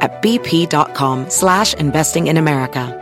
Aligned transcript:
at 0.00 0.22
bp.com 0.22 1.28
slash 1.28 1.74
investing 1.74 2.28
in 2.28 2.36
America. 2.36 3.00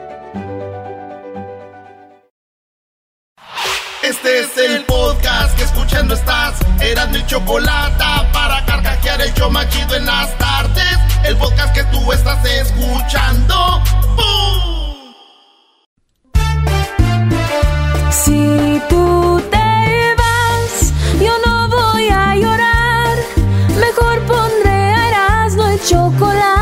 Este 4.02 4.40
es 4.40 4.56
el 4.58 4.84
podcast 4.84 5.56
que 5.56 5.62
escuchando 5.62 6.14
estás. 6.14 6.58
Eran 6.80 7.12
mi 7.12 7.24
chocolate 7.26 8.04
para 8.32 8.64
carcajear 8.66 9.20
el 9.20 9.32
yo 9.34 9.48
machido 9.48 9.94
en 9.94 10.06
las 10.06 10.36
tardes. 10.38 10.98
El 11.24 11.36
podcast 11.36 11.72
que 11.72 11.84
tú 11.84 12.12
estás 12.12 12.44
escuchando. 12.44 13.54
¡Bum! 14.16 15.14
Si 18.10 18.82
tú 18.88 19.40
te 19.50 20.14
vas, 20.18 20.92
yo 21.20 21.32
no 21.46 21.68
voy 21.68 22.08
a 22.08 22.34
llorar. 22.34 23.16
Mejor 23.78 24.20
pondré 24.26 24.70
a 24.70 25.08
Erasmo 25.08 25.68
el 25.68 25.80
chocolate, 25.84 26.61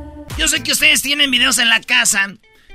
Yo 0.41 0.47
sé 0.47 0.63
que 0.63 0.71
ustedes 0.71 1.03
tienen 1.03 1.29
videos 1.29 1.59
en 1.59 1.69
la 1.69 1.81
casa. 1.81 2.33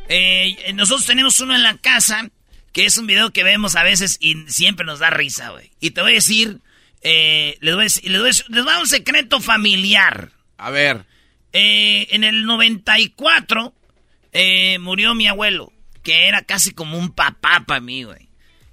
Eh, 0.09 0.73
nosotros 0.75 1.05
tenemos 1.05 1.41
uno 1.41 1.53
en 1.53 1.65
la 1.65 1.77
casa, 1.77 2.31
que 2.73 2.85
es 2.85 2.97
un 2.97 3.09
video 3.09 3.33
que 3.33 3.43
vemos 3.43 3.75
a 3.75 3.83
veces 3.83 4.19
y 4.21 4.37
siempre 4.47 4.87
nos 4.87 5.01
da 5.01 5.11
risa, 5.11 5.51
güey. 5.51 5.73
Y 5.81 5.91
te 5.91 6.01
voy 6.01 6.13
a 6.13 6.15
decir, 6.15 6.61
eh, 7.03 7.59
les, 7.61 7.75
voy 7.75 7.83
a 7.83 7.85
decir 7.87 8.09
les, 8.09 8.21
voy 8.21 8.29
a 8.29 8.31
decir- 8.33 8.45
les 8.51 8.63
voy 8.63 8.71
a 8.71 8.75
dar 8.75 8.83
un 8.83 8.89
secreto 8.89 9.41
familiar. 9.41 10.31
A 10.59 10.71
ver. 10.71 11.07
Eh, 11.53 12.07
en 12.13 12.23
el 12.23 12.45
94 12.47 13.75
eh, 14.31 14.79
murió 14.79 15.17
mi 15.17 15.27
abuelo, 15.27 15.73
que 16.05 16.29
era 16.29 16.43
casi 16.43 16.71
como 16.71 16.97
un 16.97 17.11
papá 17.11 17.65
para 17.67 17.81
mí, 17.81 18.05
güey. 18.05 18.29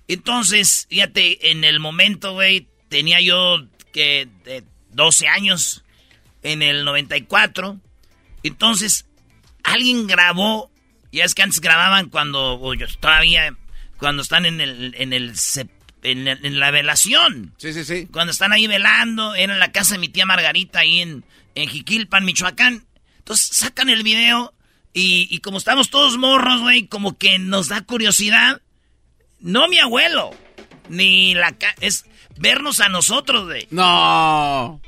Entonces, 0.08 0.86
fíjate, 0.88 1.50
en 1.50 1.64
el 1.64 1.80
momento, 1.80 2.34
güey, 2.34 2.68
tenía 2.90 3.20
yo 3.22 3.66
que 3.92 4.28
de 4.46 4.64
12 4.92 5.28
años 5.30 5.84
en 6.44 6.62
el 6.62 6.86
94. 6.86 7.80
Entonces, 8.44 9.06
alguien 9.64 10.08
grabó, 10.08 10.72
ya 11.12 11.24
es 11.26 11.34
que 11.36 11.42
antes 11.44 11.62
grababan 11.62 12.10
cuando, 12.10 12.60
o 12.60 12.74
yo 12.74 12.86
todavía, 13.00 13.56
cuando 13.98 14.22
están 14.22 14.46
en 14.46 14.60
el, 14.62 14.94
en 14.98 15.14
el, 15.14 15.34
sep- 15.34 15.70
en, 16.04 16.28
en 16.28 16.60
la 16.60 16.72
velación. 16.72 17.54
Sí, 17.58 17.72
sí, 17.74 17.86
sí. 17.86 18.08
Cuando 18.12 18.32
están 18.32 18.52
ahí 18.52 18.68
velando, 18.68 19.36
era 19.36 19.54
en 19.54 19.60
la 19.60 19.72
casa 19.72 19.94
de 19.96 20.00
mi 20.00 20.10
tía 20.10 20.26
Margarita, 20.26 20.80
ahí 20.80 21.00
en, 21.02 21.24
en 21.56 21.70
Jiquilpan, 21.70 22.26
Michoacán. 22.26 22.86
Entonces 23.20 23.56
sacan 23.56 23.90
el 23.90 24.04
video 24.04 24.54
y, 24.94 25.28
y 25.32 25.40
como 25.40 25.58
estamos 25.58 25.90
todos 25.90 26.18
morros, 26.18 26.60
güey, 26.62 26.88
como 26.88 27.18
que 27.18 27.40
nos 27.40 27.70
da 27.70 27.82
curiosidad. 27.82 28.62
No 29.40 29.68
mi 29.70 29.80
abuelo, 29.80 30.32
ni 30.90 31.34
la... 31.36 31.54
ca- 31.58 31.76
es 31.80 32.06
vernos 32.38 32.80
a 32.82 32.90
nosotros, 32.90 33.46
güey. 33.46 33.68
No. 33.72 34.82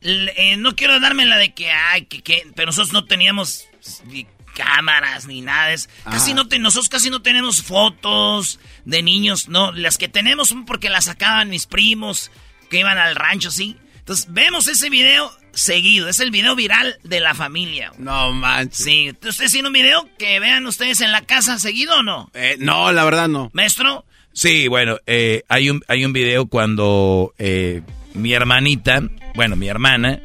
Eh, 0.00 0.56
no 0.58 0.76
quiero 0.76 1.00
darme 1.00 1.26
la 1.26 1.36
de 1.38 1.52
que, 1.54 1.70
ay, 1.70 2.06
que, 2.06 2.22
que, 2.22 2.46
pero 2.54 2.66
nosotros 2.66 2.92
no 2.92 3.04
teníamos 3.04 3.64
ni 4.06 4.26
cámaras 4.54 5.26
ni 5.26 5.40
nada. 5.40 5.72
Es, 5.72 5.88
casi 6.04 6.34
no 6.34 6.48
te- 6.48 6.58
nosotros 6.58 6.88
casi 6.88 7.10
no 7.10 7.22
tenemos 7.22 7.62
fotos 7.62 8.60
de 8.84 9.02
niños, 9.02 9.48
no. 9.48 9.72
Las 9.72 9.98
que 9.98 10.08
tenemos 10.08 10.48
son 10.48 10.64
porque 10.66 10.88
las 10.90 11.04
sacaban 11.06 11.48
mis 11.50 11.66
primos 11.66 12.30
que 12.70 12.80
iban 12.80 12.98
al 12.98 13.14
rancho, 13.16 13.50
sí. 13.50 13.76
Entonces 13.98 14.26
vemos 14.30 14.68
ese 14.68 14.88
video 14.90 15.30
seguido. 15.52 16.08
Es 16.08 16.20
el 16.20 16.30
video 16.30 16.54
viral 16.54 16.98
de 17.02 17.20
la 17.20 17.34
familia. 17.34 17.92
No 17.98 18.32
manches. 18.32 18.84
Sí, 18.84 19.10
¿ustedes 19.10 19.50
tienen 19.52 19.66
un 19.66 19.72
video 19.72 20.08
que 20.18 20.38
vean 20.40 20.66
ustedes 20.66 21.00
en 21.00 21.12
la 21.12 21.22
casa 21.22 21.58
seguido 21.58 21.98
o 21.98 22.02
no? 22.02 22.30
Eh, 22.34 22.56
no, 22.58 22.90
la 22.92 23.04
verdad 23.04 23.28
no. 23.28 23.50
Maestro, 23.52 24.04
Sí, 24.32 24.68
bueno, 24.68 24.98
eh, 25.06 25.42
hay, 25.48 25.68
un, 25.68 25.82
hay 25.88 26.04
un 26.04 26.12
video 26.12 26.46
cuando 26.46 27.34
eh, 27.38 27.82
mi 28.18 28.32
hermanita, 28.32 29.02
bueno, 29.34 29.56
mi 29.56 29.68
hermana, 29.68 30.20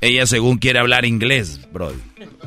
ella 0.00 0.26
según 0.26 0.58
quiere 0.58 0.78
hablar 0.78 1.04
inglés, 1.04 1.60
bro. 1.72 1.92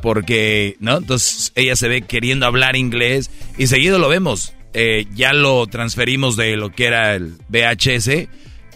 Porque, 0.01 0.75
¿no? 0.79 0.97
Entonces 0.97 1.51
ella 1.55 1.75
se 1.75 1.87
ve 1.87 2.01
queriendo 2.01 2.45
hablar 2.45 2.75
inglés 2.75 3.31
y 3.57 3.67
seguido 3.67 3.99
lo 3.99 4.09
vemos. 4.09 4.53
Eh, 4.73 5.05
ya 5.15 5.31
lo 5.33 5.65
transferimos 5.67 6.35
de 6.35 6.57
lo 6.57 6.69
que 6.71 6.85
era 6.87 7.15
el 7.15 7.35
VHS 7.49 8.27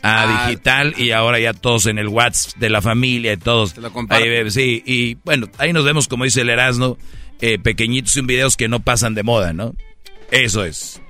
a 0.01 0.43
Ah. 0.45 0.47
digital 0.47 0.95
y 0.97 1.11
ahora 1.11 1.39
ya 1.39 1.53
todos 1.53 1.87
en 1.87 1.99
el 1.99 2.07
WhatsApp 2.07 2.55
de 2.57 2.69
la 2.69 2.81
familia 2.81 3.33
y 3.33 3.37
todos. 3.37 3.73
Te 3.73 3.81
lo. 3.81 3.91
Ahí 4.09 4.49
sí, 4.49 4.81
y 4.85 5.15
bueno, 5.25 5.47
ahí 5.57 5.73
nos 5.73 5.83
vemos, 5.83 6.07
como 6.07 6.23
dice 6.23 6.41
el 6.41 6.49
Erasmo, 6.49 6.97
eh, 7.41 7.59
pequeñitos 7.59 8.15
en 8.15 8.27
videos 8.27 8.55
que 8.55 8.69
no 8.69 8.79
pasan 8.79 9.13
de 9.13 9.23
moda, 9.23 9.51
¿no? 9.51 9.75
Eso 10.31 10.63
es. 10.63 11.01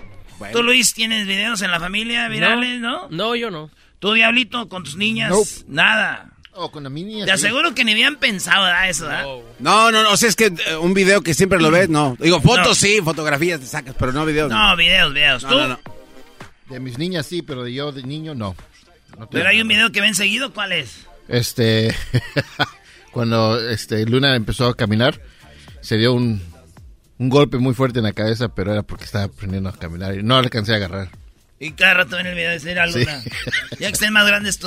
¿tú 0.54 0.64
Luis 0.64 0.94
tienes 0.94 1.28
videos 1.28 1.62
en 1.62 1.70
la 1.70 1.80
familia 1.80 2.28
virales, 2.30 2.80
no? 2.80 3.10
No, 3.10 3.36
yo 3.36 3.52
no. 3.52 3.70
¿Tú 4.00 4.14
Diablito 4.14 4.68
con 4.70 4.84
tus 4.84 4.96
niñas? 4.96 5.30
Nope. 5.30 5.50
Nada. 5.68 6.32
Oh, 6.54 6.72
con 6.72 6.84
la 6.84 6.90
mini. 6.90 7.24
Te 7.24 7.32
aseguro 7.32 7.74
que 7.74 7.86
ni 7.86 7.92
habían 7.94 8.18
pensado 8.18 8.66
¿verdad? 8.66 8.90
eso, 8.90 9.06
¿verdad? 9.06 9.24
No, 9.60 9.92
no, 9.92 10.04
no. 10.04 10.12
O 10.12 10.18
sea, 10.18 10.28
es 10.28 10.36
que 10.36 10.48
eh, 10.48 10.76
un 10.76 10.94
video 10.94 11.22
que 11.22 11.34
siempre 11.34 11.62
lo 11.62 11.72
ves, 11.72 11.88
no. 11.90 12.18
Digo, 12.20 12.42
fotos 12.42 12.68
No. 12.68 12.76
sí, 12.76 13.00
fotografías 13.04 13.60
te 13.60 13.66
sacas, 13.66 13.96
pero 13.98 14.12
no 14.12 14.26
videos. 14.26 14.50
No, 14.50 14.76
videos, 14.76 15.14
videos. 15.14 15.44
No, 15.44 15.50
¿Tú? 15.50 15.56
no, 15.56 15.68
no. 15.70 15.80
De 16.70 16.80
mis 16.80 16.98
niñas 16.98 17.26
sí, 17.26 17.42
pero 17.42 17.64
de 17.64 17.74
yo 17.74 17.92
de 17.92 18.04
niño 18.04 18.36
no. 18.36 18.56
Pero 19.32 19.50
hay 19.50 19.62
un 19.62 19.68
video 19.68 19.92
que 19.92 20.02
ven 20.02 20.16
seguido, 20.16 20.54
¿cuál 20.54 20.72
es? 20.72 21.06
Este. 21.28 21.96
cuando 23.12 23.60
este, 23.70 24.06
Luna 24.06 24.36
empezó 24.36 24.68
a 24.68 24.76
caminar, 24.76 25.22
se 25.82 25.98
dio 25.98 26.14
un, 26.14 26.42
un 27.18 27.30
golpe 27.30 27.58
muy 27.58 27.74
fuerte 27.74 28.00
en 28.00 28.06
la 28.06 28.14
cabeza, 28.14 28.54
pero 28.54 28.72
era 28.74 28.84
porque 28.84 29.06
estaba 29.06 29.26
aprendiendo 29.26 29.70
a 29.70 29.74
caminar 29.78 30.16
y 30.18 30.24
no 30.24 30.36
alcancé 30.36 30.74
a 30.74 30.78
agarrar. 30.78 31.10
Y 31.60 31.72
cada 31.72 31.96
rato 31.96 32.18
en 32.18 32.28
el 32.28 32.36
video 32.36 32.54
dice, 32.54 32.70
"Mira, 32.70 32.88
Sí. 32.92 33.00
Luna, 33.00 33.22
ya 33.80 33.88
que 33.88 33.94
estén 33.94 34.14
más 34.14 34.26
grandes, 34.26 34.60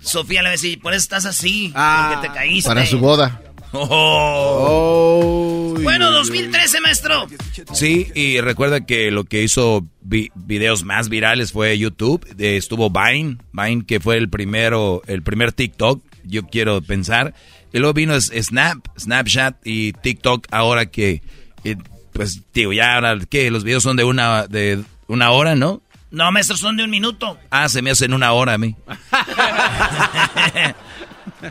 Sofía 0.00 0.40
le 0.42 0.48
va 0.48 0.48
a 0.48 0.52
decir, 0.52 0.80
por 0.80 0.94
eso 0.94 1.02
estás 1.02 1.26
así, 1.26 1.72
Ah, 1.74 2.12
porque 2.14 2.28
te 2.28 2.34
caíste. 2.34 2.68
Para 2.68 2.86
su 2.86 2.98
boda. 2.98 3.42
Oh. 3.72 5.74
Oh, 5.76 5.80
Bueno, 5.82 6.10
2013, 6.10 6.80
maestro. 6.80 7.26
Sí, 7.72 8.08
y 8.14 8.40
recuerda 8.40 8.84
que 8.84 9.10
lo 9.10 9.24
que 9.24 9.42
hizo 9.42 9.86
vi- 10.02 10.30
videos 10.34 10.84
más 10.84 11.08
virales 11.08 11.52
fue 11.52 11.78
YouTube. 11.78 12.26
Eh, 12.38 12.56
estuvo 12.56 12.90
Vine, 12.90 13.38
Vine 13.52 13.84
que 13.86 14.00
fue 14.00 14.16
el 14.16 14.28
primero, 14.28 15.02
el 15.06 15.22
primer 15.22 15.52
TikTok, 15.52 16.02
yo 16.24 16.46
quiero 16.46 16.82
pensar. 16.82 17.34
Y 17.72 17.78
luego 17.78 17.94
vino 17.94 18.20
Snap, 18.20 18.78
Snapchat 18.98 19.56
y 19.64 19.92
TikTok 19.92 20.48
ahora 20.50 20.86
que, 20.86 21.22
eh, 21.64 21.76
pues, 22.12 22.42
digo, 22.52 22.72
ya 22.72 22.96
ahora 22.96 23.16
que 23.28 23.50
los 23.50 23.62
videos 23.64 23.82
son 23.84 23.96
de 23.96 24.04
una, 24.04 24.46
de 24.48 24.82
una 25.06 25.30
hora, 25.30 25.54
¿no? 25.54 25.80
No, 26.10 26.30
maestro, 26.32 26.56
son 26.56 26.76
de 26.76 26.84
un 26.84 26.90
minuto. 26.90 27.38
Ah, 27.50 27.68
se 27.68 27.82
me 27.82 27.90
hacen 27.90 28.12
una 28.12 28.32
hora 28.32 28.54
a 28.54 28.58
mí. 28.58 28.74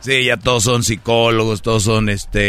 Sí, 0.01 0.25
ya 0.25 0.37
todos 0.37 0.63
son 0.63 0.83
psicólogos, 0.83 1.63
todos 1.63 1.81
son 1.83 2.09
este... 2.09 2.39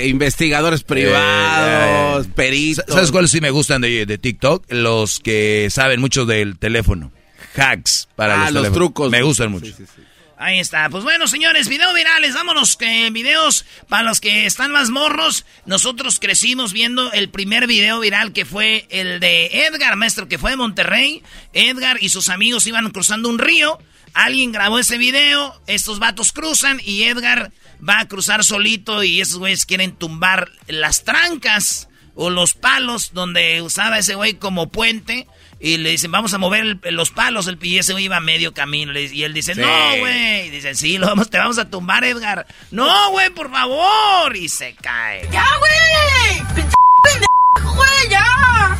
Eh, 0.00 0.04
eh, 0.04 0.08
investigadores 0.08 0.82
privados, 0.82 2.26
Eh, 2.26 2.30
peritos. 2.34 2.84
¿Sabes 2.88 3.10
cuáles 3.12 3.30
sí 3.30 3.40
me 3.42 3.50
gustan 3.50 3.82
de, 3.82 4.06
de 4.06 4.16
TikTok? 4.18 4.64
Los 4.70 5.20
que 5.20 5.68
saben 5.70 6.00
mucho 6.00 6.24
del 6.24 6.58
teléfono. 6.58 7.12
Hacks 7.54 8.08
para 8.16 8.34
Ah, 8.34 8.36
los, 8.36 8.44
los 8.54 8.62
teléfonos. 8.62 8.74
trucos. 8.74 9.10
Me 9.10 9.20
gustan 9.22 9.50
mucho. 9.50 9.66
Sí, 9.66 9.74
sí, 9.76 9.84
sí. 9.94 10.02
Ahí 10.42 10.58
está. 10.58 10.88
Pues 10.88 11.04
bueno, 11.04 11.28
señores, 11.28 11.68
video 11.68 11.92
virales. 11.92 12.32
Vámonos, 12.32 12.74
que 12.74 13.10
videos 13.10 13.66
para 13.90 14.04
los 14.04 14.22
que 14.22 14.46
están 14.46 14.72
más 14.72 14.88
morros. 14.88 15.44
Nosotros 15.66 16.18
crecimos 16.18 16.72
viendo 16.72 17.12
el 17.12 17.28
primer 17.28 17.66
video 17.66 18.00
viral 18.00 18.32
que 18.32 18.46
fue 18.46 18.86
el 18.88 19.20
de 19.20 19.66
Edgar, 19.66 19.96
maestro, 19.96 20.28
que 20.28 20.38
fue 20.38 20.52
de 20.52 20.56
Monterrey. 20.56 21.22
Edgar 21.52 21.98
y 22.00 22.08
sus 22.08 22.30
amigos 22.30 22.66
iban 22.66 22.88
cruzando 22.88 23.28
un 23.28 23.38
río. 23.38 23.78
Alguien 24.14 24.50
grabó 24.50 24.78
ese 24.78 24.96
video. 24.96 25.60
Estos 25.66 25.98
vatos 25.98 26.32
cruzan 26.32 26.80
y 26.82 27.02
Edgar 27.02 27.52
va 27.86 28.00
a 28.00 28.08
cruzar 28.08 28.42
solito 28.42 29.04
y 29.04 29.20
esos 29.20 29.36
güeyes 29.40 29.66
quieren 29.66 29.94
tumbar 29.94 30.50
las 30.68 31.04
trancas 31.04 31.90
o 32.14 32.30
los 32.30 32.54
palos 32.54 33.12
donde 33.12 33.60
usaba 33.60 33.98
ese 33.98 34.14
güey 34.14 34.34
como 34.38 34.70
puente. 34.70 35.26
Y 35.62 35.76
le 35.76 35.90
dicen, 35.90 36.10
vamos 36.10 36.32
a 36.32 36.38
mover 36.38 36.78
el- 36.82 36.94
los 36.94 37.10
palos. 37.10 37.46
El, 37.46 37.58
y 37.62 37.78
ese 37.78 37.92
güey 37.92 38.06
iba 38.06 38.16
a 38.16 38.20
medio 38.20 38.54
camino. 38.54 38.98
Y 38.98 39.24
él 39.24 39.34
dice, 39.34 39.54
Sí. 39.54 39.60
no, 39.60 39.68
güey. 39.98 40.46
Y 40.46 40.50
dicen, 40.50 40.74
sí, 40.74 40.96
lo 40.96 41.06
vamos, 41.06 41.28
te 41.28 41.36
vamos 41.38 41.58
a 41.58 41.68
tumbar, 41.68 42.02
Edgar. 42.04 42.46
No, 42.70 43.10
güey, 43.10 43.28
por 43.30 43.50
favor. 43.50 44.34
Y 44.36 44.48
se 44.48 44.74
cae. 44.76 45.28
¡Ya, 45.30 45.44
güey! 45.58 46.46
¡Pinche 46.54 46.76
pendejo, 47.04 47.74
güey! 47.74 48.08
¡Ya! 48.08 48.78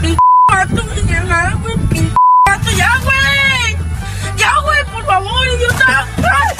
¡Pinche 0.00 0.18
gato, 0.52 0.82
güey! 0.82 1.04
güey! 1.62 1.76
¡Pinche 1.90 2.14
gato, 2.48 2.70
ya, 2.76 2.98
güey! 3.04 3.76
¡Ya, 4.36 4.52
güey, 4.62 4.84
por 4.92 5.06
favor, 5.06 5.46
idiota! 5.46 6.08
¡Ay! 6.18 6.56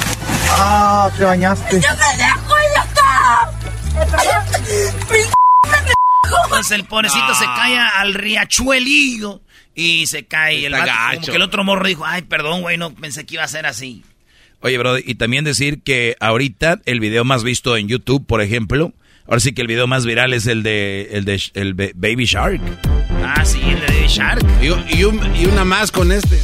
Ah, 0.49 1.09
te 1.17 1.23
bañaste. 1.25 1.81
¡Ya 1.81 1.95
pendejo, 1.95 2.55
idiota! 2.71 3.51
¡Pinche 5.09 5.33
Entonces 6.45 6.71
el 6.71 6.85
pobrecito 6.85 7.33
se 7.35 7.45
Ah. 7.45 7.53
cae 7.57 7.77
al 7.77 8.13
riachuelillo. 8.13 9.41
Y 9.79 10.07
se 10.07 10.25
cae. 10.25 10.59
Y 10.59 10.65
el 10.65 10.73
Está 10.73 10.85
vato, 10.87 10.97
como 10.97 11.19
gacho. 11.19 11.31
que 11.31 11.35
el 11.37 11.43
otro 11.43 11.63
morro 11.63 11.87
dijo, 11.87 12.03
ay, 12.05 12.23
perdón, 12.23 12.61
güey, 12.61 12.77
no 12.77 12.93
pensé 12.95 13.25
que 13.27 13.35
iba 13.35 13.43
a 13.43 13.47
ser 13.47 13.65
así. 13.67 14.03
Oye, 14.61 14.77
bro, 14.79 14.97
y 14.97 15.13
también 15.15 15.43
decir 15.45 15.83
que 15.83 16.15
ahorita 16.19 16.81
el 16.85 16.99
video 16.99 17.23
más 17.23 17.43
visto 17.43 17.77
en 17.77 17.87
YouTube, 17.87 18.25
por 18.25 18.41
ejemplo, 18.41 18.91
ahora 19.27 19.39
sí 19.39 19.53
que 19.53 19.61
el 19.61 19.67
video 19.67 19.85
más 19.85 20.03
viral 20.05 20.33
es 20.33 20.47
el 20.47 20.63
de 20.63 21.09
el 21.11 21.25
de 21.25 21.39
el 21.53 21.75
Ba- 21.75 21.91
Baby 21.93 22.25
Shark. 22.25 22.59
Ah, 23.23 23.45
sí, 23.45 23.61
el 23.61 23.79
de 23.81 24.07
Shark. 24.07 24.43
Y, 24.61 24.97
y 24.97 25.03
un- 25.03 25.35
y 25.35 25.45
una 25.45 25.63
más 25.63 25.91
con 25.91 26.11
este. 26.11 26.39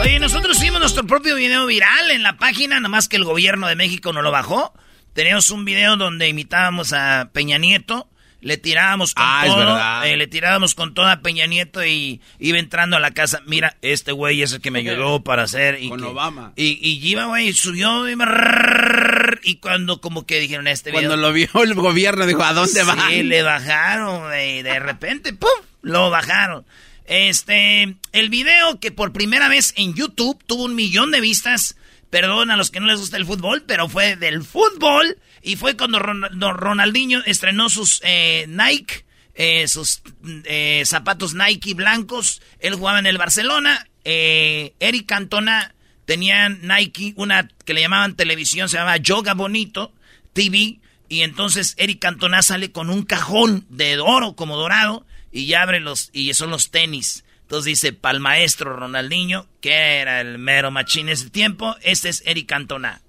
Oye, 0.00 0.18
nosotros 0.20 0.56
hicimos 0.58 0.80
nuestro 0.80 1.04
propio 1.06 1.34
video 1.36 1.66
viral 1.66 2.10
en 2.10 2.22
la 2.22 2.36
página, 2.36 2.78
nomás 2.80 3.08
que 3.08 3.16
el 3.16 3.24
gobierno 3.24 3.66
de 3.66 3.74
México 3.76 4.12
no 4.12 4.22
lo 4.22 4.30
bajó. 4.30 4.72
Teníamos 5.16 5.50
un 5.50 5.64
video 5.64 5.96
donde 5.96 6.28
imitábamos 6.28 6.92
a 6.92 7.30
Peña 7.32 7.56
Nieto, 7.58 8.06
le 8.42 8.58
tirábamos 8.58 9.14
con 9.14 9.24
Ah, 9.26 9.42
todo, 9.46 10.04
eh, 10.04 10.16
le 10.18 10.26
tirábamos 10.26 10.74
con 10.74 10.92
todo 10.94 11.06
a 11.08 11.20
Peña 11.22 11.46
Nieto 11.46 11.84
y 11.84 12.20
iba 12.38 12.58
entrando 12.58 12.96
a 12.96 13.00
la 13.00 13.10
casa. 13.12 13.40
Mira, 13.46 13.76
este 13.80 14.12
güey 14.12 14.42
es 14.42 14.52
el 14.52 14.60
que 14.60 14.70
me 14.70 14.80
ayudó 14.80 15.24
para 15.24 15.44
hacer. 15.44 15.82
Y 15.82 15.88
Con 15.88 16.00
que- 16.00 16.06
Obama. 16.06 16.52
Y, 16.54 16.78
y 16.86 17.00
iba, 17.08 17.24
güey, 17.24 17.52
subió 17.54 18.04
rrrr, 18.04 19.40
y 19.42 19.56
cuando 19.56 20.00
como 20.02 20.26
que 20.26 20.38
dijeron 20.38 20.68
este 20.68 20.90
video. 20.90 21.08
Cuando 21.08 21.16
lo 21.16 21.32
vio 21.32 21.48
el 21.62 21.74
gobierno 21.74 22.26
dijo, 22.26 22.44
¿a 22.44 22.52
dónde 22.52 22.82
Sí, 22.82 22.86
va? 22.86 23.08
le 23.10 23.42
bajaron, 23.42 24.24
güey. 24.26 24.62
De 24.62 24.78
repente, 24.78 25.32
¡pum! 25.32 25.48
Lo 25.80 26.10
bajaron. 26.10 26.64
Este, 27.06 27.96
el 28.12 28.28
video 28.28 28.78
que 28.80 28.90
por 28.92 29.12
primera 29.12 29.48
vez 29.48 29.72
en 29.76 29.94
YouTube 29.94 30.38
tuvo 30.46 30.64
un 30.64 30.74
millón 30.74 31.10
de 31.10 31.20
vistas. 31.20 31.76
Perdón 32.10 32.50
a 32.50 32.56
los 32.56 32.70
que 32.70 32.80
no 32.80 32.86
les 32.86 32.98
gusta 32.98 33.16
el 33.16 33.26
fútbol, 33.26 33.64
pero 33.66 33.88
fue 33.88 34.16
del 34.16 34.44
fútbol. 34.44 35.18
Y 35.42 35.56
fue 35.56 35.76
cuando 35.76 35.98
Ronaldinho 35.98 37.22
estrenó 37.26 37.68
sus 37.68 38.00
eh, 38.04 38.46
Nike, 38.48 39.04
eh, 39.34 39.68
sus 39.68 40.02
eh, 40.44 40.82
zapatos 40.86 41.34
Nike 41.34 41.74
blancos. 41.74 42.40
Él 42.58 42.74
jugaba 42.74 42.98
en 42.98 43.06
el 43.06 43.18
Barcelona. 43.18 43.86
Eh, 44.04 44.74
Eric 44.80 45.06
Cantona 45.06 45.74
tenía 46.04 46.48
Nike, 46.48 47.12
una 47.16 47.48
que 47.64 47.74
le 47.74 47.82
llamaban 47.82 48.16
televisión, 48.16 48.68
se 48.68 48.78
llamaba 48.78 48.96
Yoga 48.96 49.34
Bonito 49.34 49.92
TV. 50.32 50.78
Y 51.08 51.22
entonces 51.22 51.74
Eric 51.76 52.00
Cantona 52.00 52.42
sale 52.42 52.72
con 52.72 52.88
un 52.88 53.02
cajón 53.04 53.66
de 53.68 53.98
oro, 53.98 54.34
como 54.34 54.56
dorado, 54.56 55.06
y 55.30 55.52
abre 55.54 55.80
los, 55.80 56.10
y 56.12 56.32
son 56.34 56.50
los 56.50 56.70
tenis. 56.70 57.24
Entonces 57.46 57.64
dice, 57.66 57.92
pa'l 57.92 58.18
maestro 58.18 58.74
Ronaldinho, 58.74 59.46
que 59.60 60.00
era 60.00 60.20
el 60.20 60.36
mero 60.36 60.72
machín 60.72 61.08
ese 61.08 61.30
tiempo, 61.30 61.76
este 61.80 62.08
es 62.08 62.24
Eric 62.26 62.48
Cantona. 62.48 63.02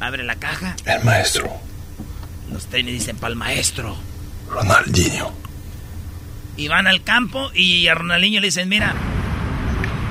Abre 0.00 0.24
la 0.24 0.34
caja, 0.34 0.74
El 0.84 1.04
maestro, 1.04 1.48
los 2.50 2.66
tenis 2.66 2.92
dicen 2.92 3.16
pa'l 3.18 3.36
maestro. 3.36 3.96
Ronaldinho. 4.50 5.32
Y 6.56 6.66
van 6.66 6.88
al 6.88 7.04
campo 7.04 7.52
y 7.54 7.86
a 7.86 7.94
Ronaldinho 7.94 8.40
le 8.40 8.48
dicen, 8.48 8.68
mira, 8.68 8.92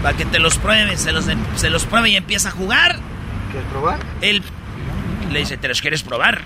para 0.01 0.15
que 0.15 0.23
te 0.23 0.39
los 0.39 0.57
pruebes, 0.57 1.01
se 1.01 1.11
los, 1.11 1.25
se 1.57 1.69
los 1.69 1.85
pruebe 1.85 2.09
y 2.09 2.15
empieza 2.15 2.49
a 2.49 2.51
jugar. 2.51 2.99
¿Quieres 3.51 3.69
probar? 3.69 3.99
Él 4.21 4.41
le 5.29 5.39
dice, 5.39 5.57
¿te 5.57 5.67
los 5.67 5.81
quieres 5.81 6.03
probar? 6.03 6.41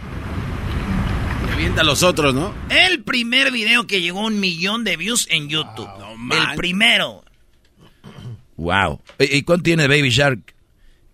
Avienta 1.60 1.82
a 1.82 1.84
los 1.84 2.04
otros, 2.04 2.34
¿no? 2.34 2.56
El 2.70 3.04
primer 3.04 3.52
video 3.52 3.86
que 3.86 4.00
llegó 4.00 4.22
a 4.22 4.28
un 4.28 4.40
millón 4.40 4.86
de 4.86 4.96
views 4.96 5.28
en 5.30 5.50
YouTube. 5.50 5.90
no 6.00 6.34
el 6.34 6.56
primero. 6.56 7.26
Wow. 8.56 9.02
¿Y 9.20 9.44
cuánto 9.44 9.64
tiene 9.64 9.90
Baby 9.90 10.10
Shark? 10.10 10.56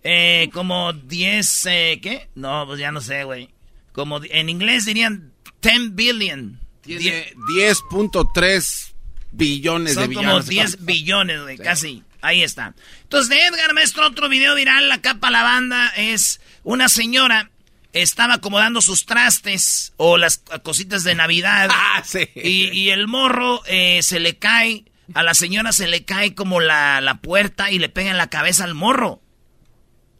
Eh, 0.04 0.48
como 0.52 0.92
10, 0.92 1.66
eh, 1.66 1.98
¿qué? 2.00 2.28
No, 2.36 2.64
pues 2.64 2.78
ya 2.78 2.92
no 2.92 3.00
sé, 3.00 3.24
güey. 3.24 3.50
Como 3.90 4.20
en 4.22 4.48
inglés 4.48 4.84
dirían 4.84 5.32
10 5.62 5.96
billion. 5.96 6.60
Tiene 6.82 7.32
10.3 7.52 8.92
billones 9.32 9.96
de 9.96 10.06
billones. 10.06 10.30
como 10.30 10.40
10 10.42 10.76
billones, 10.84 11.42
güey, 11.42 11.58
casi. 11.58 12.04
Ahí 12.20 12.44
está. 12.44 12.72
Entonces, 13.02 13.30
de 13.30 13.46
Edgar 13.46 13.74
Maestro, 13.74 14.06
otro 14.06 14.28
video 14.28 14.54
viral, 14.54 14.88
la 14.88 15.00
capa 15.00 15.28
la 15.28 15.42
banda, 15.42 15.92
es 15.96 16.40
una 16.62 16.88
señora 16.88 17.50
estaba 17.92 18.34
acomodando 18.34 18.80
sus 18.80 19.06
trastes 19.06 19.92
o 19.96 20.16
las 20.16 20.42
cositas 20.62 21.04
de 21.04 21.14
Navidad. 21.14 21.68
Ah, 21.78 22.02
sí. 22.04 22.28
Y, 22.34 22.68
y 22.72 22.90
el 22.90 23.06
morro 23.08 23.62
eh, 23.66 24.00
se 24.02 24.20
le 24.20 24.36
cae, 24.36 24.84
a 25.14 25.22
la 25.22 25.34
señora 25.34 25.72
se 25.72 25.86
le 25.86 26.04
cae 26.04 26.34
como 26.34 26.60
la, 26.60 27.00
la 27.00 27.18
puerta 27.20 27.70
y 27.70 27.78
le 27.78 27.88
pega 27.88 28.10
en 28.10 28.18
la 28.18 28.28
cabeza 28.28 28.64
al 28.64 28.74
morro. 28.74 29.20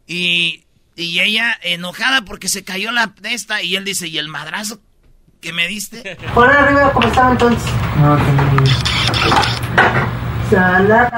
Y, 0.07 0.65
y 0.95 1.19
ella 1.19 1.55
enojada 1.61 2.23
porque 2.23 2.49
se 2.49 2.63
cayó 2.63 2.91
la 2.91 3.07
de 3.07 3.33
esta 3.33 3.61
y 3.61 3.75
él 3.75 3.85
dice, 3.85 4.07
¿y 4.07 4.17
el 4.17 4.27
madrazo 4.29 4.81
que 5.41 5.53
me 5.53 5.67
diste? 5.67 6.17
Pon 6.33 6.49
arriba 6.49 6.91
como 6.93 7.07
estaba 7.07 7.31
entonces. 7.31 7.71
No, 7.97 8.17
tengo 8.17 8.65
Sana, 10.49 11.11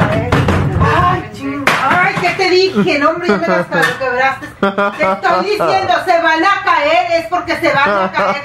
Ay, 0.82 1.22
ching. 1.36 1.64
Ay, 1.68 1.99
¿qué 2.22 2.30
te 2.38 2.50
dije? 2.50 3.00
No, 3.00 3.10
hombre, 3.12 3.28
ya 3.28 3.38
me 3.38 3.48
las 3.48 3.66
quebraste. 3.68 4.48
Te 4.48 5.12
estoy 5.12 5.46
diciendo, 5.46 5.94
se 6.06 6.22
van 6.22 6.44
a 6.44 6.64
caer, 6.64 7.12
es 7.22 7.28
porque 7.28 7.56
se 7.60 7.74
van 7.74 7.90
a 7.90 8.12
caer. 8.12 8.42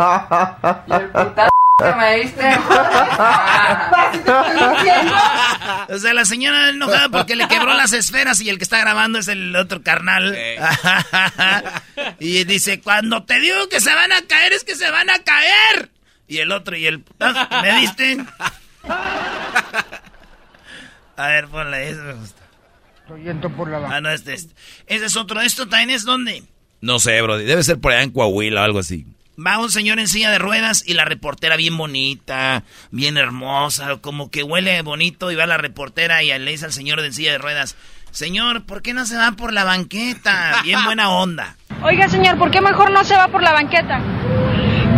me 1.97 2.17
diste! 2.21 2.41
Te 2.43 4.19
estoy 4.19 4.75
diciendo. 4.77 5.15
O 5.91 5.99
sea, 5.99 6.15
la 6.15 6.25
señora 6.25 6.69
enojada 6.71 7.09
porque 7.09 7.37
le 7.37 7.49
quebró 7.49 7.75
las 7.75 7.93
esferas 7.93 8.41
y 8.41 8.49
el 8.49 8.59
que 8.59 8.65
está 8.65 8.79
grabando 8.79 9.19
es 9.19 9.29
el 9.29 9.55
otro 9.57 9.83
carnal. 9.83 10.37
y 12.21 12.45
dice, 12.45 12.81
cuando 12.81 13.25
te 13.25 13.39
digo 13.41 13.69
que 13.69 13.81
se 13.81 13.95
van 13.95 14.13
a 14.13 14.23
caer, 14.27 14.53
es 14.53 14.65
que 14.65 14.75
se 14.77 14.91
van 14.91 15.11
a 15.11 15.19
caer. 15.21 15.91
Y 16.29 16.39
el 16.39 16.53
otro, 16.53 16.75
y 16.77 16.87
el... 16.87 17.05
"Ah, 17.21 17.61
¿Me 17.63 17.73
diste? 17.81 18.17
A 21.17 21.29
ver, 21.29 21.47
ponle, 21.49 21.91
eso 21.91 22.03
me 22.03 22.13
gusta. 22.15 22.43
Estoy 23.05 23.23
yendo 23.23 23.51
por 23.51 23.69
la 23.69 23.87
Ah, 23.95 24.01
no, 24.01 24.09
este, 24.09 24.33
este. 24.33 24.55
Ese 24.87 25.05
es 25.05 25.17
otro. 25.17 25.43
¿Esto 25.43 25.69
también 25.69 25.91
es 25.91 26.05
dónde? 26.05 26.43
No 26.81 26.99
sé, 26.99 27.21
bro. 27.21 27.37
Debe 27.37 27.63
ser 27.63 27.79
por 27.79 27.93
allá 27.93 28.03
en 28.03 28.11
Coahuila 28.11 28.63
o 28.63 28.65
algo 28.65 28.79
así. 28.79 29.05
Va 29.39 29.59
un 29.59 29.71
señor 29.71 29.99
en 29.99 30.09
silla 30.09 30.31
de 30.31 30.39
ruedas 30.39 30.83
y 30.87 30.95
la 30.95 31.05
reportera 31.05 31.57
bien 31.57 31.77
bonita, 31.77 32.63
bien 32.93 33.19
hermosa, 33.19 33.99
como 34.01 34.31
que 34.31 34.43
huele 34.43 34.81
bonito 34.81 35.31
y 35.31 35.35
va 35.35 35.45
la 35.45 35.59
reportera 35.59 36.23
y 36.23 36.29
le 36.39 36.51
dice 36.51 36.65
al 36.65 36.73
señor 36.73 37.01
en 37.01 37.13
silla 37.13 37.33
de 37.33 37.39
ruedas, 37.39 37.77
señor, 38.11 38.65
¿por 38.65 38.81
qué 38.81 38.95
no 38.95 39.05
se 39.05 39.17
va 39.17 39.33
por 39.33 39.53
la 39.53 39.65
banqueta? 39.65 40.63
Bien 40.63 40.83
buena 40.85 41.11
onda. 41.11 41.57
Oiga, 41.83 42.09
señor, 42.09 42.39
¿por 42.39 42.51
qué 42.51 42.63
mejor 42.63 42.91
no 42.91 43.05
se 43.05 43.17
va 43.17 43.29
por 43.29 43.43
la 43.43 43.53
banqueta? 43.53 44.01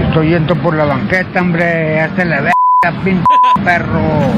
Estoy 0.07 0.29
yendo 0.29 0.55
por 0.63 0.77
la 0.77 0.85
banqueta, 0.85 1.41
hombre. 1.41 2.01
Hazte 2.03 2.25
la 2.25 2.37
verga, 2.37 3.03
pinche 3.03 3.25
perro. 3.65 4.33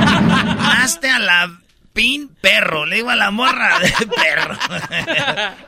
Hazte 0.82 1.08
a 1.08 1.18
la 1.18 1.50
pin 1.96 2.28
perro, 2.42 2.84
le 2.84 2.96
digo 2.96 3.08
a 3.10 3.16
la 3.16 3.30
morra 3.30 3.80
de 3.80 3.90
perro. 4.06 4.56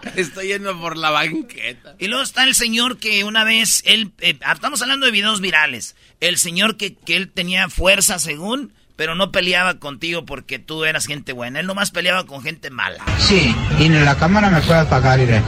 Estoy 0.16 0.48
yendo 0.48 0.78
por 0.78 0.96
la 0.98 1.10
banqueta. 1.10 1.94
Y 1.98 2.06
luego 2.08 2.22
está 2.22 2.44
el 2.44 2.54
señor 2.54 2.98
que 2.98 3.24
una 3.24 3.44
vez, 3.44 3.82
él, 3.86 4.12
eh, 4.20 4.38
estamos 4.52 4.82
hablando 4.82 5.06
de 5.06 5.12
videos 5.12 5.40
virales, 5.40 5.96
el 6.20 6.36
señor 6.36 6.76
que, 6.76 6.94
que 6.94 7.16
él 7.16 7.30
tenía 7.32 7.70
fuerza 7.70 8.18
según, 8.18 8.74
pero 8.94 9.14
no 9.14 9.32
peleaba 9.32 9.78
contigo 9.78 10.26
porque 10.26 10.58
tú 10.58 10.84
eras 10.84 11.06
gente 11.06 11.32
buena. 11.32 11.60
Él 11.60 11.66
nomás 11.66 11.90
peleaba 11.92 12.26
con 12.26 12.42
gente 12.42 12.68
mala. 12.68 13.02
Sí, 13.18 13.54
y 13.78 13.84
en 13.86 14.04
la 14.04 14.16
cámara 14.16 14.50
me 14.50 14.60
puede 14.60 14.80
apagar, 14.80 15.18
iré. 15.20 15.40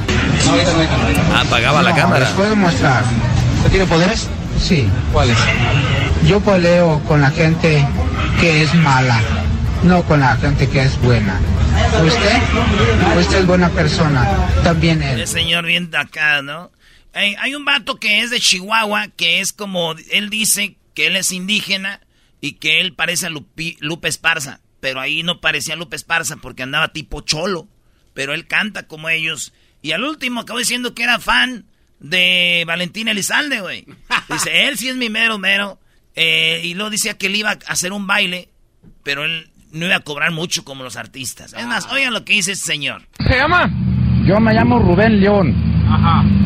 Ah, 1.33 1.43
apagaba 1.47 1.83
la 1.83 1.91
No, 1.91 1.97
cámara. 1.97 2.25
Les 2.25 2.35
puedo 2.35 2.57
mostrar. 2.57 3.05
¿Usted 3.59 3.71
tiene 3.71 3.87
poderes? 3.87 4.29
Sí. 4.59 4.89
¿Cuáles? 5.13 5.37
Yo 6.27 6.41
peleo 6.41 7.03
con 7.07 7.21
la 7.21 7.31
gente 7.31 7.87
que 8.41 8.63
es 8.63 8.75
mala, 8.75 9.21
no 9.83 10.03
con 10.05 10.21
la 10.21 10.37
gente 10.37 10.69
que 10.69 10.83
es 10.83 11.01
buena. 11.01 11.41
¿Usted? 12.05 13.19
Usted 13.19 13.39
es 13.41 13.47
buena 13.47 13.71
persona. 13.71 14.29
También 14.63 15.03
él. 15.03 15.21
El 15.21 15.27
señor 15.27 15.65
bien 15.67 15.91
acá, 15.95 16.43
¿no? 16.43 16.71
Hay 17.13 17.55
un 17.55 17.65
vato 17.65 17.97
que 17.99 18.21
es 18.21 18.31
de 18.31 18.39
Chihuahua, 18.39 19.09
que 19.17 19.41
es 19.41 19.53
como, 19.53 19.95
él 20.13 20.31
dice 20.31 20.77
que 20.95 21.09
él 21.09 21.17
es 21.17 21.33
indígena 21.33 22.01
y 22.41 22.53
que 22.55 22.81
él 22.81 22.95
parece 22.95 23.27
a 23.27 23.31
Lupi- 23.31 23.77
Lupe 23.81 24.09
Esparza, 24.09 24.61
pero 24.81 25.01
ahí 25.01 25.23
no 25.25 25.41
parecía 25.41 25.75
Lupe 25.77 25.97
Esparza 25.97 26.37
porque 26.37 26.63
andaba 26.63 26.93
tipo 26.93 27.21
cholo, 27.23 27.67
pero 28.15 28.33
él 28.33 28.47
canta 28.47 28.87
como 28.87 29.09
ellos. 29.09 29.53
Y 29.83 29.91
al 29.93 30.05
último 30.05 30.41
acabó 30.41 30.59
diciendo 30.61 30.95
que 30.95 31.03
era 31.03 31.19
fan 31.19 31.65
de 31.99 32.63
Valentín 32.67 33.09
Elizalde, 33.09 33.61
güey. 33.61 33.87
Dice, 34.29 34.69
él 34.69 34.79
sí 34.79 34.89
es 34.89 34.97
mi 34.97 35.09
mero 35.11 35.37
mero. 35.39 35.81
Eh, 36.15 36.61
y 36.65 36.75
luego 36.75 36.91
decía 36.91 37.19
que 37.19 37.27
él 37.27 37.37
iba 37.37 37.51
a 37.51 37.59
hacer 37.67 37.93
un 37.93 38.07
baile, 38.07 38.51
pero 39.03 39.25
él 39.25 39.51
no 39.73 39.87
iba 39.87 39.97
a 39.97 40.01
cobrar 40.01 40.33
mucho 40.33 40.65
como 40.65 40.83
los 40.83 40.97
artistas. 40.97 41.53
Es 41.53 41.67
más, 41.67 41.91
oigan 41.93 42.13
lo 42.13 42.25
que 42.25 42.35
dice 42.35 42.53
este 42.53 42.73
señor. 42.73 43.03
¿Se 43.19 43.37
llama? 43.37 43.71
Yo 44.25 44.41
me 44.41 44.53
llamo 44.53 44.79
Rubén 44.79 45.21
León. 45.21 45.55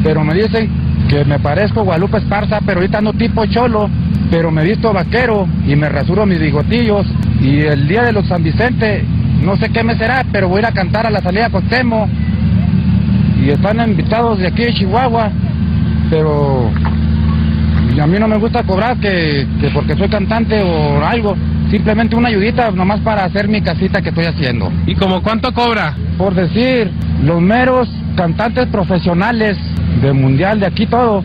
Pero 0.02 0.24
me 0.24 0.34
dicen 0.34 0.70
que 1.08 1.24
me 1.24 1.38
parezco 1.38 1.84
Guadalupe 1.84 2.18
Esparza, 2.18 2.60
pero 2.64 2.80
ahorita 2.80 2.98
ando 2.98 3.12
tipo 3.12 3.44
cholo. 3.46 3.90
Pero 4.30 4.50
me 4.50 4.64
visto 4.64 4.92
vaquero 4.92 5.46
y 5.66 5.76
me 5.76 5.88
rasuro 5.88 6.26
mis 6.26 6.40
bigotillos. 6.40 7.06
Y 7.40 7.60
el 7.60 7.86
día 7.86 8.02
de 8.02 8.12
los 8.12 8.26
San 8.26 8.42
Vicente, 8.42 9.04
no 9.42 9.56
sé 9.56 9.70
qué 9.70 9.84
me 9.84 9.96
será, 9.96 10.24
pero 10.32 10.48
voy 10.48 10.58
a 10.58 10.60
ir 10.60 10.66
a 10.66 10.72
cantar 10.72 11.06
a 11.06 11.10
la 11.10 11.20
salida 11.20 11.50
con 11.50 11.68
Temo. 11.68 12.08
Y 13.44 13.50
están 13.50 13.80
invitados 13.88 14.38
de 14.38 14.46
aquí 14.46 14.64
de 14.64 14.74
Chihuahua. 14.74 15.30
Pero 16.10 16.70
y 17.94 18.00
a 18.00 18.06
mí 18.06 18.18
no 18.18 18.26
me 18.26 18.38
gusta 18.38 18.64
cobrar 18.64 18.98
que, 18.98 19.46
que 19.60 19.70
porque 19.70 19.94
soy 19.96 20.08
cantante 20.08 20.60
o 20.62 21.04
algo. 21.04 21.36
Simplemente 21.74 22.14
una 22.14 22.28
ayudita 22.28 22.70
nomás 22.70 23.00
para 23.00 23.24
hacer 23.24 23.48
mi 23.48 23.60
casita 23.60 24.00
que 24.00 24.10
estoy 24.10 24.26
haciendo. 24.26 24.70
¿Y 24.86 24.94
como 24.94 25.20
cuánto 25.24 25.52
cobra? 25.52 25.96
Por 26.16 26.32
decir, 26.32 26.88
los 27.24 27.42
meros 27.42 27.88
cantantes 28.14 28.68
profesionales 28.68 29.58
de 30.00 30.12
mundial 30.12 30.60
de 30.60 30.66
aquí 30.66 30.86
todo. 30.86 31.24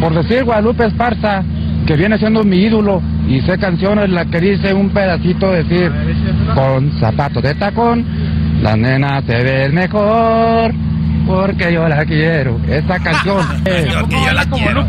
Por 0.00 0.14
decir 0.14 0.44
Guadalupe 0.44 0.86
Esparza, 0.86 1.44
que 1.86 1.94
viene 1.94 2.16
siendo 2.16 2.42
mi 2.42 2.56
ídolo 2.56 3.02
y 3.28 3.42
sé 3.42 3.58
canciones 3.58 4.08
la 4.08 4.24
que 4.24 4.40
dice 4.40 4.72
un 4.72 4.88
pedacito 4.88 5.52
decir 5.52 5.92
con 6.54 6.92
zapatos 6.98 7.42
de 7.42 7.54
tacón, 7.56 8.02
la 8.62 8.76
nena 8.76 9.20
se 9.26 9.42
ve 9.42 9.68
mejor 9.68 10.72
porque 11.26 11.72
yo 11.72 11.88
la 11.88 12.04
quiero. 12.04 12.58
Esa 12.68 12.98
canción. 13.02 13.38
eh, 13.64 13.86
Porque 14.00 14.16
yo 14.26 14.32
la 14.32 14.44
quiero. 14.44 14.86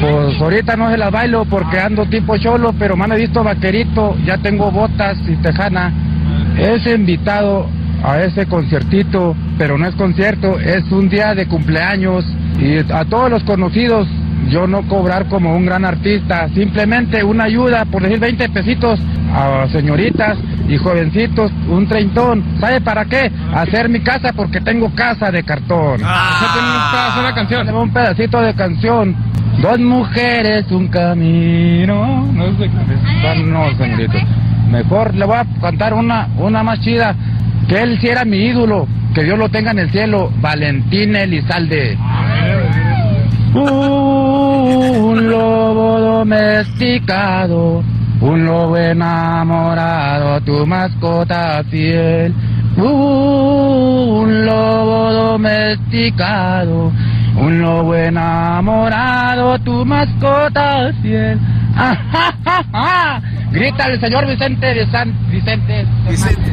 pues 0.00 0.40
ahorita 0.40 0.76
no 0.76 0.90
se 0.90 0.98
las 0.98 1.10
bailo 1.10 1.44
porque 1.44 1.78
ando 1.78 2.04
tipo 2.06 2.36
cholo, 2.38 2.74
pero 2.78 2.96
me 2.96 3.04
han 3.04 3.16
visto 3.16 3.42
vaquerito, 3.44 4.16
ya 4.24 4.36
tengo 4.38 4.70
botas 4.70 5.16
y 5.28 5.36
tejana. 5.36 5.92
Es 6.58 6.86
invitado 6.86 7.68
a 8.02 8.20
ese 8.20 8.46
conciertito, 8.46 9.34
pero 9.58 9.78
no 9.78 9.86
es 9.86 9.94
concierto, 9.94 10.58
es 10.58 10.82
un 10.90 11.08
día 11.08 11.34
de 11.34 11.46
cumpleaños 11.46 12.24
y 12.60 12.78
a 12.92 13.04
todos 13.04 13.30
los 13.30 13.42
conocidos 13.44 14.06
yo 14.48 14.66
no 14.66 14.86
cobrar 14.86 15.26
como 15.28 15.56
un 15.56 15.66
gran 15.66 15.84
artista, 15.84 16.48
simplemente 16.54 17.22
una 17.24 17.44
ayuda, 17.44 17.84
por 17.84 18.02
decir 18.02 18.18
20 18.18 18.48
pesitos 18.50 19.00
a 19.32 19.66
señoritas 19.68 20.38
y 20.68 20.76
jovencitos, 20.76 21.50
un 21.68 21.86
treintón. 21.86 22.44
¿Sabe 22.60 22.80
para 22.80 23.04
qué? 23.04 23.30
Hacer 23.54 23.88
mi 23.88 24.00
casa 24.00 24.32
porque 24.32 24.60
tengo 24.60 24.90
casa 24.94 25.30
de 25.30 25.42
cartón. 25.42 26.00
Ah. 26.04 27.16
una 27.18 27.34
canción. 27.34 27.68
Un 27.74 27.92
pedacito 27.92 28.40
de 28.40 28.54
canción. 28.54 29.16
Dos 29.60 29.78
mujeres, 29.78 30.70
un 30.70 30.88
camino. 30.88 32.26
No 32.32 32.46
sé 32.58 32.68
qué. 32.70 33.42
No, 33.42 33.74
señorito. 33.76 34.18
Mejor 34.70 35.14
le 35.14 35.24
voy 35.24 35.36
a 35.36 35.46
cantar 35.60 35.94
una, 35.94 36.28
una 36.36 36.62
más 36.62 36.80
chida. 36.80 37.14
Que 37.68 37.82
él 37.82 37.98
sí 38.00 38.08
era 38.08 38.24
mi 38.24 38.38
ídolo. 38.38 38.86
Que 39.14 39.24
Dios 39.24 39.38
lo 39.38 39.48
tenga 39.48 39.70
en 39.70 39.78
el 39.78 39.90
cielo. 39.90 40.30
Valentín 40.40 41.16
Elizalde. 41.16 41.96
Un 43.58 45.30
lobo 45.30 45.98
domesticado, 45.98 47.82
un 48.20 48.44
lobo 48.44 48.76
enamorado, 48.76 50.40
tu 50.42 50.66
mascota 50.66 51.64
fiel. 51.70 52.34
Un 52.76 54.44
lobo 54.44 55.10
domesticado, 55.10 56.92
un 57.36 57.62
lobo 57.62 57.94
enamorado, 57.94 59.58
tu 59.60 59.86
mascota 59.86 60.92
fiel. 61.00 61.40
¡Ah, 61.74 61.96
ja, 62.12 62.34
ja, 62.44 62.62
ja! 62.72 63.22
Grita 63.52 63.86
el 63.86 63.98
señor 64.00 64.26
Vicente 64.26 64.74
de 64.74 64.86
San 64.90 65.14
Vicente. 65.30 65.86
Vicente 66.08 66.46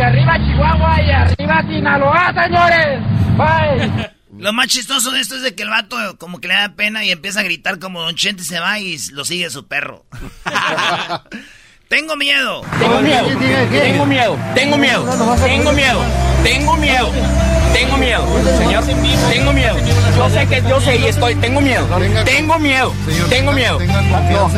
Y 0.00 0.02
arriba 0.02 0.38
Chihuahua 0.38 1.02
y 1.02 1.10
arriba 1.10 1.62
Sinaloa, 1.68 2.32
señores. 2.32 3.00
Bye. 3.36 4.10
Lo 4.38 4.54
más 4.54 4.68
chistoso 4.68 5.10
de 5.10 5.20
esto 5.20 5.36
es 5.36 5.42
de 5.42 5.54
que 5.54 5.62
el 5.62 5.68
vato 5.68 5.96
como 6.16 6.40
que 6.40 6.48
le 6.48 6.54
da 6.54 6.70
pena 6.70 7.04
y 7.04 7.10
empieza 7.10 7.40
a 7.40 7.42
gritar 7.42 7.78
como 7.78 8.00
Don 8.00 8.14
Chente 8.14 8.42
se 8.42 8.58
va 8.60 8.78
y 8.78 8.96
lo 9.12 9.26
sigue 9.26 9.50
su 9.50 9.68
perro. 9.68 10.06
Tengo 11.88 12.16
miedo. 12.16 12.62
Tengo 12.78 13.00
miedo, 13.02 13.26
tengo 13.26 14.06
miedo, 14.06 14.38
tengo 14.54 14.78
miedo, 14.78 15.06
tengo 15.44 15.72
miedo, 15.72 16.04
tengo 16.44 16.76
miedo, 16.76 17.12
tengo 17.72 17.96
miedo, 17.96 18.26
señor, 18.58 18.84
tengo 19.30 19.52
miedo. 19.52 19.76
Yo 20.16 20.30
sé 20.30 20.46
que 20.46 20.62
yo 20.68 20.80
sé 20.80 20.96
y 20.96 21.04
estoy, 21.04 21.34
tengo 21.36 21.60
miedo, 21.60 21.86
tengo 22.24 22.58
miedo, 22.58 22.92
tengo 23.28 23.52
miedo, 23.52 23.78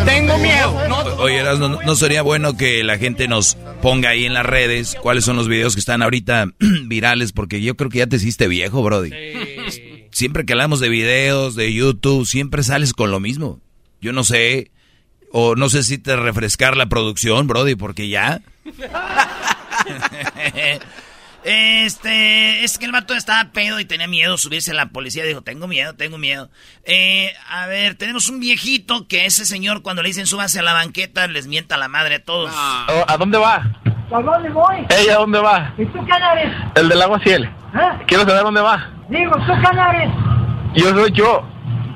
tengo 0.05 0.39
miedo. 0.39 1.17
Oye, 1.19 1.43
¿no, 1.43 1.83
no 1.83 1.95
sería 1.95 2.23
bueno 2.23 2.57
que 2.57 2.83
la 2.85 2.99
gente 2.99 3.29
nos 3.29 3.57
ponga 3.81 4.11
ahí 4.11 4.25
en 4.25 4.35
las 4.35 4.47
redes 4.47 4.97
cuáles 5.01 5.25
son 5.25 5.37
los 5.37 5.49
videos 5.49 5.75
que 5.75 5.81
están 5.81 6.03
ahorita 6.03 6.49
virales? 6.87 7.33
Porque 7.33 7.63
yo 7.63 7.77
creo 7.77 7.91
que 7.91 7.99
ya 7.99 8.07
te 8.07 8.17
hiciste 8.17 8.49
viejo, 8.49 8.83
Brody. 8.83 9.11
Siempre 10.11 10.45
que 10.45 10.53
hablamos 10.53 10.81
de 10.81 10.89
videos, 10.89 11.55
de 11.55 11.73
YouTube, 11.73 12.27
siempre 12.27 12.63
sales 12.63 12.93
con 12.93 13.11
lo 13.11 13.21
mismo. 13.21 13.61
Yo 14.01 14.13
no 14.13 14.25
sé, 14.25 14.71
o 15.31 15.55
no 15.57 15.69
sé 15.69 15.83
si 15.83 15.99
te 15.99 16.17
refrescar 16.17 16.77
la 16.77 16.87
producción, 16.87 17.47
Brody, 17.47 17.77
porque 17.77 18.09
ya... 18.09 18.41
Este, 21.45 22.63
es 22.63 22.79
que 22.79 22.85
el 22.87 22.93
vato 22.93 23.15
estaba 23.15 23.51
pedo 23.51 23.81
y 23.81 23.85
tenía 23.85 24.07
miedo 24.07 24.37
subirse 24.37 24.71
a 24.71 24.75
la 24.75 24.87
policía. 24.87 25.25
Dijo, 25.25 25.43
tengo 25.43 25.67
miedo, 25.67 25.95
tengo 25.95 26.19
miedo. 26.19 26.51
Eh, 26.85 27.33
a 27.51 27.67
ver, 27.67 27.97
tenemos 27.97 28.29
un 28.29 28.39
viejito 28.39 29.09
que 29.09 29.27
ese 29.27 29.45
señor 29.45 29.83
cuando 29.83 30.03
le 30.03 30.09
dicen 30.09 30.27
súbase 30.27 30.61
a 30.61 30.63
la 30.63 30.73
banqueta 30.73 31.27
les 31.27 31.47
mienta 31.47 31.77
la 31.77 31.89
madre 31.89 32.17
a 32.17 32.25
todos. 32.25 32.53
Oh, 32.55 33.05
¿A 33.09 33.17
dónde 33.17 33.39
va? 33.39 33.57
¿A 34.13 34.21
dónde 34.21 34.51
voy? 34.51 34.87
¿Ella 34.91 35.15
a 35.15 35.19
dónde 35.19 35.41
va? 35.41 35.73
¿Y 35.79 35.87
tú 35.87 35.99
quién 36.05 36.23
eres? 36.23 36.55
El 36.75 36.89
del 36.89 37.03
agua 37.03 37.19
ciel. 37.21 37.45
¿Eh? 37.45 38.05
Quiero 38.07 38.25
saber 38.25 38.43
dónde 38.43 38.61
va. 38.61 38.91
Digo, 39.09 39.33
¿tú 39.47 39.53
quién 39.63 39.79
eres? 39.79 40.11
Yo 40.75 40.91
soy 40.91 41.13
yo. 41.13 41.47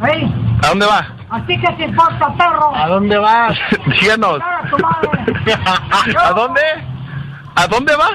¿Eh? 0.09 0.29
¿A 0.63 0.69
dónde 0.69 0.87
va? 0.87 1.15
¿A 1.31 1.47
ti 1.47 1.59
qué 1.61 1.73
te 1.75 1.85
importa, 1.85 2.35
perro? 2.37 2.75
¿A 2.75 2.89
dónde 2.89 3.19
va? 3.19 3.55
Díganos. 4.01 4.41
¡A! 4.41 4.63
¿A 6.29 6.33
dónde? 6.33 6.61
¿A 7.55 7.67
dónde 7.67 7.97
va? 7.97 8.09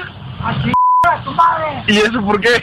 ¡A 0.44 0.52
chingar 0.54 0.74
a 1.02 1.24
tu 1.24 1.30
madre! 1.32 1.84
¿Y 1.88 1.98
eso 1.98 2.24
por 2.24 2.40
qué? 2.40 2.62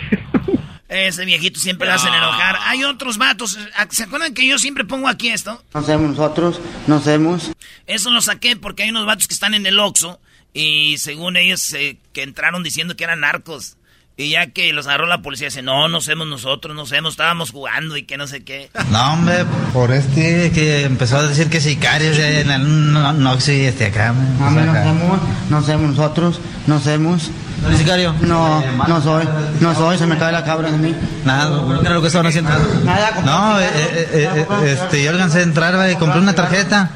Ese 0.87 1.23
viejito 1.25 1.59
siempre 1.59 1.87
le 1.87 1.93
hacen 1.93 2.13
enojar. 2.13 2.57
Hay 2.63 2.83
otros 2.83 3.17
vatos. 3.17 3.59
¿Se 3.89 4.03
acuerdan 4.03 4.33
que 4.33 4.47
yo 4.47 4.57
siempre 4.57 4.85
pongo 4.85 5.07
aquí 5.07 5.29
esto? 5.29 5.63
No 5.73 5.83
sabemos 5.83 6.17
nosotros, 6.17 6.59
no 6.87 6.99
sabemos. 6.99 7.51
Eso 7.85 8.09
lo 8.09 8.21
saqué 8.21 8.55
porque 8.55 8.83
hay 8.83 8.89
unos 8.89 9.05
vatos 9.05 9.27
que 9.27 9.35
están 9.35 9.53
en 9.53 9.65
el 9.67 9.79
Oxxo 9.79 10.19
y 10.51 10.97
según 10.97 11.37
ellos 11.37 11.73
eh, 11.73 11.99
que 12.11 12.23
entraron 12.23 12.63
diciendo 12.63 12.95
que 12.95 13.03
eran 13.03 13.19
narcos. 13.19 13.77
Y 14.19 14.31
ya 14.31 14.47
que 14.47 14.73
los 14.73 14.85
agarró 14.85 15.05
la 15.05 15.21
policía, 15.21 15.47
dice, 15.47 15.61
no, 15.61 15.87
no 15.87 16.01
somos 16.01 16.27
nosotros, 16.27 16.75
no 16.75 16.85
somos, 16.85 17.13
estábamos 17.13 17.51
jugando 17.51 17.95
y 17.95 18.03
que 18.03 18.17
no 18.17 18.27
sé 18.27 18.43
qué. 18.43 18.69
No, 18.91 19.13
hombre, 19.13 19.45
por 19.71 19.93
este 19.93 20.51
que 20.51 20.83
empezó 20.83 21.19
a 21.19 21.23
decir 21.23 21.49
que 21.49 21.61
sicarios 21.61 22.17
eh, 22.17 22.41
en 22.41 22.51
el 22.51 22.91
no, 22.91 23.13
no, 23.13 23.39
sí, 23.39 23.63
este 23.63 23.85
acá. 23.85 24.11
No, 24.11 24.53
pues 24.53 24.65
no 24.65 24.73
sabemos, 24.73 25.19
no 25.49 25.61
sabemos 25.63 25.89
nosotros, 25.95 26.41
no 26.67 26.81
sabemos. 26.81 27.31
¿No 27.61 27.67
eres 27.67 27.79
sicario? 27.79 28.13
No, 28.19 28.61
no 28.89 29.01
soy, 29.01 29.25
no 29.61 29.73
soy, 29.73 29.97
se 29.97 30.05
me 30.05 30.17
cae 30.17 30.33
la 30.33 30.43
cabra 30.43 30.69
de 30.69 30.77
mí. 30.77 30.95
Nada, 31.23 31.79
¿qué 31.79 31.85
era 31.85 31.95
lo 31.95 32.01
que 32.01 32.07
estaban 32.07 32.27
haciendo? 32.27 32.51
Nada, 32.83 33.21
No, 33.23 33.59
eh, 33.59 33.69
eh, 33.73 34.09
eh, 34.13 34.45
eh, 34.49 34.71
este, 34.73 35.01
yo 35.01 35.11
alcancé 35.11 35.39
a 35.39 35.43
entrar 35.43 35.97
compré 35.97 36.19
una 36.19 36.35
tarjeta. 36.35 36.91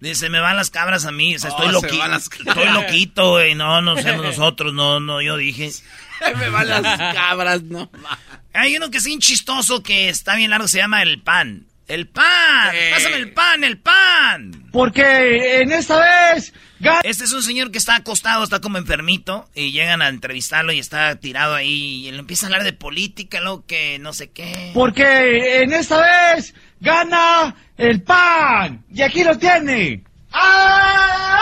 Dice, 0.00 0.28
me 0.28 0.40
van 0.40 0.56
las 0.56 0.70
cabras 0.70 1.06
a 1.06 1.10
mí, 1.10 1.36
o 1.36 1.38
sea, 1.38 1.50
estoy 1.50 1.68
Oh, 1.68 1.80
se 1.80 1.88
loquito. 1.88 2.16
Estoy 2.46 2.68
loquito, 2.74 3.30
güey, 3.30 3.54
no, 3.54 3.80
no 3.80 3.96
somos 3.96 4.22
nosotros, 4.22 4.74
no, 4.74 5.00
no, 5.00 5.22
yo 5.22 5.36
dije. 5.38 5.70
Me 6.38 6.48
van 6.48 6.68
las 6.68 6.82
cabras, 7.14 7.62
no. 7.62 7.90
Hay 8.52 8.76
uno 8.76 8.90
que 8.90 8.98
es 8.98 9.04
bien 9.04 9.20
chistoso 9.20 9.82
que 9.82 10.08
está 10.08 10.36
bien 10.36 10.50
largo, 10.50 10.68
se 10.68 10.78
llama 10.78 11.02
el 11.02 11.20
pan. 11.20 11.66
El 11.88 12.08
pan. 12.08 12.74
Pásame 12.90 13.16
el 13.16 13.32
pan, 13.32 13.62
el 13.62 13.78
pan. 13.78 14.68
Porque 14.72 15.60
en 15.60 15.70
esta 15.70 16.00
vez... 16.00 16.52
Este 17.04 17.24
es 17.24 17.32
un 17.32 17.42
señor 17.42 17.70
que 17.70 17.78
está 17.78 17.96
acostado, 17.96 18.42
está 18.44 18.60
como 18.60 18.76
enfermito, 18.76 19.48
y 19.54 19.70
llegan 19.70 20.02
a 20.02 20.08
entrevistarlo 20.08 20.72
y 20.72 20.78
está 20.78 21.14
tirado 21.16 21.54
ahí, 21.54 22.04
y 22.04 22.08
él 22.08 22.18
empieza 22.18 22.46
a 22.46 22.48
hablar 22.48 22.64
de 22.64 22.72
política, 22.72 23.40
lo 23.40 23.64
que 23.66 23.98
no 23.98 24.12
sé 24.12 24.30
qué. 24.30 24.72
Porque 24.74 25.62
en 25.62 25.72
esta 25.72 26.00
vez 26.00 26.54
gana 26.80 27.54
el 27.78 28.02
pan. 28.02 28.84
Y 28.92 29.02
aquí 29.02 29.22
lo 29.24 29.38
tiene. 29.38 30.02
¡Ah! 30.32 31.40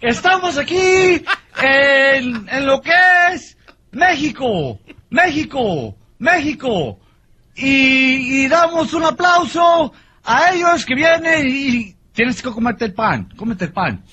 Estamos 0.00 0.58
aquí 0.58 1.22
en, 1.62 2.48
en 2.48 2.66
lo 2.66 2.80
que 2.80 2.90
es 3.32 3.56
México, 3.92 4.80
México, 5.10 5.94
México. 6.18 6.98
Y, 7.54 8.42
y 8.44 8.48
damos 8.48 8.92
un 8.92 9.04
aplauso 9.04 9.92
a 10.24 10.52
ellos 10.52 10.84
que 10.84 10.96
vienen 10.96 11.46
y 11.46 11.99
tienes 12.20 12.42
que 12.42 12.50
comerte 12.50 12.84
el 12.84 12.92
pan, 12.92 13.30
cómete 13.34 13.64
el 13.64 13.72
pan. 13.72 14.04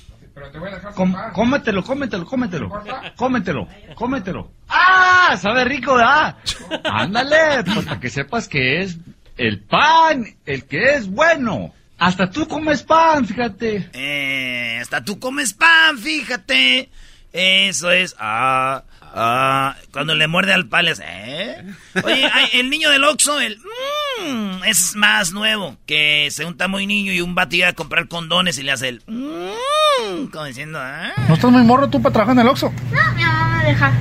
Com- 0.95 1.13
cómetelo, 1.33 1.83
cómetelo, 1.83 2.25
cómetelo, 2.25 2.69
cómetelo, 3.17 3.67
cómetelo. 3.95 4.51
¡Ah! 4.69 5.35
Sabe 5.37 5.65
rico, 5.65 5.95
¿verdad? 5.95 6.37
Ándale, 6.85 7.65
pues 7.65 7.85
para 7.85 7.99
que 7.99 8.09
sepas 8.09 8.47
que 8.47 8.81
es 8.81 8.97
el 9.35 9.59
pan, 9.59 10.25
el 10.45 10.63
que 10.63 10.93
es 10.95 11.09
bueno. 11.09 11.73
Hasta 11.97 12.29
tú 12.29 12.47
comes 12.47 12.81
pan, 12.83 13.25
fíjate. 13.25 13.89
Eh, 13.91 14.77
hasta 14.79 15.03
tú 15.03 15.19
comes 15.19 15.53
pan, 15.53 15.97
fíjate. 15.97 16.89
Eso 17.33 17.91
es. 17.91 18.15
Ah, 18.19 18.85
ah. 19.17 19.75
Cuando 19.91 20.15
le 20.15 20.27
muerde 20.27 20.53
al 20.53 20.67
hace, 20.67 21.03
¿eh? 21.05 21.63
Oye, 22.03 22.25
hay- 22.25 22.59
el 22.59 22.69
niño 22.69 22.89
del 22.89 23.03
Oxxo, 23.03 23.39
el. 23.39 23.57
mmm, 23.57 24.63
es 24.65 24.95
más 24.95 25.31
nuevo. 25.33 25.75
Que 25.85 26.27
se 26.31 26.45
unta 26.45 26.67
muy 26.67 26.85
niño 26.87 27.11
y 27.11 27.21
un 27.21 27.35
vato 27.35 27.55
iba 27.55 27.67
a 27.69 27.73
comprar 27.73 28.07
condones 28.07 28.57
y 28.59 28.63
le 28.63 28.71
hace 28.71 28.89
el. 28.89 29.01
mmm, 29.07 30.27
como 30.31 30.45
diciendo, 30.45 30.79
¿ah? 30.81 31.11
¿No 31.27 31.33
estás 31.33 31.51
muy 31.51 31.63
morro 31.63 31.89
tú 31.89 32.01
para 32.01 32.13
trabajar 32.13 32.35
en 32.35 32.41
el 32.41 32.47
Oxxo? 32.47 32.71
No, 32.91 33.13
mi 33.15 33.23
mamá 33.23 33.57
me 33.63 33.69
deja. 33.69 33.91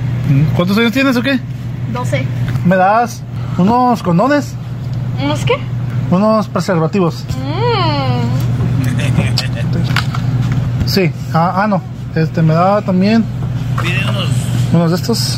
¿Cuántos 0.55 0.77
años 0.77 0.91
tienes 0.91 1.15
o 1.17 1.21
qué? 1.21 1.39
12. 1.93 2.25
¿Me 2.65 2.75
das 2.75 3.23
unos 3.57 4.03
condones? 4.03 4.53
¿Unos 5.23 5.43
qué? 5.45 5.57
Unos 6.11 6.47
preservativos. 6.47 7.25
Mmm. 7.37 8.27
Sí. 10.87 11.11
Ah, 11.33 11.63
ah, 11.63 11.67
no. 11.67 11.81
Este, 12.15 12.41
me 12.41 12.53
da 12.53 12.81
también 12.81 13.23
Pide 13.81 14.03
unos. 14.73 14.91
de 14.91 14.97
estos. 14.97 15.35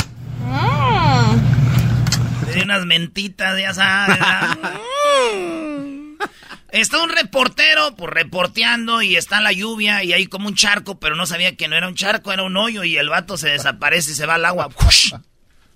Pide 2.48 2.64
unas 2.64 2.86
mentitas, 2.86 3.60
ya 3.60 3.74
sabes. 3.74 4.18
Mm. 4.18 5.70
Está 6.72 7.02
un 7.02 7.10
reportero, 7.10 7.96
pues 7.96 8.12
reporteando 8.12 9.02
y 9.02 9.16
está 9.16 9.42
la 9.42 9.52
lluvia 9.52 10.04
y 10.04 10.14
hay 10.14 10.28
como 10.28 10.48
un 10.48 10.56
charco, 10.56 11.00
pero 11.00 11.16
no 11.16 11.26
sabía 11.26 11.56
que 11.56 11.68
no 11.68 11.76
era 11.76 11.88
un 11.88 11.96
charco, 11.96 12.32
era 12.32 12.44
un 12.44 12.56
hoyo 12.58 12.84
y 12.84 12.96
el 12.98 13.10
vato 13.10 13.38
se 13.38 13.50
desaparece 13.50 14.12
y 14.12 14.14
se 14.14 14.28
va 14.28 14.36
al 14.36 14.46
agua. 14.46 14.70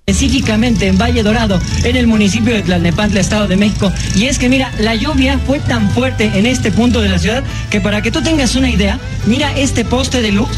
específicamente 0.06 0.88
en 0.88 0.98
Valle 0.98 1.24
Dorado, 1.24 1.60
en 1.84 1.96
el 1.96 2.08
municipio 2.08 2.54
de 2.54 2.62
Tlalnepantla, 2.62 3.22
Estado 3.22 3.48
de 3.48 3.56
México. 3.56 3.92
Y 4.16 4.26
es 4.26 4.38
que 4.38 4.50
mira, 4.50 4.72
la 4.80 4.96
lluvia 4.96 5.40
fue 5.40 5.60
tan 5.60 5.90
fuerte 5.92 6.30
en 6.36 6.46
este 6.46 6.72
punto 6.72 7.02
de 7.02 7.10
la 7.10 7.18
ciudad 7.18 7.44
que 7.72 7.82
para 7.82 8.02
que 8.02 8.12
tú 8.12 8.22
tengas 8.22 8.56
una 8.56 8.70
idea, 8.70 9.00
mira 9.26 9.58
este 9.58 9.86
poste 9.86 10.22
de 10.22 10.32
luz. 10.32 10.50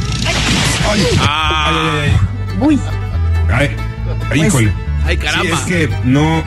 Uy. 2.60 2.80
Ay, 3.52 3.76
ay, 4.32 4.46
híjole. 4.46 4.72
Ay, 5.06 5.20
Sí, 5.42 5.48
es 5.48 5.60
que 5.62 5.90
no. 6.04 6.44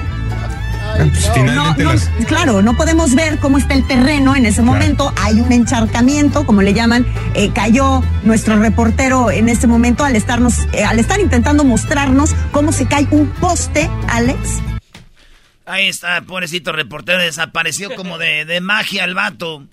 Pues, 0.96 1.30
finalmente 1.32 1.84
No, 1.84 1.90
no, 1.90 1.94
las. 1.94 2.08
claro, 2.26 2.62
no 2.62 2.76
podemos 2.76 3.14
ver 3.14 3.38
cómo 3.38 3.58
está 3.58 3.74
el 3.74 3.86
terreno 3.86 4.34
en 4.34 4.46
ese 4.46 4.62
momento. 4.62 5.12
Hay 5.20 5.40
un 5.40 5.52
encharcamiento, 5.52 6.44
como 6.44 6.62
le 6.62 6.74
llaman. 6.74 7.06
Eh, 7.34 7.50
cayó 7.54 8.02
nuestro 8.24 8.58
reportero 8.58 9.30
en 9.30 9.48
este 9.48 9.66
momento 9.66 10.04
al 10.04 10.16
estarnos, 10.16 10.54
eh, 10.72 10.84
al 10.84 10.98
estar 10.98 11.20
intentando 11.20 11.62
mostrarnos 11.62 12.34
cómo 12.50 12.72
se 12.72 12.86
cae 12.88 13.06
un 13.10 13.28
poste, 13.28 13.88
Alex. 14.08 14.60
Ahí 15.66 15.86
está, 15.86 16.22
pobrecito 16.22 16.72
reportero, 16.72 17.18
desapareció 17.22 17.94
como 17.94 18.16
de, 18.18 18.44
de 18.46 18.60
magia 18.60 19.04
el 19.04 19.14
vato. 19.14 19.64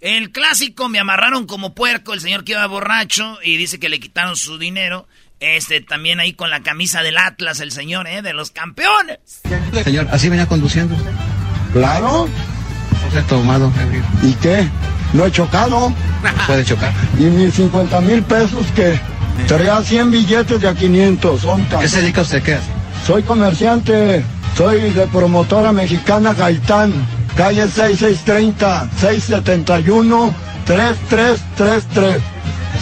El 0.00 0.30
clásico, 0.30 0.88
me 0.88 0.98
amarraron 1.00 1.46
como 1.46 1.74
puerco, 1.74 2.14
el 2.14 2.20
señor 2.20 2.44
que 2.44 2.52
iba 2.52 2.64
borracho 2.66 3.38
y 3.42 3.56
dice 3.58 3.78
que 3.78 3.88
le 3.90 4.00
quitaron 4.00 4.36
su 4.36 4.56
dinero. 4.56 5.06
Este, 5.40 5.80
también 5.80 6.20
ahí 6.20 6.34
con 6.34 6.50
la 6.50 6.60
camisa 6.60 7.02
del 7.02 7.16
Atlas, 7.16 7.60
el 7.60 7.72
señor, 7.72 8.06
¿eh? 8.06 8.20
De 8.20 8.34
los 8.34 8.50
campeones. 8.50 9.18
Señor, 9.84 10.06
¿así 10.12 10.28
venía 10.28 10.46
conduciendo 10.46 10.94
usted? 10.94 11.10
Claro. 11.72 12.28
¿Usted 13.08 13.24
tomado? 13.24 13.72
¿Y 14.22 14.34
qué? 14.34 14.68
No 15.14 15.24
he 15.24 15.32
chocado. 15.32 15.94
Puede 16.46 16.64
chocar. 16.64 16.92
Y 17.18 17.24
mis 17.24 17.54
50 17.54 18.00
mil 18.02 18.22
pesos 18.22 18.66
que 18.76 19.00
traía 19.48 19.82
100 19.82 20.10
billetes 20.10 20.60
de 20.60 20.68
a 20.68 20.74
500. 20.74 21.40
Son 21.40 21.64
¿Qué 21.64 21.88
se 21.88 22.02
dedica 22.02 22.20
usted? 22.20 22.42
¿Qué 22.42 22.54
hace? 22.54 22.70
Soy 23.06 23.22
comerciante. 23.22 24.22
Soy 24.56 24.90
de 24.90 25.06
promotora 25.06 25.72
mexicana 25.72 26.34
Gaitán. 26.34 26.92
Calle 27.34 27.62
6630, 27.62 28.90
671, 29.00 30.34
3333. 30.66 32.22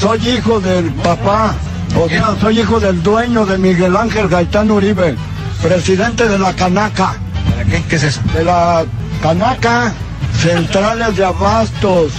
Soy 0.01 0.29
hijo 0.29 0.59
del 0.61 0.93
papá. 0.95 1.55
O 1.97 2.09
sea, 2.09 2.37
soy 2.41 2.61
hijo 2.61 2.81
del 2.81 3.03
dueño 3.03 3.47
de 3.47 3.59
Miguel 3.59 3.97
Ángel 3.97 4.29
Gaitán 4.29 4.71
Uribe, 4.71 5.17
presidente 5.63 6.29
de 6.29 6.39
la 6.39 6.55
Canaca. 6.55 7.15
¿Para 7.51 7.65
qué? 7.65 7.83
¿Qué 7.89 7.97
es 7.97 8.03
eso? 8.05 8.21
De 8.35 8.45
la 8.45 8.85
Canaca, 9.23 9.93
centrales 10.41 11.17
de 11.17 11.25
abastos 11.25 12.13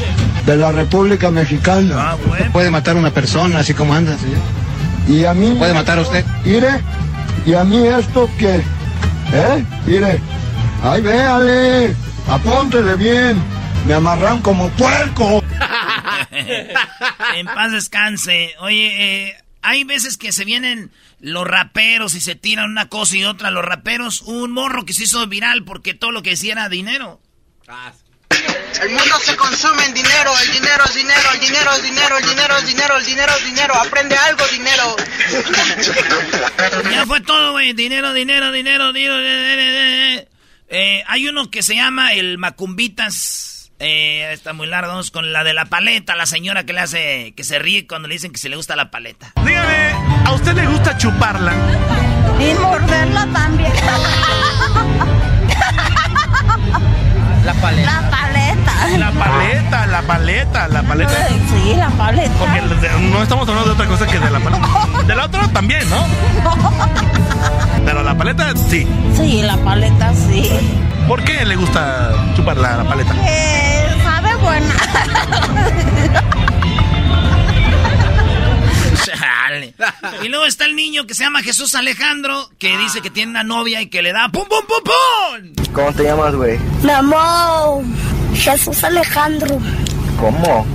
de 0.45 0.57
la 0.57 0.71
República 0.71 1.31
Mexicana. 1.31 2.15
Puede 2.51 2.71
matar 2.71 2.95
a 2.95 2.99
una 2.99 3.11
persona 3.11 3.59
así 3.59 3.73
como 3.73 3.93
anda, 3.93 4.17
señor. 4.17 4.39
Y 5.07 5.25
a 5.25 5.33
mí... 5.33 5.55
¿Puede 5.57 5.73
matar 5.73 5.97
a 5.97 6.01
usted? 6.01 6.25
Mire, 6.45 6.81
y 7.45 7.53
a 7.53 7.63
mí 7.63 7.85
esto 7.87 8.29
que... 8.37 8.55
¿Eh? 9.31 9.65
Mire, 9.85 10.19
ahí 10.83 11.01
véale, 11.01 11.95
apóntele 12.27 12.95
bien, 12.95 13.41
me 13.87 13.93
amarran 13.93 14.39
como 14.39 14.69
puerco. 14.69 15.43
en 16.31 17.45
paz 17.45 17.71
descanse. 17.71 18.53
Oye, 18.59 19.27
eh, 19.27 19.37
hay 19.61 19.83
veces 19.83 20.17
que 20.17 20.31
se 20.31 20.45
vienen 20.45 20.91
los 21.19 21.47
raperos 21.47 22.15
y 22.15 22.21
se 22.21 22.35
tiran 22.35 22.69
una 22.69 22.89
cosa 22.89 23.17
y 23.17 23.25
otra. 23.25 23.51
Los 23.51 23.65
raperos, 23.65 24.21
un 24.21 24.51
morro 24.51 24.85
que 24.85 24.93
se 24.93 25.03
hizo 25.03 25.25
viral 25.27 25.63
porque 25.63 25.93
todo 25.93 26.11
lo 26.11 26.23
que 26.23 26.31
decía 26.31 26.53
era 26.53 26.69
dinero. 26.69 27.21
El 28.81 28.89
mundo 28.89 29.19
se 29.21 29.35
consume 29.35 29.85
en 29.85 29.93
dinero, 29.93 30.31
el 30.41 30.51
dinero 30.53 30.83
es 30.85 30.95
dinero, 30.95 31.31
el 31.33 31.39
dinero 31.39 31.71
es 31.73 31.83
dinero, 31.83 32.17
el 32.17 32.25
dinero 32.25 32.57
es 32.57 32.65
dinero, 32.65 32.97
el 32.97 33.05
dinero 33.05 33.33
es 33.37 33.45
dinero, 33.45 33.75
aprende 33.75 34.15
algo, 34.15 34.47
dinero. 34.47 34.95
Ya 36.91 37.05
fue 37.05 37.19
todo, 37.21 37.51
güey. 37.51 37.73
Dinero, 37.73 38.13
dinero, 38.13 38.51
dinero, 38.51 38.93
dinero. 38.93 39.17
dinero, 39.17 39.57
dinero. 39.57 40.29
Eh, 40.69 41.03
hay 41.07 41.27
uno 41.27 41.49
que 41.49 41.63
se 41.63 41.75
llama 41.75 42.13
el 42.13 42.37
Macumbitas. 42.37 43.58
Eh, 43.79 44.29
está 44.33 44.53
muy 44.53 44.67
largo. 44.67 44.91
Vamos 44.91 45.09
con 45.11 45.31
la 45.31 45.43
de 45.43 45.53
la 45.53 45.65
paleta. 45.65 46.15
La 46.15 46.25
señora 46.25 46.65
que 46.65 46.73
le 46.73 46.81
hace. 46.81 47.33
que 47.35 47.43
se 47.43 47.59
ríe 47.59 47.87
cuando 47.87 48.07
le 48.07 48.15
dicen 48.15 48.31
que 48.31 48.37
se 48.37 48.49
le 48.49 48.55
gusta 48.55 48.75
la 48.75 48.91
paleta. 48.91 49.31
Dígame, 49.45 49.91
¿a 50.25 50.31
usted 50.33 50.53
le 50.53 50.67
gusta 50.67 50.97
chuparla? 50.97 51.53
Y 52.39 52.53
morderla 52.59 53.25
también. 53.33 53.71
La 57.45 57.53
paleta. 57.53 58.01
La 58.01 58.09
paleta. 58.09 58.97
La 58.97 59.11
paleta, 59.11 59.87
la 59.87 60.01
paleta, 60.01 60.67
la 60.67 60.83
paleta. 60.83 61.27
Sí, 61.27 61.73
la 61.75 61.89
paleta. 61.89 62.33
Porque 62.37 62.61
no 63.11 63.23
estamos 63.23 63.47
hablando 63.47 63.69
de 63.69 63.73
otra 63.75 63.87
cosa 63.87 64.05
que 64.07 64.19
de 64.19 64.29
la 64.29 64.39
paleta. 64.39 64.67
De 65.07 65.15
la 65.15 65.25
otra 65.25 65.47
también, 65.49 65.89
¿no? 65.89 66.05
Pero 67.85 68.03
la 68.03 68.15
paleta 68.17 68.53
sí. 68.55 68.87
Sí, 69.15 69.41
la 69.41 69.57
paleta 69.57 70.13
sí. 70.13 70.49
¿Por 71.07 71.23
qué 71.23 71.45
le 71.45 71.55
gusta 71.55 72.11
chupar 72.35 72.57
la, 72.57 72.77
la 72.77 72.83
paleta? 72.83 73.13
Eh, 73.25 73.68
sabe 73.68 73.68
buena. 74.49 74.75
Chale. 79.05 79.73
Y 80.23 80.27
luego 80.29 80.45
está 80.45 80.65
el 80.65 80.75
niño 80.75 81.05
que 81.05 81.13
se 81.13 81.23
llama 81.23 81.41
Jesús 81.41 81.75
Alejandro, 81.75 82.49
que 82.57 82.77
dice 82.77 83.01
que 83.01 83.09
tiene 83.09 83.31
una 83.31 83.43
novia 83.43 83.81
y 83.81 83.87
que 83.87 84.01
le 84.01 84.11
da 84.11 84.29
pum 84.29 84.45
pum 84.47 84.65
pum 84.67 84.83
pum. 84.83 85.73
¿Cómo 85.73 85.93
te 85.93 86.03
llamas, 86.03 86.35
güey? 86.35 86.59
Mi 86.83 86.91
amor, 86.91 87.83
Jesús 88.33 88.83
Alejandro. 88.83 89.59
¿Cómo? 90.19 90.65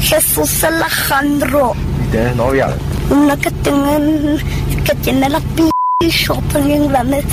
Jesús 0.00 0.64
Alejandro. 0.64 1.74
¿Tienes 2.10 2.36
novia? 2.36 2.74
Una 3.10 3.36
que 3.36 3.50
tiene, 3.50 4.38
que 4.84 4.94
tiene 4.96 5.28
la 5.28 5.40
p 5.40 5.68
shopping 6.08 6.66
bien 6.66 6.88
grande. 6.88 7.24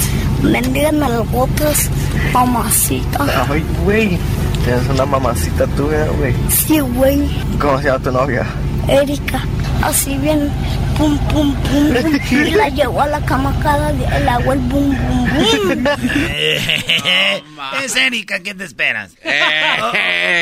Bendigan 0.41 0.99
nalgotas, 0.99 1.89
mamacita. 2.33 3.45
Ay, 3.49 3.63
güey. 3.83 4.17
Tienes 4.63 4.87
una 4.89 5.05
mamacita 5.05 5.65
tuya, 5.67 6.05
güey. 6.17 6.35
Sí, 6.49 6.79
güey. 6.79 7.27
¿Cómo 7.59 7.79
se 7.79 7.87
llama 7.87 8.03
tu 8.03 8.11
novia? 8.11 8.45
Erika. 8.87 9.43
Así 9.83 10.15
bien, 10.17 10.51
pum, 10.97 11.17
pum, 11.29 11.55
pum. 11.55 11.93
Y 12.31 12.51
la 12.55 12.69
llevó 12.69 13.01
a 13.01 13.07
la 13.07 13.19
cama 13.25 13.53
cada 13.63 13.91
día. 13.93 14.19
Le 14.19 14.29
hago 14.29 14.53
el 14.53 14.59
bum, 14.59 14.95
bum, 14.95 15.29
bum. 15.29 15.87
es 17.83 17.95
Erika, 17.95 18.39
¿qué 18.41 18.53
te 18.53 18.63
esperas? 18.63 19.11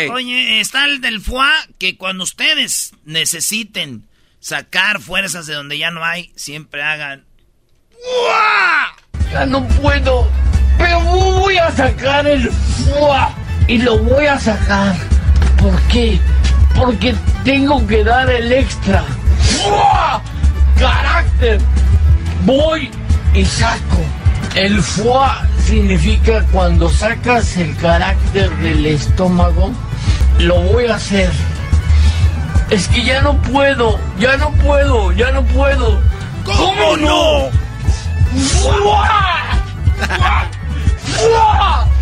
O- 0.10 0.13
oye, 0.13 0.60
está 0.60 0.84
el 0.86 0.99
del 0.99 1.21
foie 1.21 1.45
que 1.77 1.95
cuando 1.97 2.25
ustedes 2.25 2.91
necesiten 3.05 4.03
sacar 4.41 4.99
fuerzas 4.99 5.47
de 5.47 5.53
donde 5.53 5.77
ya 5.77 5.91
no 5.91 6.03
hay, 6.03 6.32
siempre 6.36 6.84
hagan. 6.84 7.23
Ya 9.32 9.45
no 9.45 9.65
puedo, 9.67 10.27
pero 10.77 10.99
voy 11.01 11.58
a 11.58 11.71
sacar 11.71 12.25
el 12.27 12.49
FUA 12.49 13.34
y 13.69 13.77
lo 13.77 13.99
voy 13.99 14.25
a 14.25 14.39
sacar. 14.39 14.95
¿Por 15.62 15.79
qué? 15.84 16.19
Porque 16.75 17.13
tengo 17.43 17.86
que 17.86 18.03
dar 18.03 18.27
el 18.27 18.51
extra. 18.51 19.03
¡Fua! 19.39 20.21
¡Carácter! 20.77 21.62
Voy 22.45 22.89
y 23.36 23.45
saco. 23.45 24.01
El 24.55 24.82
FUA 24.82 25.47
significa 25.63 26.43
cuando 26.51 26.89
sacas 26.89 27.58
el 27.58 27.77
carácter 27.77 28.49
del 28.58 28.88
estómago, 28.88 29.71
lo 30.39 30.60
voy 30.62 30.88
a 30.88 30.95
hacer. 30.95 31.29
Es 32.71 32.88
que 32.88 33.03
ya 33.03 33.21
no 33.21 33.39
puedo, 33.43 33.99
ya 34.19 34.36
no 34.38 34.49
puedo, 34.53 35.12
ya 35.12 35.32
no 35.32 35.43
puedo. 35.43 36.01
¿Cómo 36.43 36.97
no? 36.97 37.49
¡Fua! 38.63 39.10
¡Fua! 40.08 40.47
¡Fua! 41.03 41.98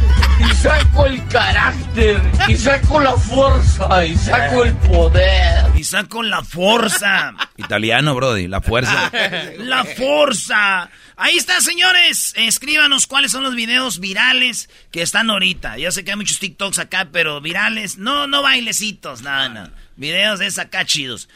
Y 0.49 0.55
saco 0.55 1.05
el 1.05 1.27
carácter, 1.27 2.21
y 2.47 2.55
saco 2.55 2.99
la 2.99 3.13
fuerza, 3.13 4.05
y 4.05 4.17
saco 4.17 4.63
el 4.63 4.73
poder. 4.75 5.65
Y 5.75 5.83
saco 5.83 6.23
la 6.23 6.43
fuerza. 6.43 7.33
Italiano, 7.57 8.15
Brody, 8.15 8.47
la 8.47 8.62
fuerza. 8.62 9.12
La 9.57 9.83
fuerza. 9.83 10.89
Ahí 11.15 11.36
está, 11.36 11.60
señores. 11.62 12.33
Escríbanos 12.36 13.07
cuáles 13.07 13.31
son 13.31 13.43
los 13.43 13.55
videos 13.55 13.99
virales 13.99 14.69
que 14.91 15.01
están 15.01 15.29
ahorita. 15.29 15.77
Yo 15.77 15.91
sé 15.91 16.03
que 16.03 16.12
hay 16.12 16.17
muchos 16.17 16.39
TikToks 16.39 16.79
acá, 16.79 17.10
pero 17.12 17.41
virales. 17.41 17.97
No, 17.97 18.27
no 18.27 18.41
bailecitos, 18.43 19.23
nada, 19.23 19.49
no. 19.49 19.69
Videos 19.95 20.38
de 20.38 20.62
acá 20.62 20.86
chidos. 20.86 21.27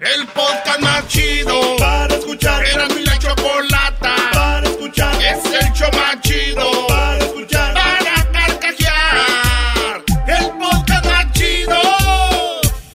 El 0.00 0.26
podcast 0.28 0.80
más 0.80 1.08
chido 1.08 1.76
para 1.76 2.14
escuchar. 2.14 2.64
Era 2.64 2.86
mi 2.88 3.04
la 3.04 3.18
chocolata 3.18 4.16
para 4.32 4.68
escuchar. 4.68 5.14
Es 5.20 5.44
el 5.44 5.72
show 5.72 5.90
más 5.92 6.20
chido 6.20 6.86
para 6.86 7.01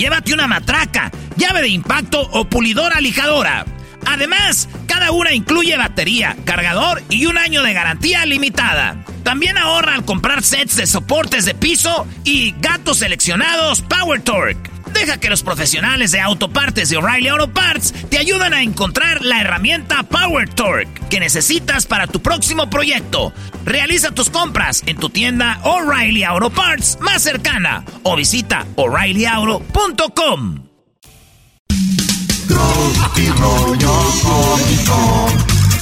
Llévate 0.00 0.32
una 0.32 0.46
matraca, 0.46 1.12
llave 1.36 1.60
de 1.60 1.68
impacto 1.68 2.22
o 2.32 2.46
pulidora 2.46 3.02
lijadora. 3.02 3.66
Además, 4.06 4.66
cada 4.86 5.12
una 5.12 5.34
incluye 5.34 5.76
batería, 5.76 6.38
cargador 6.46 7.02
y 7.10 7.26
un 7.26 7.36
año 7.36 7.62
de 7.62 7.74
garantía 7.74 8.24
limitada. 8.24 9.04
También 9.24 9.58
ahorra 9.58 9.92
al 9.92 10.06
comprar 10.06 10.42
sets 10.42 10.76
de 10.76 10.86
soportes 10.86 11.44
de 11.44 11.54
piso 11.54 12.06
y 12.24 12.54
gatos 12.60 13.00
seleccionados 13.00 13.82
Power 13.82 14.22
Torque. 14.22 14.69
Deja 14.92 15.18
que 15.18 15.30
los 15.30 15.42
profesionales 15.42 16.10
de 16.10 16.20
autopartes 16.20 16.88
de 16.88 16.96
O'Reilly 16.96 17.28
Auto 17.28 17.52
Parts 17.52 17.92
te 18.08 18.18
ayuden 18.18 18.54
a 18.54 18.62
encontrar 18.62 19.24
la 19.24 19.40
herramienta 19.40 20.02
Power 20.02 20.48
Torque 20.48 21.00
que 21.08 21.20
necesitas 21.20 21.86
para 21.86 22.06
tu 22.06 22.20
próximo 22.20 22.70
proyecto. 22.70 23.32
Realiza 23.64 24.10
tus 24.12 24.30
compras 24.30 24.82
en 24.86 24.96
tu 24.96 25.10
tienda 25.10 25.60
O'Reilly 25.64 26.24
Auto 26.24 26.50
Parts 26.50 26.98
más 27.00 27.22
cercana 27.22 27.84
o 28.02 28.16
visita 28.16 28.66
o'ReillyAuto.com. 28.76 30.70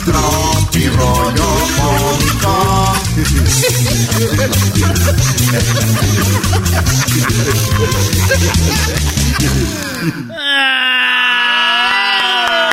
Tropi 0.08 0.88
rollo 0.88 1.50
cómico. 1.76 2.54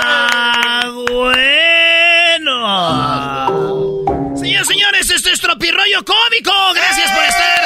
Ah, 0.07 0.91
bueno. 1.11 2.55
Señores, 4.37 4.67
señores, 4.67 5.09
esto 5.09 5.29
es 5.29 5.41
Tropirollo 5.41 6.05
Cómico. 6.05 6.53
Gracias 6.73 7.11
por 7.11 7.23
estar 7.25 7.65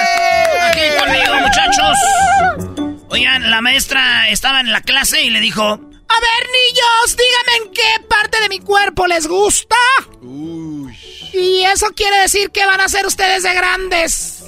aquí 0.71 0.81
conmigo, 0.99 1.35
muchachos. 1.41 1.95
Oigan, 3.09 3.51
la 3.51 3.61
maestra 3.61 4.29
estaba 4.29 4.61
en 4.61 4.71
la 4.71 4.81
clase 4.81 5.21
y 5.21 5.29
le 5.29 5.39
dijo... 5.39 5.79
A 6.09 6.19
ver, 6.19 6.49
niños, 6.49 7.15
díganme 7.15 7.65
en 7.65 7.71
qué 7.73 8.07
parte 8.07 8.41
de 8.41 8.49
mi 8.49 8.59
cuerpo 8.59 9.05
les 9.07 9.27
gusta. 9.27 9.75
Y 11.33 11.63
eso 11.65 11.87
quiere 11.95 12.17
decir 12.21 12.49
que 12.49 12.65
van 12.65 12.81
a 12.81 12.89
ser 12.89 13.05
ustedes 13.05 13.43
de 13.43 13.53
grandes. 13.53 14.43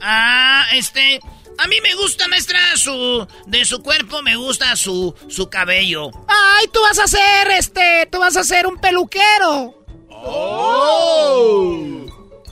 Ah, 0.00 0.66
este... 0.72 1.20
A 1.58 1.66
mí 1.68 1.80
me 1.80 1.94
gusta, 1.94 2.28
maestra, 2.28 2.58
su... 2.76 3.26
De 3.46 3.64
su 3.64 3.82
cuerpo 3.82 4.20
me 4.22 4.36
gusta 4.36 4.74
su... 4.76 5.14
Su 5.28 5.48
cabello. 5.48 6.10
Ay, 6.26 6.66
tú 6.72 6.80
vas 6.80 6.98
a 6.98 7.06
ser, 7.06 7.50
este... 7.50 8.06
Tú 8.10 8.18
vas 8.18 8.36
a 8.36 8.44
ser 8.44 8.66
un 8.66 8.78
peluquero. 8.78 9.74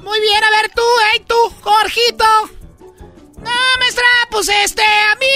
Muy 0.01 0.21
bien, 0.21 0.45
a 0.45 0.51
ver 0.51 0.71
tú, 0.75 0.83
hey 1.13 1.25
tú, 1.27 1.37
Jorgito. 1.61 2.25
No, 3.43 3.79
maestra, 3.79 4.05
pues 4.31 4.49
este, 4.49 4.83
a 4.83 5.15
mí 5.17 5.27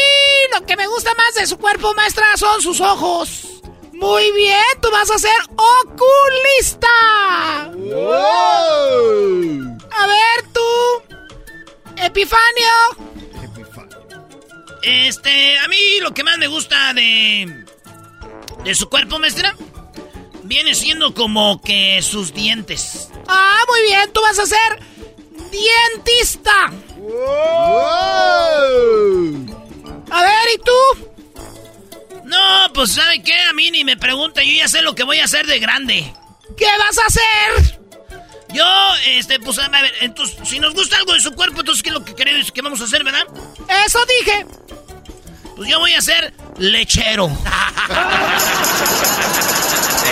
lo 0.52 0.66
que 0.66 0.76
me 0.76 0.86
gusta 0.86 1.14
más 1.14 1.34
de 1.34 1.46
su 1.46 1.58
cuerpo, 1.58 1.94
maestra, 1.94 2.26
son 2.36 2.60
sus 2.62 2.80
ojos. 2.80 3.62
Muy 3.92 4.32
bien, 4.32 4.62
tú 4.82 4.90
vas 4.90 5.10
a 5.10 5.18
ser 5.18 5.40
oculista. 5.56 6.88
A 9.90 10.06
ver 10.06 10.44
tú, 10.52 11.14
Epifanio. 11.96 12.72
Este, 14.82 15.58
a 15.58 15.68
mí 15.68 16.00
lo 16.00 16.12
que 16.12 16.24
más 16.24 16.36
me 16.38 16.46
gusta 16.46 16.92
de. 16.92 17.64
de 18.64 18.74
su 18.74 18.88
cuerpo, 18.88 19.18
maestra. 19.18 19.56
Viene 20.42 20.74
siendo 20.74 21.14
como 21.14 21.62
que 21.62 22.02
sus 22.02 22.34
dientes. 22.34 23.08
Ah, 23.26 23.60
muy 23.68 23.82
bien, 23.82 24.12
tú 24.12 24.20
vas 24.20 24.38
a 24.38 24.44
ser 24.44 24.78
dientista. 25.50 26.70
A 30.10 30.22
ver, 30.22 30.48
¿y 30.54 30.58
tú? 30.58 30.72
No, 32.24 32.72
pues 32.72 32.92
¿sabe 32.92 33.22
qué? 33.22 33.34
A 33.50 33.52
mí 33.52 33.70
ni 33.70 33.84
me 33.84 33.96
pregunta, 33.96 34.42
yo 34.42 34.52
ya 34.52 34.68
sé 34.68 34.82
lo 34.82 34.94
que 34.94 35.04
voy 35.04 35.18
a 35.20 35.24
hacer 35.24 35.46
de 35.46 35.58
grande. 35.58 36.14
¿Qué 36.56 36.66
vas 36.78 36.98
a 36.98 37.06
hacer? 37.06 37.80
Yo, 38.52 38.64
este, 39.06 39.40
pues 39.40 39.58
a 39.58 39.68
ver, 39.68 39.92
entonces, 40.00 40.36
si 40.48 40.60
nos 40.60 40.74
gusta 40.74 40.96
algo 40.96 41.12
de 41.12 41.20
su 41.20 41.32
cuerpo, 41.32 41.60
entonces 41.60 41.82
¿qué 41.82 41.90
es 41.90 41.94
lo 41.94 42.04
que 42.04 42.14
queremos 42.14 42.52
que 42.52 42.62
vamos 42.62 42.80
a 42.80 42.84
hacer, 42.84 43.02
verdad? 43.02 43.26
Eso 43.84 43.98
dije. 44.20 44.46
Pues 45.56 45.68
yo 45.68 45.78
voy 45.78 45.92
a 45.94 46.00
ser 46.00 46.32
lechero. 46.58 47.26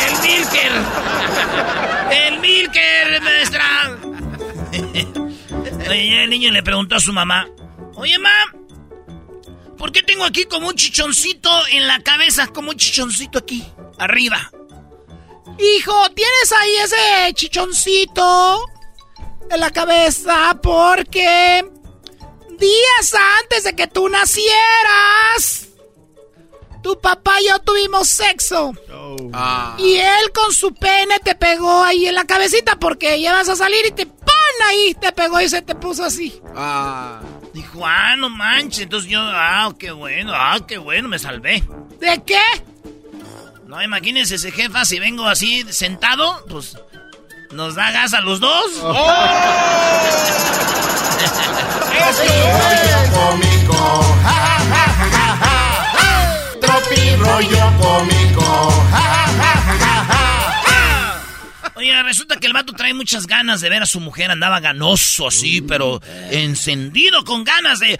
El 0.06 0.18
Milker. 0.22 0.72
El 2.10 2.38
Milker, 2.38 3.20
maestra. 3.22 3.98
Oye, 5.92 6.24
el 6.24 6.30
niño 6.30 6.50
le 6.50 6.62
preguntó 6.62 6.96
a 6.96 7.00
su 7.00 7.12
mamá. 7.12 7.46
Oye, 7.96 8.18
mamá, 8.18 8.54
¿por 9.76 9.92
qué 9.92 10.02
tengo 10.02 10.24
aquí 10.24 10.44
como 10.44 10.68
un 10.68 10.74
chichoncito 10.74 11.50
en 11.68 11.86
la 11.86 12.00
cabeza? 12.00 12.46
Como 12.46 12.70
un 12.70 12.76
chichoncito 12.78 13.38
aquí, 13.38 13.62
arriba. 13.98 14.50
Hijo, 15.58 16.10
tienes 16.14 16.52
ahí 16.58 16.76
ese 16.76 17.34
chichoncito 17.34 18.64
en 19.50 19.60
la 19.60 19.70
cabeza 19.70 20.58
porque 20.62 21.62
días 22.58 23.14
antes 23.42 23.64
de 23.64 23.76
que 23.76 23.86
tú 23.86 24.08
nacieras, 24.08 25.68
tu 26.82 26.98
papá 27.00 27.38
y 27.42 27.48
yo 27.48 27.58
tuvimos 27.58 28.08
sexo. 28.08 28.72
Ah. 29.34 29.76
Y 29.78 29.96
él 29.96 30.32
con 30.32 30.52
su 30.54 30.74
pene 30.74 31.18
te 31.20 31.34
pegó 31.34 31.84
ahí 31.84 32.06
en 32.06 32.14
la 32.14 32.24
cabecita 32.24 32.76
porque 32.76 33.20
ya 33.20 33.32
vas 33.32 33.50
a 33.50 33.56
salir 33.56 33.84
y 33.86 33.90
te. 33.90 34.08
Ahí, 34.68 34.94
te 35.00 35.12
pegó 35.12 35.40
y 35.40 35.48
se 35.48 35.62
te 35.62 35.74
puso 35.74 36.04
así. 36.04 36.40
Ah. 36.56 37.20
Dijo, 37.52 37.86
ah, 37.86 38.16
no 38.16 38.28
manches. 38.28 38.82
Entonces 38.82 39.10
yo, 39.10 39.20
ah, 39.22 39.72
qué 39.78 39.92
bueno, 39.92 40.32
ah, 40.34 40.58
qué 40.66 40.78
bueno, 40.78 41.08
me 41.08 41.18
salvé. 41.18 41.62
¿De 42.00 42.22
qué? 42.24 42.40
No, 43.66 43.82
imagínense 43.82 44.34
ese 44.34 44.52
jefa, 44.52 44.84
si 44.84 44.98
vengo 44.98 45.26
así 45.26 45.64
sentado, 45.70 46.44
pues 46.48 46.76
nos 47.52 47.74
da 47.74 47.90
gas 47.90 48.14
a 48.14 48.20
los 48.20 48.40
dos. 48.40 48.82
cómico. 53.12 53.80
Ja, 54.24 54.36
ja, 54.46 54.64
ja, 54.72 54.84
ja, 55.00 55.26
ja, 55.42 55.58
ja. 55.94 56.06
Tropi 56.60 57.16
rollo 57.16 57.64
cómico. 57.80 58.48
Ja, 58.90 59.04
ja, 59.14 59.24
ja, 59.38 59.52
ja, 59.66 60.04
ja. 60.08 60.11
Oye, 61.82 62.00
resulta 62.04 62.36
que 62.36 62.46
el 62.46 62.52
vato 62.52 62.74
trae 62.74 62.94
muchas 62.94 63.26
ganas 63.26 63.60
de 63.60 63.68
ver 63.68 63.82
a 63.82 63.86
su 63.86 63.98
mujer. 63.98 64.30
Andaba 64.30 64.60
ganoso 64.60 65.26
así, 65.26 65.60
pero 65.62 66.00
encendido 66.30 67.24
con 67.24 67.42
ganas 67.42 67.80
de... 67.80 67.98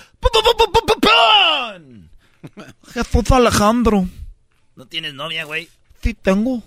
Jesús 2.94 3.30
Alejandro. 3.32 4.08
¿No 4.76 4.86
tienes 4.86 5.14
novia, 5.14 5.42
güey? 5.42 5.68
Sí, 6.00 6.14
tengo. 6.14 6.62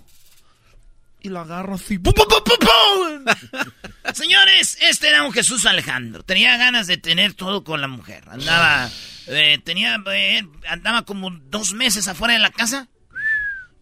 Y 1.22 1.30
la 1.30 1.40
agarro 1.40 1.76
así. 1.76 1.98
¡Pum, 1.98 2.12
pum, 2.12 2.26
pum, 2.28 2.44
pum, 2.44 3.24
pum! 3.24 4.12
Señores, 4.12 4.76
este 4.82 5.08
era 5.08 5.22
un 5.22 5.32
Jesús 5.32 5.64
Alejandro. 5.64 6.22
Tenía 6.22 6.58
ganas 6.58 6.86
de 6.86 6.98
tener 6.98 7.32
todo 7.32 7.64
con 7.64 7.80
la 7.80 7.88
mujer. 7.88 8.24
Andaba, 8.28 8.90
eh, 9.28 9.58
tenía, 9.64 9.96
eh, 10.12 10.46
andaba 10.68 11.06
como 11.06 11.30
dos 11.30 11.72
meses 11.72 12.08
afuera 12.08 12.34
de 12.34 12.40
la 12.40 12.50
casa. 12.50 12.88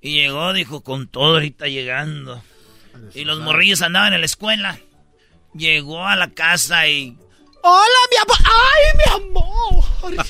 Y 0.01 0.20
llegó, 0.20 0.53
dijo, 0.53 0.85
con 0.85 1.09
todo 1.09 1.35
ahorita 1.35 1.66
llegando. 1.66 2.40
Y 3.14 3.24
los 3.24 3.40
morrillos 3.40 3.83
andaban 3.83 4.12
en 4.14 4.20
la 4.20 4.26
escuela. 4.26 4.78
Llegó 5.54 6.07
a 6.07 6.16
la 6.16 6.30
casa 6.30 6.87
y... 6.88 7.16
Hola, 7.62 7.98
mi 8.11 8.16
amor. 8.18 8.37
¡Ay, 8.44 8.85
mi 8.98 9.04
amor! 9.14 9.85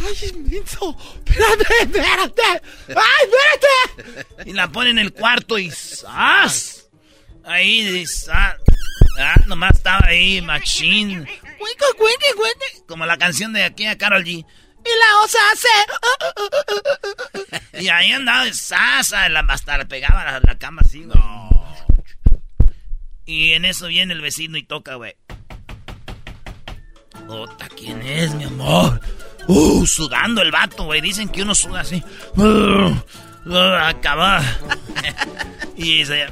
¡Ay, 0.00 0.32
menso! 0.32 0.96
¡Espérate, 1.26 1.66
espérate! 1.82 2.62
¡Ay, 2.88 3.28
espérate! 3.28 4.50
Y 4.50 4.52
la 4.54 4.68
pone 4.68 4.90
en 4.90 4.98
el 4.98 5.12
cuarto 5.12 5.58
y 5.58 5.70
¡zas! 5.70 6.88
Ahí, 7.44 7.82
dice, 7.82 8.30
ah, 8.32 8.56
ah, 9.20 9.34
nomás 9.46 9.76
estaba 9.76 10.06
ahí, 10.06 10.40
machine. 10.40 11.24
¡Cuico, 11.58 11.86
cuico, 11.96 12.36
cuico! 12.36 12.86
Como 12.86 13.04
la 13.06 13.18
canción 13.18 13.52
de 13.52 13.64
aquí 13.64 13.86
a 13.86 13.98
Carol 13.98 14.24
G. 14.24 14.28
Y 14.28 14.90
la 14.98 15.20
osa 15.24 15.38
hace... 15.52 15.68
Y 17.84 17.88
ahí 17.88 18.12
andaba 18.12 18.44
de 18.44 18.54
sasa, 18.54 19.28
la, 19.28 19.40
hasta 19.48 19.76
le 19.78 19.86
pegaba 19.86 20.22
a 20.22 20.32
la, 20.32 20.40
la 20.40 20.58
cama 20.58 20.82
así, 20.84 21.04
güey. 21.04 21.18
Y 23.28 23.52
en 23.52 23.66
eso 23.66 23.88
viene 23.88 24.14
el 24.14 24.22
vecino 24.22 24.56
y 24.56 24.62
toca, 24.62 24.94
güey. 24.94 25.14
Ota, 27.28 27.68
¿quién 27.76 28.00
es, 28.00 28.34
mi 28.34 28.44
amor? 28.44 29.02
Uh, 29.46 29.84
sudando 29.84 30.40
el 30.40 30.50
vato, 30.50 30.84
güey. 30.84 31.02
Dicen 31.02 31.28
que 31.28 31.42
uno 31.42 31.54
suda 31.54 31.80
así. 31.80 32.02
Uh, 32.36 32.90
uh, 33.44 33.92
y 35.76 36.06
se... 36.06 36.26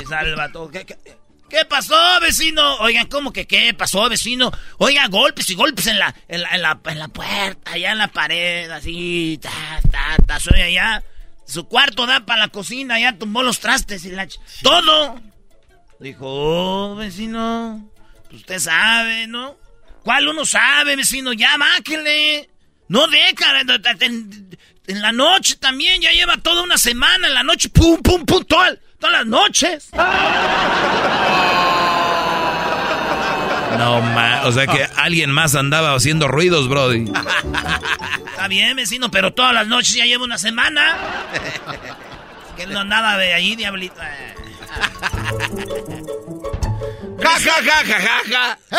y 0.00 0.06
sale 0.06 0.30
el 0.30 0.36
vato. 0.36 0.70
¿Qué, 0.70 1.64
pasó, 1.68 1.96
vecino? 2.20 2.76
Oigan, 2.76 3.08
¿cómo 3.08 3.32
que 3.32 3.48
qué 3.48 3.74
pasó, 3.74 4.08
vecino? 4.08 4.52
Oiga, 4.76 5.08
golpes 5.08 5.50
y 5.50 5.56
golpes 5.56 5.88
en 5.88 5.98
la, 5.98 6.14
en 6.28 6.42
la, 6.42 6.78
en 6.84 6.98
la, 7.00 7.08
puerta, 7.08 7.72
allá 7.72 7.90
en 7.90 7.98
la 7.98 8.06
pared, 8.06 8.70
así, 8.70 9.40
ta, 9.42 9.50
ta, 9.90 10.16
ta, 10.24 10.38
soy 10.38 10.60
allá. 10.60 11.02
Su 11.44 11.66
cuarto 11.66 12.06
da 12.06 12.24
para 12.24 12.42
la 12.42 12.48
cocina, 12.48 13.00
ya 13.00 13.18
tumbó 13.18 13.42
los 13.42 13.58
trastes 13.58 14.04
y 14.04 14.12
la... 14.12 14.28
ch- 14.28 14.38
¡Todo! 14.62 15.20
Dijo, 16.00 16.24
oh, 16.26 16.94
vecino, 16.94 17.90
pues 18.28 18.42
usted 18.42 18.58
sabe, 18.60 19.26
¿no? 19.26 19.56
¿Cuál 20.04 20.28
uno 20.28 20.44
sabe, 20.44 20.94
vecino? 20.96 21.32
Ya, 21.32 21.58
máquenle. 21.58 22.48
No 22.88 23.06
deja, 23.08 23.60
en, 24.00 24.56
en 24.86 25.02
la 25.02 25.12
noche 25.12 25.56
también, 25.56 26.00
ya 26.00 26.12
lleva 26.12 26.36
toda 26.38 26.62
una 26.62 26.78
semana, 26.78 27.26
en 27.26 27.34
la 27.34 27.42
noche, 27.42 27.68
pum, 27.68 28.00
pum, 28.00 28.24
pum, 28.24 28.44
toda- 28.44 28.76
todas 28.98 29.12
las 29.18 29.26
noches. 29.26 29.90
No, 33.76 34.00
ma, 34.00 34.42
o 34.44 34.52
sea 34.52 34.66
que 34.66 34.86
alguien 34.96 35.30
más 35.30 35.54
andaba 35.54 35.94
haciendo 35.94 36.26
ruidos, 36.28 36.68
Brody. 36.68 37.04
Está 38.30 38.48
bien, 38.48 38.76
vecino, 38.76 39.10
pero 39.10 39.32
todas 39.34 39.52
las 39.52 39.66
noches 39.66 39.94
ya 39.94 40.04
lleva 40.04 40.24
una 40.24 40.38
semana. 40.38 40.96
Que 42.56 42.62
él 42.64 42.72
no 42.72 42.80
andaba 42.80 43.16
de 43.18 43.34
ahí, 43.34 43.54
diablito. 43.56 44.00
Ja, 47.20 47.38
ja, 47.38 47.60
ja, 47.62 47.82
ja, 47.84 47.98
ja, 47.98 48.22
ja. 48.28 48.58
Ja, 48.70 48.78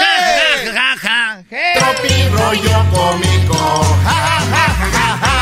ja, 0.66 0.74
ja, 0.74 0.96
ja. 1.04 1.44
Tropi 1.80 2.30
rollo 2.30 2.86
cómico. 2.92 3.62
Ja, 4.04 4.18
ja, 4.28 4.38
ja, 4.52 4.66
ja, 4.80 4.88
ja, 4.92 5.08
ja. 5.22 5.40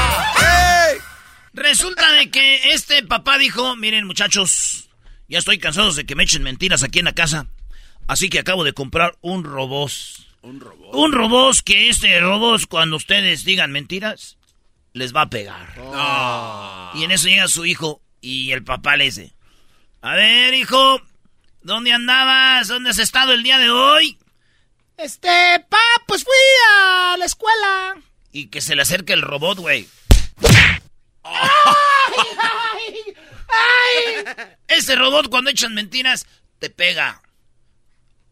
Resulta 1.54 2.12
de 2.14 2.30
que 2.30 2.74
este 2.74 3.04
papá 3.04 3.38
dijo, 3.38 3.76
miren 3.76 4.06
muchachos, 4.06 4.90
ya 5.28 5.40
estoy 5.40 5.58
cansado 5.58 5.92
de 5.92 6.06
que 6.06 6.16
me 6.16 6.24
echen 6.24 6.44
mentiras 6.44 6.84
aquí 6.84 7.00
en 7.00 7.06
la 7.06 7.14
casa. 7.14 7.48
Así 8.08 8.30
que 8.30 8.40
acabo 8.40 8.64
de 8.64 8.74
comprar 8.74 9.16
un 9.22 9.44
robot. 9.44 9.92
Un 10.42 10.60
robot. 10.60 10.94
Un 10.94 11.12
robot 11.12 11.58
que 11.64 11.90
este 11.90 12.20
robot 12.20 12.68
cuando 12.68 12.96
ustedes 12.96 13.44
digan 13.44 13.72
mentiras, 13.72 14.38
les 14.94 15.14
va 15.14 15.22
a 15.24 15.30
pegar. 15.30 15.74
Y 16.96 17.04
en 17.04 17.12
eso 17.12 17.28
llega 17.28 17.48
su 17.48 17.66
hijo 17.66 18.02
y 18.22 18.52
el 18.52 18.64
papá 18.64 18.96
le 18.96 19.06
dice, 19.06 19.34
a 20.02 20.16
ver 20.16 20.54
hijo, 20.54 21.02
¿dónde 21.62 21.92
andabas? 21.92 22.68
¿Dónde 22.68 22.92
has 22.92 23.00
estado 23.00 23.34
el 23.34 23.44
día 23.44 23.58
de 23.58 23.70
hoy? 23.70 24.18
Este, 24.98 25.66
pa, 25.70 25.78
pues 26.08 26.24
fui 26.24 26.34
a 26.72 27.18
la 27.18 27.26
escuela. 27.26 27.96
Y 28.32 28.48
que 28.48 28.62
se 28.62 28.76
le 28.76 28.82
acerque 28.82 29.14
el 29.14 29.22
robot, 29.22 29.60
güey. 29.60 29.88
¡Ay, 31.24 31.36
ay, 32.42 33.16
ay! 33.50 34.56
Ese 34.68 34.96
robot 34.96 35.30
cuando 35.30 35.50
echan 35.50 35.74
mentiras, 35.74 36.26
te 36.60 36.70
pega. 36.70 37.22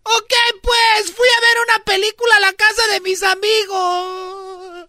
Ok, 0.03 0.33
pues 0.61 1.11
fui 1.15 1.27
a 1.27 1.41
ver 1.41 1.57
una 1.67 1.83
película 1.83 2.35
a 2.35 2.39
la 2.39 2.53
casa 2.53 2.87
de 2.93 3.01
mis 3.01 3.23
amigos. 3.23 4.87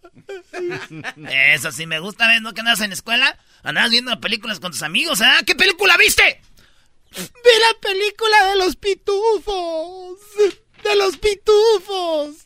Eso 1.55 1.73
sí 1.73 1.87
me 1.87 2.01
gusta, 2.01 2.29
¿ves? 2.29 2.43
¿No 2.43 2.53
que 2.53 2.61
andas 2.61 2.81
en 2.81 2.91
la 2.91 2.95
escuela? 2.95 3.39
Andabas 3.63 3.91
viendo 3.91 4.21
películas 4.21 4.61
con 4.61 4.73
tus 4.73 4.83
amigos, 4.83 5.23
¿ah? 5.23 5.41
¿Qué 5.47 5.55
película 5.55 5.97
viste? 5.97 6.43
Vi 7.11 7.61
la 7.61 7.81
película 7.81 8.47
de 8.47 8.57
los 8.57 8.77
pitufos. 8.77 10.19
De 10.83 10.97
los 10.97 11.17
pitufos. 11.17 12.37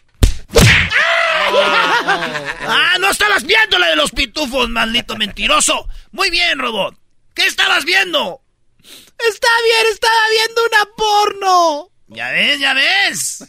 ¡Ah, 2.63 2.97
no 3.01 3.11
estabas 3.11 3.45
viendo 3.45 3.79
la 3.79 3.89
de 3.91 3.97
los 3.97 4.11
pitufos, 4.11 4.69
maldito 4.69 5.17
mentiroso! 5.17 5.89
Muy 6.13 6.31
bien, 6.31 6.59
robot. 6.59 6.97
¿Qué 7.35 7.47
estabas 7.47 7.85
viendo? 7.85 8.43
Está 8.83 9.49
bien, 9.65 9.87
estaba 9.93 10.21
viendo 10.31 10.63
una 10.65 10.85
porno. 10.97 11.91
Ya 12.09 12.31
ves, 12.31 12.59
ya 12.59 12.75
ves. 12.75 13.45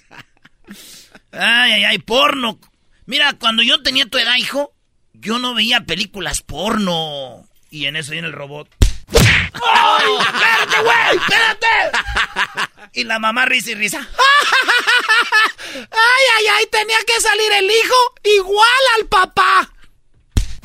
Ay, 1.32 1.72
ay, 1.72 1.84
ay, 1.86 1.98
porno. 2.00 2.60
Mira, 3.06 3.34
cuando 3.34 3.64
yo 3.64 3.82
tenía 3.82 4.06
tu 4.06 4.18
edad, 4.18 4.36
hijo, 4.36 4.74
yo 5.14 5.40
no 5.40 5.54
veía 5.54 5.86
películas 5.86 6.42
porno. 6.42 7.48
Y 7.70 7.86
en 7.86 7.96
eso 7.96 8.12
viene 8.12 8.28
el 8.28 8.34
robot. 8.34 8.70
¡Ay, 9.54 10.18
espérate, 10.20 10.82
güey! 10.82 11.18
¡Espérate! 11.18 11.68
Y 12.94 13.04
la 13.04 13.20
mamá 13.20 13.46
risa 13.46 13.72
y 13.72 13.76
risa. 13.76 14.00
¡Ay, 15.76 16.26
ay, 16.38 16.48
ay! 16.58 16.66
Tenía 16.72 16.98
que 17.06 17.20
salir 17.22 17.52
el 17.52 17.70
hijo 17.70 17.96
igual 18.24 18.68
al 18.98 19.06
papá. 19.08 19.70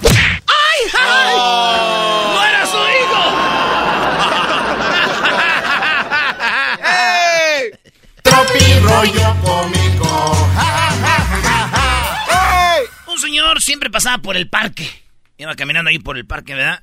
¡Ay, 0.02 0.80
ay! 0.98 1.34
Oh. 1.36 2.32
¡No 2.34 2.44
era 2.44 2.66
su 2.66 2.76
hijo! 2.76 3.22
¡Ey! 6.84 7.70
Tropi 8.22 8.80
rollo 8.80 9.36
cómico. 9.44 10.48
Un 13.06 13.18
señor 13.18 13.62
siempre 13.62 13.90
pasaba 13.90 14.18
por 14.18 14.36
el 14.36 14.48
parque. 14.50 15.02
Iba 15.38 15.54
caminando 15.54 15.90
ahí 15.90 15.98
por 15.98 16.16
el 16.16 16.26
parque, 16.26 16.54
¿verdad? 16.54 16.82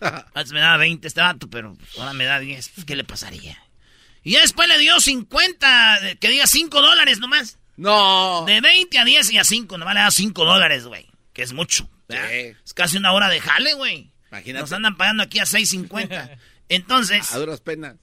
Antes 0.00 0.52
me 0.52 0.60
daba 0.60 0.76
20 0.78 1.06
este 1.06 1.20
vato, 1.20 1.48
pero 1.48 1.76
ahora 1.98 2.12
me 2.12 2.24
da 2.24 2.38
10. 2.38 2.68
Pues, 2.70 2.86
¿Qué 2.86 2.96
le 2.96 3.04
pasaría? 3.04 3.58
Y 4.22 4.32
ya 4.32 4.40
después 4.40 4.68
le 4.68 4.78
dio 4.78 5.00
50, 5.00 6.16
que 6.20 6.28
diga 6.28 6.46
5 6.46 6.80
dólares 6.82 7.18
nomás. 7.18 7.58
No. 7.76 8.44
De 8.46 8.60
20 8.60 8.98
a 8.98 9.04
10 9.04 9.30
y 9.32 9.38
a 9.38 9.44
5, 9.44 9.78
nomás 9.78 9.94
le 9.94 10.00
da 10.00 10.10
5 10.10 10.44
dólares, 10.44 10.84
güey. 10.86 11.06
Que 11.32 11.42
es 11.42 11.52
mucho. 11.52 11.88
¿verdad? 12.08 12.30
Es 12.32 12.74
casi 12.74 12.96
una 12.96 13.12
hora 13.12 13.28
de 13.28 13.40
jale, 13.40 13.74
güey. 13.74 14.10
Imagínate. 14.30 14.62
Nos 14.62 14.72
andan 14.72 14.96
pagando 14.96 15.22
aquí 15.22 15.38
a 15.38 15.44
6.50. 15.44 16.38
Entonces, 16.68 17.32
A 17.32 17.38
duras 17.38 17.60
penas. 17.60 17.96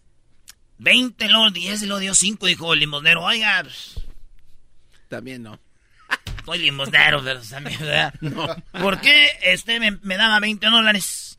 20, 0.80 1.28
luego 1.30 1.52
10 1.52 1.82
y 1.82 1.86
luego 1.86 2.00
dio 2.00 2.14
5, 2.16 2.46
dijo 2.48 2.74
el 2.74 2.80
limosnero. 2.80 3.24
Oiga, 3.24 3.62
pues, 3.64 4.00
También 5.08 5.44
no. 5.44 5.60
soy 6.46 6.60
limosnero, 6.60 7.24
pero 7.24 7.42
también, 7.42 7.80
¿verdad? 7.80 8.14
¿Por 8.72 9.00
qué 9.02 9.30
este 9.42 9.80
me, 9.80 9.92
me 10.02 10.18
daba 10.18 10.40
20 10.40 10.66
dólares? 10.68 11.27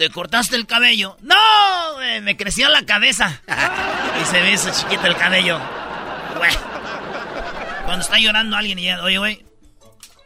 ¿te 0.00 0.08
cortaste 0.08 0.56
el 0.56 0.66
cabello? 0.66 1.18
No, 1.20 1.36
güey, 1.96 2.22
me 2.22 2.34
creció 2.34 2.70
la 2.70 2.86
cabeza. 2.86 3.42
y 4.22 4.24
se 4.24 4.40
ve 4.40 4.54
eso 4.54 4.70
chiquito 4.72 5.06
el 5.06 5.14
cabello. 5.14 5.60
Güey. 6.38 6.52
Cuando 7.84 8.02
está 8.02 8.18
llorando 8.18 8.56
alguien 8.56 8.78
y 8.78 8.84
ya, 8.84 9.02
oye, 9.02 9.18
güey, 9.18 9.44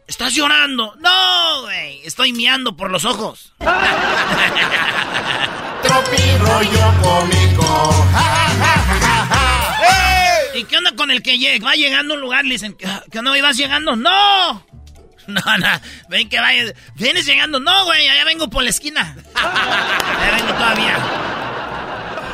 ¿estás 0.06 0.32
llorando? 0.32 0.94
No, 1.00 1.62
güey, 1.62 2.06
estoy 2.06 2.32
miando 2.32 2.76
por 2.76 2.92
los 2.92 3.04
ojos. 3.04 3.52
Rollo 6.38 6.94
cómico. 7.02 8.06
¿Y 10.54 10.62
qué 10.64 10.76
onda 10.76 10.94
con 10.94 11.10
el 11.10 11.20
que 11.20 11.36
llega? 11.36 11.66
Va 11.66 11.74
llegando 11.74 12.14
a 12.14 12.16
un 12.16 12.20
lugar, 12.20 12.44
le 12.44 12.52
dicen, 12.52 12.76
¿qué 12.76 13.18
onda? 13.18 13.32
¿Vas 13.42 13.56
llegando? 13.56 13.96
¡No! 13.96 14.64
No, 15.26 15.40
no, 15.58 15.66
ven 16.08 16.28
que 16.28 16.38
vayas. 16.38 16.74
¿Vienes 16.96 17.24
llegando? 17.26 17.58
No, 17.58 17.84
güey, 17.86 18.08
allá 18.08 18.24
vengo 18.24 18.48
por 18.50 18.62
la 18.62 18.70
esquina. 18.70 19.16
Allá 19.34 20.36
vengo 20.36 20.52
todavía. 20.54 20.98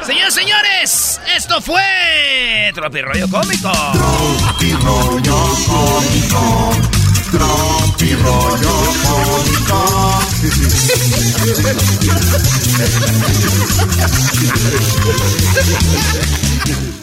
Señores, 0.03 0.35
señores, 0.35 1.20
esto 1.37 1.61
fue 1.61 2.72
Tropi 2.74 3.03
Rollo 3.03 3.29
Cómico. 3.29 3.70
Tropi 3.92 4.72
rollo 4.72 5.55
cómico. 5.66 6.72
Tropi 7.31 8.14
rollo 8.14 8.92
cómico. 9.05 10.20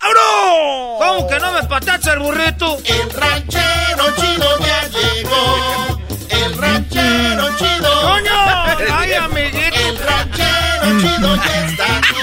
¡Abro! 0.00 0.98
¿Cómo 0.98 1.26
que 1.28 1.38
no 1.38 1.52
me 1.52 1.62
patacha 1.64 2.12
el 2.12 2.18
burrito? 2.20 2.78
El 2.84 3.10
ranchero 3.10 4.04
chido 4.16 4.58
ya 4.58 4.88
llegó. 4.88 6.00
El 6.28 6.58
ranchero 6.58 7.48
chido. 7.56 8.02
¡Coño! 8.02 8.32
¡Ay, 8.96 9.12
amiguito! 9.14 9.76
El 9.76 9.98
ranchero 9.98 11.00
chido 11.00 11.36
ya 11.36 11.66
está 11.66 11.96
aquí. 11.96 12.22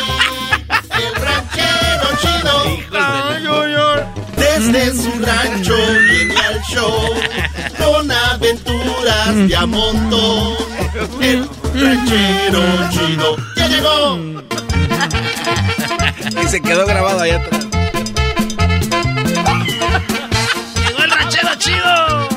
El 1.03 1.15
ranchero 1.15 2.07
chido. 2.21 2.53
Ay, 2.93 3.43
Hijo 3.43 3.61
Desde 4.37 4.81
su 5.01 5.11
rancho 5.25 5.75
viene 6.09 6.35
al 6.37 6.61
show 6.63 7.09
con 7.77 8.11
aventuras 8.11 9.35
de 9.47 9.55
a. 9.55 10.57
El 11.21 11.49
ranchero 11.73 12.61
chido 12.91 13.35
ya 13.55 13.67
llegó. 13.67 14.19
Y 16.43 16.47
se 16.47 16.61
quedó 16.61 16.85
grabado 16.85 17.21
allá 17.21 17.37
atrás. 17.37 17.65
Llegó 20.87 21.03
el 21.03 21.11
ranchero 21.11 21.49
chido. 21.57 22.29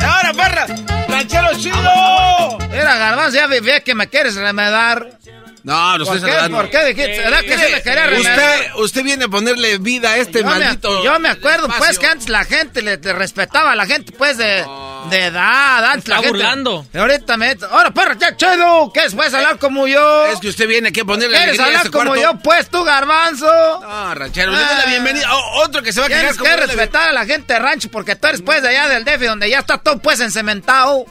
¡Ahora, 0.00 0.32
perra! 0.34 0.66
¡Ranchero 1.08 1.48
chido! 1.58 2.58
Era 2.72 2.96
Garbanzo, 2.96 3.36
ya 3.36 3.46
vi 3.46 3.60
que 3.84 3.94
me 3.94 4.08
quieres 4.08 4.34
remedar. 4.36 5.18
No, 5.62 5.98
no 5.98 6.04
¿Por 6.06 6.16
estoy 6.16 6.30
qué? 6.30 6.36
saludando. 6.36 6.56
¿Por 6.56 6.70
qué 6.70 6.84
dijiste? 6.86 7.16
¿Será 7.22 7.42
que 7.42 7.58
se 7.58 7.70
me 7.70 7.82
quería 7.82 8.06
remedar? 8.06 8.38
Usted, 8.38 8.74
usted 8.76 9.02
viene 9.04 9.24
a 9.24 9.28
ponerle 9.28 9.76
vida 9.78 10.12
a 10.12 10.16
este 10.16 10.40
yo, 10.40 10.46
me, 10.46 10.58
maldito. 10.58 11.04
yo 11.04 11.20
me 11.20 11.28
acuerdo, 11.28 11.68
pues, 11.76 11.98
que 11.98 12.06
antes 12.06 12.30
la 12.30 12.44
gente 12.44 12.80
le, 12.80 12.96
le 12.96 13.12
respetaba 13.12 13.72
a 13.72 13.76
la 13.76 13.84
gente, 13.84 14.12
pues, 14.12 14.38
de, 14.38 14.64
de 15.08 15.24
edad. 15.26 15.84
Antes 15.84 16.08
la 16.08 16.16
está 16.16 16.28
gente, 16.28 16.28
burlando. 16.28 16.86
Ahorita 16.94 17.36
me... 17.36 17.56
Ahora, 17.70 17.90
perro, 17.92 18.14
ya 18.18 18.36
chido. 18.36 18.92
¿Qué 18.92 19.04
es? 19.04 19.14
¿Puedes 19.14 19.32
hablar 19.34 19.58
como 19.58 19.86
yo? 19.86 20.26
Es 20.26 20.40
que 20.40 20.48
usted 20.48 20.68
viene 20.68 20.88
aquí 20.88 21.00
a 21.00 21.04
ponerle 21.04 21.36
¿Quieres 21.36 21.58
hablar 21.58 21.86
este 21.86 21.90
como 21.90 22.10
cuarto. 22.10 22.22
yo, 22.22 22.38
pues, 22.40 22.68
tú, 22.68 22.84
garbanzo? 22.84 23.46
No, 23.80 24.14
ranchero, 24.14 24.52
le 24.52 24.58
doy 24.58 24.76
la 24.78 24.86
bienvenida. 24.86 25.26
Oh, 25.34 25.62
otro 25.64 25.82
que 25.82 25.92
se 25.92 26.00
va 26.00 26.06
a 26.06 26.08
quedar 26.08 26.32
Tienes 26.32 26.38
que 26.38 26.56
respetar 26.56 27.08
a 27.08 27.12
la 27.12 27.24
gente 27.24 27.54
de 27.54 27.58
rancho 27.58 27.90
porque 27.90 28.16
tú 28.16 28.26
eres 28.26 28.42
pues 28.42 28.62
de 28.62 28.68
allá 28.68 28.88
del 28.88 29.04
DF 29.04 29.24
donde 29.26 29.48
ya 29.48 29.60
está 29.60 29.78
todo 29.78 29.98
pues 29.98 30.20
encementado. 30.20 31.06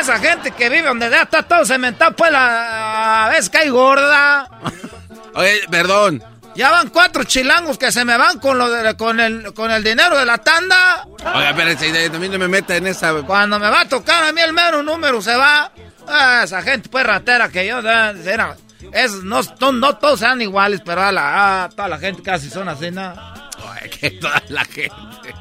Esa 0.00 0.18
gente 0.18 0.52
que 0.52 0.68
vive 0.68 0.86
donde 0.88 1.10
ya 1.10 1.22
está 1.22 1.42
todo 1.42 1.64
cementado 1.64 2.14
pues 2.16 2.30
la 2.32 3.26
a 3.26 3.28
veces 3.30 3.50
cae 3.50 3.68
gorda. 3.70 4.48
Oye, 5.34 5.60
perdón. 5.70 6.22
Ya 6.56 6.70
van 6.70 6.88
cuatro 6.88 7.24
chilangos 7.24 7.76
que 7.78 7.92
se 7.92 8.04
me 8.04 8.16
van 8.16 8.38
con 8.38 8.56
lo 8.58 8.70
de- 8.70 8.96
con 8.96 9.20
el 9.20 9.52
con 9.54 9.70
el 9.70 9.84
dinero 9.84 10.16
de 10.18 10.24
la 10.24 10.38
tanda. 10.38 11.06
Oiga, 11.34 11.50
espérense, 11.50 12.10
también 12.10 12.32
no 12.32 12.38
me 12.38 12.48
meta 12.48 12.76
en 12.76 12.86
esa. 12.86 13.12
Cuando 13.22 13.58
me 13.58 13.68
va 13.68 13.82
a 13.82 13.88
tocar 13.88 14.24
a 14.24 14.32
mí 14.32 14.40
el 14.40 14.52
mero 14.52 14.82
número 14.82 15.20
se 15.20 15.36
va. 15.36 15.70
Ah, 16.08 16.42
esa 16.44 16.62
gente 16.62 16.88
pues 16.88 17.04
ratera 17.04 17.48
que 17.48 17.66
yo 17.66 17.80
era 17.80 18.56
es, 18.92 19.12
no, 19.24 19.40
no, 19.60 19.72
no 19.72 19.96
todos 19.96 20.20
sean 20.20 20.40
iguales, 20.40 20.80
pero 20.84 21.02
a 21.02 21.10
la, 21.12 21.68
toda 21.74 21.88
la 21.88 21.98
gente 21.98 22.22
casi 22.22 22.48
son 22.48 22.68
así, 22.68 22.90
¿no? 22.90 23.12
Oye, 23.70 23.90
que 23.90 24.10
toda 24.12 24.42
la 24.48 24.64
gente. 24.64 25.34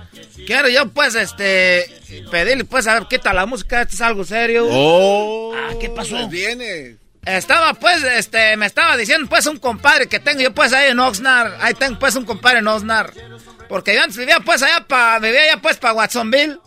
Quiero 0.47 0.68
yo, 0.70 0.88
pues, 0.89 1.16
este, 1.16 1.86
pedirle, 2.32 2.66
pues, 2.66 2.88
a 2.88 2.93
ver, 2.95 3.07
quita 3.07 3.34
la 3.34 3.45
música, 3.45 3.82
esto 3.82 3.95
es 3.95 4.01
algo 4.01 4.24
serio. 4.24 4.66
Oh. 4.70 5.53
Ah, 5.55 5.74
¿qué 5.80 5.89
pasó? 5.89 6.11
pues 6.16 6.30
viene. 6.30 6.97
Estaba, 7.26 7.74
pues, 7.74 8.04
este, 8.04 8.56
me 8.56 8.68
estaba 8.68 8.96
diciendo, 8.96 9.28
pues, 9.28 9.48
un 9.48 9.58
compadre 9.58 10.08
que 10.08 10.20
tengo 10.20 10.42
yo, 10.42 10.54
pues, 10.54 10.72
ahí 10.74 10.92
en 10.92 11.00
Oxnard. 11.00 11.54
Ahí 11.60 11.74
tengo, 11.74 11.98
pues, 11.98 12.16
un 12.16 12.26
compadre 12.26 12.60
en 12.60 12.68
Oxnard. 12.68 13.12
Porque 13.68 13.96
yo 13.96 14.04
antes 14.04 14.18
vivía, 14.18 14.40
pues, 14.42 14.62
allá 14.62 14.86
pa, 14.88 15.18
vivía 15.20 15.42
allá, 15.42 15.58
pues, 15.62 15.78
pa' 15.78 15.94
Watsonville. 15.94 16.60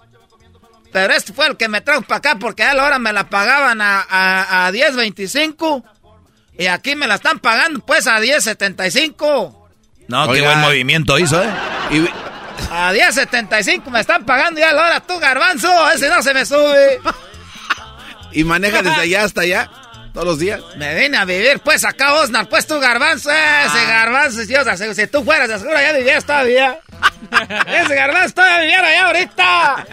Pero 0.93 1.13
este 1.13 1.33
fue 1.33 1.47
el 1.47 1.57
que 1.57 1.69
me 1.69 1.81
trajo 1.81 2.03
para 2.03 2.19
acá, 2.19 2.37
porque 2.41 2.65
a 2.65 2.75
la 2.75 2.85
hora 2.85 2.99
me 2.99 3.13
la 3.13 3.29
pagaban 3.29 3.81
a, 3.81 4.01
a, 4.09 4.67
a 4.67 4.73
10.25. 4.73 5.85
Y 6.59 6.67
aquí 6.67 6.97
me 6.97 7.07
la 7.07 7.17
están 7.17 7.39
pagando, 7.39 7.79
pues, 7.87 8.09
a 8.09 8.19
10.75. 8.19 9.69
No, 10.09 10.25
qué 10.25 10.31
Oiga. 10.41 10.47
buen 10.47 10.61
movimiento 10.61 11.19
hizo, 11.19 11.41
¿eh? 11.41 11.49
Y, 11.91 12.09
A 12.73 12.93
10.75 12.93 13.91
me 13.91 14.01
están 14.01 14.27
pagando 14.27 14.59
ya 14.59 14.71
a 14.71 14.73
la 14.73 14.83
hora, 14.87 15.01
tú, 15.01 15.19
garbanzo, 15.21 15.71
ese 15.91 16.09
no 16.09 16.21
se 16.23 16.35
me 16.35 16.45
sube. 16.45 16.99
y 18.33 18.43
maneja 18.43 18.83
desde 18.83 19.03
allá 19.03 19.25
hasta 19.25 19.43
allá. 19.43 19.71
Todos 20.19 20.31
los 20.31 20.39
días. 20.41 20.61
Me 20.77 20.97
vine 20.97 21.16
a 21.16 21.25
vivir, 21.25 21.61
pues, 21.61 21.85
acá, 21.85 22.14
Osnar, 22.14 22.49
pues, 22.49 22.66
tú, 22.66 22.81
garbanzo, 22.81 23.31
ese 23.31 23.87
garbanzo, 23.87 24.45
si, 24.45 24.53
o 24.53 24.64
sea, 24.64 24.77
si, 24.77 25.07
tú 25.07 25.23
fueras, 25.23 25.49
seguro 25.61 25.81
ya 25.81 25.93
vivías 25.93 26.25
todavía. 26.25 26.81
ese 27.69 27.95
garbanzo 27.95 28.35
todavía 28.35 28.61
viviera 28.62 28.89
allá 28.89 29.07
ahorita. 29.07 29.87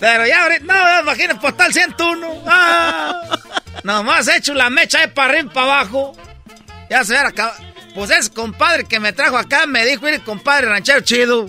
Pero 0.00 0.26
ya 0.26 0.42
ahorita, 0.42 0.64
no, 0.64 1.00
imagínate, 1.02 1.40
postal 1.40 1.72
101. 1.72 2.42
Ah, 2.44 3.38
nomás 3.84 4.26
he 4.26 4.38
hecho 4.38 4.52
la 4.52 4.68
mecha 4.68 4.98
de 4.98 5.06
para 5.06 5.28
arriba 5.28 5.48
y 5.52 5.54
para 5.54 5.66
abajo. 5.66 6.12
Ya 6.90 7.04
se 7.04 7.12
hubiera 7.12 7.28
acabado. 7.28 7.62
Pues 7.94 8.10
ese 8.10 8.32
compadre 8.32 8.82
que 8.82 8.98
me 8.98 9.12
trajo 9.12 9.38
acá 9.38 9.66
me 9.68 9.86
dijo, 9.86 10.04
mire, 10.04 10.18
compadre 10.24 10.70
ranchero 10.70 11.02
chido, 11.02 11.48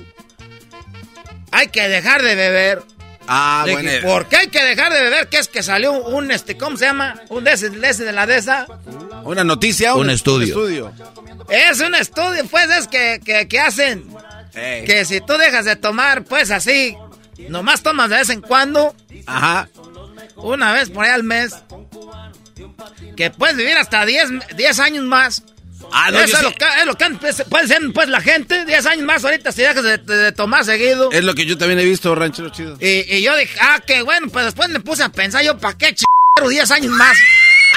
hay 1.52 1.70
que 1.70 1.90
dejar 1.90 2.22
de 2.22 2.36
beber. 2.36 2.84
Ah, 3.28 3.66
bueno. 3.70 3.90
¿Por 4.04 4.28
qué 4.28 4.38
hay 4.38 4.48
que 4.48 4.64
dejar 4.64 4.92
de 4.92 5.02
beber? 5.02 5.30
Que 5.30 5.38
es 5.38 5.48
que 5.48 5.64
salió 5.64 5.94
un, 5.94 6.32
este, 6.32 6.58
¿cómo 6.58 6.78
se 6.78 6.86
llama? 6.86 7.16
Un 7.30 7.44
de 7.44 7.54
ese, 7.54 7.70
de 7.70 8.12
la 8.12 8.26
de 8.26 8.38
esa. 8.38 8.68
Una 9.24 9.44
noticia. 9.44 9.96
Un 9.96 10.10
estudio. 10.10 10.48
estudio. 10.48 10.94
Es 11.50 11.80
un 11.80 11.96
estudio, 11.96 12.46
pues, 12.48 12.70
es 12.70 12.88
que, 12.88 13.22
que, 13.24 13.48
que 13.48 13.60
hacen. 13.60 14.06
Que 14.54 15.04
si 15.06 15.22
tú 15.22 15.34
dejas 15.34 15.66
de 15.66 15.76
tomar, 15.76 16.24
pues, 16.24 16.52
así, 16.52 16.96
nomás 17.50 17.82
tomas 17.82 18.10
de 18.10 18.18
vez 18.18 18.30
en 18.30 18.42
cuando, 18.42 18.96
Ajá. 19.26 19.68
una 20.36 20.74
vez 20.74 20.90
por 20.90 21.06
ahí 21.06 21.12
al 21.12 21.24
mes, 21.24 21.56
que 23.16 23.32
puedes 23.32 23.56
vivir 23.56 23.76
hasta 23.78 24.06
10, 24.06 24.56
10 24.56 24.80
años 24.80 25.06
más. 25.06 25.44
Ah, 25.92 26.10
no, 26.12 26.20
Eso 26.20 26.34
es, 26.34 26.40
sí- 26.40 26.44
lo 26.46 26.52
que, 26.54 26.66
es 26.80 26.86
lo 26.86 26.96
que 26.96 27.10
pues, 27.20 27.44
puede 27.50 27.68
ser, 27.68 27.80
pues, 27.94 28.10
la 28.10 28.22
gente, 28.22 28.66
10 28.66 28.86
años 28.86 29.06
más 29.06 29.24
ahorita 29.24 29.52
si 29.52 29.62
dejas 29.62 29.84
de, 29.84 29.98
de- 29.98 30.18
de 30.18 30.32
tomar 30.32 30.64
seguido. 30.66 31.12
Es 31.12 31.24
lo 31.24 31.36
que 31.36 31.46
yo 31.46 31.58
también 31.58 31.80
he 31.80 31.86
visto, 31.86 32.14
ranchero 32.16 32.50
chido. 32.50 32.78
Y, 32.80 33.06
y 33.16 33.22
yo 33.22 33.36
dije, 33.38 33.58
ah, 33.62 33.80
qué 33.86 34.02
bueno, 34.02 34.28
pues 34.32 34.46
después 34.46 34.70
me 34.70 34.80
puse 34.80 35.04
a 35.04 35.10
pensar 35.10 35.44
yo, 35.44 35.58
¿para 35.58 35.78
qué 35.78 35.94
ch... 35.94 36.04
10 36.50 36.72
años 36.72 36.92
más? 36.94 37.18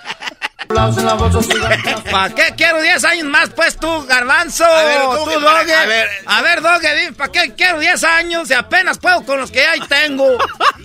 ¿Para 2.10 2.34
qué 2.34 2.54
quiero 2.56 2.80
10 2.80 3.04
años 3.04 3.24
más, 3.26 3.50
pues 3.50 3.76
tú, 3.78 4.06
garbanzo? 4.06 4.64
A 4.64 4.84
ver, 4.84 5.00
¿cómo 5.02 5.16
tú, 5.24 5.44
para- 5.44 5.60
Doge. 5.62 5.74
a 5.74 5.86
ver. 5.86 6.08
A 6.26 6.42
ver, 6.42 6.62
Doge, 6.62 6.94
dime, 6.96 7.12
¿para 7.12 7.32
qué 7.32 7.54
quiero 7.54 7.78
10 7.80 8.04
años 8.04 8.48
si 8.48 8.54
apenas 8.54 8.98
puedo 8.98 9.24
con 9.24 9.40
los 9.40 9.50
que 9.50 9.60
ya 9.60 9.86
tengo? 9.86 10.26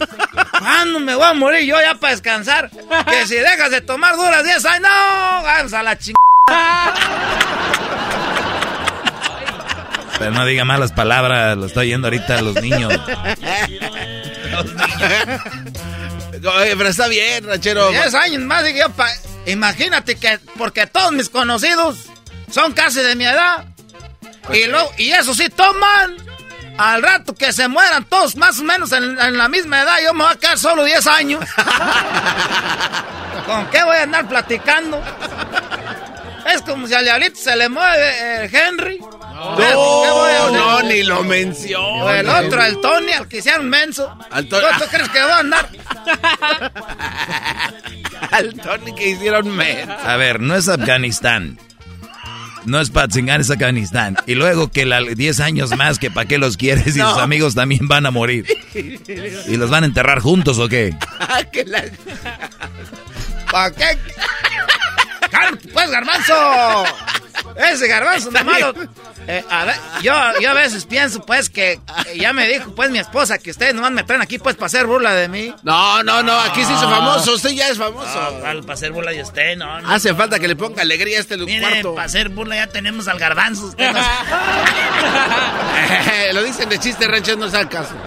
¿Cuándo 0.59 0.99
me 0.99 1.15
voy 1.15 1.25
a 1.25 1.33
morir 1.33 1.65
yo 1.65 1.79
ya 1.81 1.95
para 1.95 2.11
descansar? 2.13 2.69
Que 3.09 3.27
si 3.27 3.35
dejas 3.35 3.71
de 3.71 3.81
tomar 3.81 4.15
duras 4.15 4.43
10 4.43 4.65
años, 4.65 4.81
no, 4.89 5.43
vamos 5.43 5.73
a 5.73 5.83
la 5.83 5.97
chingada. 5.97 6.93
Pero 10.19 10.31
no 10.31 10.45
diga 10.45 10.63
malas 10.65 10.91
palabras, 10.91 11.57
lo 11.57 11.65
estoy 11.65 11.87
oyendo 11.87 12.07
ahorita 12.07 12.41
los 12.41 12.55
niños. 12.61 12.93
Oye, 16.55 16.75
pero 16.77 16.89
está 16.89 17.07
bien, 17.07 17.45
ranchero. 17.45 17.89
10 17.89 18.13
años 18.15 18.41
más, 18.43 18.63
dije 18.63 18.79
yo, 18.79 18.89
pa- 18.91 19.09
imagínate 19.45 20.15
que, 20.15 20.39
porque 20.57 20.87
todos 20.87 21.11
mis 21.11 21.29
conocidos 21.29 21.97
son 22.51 22.73
casi 22.73 23.01
de 23.01 23.15
mi 23.15 23.25
edad. 23.25 23.65
Y, 24.53 24.65
lo, 24.65 24.89
y 24.97 25.11
eso 25.11 25.33
sí, 25.33 25.49
toman. 25.49 26.17
Al 26.75 27.03
rato 27.03 27.35
que 27.35 27.53
se 27.53 27.67
mueran 27.67 28.03
todos 28.05 28.35
más 28.35 28.59
o 28.59 28.63
menos 28.63 28.91
en, 28.93 29.03
en 29.19 29.37
la 29.37 29.47
misma 29.47 29.81
edad, 29.83 29.97
yo 30.03 30.11
me 30.15 30.23
voy 30.23 30.33
a 30.33 30.39
quedar 30.39 30.57
solo 30.57 30.83
10 30.83 31.05
años. 31.05 31.45
¿Con 33.45 33.67
qué 33.67 33.83
voy 33.83 33.95
a 33.97 34.03
andar 34.03 34.27
platicando? 34.27 34.99
Es 36.51 36.61
como 36.63 36.87
si 36.87 36.95
al 36.95 37.03
diablito 37.03 37.35
se 37.39 37.55
le 37.55 37.69
mueve 37.69 38.45
el 38.45 38.55
Henry. 38.55 38.97
¿Con 38.97 39.57
qué 39.57 39.73
voy 39.75 40.31
a 40.31 40.49
No, 40.51 40.81
ni 40.81 41.03
lo 41.03 41.23
menciono. 41.23 42.05
O 42.05 42.09
el 42.09 42.27
otro, 42.27 42.63
el 42.63 42.81
Tony, 42.81 43.11
al 43.13 43.27
que 43.27 43.37
hicieron 43.37 43.69
menso. 43.69 44.17
Al 44.31 44.47
¿Tú, 44.47 44.59
Tony- 44.59 44.77
tú 44.79 44.85
crees 44.89 45.09
que 45.09 45.21
voy 45.21 45.31
a 45.31 45.37
andar? 45.37 45.69
Al 48.33 48.53
Tony 48.55 48.93
que 48.95 49.09
hicieron 49.11 49.55
men. 49.55 49.89
A 49.91 50.15
ver, 50.17 50.39
no 50.41 50.55
es 50.55 50.67
Afganistán. 50.67 51.57
No 52.65 52.79
es 52.79 52.89
Patzingan, 52.91 53.41
es 53.41 53.49
Afganistán. 53.51 54.15
Y 54.25 54.35
luego 54.35 54.71
que 54.71 54.85
la 54.85 55.01
10 55.01 55.39
años 55.41 55.75
más, 55.75 55.99
que 55.99 56.09
para 56.09 56.27
qué 56.27 56.37
los 56.37 56.55
quieres 56.55 56.95
y 56.95 56.99
No. 56.99 57.11
sus 57.13 57.21
amigos 57.21 57.55
también 57.55 57.87
van 57.89 58.05
a 58.05 58.11
morir. 58.11 58.45
¿Y 58.73 59.57
los 59.57 59.69
van 59.69 59.83
a 59.83 59.87
enterrar 59.87 60.19
juntos 60.21 60.59
o 60.59 60.69
qué? 60.69 60.95
Ah, 61.19 61.41
¿Para 63.51 63.71
qué? 63.71 63.97
¡Cálmate, 65.29 65.67
pues, 65.69 65.91
garbanzo! 65.91 66.83
Ese 67.55 67.87
garbanzo, 67.87 68.31
no 68.31 68.43
malo. 68.43 68.73
Eh, 69.27 69.43
a 69.49 69.65
ver, 69.65 69.75
yo, 70.01 70.13
yo 70.41 70.51
a 70.51 70.53
veces 70.53 70.85
pienso, 70.85 71.25
pues, 71.25 71.49
que 71.49 71.73
eh, 71.73 71.79
ya 72.17 72.33
me 72.33 72.47
dijo, 72.47 72.73
pues, 72.75 72.89
mi 72.89 72.99
esposa, 72.99 73.37
que 73.37 73.51
ustedes 73.51 73.73
nomás 73.73 73.91
me 73.91 74.03
traen 74.03 74.21
aquí, 74.21 74.37
pues, 74.39 74.55
para 74.55 74.67
hacer 74.67 74.85
burla 74.85 75.13
de 75.13 75.27
mí. 75.29 75.53
No, 75.63 76.03
no, 76.03 76.23
no, 76.23 76.39
aquí 76.39 76.63
se 76.65 76.73
hizo 76.73 76.89
famoso. 76.89 77.33
Usted 77.33 77.51
ya 77.51 77.69
es 77.69 77.77
famoso. 77.77 78.39
para 78.41 78.73
hacer 78.73 78.91
burla 78.91 79.11
de 79.11 79.21
usted, 79.21 79.55
no. 79.57 79.81
no. 79.81 79.91
Hace 79.91 80.13
falta 80.13 80.39
que 80.39 80.47
le 80.47 80.55
ponga 80.55 80.81
alegría 80.81 81.17
a 81.17 81.21
este 81.21 81.37
Mire, 81.37 81.61
cuarto. 81.61 81.95
para 81.95 82.05
hacer 82.05 82.29
burla 82.29 82.55
ya 82.55 82.67
tenemos 82.67 83.07
al 83.07 83.19
garbanzo. 83.19 83.67
usted 83.67 83.91
Lo 86.33 86.43
dicen 86.43 86.69
de 86.69 86.79
chiste, 86.79 87.07
ranchero, 87.07 87.37
no 87.37 87.49
sabe 87.49 87.67
caso. 87.67 87.93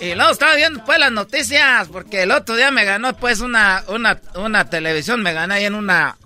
Y 0.00 0.14
luego 0.14 0.30
estaba 0.30 0.54
viendo, 0.54 0.84
pues, 0.84 0.98
las 0.98 1.10
noticias, 1.10 1.88
porque 1.88 2.22
el 2.22 2.30
otro 2.30 2.54
día 2.54 2.70
me 2.70 2.84
ganó, 2.84 3.16
pues, 3.16 3.40
una, 3.40 3.82
una, 3.88 4.20
una 4.36 4.70
televisión, 4.70 5.22
me 5.22 5.32
gané 5.32 5.56
ahí 5.56 5.64
en 5.64 5.74
una, 5.74 6.16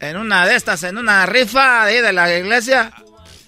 en 0.00 0.16
una 0.16 0.46
de 0.46 0.56
estas, 0.56 0.82
en 0.82 0.98
una 0.98 1.26
rifa 1.26 1.84
ahí 1.84 2.00
de 2.00 2.12
la 2.12 2.36
iglesia. 2.36 2.92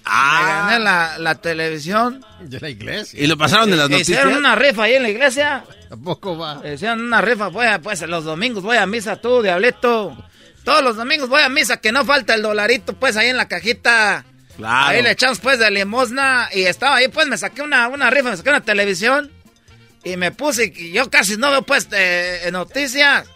Me 0.05 0.45
gané 0.45 0.79
la, 0.79 1.17
la 1.19 1.35
televisión. 1.35 2.25
De 2.41 2.59
la 2.59 2.69
iglesia. 2.69 3.21
Y 3.21 3.27
lo 3.27 3.37
pasaron 3.37 3.69
de 3.69 3.77
las 3.77 3.89
noticias. 3.89 4.17
Hicieron 4.17 4.37
una 4.37 4.55
rifa 4.55 4.83
ahí 4.83 4.95
en 4.95 5.03
la 5.03 5.09
iglesia. 5.09 5.63
Tampoco 5.87 6.37
va. 6.37 6.61
Hicieron 6.67 7.01
una 7.01 7.21
rifa, 7.21 7.51
pues, 7.51 7.77
pues 7.83 8.01
los 8.01 8.23
domingos 8.23 8.63
voy 8.63 8.77
a 8.77 8.85
misa 8.87 9.17
tú, 9.17 9.43
diablito. 9.43 10.17
Todos 10.63 10.83
los 10.83 10.95
domingos 10.95 11.29
voy 11.29 11.41
a 11.41 11.49
misa, 11.49 11.77
que 11.77 11.91
no 11.91 12.05
falta 12.05 12.33
el 12.33 12.41
dolarito, 12.41 12.93
pues, 12.93 13.17
ahí 13.17 13.29
en 13.29 13.37
la 13.37 13.47
cajita. 13.47 14.25
Claro. 14.57 14.87
Ahí 14.87 15.01
le 15.01 15.11
echamos, 15.11 15.39
pues, 15.39 15.59
de 15.59 15.69
limosna. 15.69 16.49
Y 16.53 16.63
estaba 16.63 16.95
ahí, 16.97 17.07
pues, 17.07 17.27
me 17.27 17.37
saqué 17.37 17.61
una, 17.61 17.87
una 17.87 18.09
rifa, 18.09 18.31
me 18.31 18.37
saqué 18.37 18.49
una 18.49 18.61
televisión. 18.61 19.31
Y 20.03 20.17
me 20.17 20.31
puse, 20.31 20.73
y 20.75 20.91
yo 20.91 21.09
casi 21.09 21.37
no 21.37 21.51
veo, 21.51 21.61
pues, 21.61 21.87
eh, 21.91 22.49
noticias. 22.51 23.27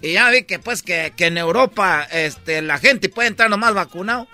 Y 0.00 0.12
ya 0.12 0.30
vi 0.30 0.42
que, 0.42 0.58
pues, 0.58 0.82
que, 0.82 1.12
que 1.16 1.26
en 1.26 1.38
Europa, 1.38 2.06
este, 2.10 2.62
la 2.62 2.78
gente 2.78 3.08
puede 3.08 3.28
entrar 3.28 3.48
nomás 3.48 3.74
vacunado. 3.74 4.26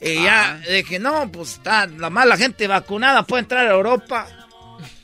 Y 0.00 0.24
ya 0.24 0.60
dije, 0.68 0.98
no, 0.98 1.30
pues, 1.30 1.54
está, 1.54 1.86
nomás 1.86 2.26
la 2.26 2.36
gente 2.36 2.66
vacunada 2.66 3.22
puede 3.22 3.42
entrar 3.42 3.66
a 3.66 3.70
Europa. 3.70 4.26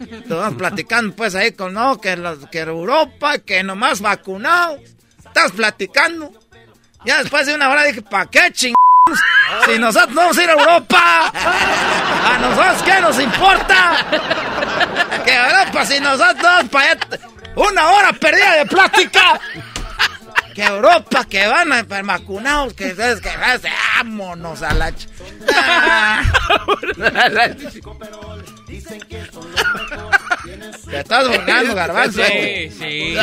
Estamos 0.01 0.55
platicando, 0.59 1.15
pues, 1.15 1.35
ahí 1.35 1.53
con, 1.53 1.75
no, 1.75 2.01
que, 2.01 2.17
los, 2.17 2.47
que 2.49 2.61
Europa, 2.61 3.39
que 3.39 3.63
nomás 3.63 4.01
vacunado. 4.01 4.79
Estás 5.25 5.53
platicando. 5.53 6.33
Ya 7.05 7.23
después 7.23 7.47
de 7.47 7.55
una 7.55 7.71
hora 7.71 7.85
dije, 7.85 8.03
¿para 8.03 8.27
qué 8.27 8.51
ching? 8.53 8.75
Si 9.65 9.79
nosotros 9.79 10.15
vamos 10.15 10.37
a 10.37 10.45
ir 10.45 10.51
a 10.51 10.53
Europa, 10.53 11.33
a 11.33 12.39
nosotros 12.39 12.83
qué 12.83 13.01
nos 13.01 13.21
importa. 13.21 14.07
Que 15.25 15.35
Europa, 15.35 15.87
si 15.87 16.01
nosotros 16.01 16.43
vamos 16.43 16.71
para 16.71 16.91
allá, 16.91 17.28
una 17.57 17.91
hora 17.91 18.13
perdida 18.13 18.57
de 18.57 18.67
plática. 18.67 19.41
Que 20.55 20.65
Europa, 20.65 21.25
que 21.25 21.47
van 21.47 21.73
a 21.73 21.85
vacunados, 22.03 22.75
que 22.75 22.89
es 22.89 22.97
que 23.21 23.31
vámonos 23.97 24.63
a 24.63 24.75
la. 24.75 24.91
ch- 24.91 25.09
Te 30.91 30.99
estás 31.01 31.29
burlando, 31.29 31.75
garbanzo. 31.75 32.23
Que 32.23 32.71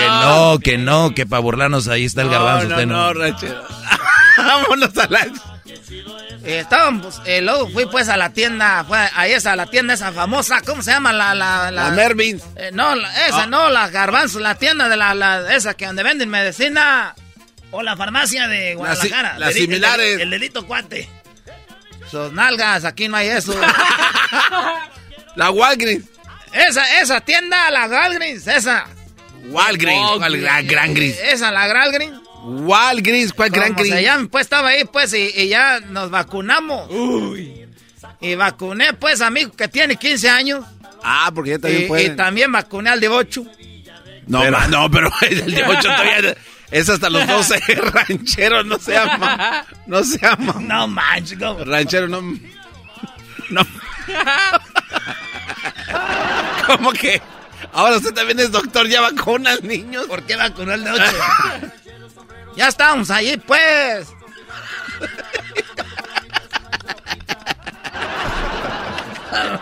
no, 0.08 0.60
que 0.60 0.78
no, 0.78 1.14
que 1.16 1.26
para 1.26 1.40
burlarnos 1.42 1.88
ahí 1.88 2.06
está 2.06 2.22
el 2.22 2.30
garbanzo. 2.30 2.68
usted 2.68 2.86
no. 2.86 3.14
ranchero. 3.14 3.64
Vámonos 4.38 4.98
a 4.98 5.08
la... 5.08 5.28
Y 6.46 6.52
estábamos, 6.52 7.22
eh, 7.26 7.42
luego 7.42 7.68
fui 7.70 7.86
pues 7.88 8.08
a 8.08 8.18
la 8.18 8.30
tienda, 8.30 8.84
fue 8.88 9.00
ahí 9.16 9.32
esa, 9.32 9.56
la 9.56 9.66
tienda 9.66 9.96
esa 9.96 10.12
famosa, 10.12 10.62
¿cómo 10.62 10.84
se 10.84 10.92
llama? 10.92 11.12
La, 11.12 11.34
la, 11.34 11.72
La 11.72 11.90
Mervin. 11.90 12.40
Eh, 12.56 12.70
no, 12.72 12.94
la- 12.96 13.28
esa 13.28 13.48
no, 13.48 13.70
la 13.70 13.90
garbanzo, 13.90 14.40
la 14.40 14.54
tienda 14.56 14.88
de 14.88 14.96
la, 14.96 15.16
la, 15.16 15.56
esa 15.56 15.74
que 15.74 15.88
donde 15.88 16.04
venden 16.04 16.30
medicina. 16.30 17.16
O 17.72 17.82
la 17.82 17.98
farmacia 17.98 18.48
de 18.48 18.76
Guadalajara. 18.76 19.40
las 19.40 19.50
Dedi- 19.50 19.56
el- 19.58 19.62
similares. 19.64 20.20
El, 20.22 20.30
dedito 20.30 20.66
cuate. 20.68 21.10
Sus 22.12 22.32
nalgas, 22.32 22.86
aquí 22.86 23.08
no 23.08 23.18
hay 23.18 23.28
eso. 23.30 23.54
La 25.36 25.50
Walgreens. 25.52 26.06
esa, 26.54 27.02
esa 27.02 27.20
tienda, 27.22 27.70
la 27.72 27.88
Walgreens, 27.88 28.48
esa. 28.48 28.86
Walgreens. 29.48 30.12
¿Cuál 30.18 30.38
gran, 30.40 30.66
gran 30.68 30.94
gris? 30.94 31.18
Esa, 31.22 31.52
la 31.52 31.68
Walgreens. 31.68 32.20
Walgreens. 32.46 33.34
¿Cuál 33.34 33.50
gran 33.50 33.74
Como 33.74 33.86
se 33.86 33.92
gris? 33.92 34.04
llama, 34.04 34.28
pues 34.32 34.44
estaba 34.46 34.70
ahí, 34.70 34.84
pues, 34.86 35.14
y, 35.14 35.32
y 35.36 35.48
ya 35.50 35.80
nos 35.80 36.10
vacunamos. 36.10 36.90
Y 38.22 38.36
vacuné, 38.36 38.94
pues, 38.94 39.22
a 39.22 39.30
mi 39.30 39.42
hijo 39.42 39.52
que 39.52 39.68
tiene 39.68 39.96
15 39.98 40.30
años. 40.30 40.66
Ah, 41.04 41.32
porque 41.34 41.52
ya 41.52 41.60
también 41.60 41.84
Y, 41.84 41.88
pueden. 41.88 42.14
y 42.14 42.16
también 42.16 42.52
vacuné 42.52 42.90
al 42.90 43.00
de 43.00 43.08
8. 43.10 43.46
No, 44.28 44.50
ma- 44.52 44.68
no, 44.68 44.90
pero 44.90 45.10
el 45.22 45.54
de 45.54 45.64
8 45.64 45.82
todavía 45.82 46.36
es 46.72 46.90
hasta 46.90 47.10
los 47.10 47.28
12 47.28 47.60
ranchero, 47.94 48.64
no 48.64 48.80
se 48.80 48.98
ama. 48.98 49.66
No 49.86 50.04
se 50.04 50.26
ama. 50.26 50.56
No 50.60 50.88
manches, 50.88 51.38
¿cómo? 51.38 51.64
Ranchero 51.64 52.08
no. 52.08 52.22
No. 53.50 53.62
¿Cómo 56.68 56.92
que? 56.94 57.22
Ahora 57.74 57.98
usted 57.98 58.14
también 58.14 58.40
es 58.40 58.52
doctor, 58.52 58.88
ya 58.88 59.02
vacuna 59.02 59.52
al 59.52 59.68
niños. 59.68 60.06
¿Por 60.08 60.24
qué 60.24 60.36
vacunó 60.36 60.74
al 60.74 60.84
de 60.84 60.92
8? 60.92 61.04
ya 62.56 62.68
estábamos 62.68 63.10
allí, 63.10 63.38
pues. 63.38 64.08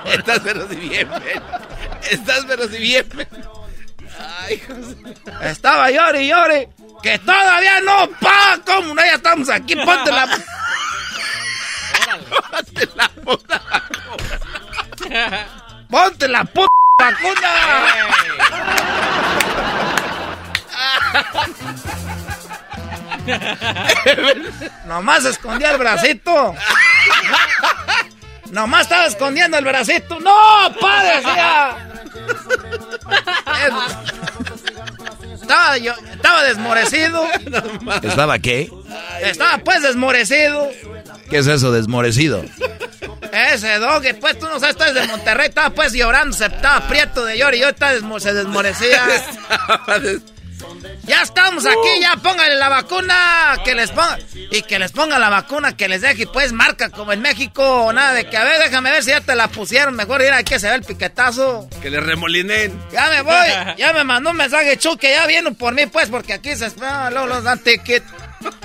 Estás 0.06 0.40
pero 0.44 0.68
si 0.68 0.76
bien. 0.76 1.10
Estás 2.10 2.46
pero 2.48 2.68
si 2.68 2.78
bien. 2.78 3.06
Ay, 4.20 4.60
José. 4.60 4.96
Estaba 5.42 5.90
llore 5.90 6.24
y 6.24 6.30
llore. 6.30 6.70
Que 7.02 7.20
todavía 7.20 7.82
no, 7.82 8.10
pa. 8.20 8.60
¿Cómo 8.66 8.94
no? 8.94 9.02
Ya 9.02 9.16
estamos 9.16 9.50
aquí. 9.50 9.76
Ponte 9.76 10.12
la. 10.12 10.28
Ponte 12.30 12.90
la 12.96 13.10
puta 13.10 13.62
Ponte 15.90 16.28
la 16.28 16.44
puta 16.46 16.68
vacuna. 17.00 17.50
Nomás 24.86 25.26
escondía 25.26 25.72
el 25.72 25.78
bracito. 25.78 26.56
Nomás 28.52 28.82
estaba 28.84 29.06
escondiendo 29.06 29.58
el 29.58 29.66
bracito. 29.66 30.20
¡No, 30.20 30.32
pa! 30.80 31.04
Decía. 31.04 31.78
Estaba 35.42 35.78
yo, 35.78 35.94
estaba 36.14 36.44
desmorecido. 36.44 37.26
¿Estaba 38.02 38.40
qué? 38.40 38.70
Estaba 39.22 39.58
pues 39.60 39.82
desmorecido. 39.82 40.70
¿Qué 41.30 41.40
es 41.40 41.48
eso, 41.48 41.72
desmorecido? 41.72 42.44
Ese 43.32 43.80
dog, 43.80 44.04
pues 44.22 44.38
tú 44.38 44.46
no 44.46 44.60
sabes, 44.60 44.76
estás 44.76 44.94
de 44.94 45.08
Monterrey, 45.08 45.48
estaba 45.50 45.72
pues 45.72 45.92
llorando, 45.94 46.36
se 46.38 46.46
estaba 46.46 46.88
prieto 46.88 47.26
de 47.26 47.38
llorar 47.38 47.56
y 47.56 47.60
yo 47.62 47.70
estaba 47.70 47.94
desmo- 47.94 48.20
se 48.20 48.34
desmorecía. 48.34 49.02
Ya 51.06 51.22
estamos 51.22 51.66
aquí, 51.66 52.00
ya 52.00 52.16
póngale 52.16 52.56
la 52.56 52.70
vacuna, 52.70 53.58
que 53.66 53.76
les 53.76 53.92
ponga, 53.92 54.18
y 54.34 54.62
que 54.62 54.80
les 54.80 54.94
ponga 54.94 55.20
la 55.20 55.30
vacuna, 55.30 55.76
que 55.76 55.90
les 55.90 56.02
deje 56.02 56.28
pues 56.28 56.54
marca 56.54 56.90
como 56.90 57.12
en 57.12 57.22
México, 57.22 57.92
nada 57.94 58.14
de 58.14 58.26
que, 58.30 58.38
a 58.38 58.44
ver, 58.46 58.60
déjame 58.60 58.90
ver 58.90 59.04
si 59.04 59.10
ya 59.10 59.20
te 59.20 59.36
la 59.36 59.50
pusieron, 59.50 59.96
mejor 59.96 60.22
ir 60.22 60.32
aquí 60.32 60.54
que 60.54 60.60
se 60.60 60.70
ve 60.70 60.76
el 60.76 60.84
piquetazo. 60.84 61.68
Que 61.82 61.90
le 61.90 62.00
remolinen. 62.00 62.80
Ya 62.92 63.10
me 63.10 63.22
voy, 63.22 63.48
ya 63.78 63.92
me 63.92 64.04
mandó 64.04 64.30
un 64.30 64.38
mensaje 64.38 64.78
Chu 64.78 64.96
que 64.98 65.12
ya 65.12 65.26
vienen 65.26 65.56
por 65.56 65.74
mí 65.74 65.88
pues, 65.88 66.10
porque 66.10 66.34
aquí 66.34 66.56
se 66.56 66.68
espera, 66.68 67.10
luego 67.10 67.28
los 67.28 67.44
dan 67.44 67.60
ticket. 67.60 68.04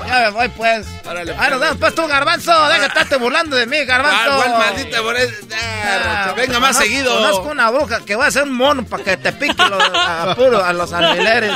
Ya 0.07 0.20
me 0.20 0.31
voy 0.31 0.49
pues. 0.49 0.87
Órale, 1.05 1.35
Ahí 1.39 1.51
nos 1.51 1.61
vemos 1.61 1.76
pues 1.79 1.95
tú, 1.95 2.07
garbanzo, 2.07 2.53
déjate 2.68 2.87
estarte 2.87 3.16
burlando 3.16 3.57
de 3.57 3.66
mí, 3.66 3.85
garbanzo. 3.85 4.18
Ah, 4.33 4.37
¿cuál 4.37 4.51
maldita 4.59 5.03
por 5.03 5.16
eso? 5.16 5.35
Ah, 5.55 6.33
Venga 6.37 6.61
más 6.61 6.76
Conozco- 6.76 6.83
seguido. 6.83 7.14
Conozco 7.16 7.49
una 7.51 7.70
bruja 7.70 8.01
que 8.05 8.16
va 8.16 8.24
a 8.26 8.29
hacer 8.29 8.45
un 8.45 8.53
mono 8.55 8.85
para 8.85 9.05
que 9.05 9.16
te 9.16 9.33
pique 9.33 9.62
los, 9.68 9.83
a, 9.95 10.35
puro, 10.37 10.64
a 10.64 10.72
los 10.72 10.93
alfileres. 10.93 11.53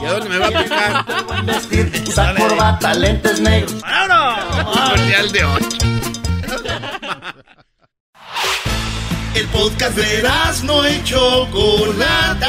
¿Y 0.00 0.06
a 0.06 0.12
dónde 0.12 0.28
me 0.28 0.38
va 0.38 0.46
a 0.46 0.62
picar? 0.62 1.04
Usa 2.08 2.34
corbata, 2.34 2.94
lentes 2.94 3.40
negros. 3.40 3.80
¡Vámonos! 3.80 4.64
Cordial 4.90 5.32
de 5.32 5.44
8. 5.44 5.68
El 9.34 9.48
podcast 9.48 9.96
de 9.96 10.28
no 10.64 10.88
y 10.88 11.02
Chocolata. 11.04 12.48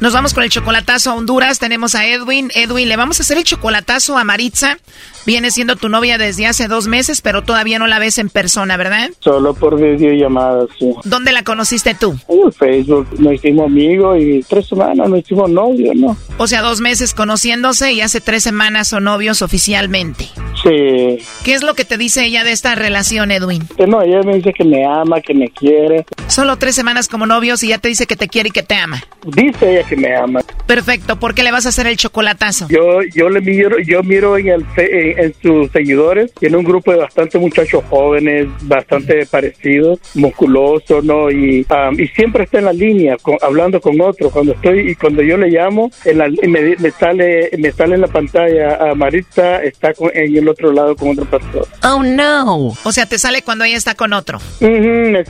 Nos 0.00 0.14
vamos 0.14 0.32
con 0.32 0.42
el 0.42 0.48
chocolatazo 0.48 1.10
a 1.10 1.14
Honduras. 1.14 1.58
Tenemos 1.58 1.94
a 1.94 2.06
Edwin. 2.06 2.50
Edwin, 2.54 2.88
le 2.88 2.96
vamos 2.96 3.20
a 3.20 3.22
hacer 3.22 3.36
el 3.36 3.44
chocolatazo 3.44 4.16
a 4.16 4.24
Maritza. 4.24 4.78
Viene 5.26 5.50
siendo 5.50 5.76
tu 5.76 5.90
novia 5.90 6.16
desde 6.16 6.46
hace 6.46 6.68
dos 6.68 6.86
meses, 6.86 7.20
pero 7.20 7.42
todavía 7.42 7.78
no 7.78 7.86
la 7.86 7.98
ves 7.98 8.16
en 8.16 8.30
persona, 8.30 8.78
¿verdad? 8.78 9.10
Solo 9.20 9.52
por 9.52 9.78
videollamadas, 9.78 10.70
sí. 10.78 10.94
¿Dónde 11.04 11.32
la 11.32 11.44
conociste 11.44 11.94
tú? 11.94 12.18
En 12.28 12.50
Facebook 12.50 13.08
nos 13.18 13.34
hicimos 13.34 13.66
amigos 13.66 14.18
y 14.18 14.40
tres 14.48 14.66
semanas 14.68 15.10
nos 15.10 15.18
hicimos 15.18 15.50
novios, 15.50 15.94
¿no? 15.94 16.16
O 16.38 16.46
sea, 16.46 16.62
dos 16.62 16.80
meses 16.80 17.12
conociéndose 17.12 17.92
y 17.92 18.00
hace 18.00 18.22
tres 18.22 18.42
semanas 18.42 18.88
son 18.88 19.04
novios 19.04 19.42
oficialmente. 19.42 20.30
Sí. 20.62 21.18
¿Qué 21.44 21.52
es 21.52 21.62
lo 21.62 21.74
que 21.74 21.84
te 21.84 21.98
dice 21.98 22.24
ella 22.24 22.42
de 22.42 22.52
esta 22.52 22.74
relación, 22.74 23.30
Edwin? 23.30 23.68
Que 23.76 23.86
no, 23.86 24.00
ella 24.00 24.22
me 24.22 24.36
dice 24.36 24.54
que 24.54 24.64
me 24.64 24.86
ama, 24.86 25.20
que 25.20 25.34
me 25.34 25.50
quiere. 25.50 26.06
Solo 26.28 26.56
tres 26.56 26.74
semanas 26.74 27.08
como 27.08 27.26
novios 27.26 27.62
y 27.62 27.68
ya 27.68 27.78
te 27.78 27.88
dice 27.88 28.06
que 28.06 28.16
te 28.16 28.28
quiere 28.28 28.48
y 28.48 28.52
que 28.52 28.62
te 28.62 28.76
ama. 28.76 29.02
Dice 29.26 29.70
ella 29.70 29.86
que 29.90 29.96
me 29.96 30.14
ama. 30.16 30.40
Perfecto. 30.66 31.16
¿Por 31.18 31.34
qué 31.34 31.42
le 31.42 31.50
vas 31.50 31.66
a 31.66 31.70
hacer 31.70 31.86
el 31.88 31.96
chocolatazo? 31.96 32.68
Yo, 32.70 33.00
yo 33.14 33.28
le 33.28 33.40
miro, 33.40 33.76
yo 33.80 34.02
miro 34.02 34.38
en 34.38 34.48
el 34.48 34.64
en, 34.76 35.18
en 35.18 35.34
sus 35.42 35.70
seguidores, 35.72 36.32
tiene 36.34 36.56
un 36.56 36.64
grupo 36.64 36.92
de 36.92 36.98
bastantes 36.98 37.40
muchachos 37.40 37.82
jóvenes, 37.90 38.46
bastante 38.62 39.26
parecidos, 39.26 39.98
musculosos, 40.14 41.04
¿no? 41.04 41.30
Y, 41.30 41.66
um, 41.70 41.98
y 41.98 42.06
siempre 42.08 42.44
está 42.44 42.58
en 42.60 42.66
la 42.66 42.72
línea, 42.72 43.16
con- 43.20 43.36
hablando 43.42 43.80
con 43.80 44.00
otro. 44.00 44.30
Cuando 44.30 44.52
estoy 44.52 44.90
y 44.90 44.94
cuando 44.94 45.22
yo 45.22 45.36
le 45.36 45.48
llamo, 45.48 45.90
en 46.04 46.18
la- 46.18 46.28
y 46.28 46.46
me, 46.48 46.76
me 46.76 46.90
sale, 46.92 47.50
me 47.58 47.72
sale 47.72 47.96
en 47.96 48.00
la 48.02 48.06
pantalla 48.06 48.76
a 48.90 48.94
Maritza 48.94 49.62
está 49.62 49.92
con- 49.92 50.10
en 50.14 50.36
el 50.36 50.48
otro 50.48 50.72
lado 50.72 50.94
con 50.94 51.08
otra 51.10 51.24
persona. 51.24 51.66
Oh, 51.84 52.02
no. 52.02 52.68
O 52.84 52.92
sea, 52.92 53.06
te 53.06 53.18
sale 53.18 53.42
cuando 53.42 53.64
ella 53.64 53.76
está 53.76 53.94
con 53.94 54.12
otro. 54.12 54.38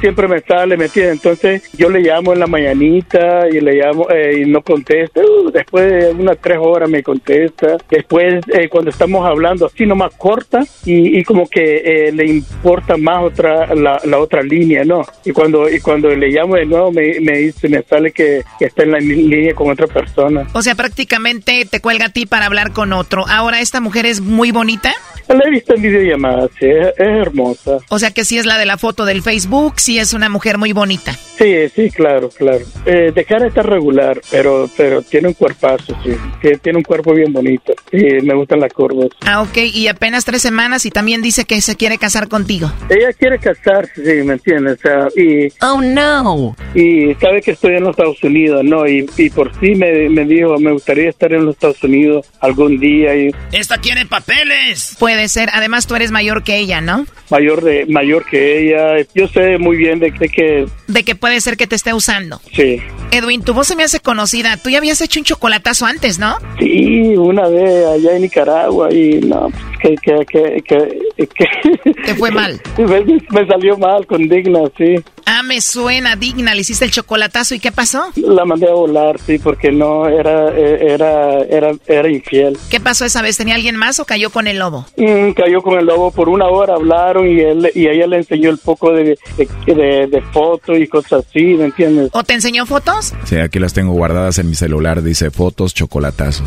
Siempre 0.00 0.28
me 0.28 0.40
sale, 0.40 0.76
¿me 0.76 0.84
entiendes? 0.86 1.14
Entonces 1.14 1.62
yo 1.76 1.88
le 1.90 2.00
llamo 2.00 2.32
en 2.32 2.40
la 2.40 2.46
mañanita 2.46 3.48
y 3.50 3.60
le 3.60 3.74
llamo 3.74 4.08
eh, 4.10 4.42
y 4.42 4.49
no 4.50 4.62
contesta. 4.62 5.20
Uh, 5.20 5.50
después 5.50 5.90
de 5.90 6.10
unas 6.10 6.38
tres 6.38 6.58
horas 6.60 6.88
me 6.88 7.02
contesta. 7.02 7.76
Después 7.88 8.44
eh, 8.52 8.68
cuando 8.68 8.90
estamos 8.90 9.26
hablando 9.26 9.66
así 9.66 9.86
nomás 9.86 10.12
corta 10.16 10.60
y, 10.84 11.18
y 11.18 11.24
como 11.24 11.48
que 11.48 11.76
eh, 11.76 12.12
le 12.12 12.26
importa 12.26 12.96
más 12.96 13.24
otra 13.24 13.74
la, 13.74 14.00
la 14.04 14.18
otra 14.18 14.42
línea, 14.42 14.84
¿no? 14.84 15.02
Y 15.24 15.32
cuando 15.32 15.68
y 15.68 15.80
cuando 15.80 16.10
le 16.10 16.28
llamo 16.28 16.56
de 16.56 16.66
nuevo 16.66 16.92
me, 16.92 17.20
me 17.20 17.38
dice, 17.38 17.68
me 17.68 17.82
sale 17.82 18.12
que, 18.12 18.42
que 18.58 18.66
está 18.66 18.82
en 18.82 18.92
la 18.92 18.98
línea 18.98 19.54
con 19.54 19.70
otra 19.70 19.86
persona. 19.86 20.46
O 20.52 20.62
sea, 20.62 20.74
prácticamente 20.74 21.66
te 21.70 21.80
cuelga 21.80 22.06
a 22.06 22.08
ti 22.10 22.26
para 22.26 22.46
hablar 22.46 22.72
con 22.72 22.92
otro. 22.92 23.24
Ahora, 23.28 23.60
¿esta 23.60 23.80
mujer 23.80 24.06
es 24.06 24.20
muy 24.20 24.50
bonita? 24.50 24.92
La 25.28 25.46
he 25.46 25.50
visto 25.50 25.74
en 25.76 25.82
videollamadas, 25.82 26.50
sí, 26.58 26.66
es, 26.66 26.88
es 26.88 26.98
hermosa. 26.98 27.78
O 27.88 28.00
sea, 28.00 28.10
que 28.10 28.24
sí 28.24 28.38
es 28.38 28.46
la 28.46 28.58
de 28.58 28.66
la 28.66 28.78
foto 28.78 29.04
del 29.04 29.22
Facebook, 29.22 29.74
sí 29.76 29.98
es 29.98 30.12
una 30.12 30.28
mujer 30.28 30.58
muy 30.58 30.72
bonita. 30.72 31.12
Sí, 31.12 31.68
sí, 31.68 31.88
claro, 31.90 32.30
claro. 32.30 32.64
Eh, 32.84 33.12
de 33.14 33.24
cara 33.24 33.46
está 33.46 33.62
regular, 33.62 34.20
pero 34.28 34.39
pero 34.76 35.02
tiene 35.02 35.28
un 35.28 35.34
cuerpazo, 35.34 35.96
sí. 36.04 36.10
Tiene, 36.40 36.58
tiene 36.58 36.78
un 36.78 36.84
cuerpo 36.84 37.14
bien 37.14 37.32
bonito. 37.32 37.72
Sí, 37.90 37.98
me 38.22 38.34
gustan 38.34 38.60
las 38.60 38.72
curvas. 38.72 39.08
Ah, 39.22 39.42
ok. 39.42 39.56
Y 39.72 39.88
apenas 39.88 40.24
tres 40.24 40.42
semanas 40.42 40.86
y 40.86 40.90
también 40.90 41.22
dice 41.22 41.44
que 41.44 41.60
se 41.60 41.76
quiere 41.76 41.98
casar 41.98 42.28
contigo. 42.28 42.72
Ella 42.88 43.12
quiere 43.12 43.38
casarse, 43.38 43.94
sí, 43.96 44.26
¿me 44.26 44.34
entiendes? 44.34 44.78
O 44.78 44.82
sea, 44.82 45.08
y, 45.16 45.48
oh, 45.62 45.80
no. 45.80 46.56
Y 46.74 47.14
sabe 47.20 47.42
que 47.42 47.52
estoy 47.52 47.76
en 47.76 47.82
los 47.84 47.90
Estados 47.90 48.22
Unidos, 48.22 48.64
¿no? 48.64 48.86
Y, 48.88 49.08
y 49.16 49.30
por 49.30 49.52
sí 49.60 49.74
me, 49.74 50.08
me 50.08 50.24
dijo, 50.24 50.58
me 50.58 50.72
gustaría 50.72 51.08
estar 51.10 51.32
en 51.32 51.44
los 51.44 51.54
Estados 51.54 51.82
Unidos 51.82 52.26
algún 52.40 52.78
día 52.78 53.14
y 53.16 53.30
Esta 53.52 53.78
quiere 53.78 54.06
papeles. 54.06 54.96
Puede 54.98 55.28
ser. 55.28 55.50
Además, 55.52 55.86
tú 55.86 55.94
eres 55.96 56.10
mayor 56.10 56.42
que 56.44 56.56
ella, 56.58 56.80
¿no? 56.80 57.06
mayor 57.30 57.62
de 57.62 57.86
mayor 57.86 58.24
que 58.28 58.58
ella. 58.60 59.06
Yo 59.14 59.28
sé 59.28 59.56
muy 59.58 59.76
bien 59.76 60.00
de, 60.00 60.10
de 60.10 60.28
que 60.28 60.66
De 60.88 61.04
que 61.04 61.14
puede 61.14 61.40
ser 61.40 61.56
que 61.56 61.66
te 61.68 61.76
esté 61.76 61.92
usando. 61.94 62.40
sí. 62.52 62.78
Edwin, 63.12 63.42
tu 63.42 63.54
voz 63.54 63.66
se 63.66 63.74
me 63.74 63.82
hace 63.82 63.98
conocida. 64.30 64.56
Tú 64.56 64.70
ya 64.70 64.78
habías 64.78 65.00
hecho 65.00 65.20
un 65.20 65.24
chocolatazo 65.24 65.86
antes, 65.86 66.18
¿no? 66.18 66.36
Sí, 66.58 67.16
una 67.16 67.48
vez 67.48 67.86
allá 67.86 68.16
en 68.16 68.22
Nicaragua 68.22 68.92
y 68.92 69.20
no, 69.20 69.48
que 69.80 69.94
que 69.96 70.24
que 70.26 70.62
que, 70.62 71.94
Te 72.04 72.14
fue 72.14 72.30
mal. 72.30 72.60
me, 72.78 73.04
me 73.04 73.46
salió 73.46 73.76
mal 73.76 74.06
con 74.06 74.28
Digna, 74.28 74.60
sí. 74.76 74.96
Ah, 75.32 75.44
me 75.44 75.60
suena 75.60 76.16
digna. 76.16 76.54
Le 76.56 76.62
hiciste 76.62 76.84
el 76.84 76.90
chocolatazo. 76.90 77.54
¿Y 77.54 77.60
qué 77.60 77.70
pasó? 77.70 78.02
La 78.16 78.44
mandé 78.44 78.68
a 78.68 78.72
volar, 78.72 79.20
sí, 79.24 79.38
porque 79.38 79.70
no 79.70 80.08
era 80.08 80.48
era 80.50 81.38
era 81.42 81.70
era 81.86 82.08
infiel. 82.10 82.58
¿Qué 82.68 82.80
pasó 82.80 83.04
esa 83.04 83.22
vez? 83.22 83.36
¿Tenía 83.36 83.54
alguien 83.54 83.76
más 83.76 84.00
o 84.00 84.04
cayó 84.04 84.30
con 84.30 84.48
el 84.48 84.58
lobo? 84.58 84.86
Mm, 84.96 85.30
cayó 85.30 85.62
con 85.62 85.78
el 85.78 85.86
lobo 85.86 86.10
por 86.10 86.28
una 86.28 86.48
hora, 86.48 86.74
hablaron 86.74 87.28
y 87.28 87.38
él 87.38 87.70
y 87.76 87.86
ella 87.86 88.08
le 88.08 88.16
enseñó 88.16 88.50
el 88.50 88.58
poco 88.58 88.92
de, 88.92 89.16
de, 89.36 89.48
de, 89.72 90.06
de 90.08 90.22
fotos 90.32 90.76
y 90.78 90.88
cosas 90.88 91.24
así, 91.28 91.54
¿me 91.54 91.66
entiendes? 91.66 92.10
¿O 92.12 92.24
te 92.24 92.34
enseñó 92.34 92.66
fotos? 92.66 93.12
Sí, 93.24 93.36
aquí 93.36 93.60
las 93.60 93.72
tengo 93.72 93.92
guardadas 93.92 94.38
en 94.38 94.48
mi 94.48 94.56
celular, 94.56 95.00
dice 95.00 95.30
fotos, 95.30 95.74
chocolatazos. 95.74 96.44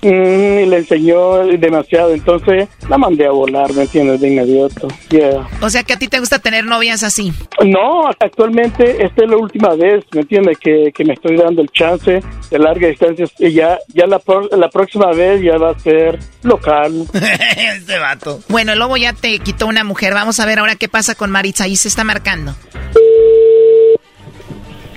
Mm, 0.00 0.58
y 0.60 0.66
le 0.66 0.78
enseñó 0.78 1.38
demasiado, 1.46 2.12
entonces 2.12 2.68
la 2.88 2.98
mandé 2.98 3.26
a 3.26 3.30
volar, 3.30 3.72
¿me 3.72 3.82
entiendes? 3.82 4.20
De 4.20 4.28
inmediato. 4.28 4.88
Yeah. 5.10 5.46
O 5.60 5.70
sea 5.70 5.84
que 5.84 5.92
a 5.92 5.96
ti 5.98 6.08
te 6.08 6.18
gusta 6.18 6.38
tener 6.38 6.64
novias 6.64 7.02
así. 7.02 7.32
No, 7.64 8.08
actualmente 8.08 9.04
esta 9.04 9.24
es 9.24 9.30
la 9.30 9.36
última 9.36 9.74
vez, 9.74 10.04
¿me 10.12 10.22
entiendes? 10.22 10.58
Que, 10.58 10.90
que 10.94 11.04
me 11.04 11.14
estoy 11.14 11.36
dando 11.36 11.62
el 11.62 11.68
chance 11.70 12.20
de 12.50 12.58
larga 12.58 12.88
distancia 12.88 13.26
y 13.38 13.52
ya, 13.52 13.78
ya 13.94 14.06
la, 14.06 14.18
pro- 14.18 14.48
la 14.56 14.68
próxima 14.70 15.12
vez 15.12 15.40
ya 15.42 15.56
va 15.58 15.70
a 15.70 15.78
ser 15.78 16.18
local. 16.42 17.06
este 17.56 17.98
vato. 17.98 18.40
Bueno, 18.48 18.72
el 18.72 18.78
lobo 18.78 18.96
ya 18.96 19.12
te 19.12 19.38
quitó 19.38 19.66
una 19.66 19.84
mujer. 19.84 20.14
Vamos 20.14 20.40
a 20.40 20.46
ver 20.46 20.58
ahora 20.58 20.76
qué 20.76 20.88
pasa 20.88 21.14
con 21.14 21.30
Maritza. 21.30 21.64
Ahí 21.64 21.76
se 21.76 21.88
está 21.88 22.02
marcando. 22.04 22.54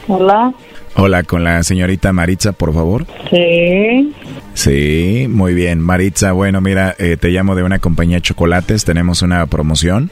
Hola. 0.07 0.53
Hola, 0.97 1.23
con 1.23 1.43
la 1.43 1.61
señorita 1.63 2.13
Maritza, 2.13 2.53
por 2.53 2.73
favor. 2.73 3.05
Sí. 3.29 4.13
Sí, 4.53 5.27
muy 5.29 5.53
bien. 5.53 5.81
Maritza, 5.81 6.31
bueno, 6.31 6.61
mira, 6.61 6.95
eh, 6.97 7.17
te 7.19 7.27
llamo 7.29 7.55
de 7.55 7.63
una 7.63 7.79
compañía 7.79 8.17
de 8.17 8.21
chocolates. 8.21 8.85
Tenemos 8.85 9.21
una 9.21 9.45
promoción 9.47 10.09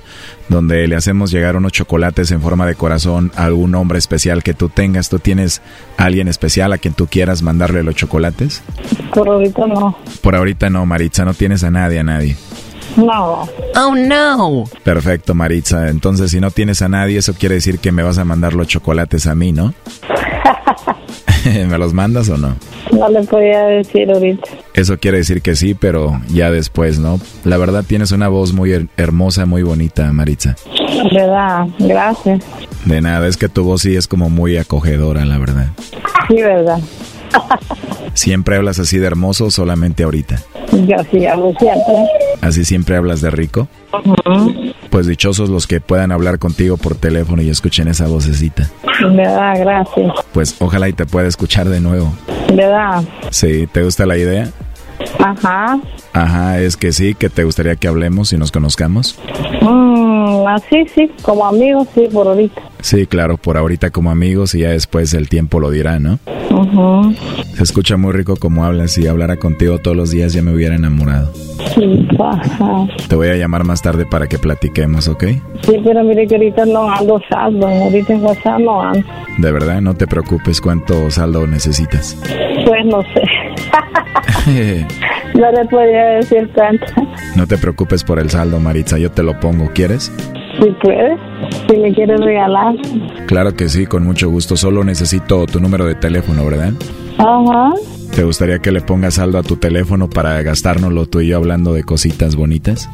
donde 0.49 0.85
le 0.89 0.97
hacemos 0.97 1.31
llegar 1.31 1.55
unos 1.55 1.71
chocolates 1.71 2.31
en 2.31 2.41
forma 2.41 2.67
de 2.67 2.75
corazón 2.75 3.31
a 3.37 3.45
algún 3.45 3.73
hombre 3.75 3.97
especial 3.97 4.43
que 4.43 4.53
tú 4.53 4.67
tengas. 4.67 5.07
¿Tú 5.07 5.19
tienes 5.19 5.61
a 5.97 6.03
alguien 6.03 6.27
especial 6.27 6.73
a 6.73 6.77
quien 6.77 6.93
tú 6.93 7.07
quieras 7.07 7.41
mandarle 7.41 7.83
los 7.83 7.95
chocolates? 7.95 8.61
Por 9.13 9.29
ahorita 9.29 9.65
no. 9.65 9.97
Por 10.21 10.35
ahorita 10.35 10.69
no, 10.69 10.85
Maritza, 10.85 11.23
no 11.23 11.33
tienes 11.33 11.63
a 11.63 11.71
nadie, 11.71 11.99
a 11.99 12.03
nadie. 12.03 12.35
No. 12.97 13.47
Oh, 13.75 13.95
no. 13.95 14.63
Perfecto, 14.83 15.33
Maritza. 15.33 15.89
Entonces, 15.89 16.31
si 16.31 16.39
no 16.39 16.51
tienes 16.51 16.81
a 16.81 16.89
nadie, 16.89 17.17
eso 17.19 17.33
quiere 17.33 17.55
decir 17.55 17.79
que 17.79 17.91
me 17.91 18.03
vas 18.03 18.17
a 18.17 18.25
mandar 18.25 18.53
los 18.53 18.67
chocolates 18.67 19.25
a 19.27 19.35
mí, 19.35 19.51
¿no? 19.51 19.73
¿Me 21.45 21.77
los 21.77 21.93
mandas 21.93 22.29
o 22.29 22.37
no? 22.37 22.55
No 22.91 23.09
le 23.09 23.23
podía 23.23 23.63
decir 23.65 24.09
ahorita. 24.09 24.43
Eso 24.73 24.97
quiere 24.97 25.17
decir 25.17 25.41
que 25.41 25.55
sí, 25.55 25.73
pero 25.73 26.21
ya 26.29 26.51
después, 26.51 26.99
¿no? 26.99 27.19
La 27.43 27.57
verdad 27.57 27.83
tienes 27.85 28.11
una 28.11 28.27
voz 28.29 28.53
muy 28.53 28.71
her- 28.71 28.87
hermosa, 28.97 29.45
muy 29.45 29.61
bonita, 29.63 30.11
Maritza. 30.13 30.55
¿Verdad? 31.11 31.67
Gracias. 31.79 32.43
De 32.85 33.01
nada, 33.01 33.27
es 33.27 33.35
que 33.37 33.49
tu 33.49 33.63
voz 33.63 33.81
sí 33.81 33.95
es 33.95 34.07
como 34.07 34.29
muy 34.29 34.57
acogedora, 34.57 35.25
la 35.25 35.37
verdad. 35.37 35.67
Sí, 36.29 36.35
¿verdad? 36.35 36.79
¿Siempre 38.13 38.57
hablas 38.57 38.79
así 38.79 38.97
de 38.97 39.07
hermoso 39.07 39.45
o 39.45 39.51
solamente 39.51 40.03
ahorita? 40.03 40.39
Yo 40.71 40.97
sí 41.11 41.25
hablo 41.25 41.53
siempre. 41.59 41.93
¿Así 42.41 42.65
siempre 42.65 42.95
hablas 42.95 43.21
de 43.21 43.29
rico? 43.29 43.67
Pues 44.89 45.07
dichosos 45.07 45.49
los 45.49 45.67
que 45.67 45.81
puedan 45.81 46.11
hablar 46.11 46.39
contigo 46.39 46.77
por 46.77 46.95
teléfono 46.95 47.41
y 47.41 47.49
escuchen 47.49 47.87
esa 47.87 48.07
vocecita. 48.07 48.69
¿Verdad? 49.01 49.53
Gracias. 49.59 50.13
Pues 50.31 50.55
ojalá 50.59 50.89
y 50.89 50.93
te 50.93 51.05
pueda 51.05 51.27
escuchar 51.27 51.69
de 51.69 51.79
nuevo. 51.79 52.13
¿Verdad? 52.53 53.03
Sí, 53.29 53.67
¿te 53.71 53.83
gusta 53.83 54.05
la 54.05 54.17
idea? 54.17 54.49
Ajá. 55.19 55.79
Ajá, 56.13 56.59
es 56.59 56.77
que 56.77 56.91
sí, 56.91 57.15
que 57.15 57.29
te 57.29 57.43
gustaría 57.43 57.75
que 57.75 57.87
hablemos 57.87 58.33
y 58.33 58.37
nos 58.37 58.51
conozcamos. 58.51 59.17
Mm, 59.61 60.12
así 60.47 60.85
sí, 60.93 61.09
como 61.21 61.45
amigos, 61.45 61.87
sí, 61.93 62.07
por 62.11 62.27
ahorita. 62.27 62.61
Sí, 62.81 63.05
claro, 63.07 63.37
por 63.37 63.57
ahorita 63.57 63.91
como 63.91 64.11
amigos 64.11 64.55
y 64.55 64.59
ya 64.59 64.69
después 64.69 65.13
el 65.13 65.29
tiempo 65.29 65.59
lo 65.59 65.69
dirá, 65.71 65.99
¿no? 65.99 66.19
Ujú. 66.51 67.13
Se 67.55 67.63
escucha 67.63 67.97
muy 67.97 68.11
rico 68.11 68.35
como 68.35 68.65
hablas. 68.65 68.91
Si 68.91 69.07
hablara 69.07 69.37
contigo 69.37 69.79
todos 69.79 69.95
los 69.95 70.11
días 70.11 70.33
ya 70.33 70.41
me 70.41 70.53
hubiera 70.53 70.75
enamorado. 70.75 71.31
Sí, 71.73 72.07
ajá. 72.19 72.87
Te 73.07 73.15
voy 73.15 73.29
a 73.29 73.35
llamar 73.35 73.63
más 73.63 73.81
tarde 73.81 74.05
para 74.05 74.27
que 74.27 74.37
platiquemos, 74.37 75.07
¿ok? 75.07 75.23
Sí, 75.63 75.79
pero 75.83 76.03
mire 76.03 76.27
que 76.27 76.35
ahorita 76.35 76.65
no 76.65 76.91
ando 76.91 77.21
saldo. 77.29 77.67
Ahorita 77.67 78.13
en 78.13 78.23
WhatsApp 78.23 78.59
no 78.59 78.81
ando. 78.81 79.07
De 79.37 79.51
verdad, 79.51 79.81
no 79.81 79.95
te 79.95 80.05
preocupes 80.05 80.61
cuánto 80.61 81.09
saldo 81.09 81.47
necesitas. 81.47 82.17
Pues 82.65 82.85
no 82.85 83.01
sé. 83.01 83.21
No 85.33 85.51
le 85.51 85.65
podía 85.65 86.03
decir 86.17 86.47
cuánto. 86.53 86.85
no 87.35 87.47
te 87.47 87.57
preocupes 87.57 88.03
por 88.03 88.19
el 88.19 88.29
saldo, 88.29 88.59
Maritza, 88.59 88.99
yo 88.99 89.09
te 89.09 89.23
lo 89.23 89.39
pongo. 89.39 89.71
¿Quieres? 89.73 90.11
Si 90.61 90.69
puedes, 90.81 91.19
si 91.69 91.77
me 91.77 91.93
quieres 91.93 92.19
regalar. 92.21 92.75
Claro 93.27 93.53
que 93.53 93.69
sí, 93.69 93.85
con 93.85 94.03
mucho 94.03 94.29
gusto. 94.29 94.55
Solo 94.55 94.83
necesito 94.83 95.45
tu 95.45 95.59
número 95.59 95.85
de 95.85 95.95
teléfono, 95.95 96.45
¿verdad? 96.45 96.73
Ajá. 97.17 97.73
¿Te 98.15 98.23
gustaría 98.23 98.59
que 98.59 98.71
le 98.71 98.81
pongas 98.81 99.15
saldo 99.15 99.39
a 99.39 99.43
tu 99.43 99.55
teléfono 99.57 100.07
para 100.07 100.41
gastárnoslo 100.43 101.07
tú 101.07 101.21
y 101.21 101.29
yo 101.29 101.37
hablando 101.37 101.73
de 101.73 101.83
cositas 101.83 102.35
bonitas? 102.35 102.87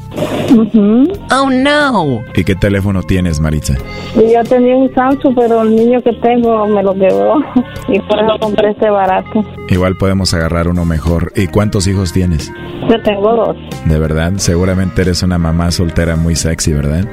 Oh 1.32 1.50
no. 1.50 2.22
¿Y 2.36 2.44
qué 2.46 2.56
teléfono 2.56 3.04
tienes, 3.04 3.42
Maritza? 3.42 3.76
Yo 4.16 4.44
tenía 4.48 4.78
un 4.78 4.94
Samsung, 4.94 5.36
pero 5.36 5.62
el 5.62 5.76
niño 5.76 6.02
que 6.02 6.14
tengo 6.14 6.66
me 6.68 6.82
lo 6.82 6.94
quebró 6.94 7.36
y 7.90 8.00
por 8.00 8.20
eso 8.20 8.40
compré 8.40 8.72
este 8.72 8.90
barato. 8.90 9.44
Igual 9.68 9.96
podemos 9.98 10.34
agarrar 10.34 10.70
uno 10.70 10.86
mejor. 10.86 11.34
¿Y 11.36 11.48
cuántos 11.48 11.88
hijos 11.88 12.14
tienes? 12.14 12.52
Yo 12.90 13.02
tengo 13.04 13.36
dos. 13.36 13.58
De 13.86 14.00
verdad, 14.00 14.34
seguramente 14.38 15.02
eres 15.02 15.22
una 15.22 15.38
mamá 15.38 15.72
soltera 15.72 16.16
muy 16.16 16.36
sexy, 16.36 16.72
¿verdad? 16.72 17.06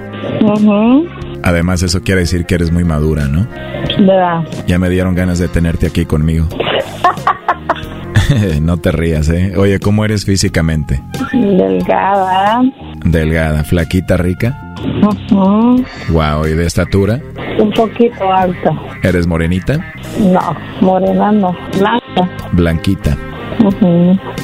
Además, 1.42 1.82
eso 1.82 2.02
quiere 2.02 2.20
decir 2.20 2.46
que 2.46 2.54
eres 2.54 2.70
muy 2.70 2.84
madura, 2.84 3.26
¿no? 3.26 3.46
¿Verdad? 3.98 4.44
Ya 4.66 4.78
me 4.78 4.88
dieron 4.88 5.14
ganas 5.14 5.38
de 5.38 5.48
tenerte 5.48 5.86
aquí 5.88 6.06
conmigo. 6.06 6.48
no 8.60 8.76
te 8.76 8.92
rías, 8.92 9.28
¿eh? 9.28 9.54
Oye, 9.56 9.78
¿cómo 9.78 10.04
eres 10.04 10.24
físicamente? 10.24 11.02
Delgada. 11.32 12.62
Delgada, 13.04 13.64
flaquita, 13.64 14.16
rica. 14.16 14.74
Ujú. 15.02 15.84
Wow, 16.10 16.46
¿y 16.46 16.52
de 16.52 16.66
estatura? 16.66 17.20
Un 17.58 17.72
poquito 17.72 18.32
alta. 18.32 18.70
¿Eres 19.02 19.26
morenita? 19.26 19.92
No, 20.20 20.56
morena 20.80 21.32
no. 21.32 21.56
Blanca. 21.78 22.28
Blanquita. 22.52 23.16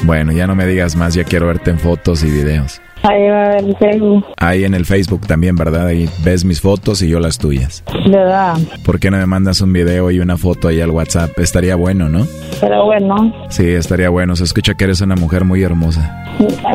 Bueno, 0.03 0.31
ya 0.31 0.47
no 0.47 0.55
me 0.55 0.65
digas 0.65 0.95
más, 0.95 1.13
ya 1.13 1.23
quiero 1.23 1.47
verte 1.47 1.71
en 1.71 1.79
fotos 1.79 2.23
y 2.23 2.31
videos. 2.31 2.81
Ahí 3.03 3.27
va 3.29 3.43
a 3.43 3.49
ver 3.49 3.65
el 3.65 3.75
Facebook. 3.77 4.25
Ahí 4.37 4.63
en 4.63 4.73
el 4.73 4.85
Facebook 4.85 5.27
también, 5.27 5.55
¿verdad? 5.57 5.87
Ahí 5.87 6.09
ves 6.23 6.45
mis 6.45 6.61
fotos 6.61 7.01
y 7.01 7.09
yo 7.09 7.19
las 7.19 7.37
tuyas. 7.37 7.83
¿Verdad? 8.09 8.57
¿Por 8.85 8.99
qué 8.99 9.11
no 9.11 9.17
me 9.17 9.25
mandas 9.25 9.59
un 9.61 9.73
video 9.73 10.09
y 10.09 10.19
una 10.19 10.37
foto 10.37 10.69
ahí 10.69 10.79
al 10.79 10.89
WhatsApp? 10.89 11.37
Estaría 11.37 11.75
bueno, 11.75 12.07
¿no? 12.07 12.25
Pero 12.61 12.85
bueno, 12.85 13.33
Sí, 13.49 13.67
estaría 13.67 14.09
bueno. 14.09 14.35
Se 14.37 14.45
escucha 14.45 14.73
que 14.75 14.85
eres 14.85 15.01
una 15.01 15.15
mujer 15.15 15.43
muy 15.43 15.61
hermosa. 15.63 16.23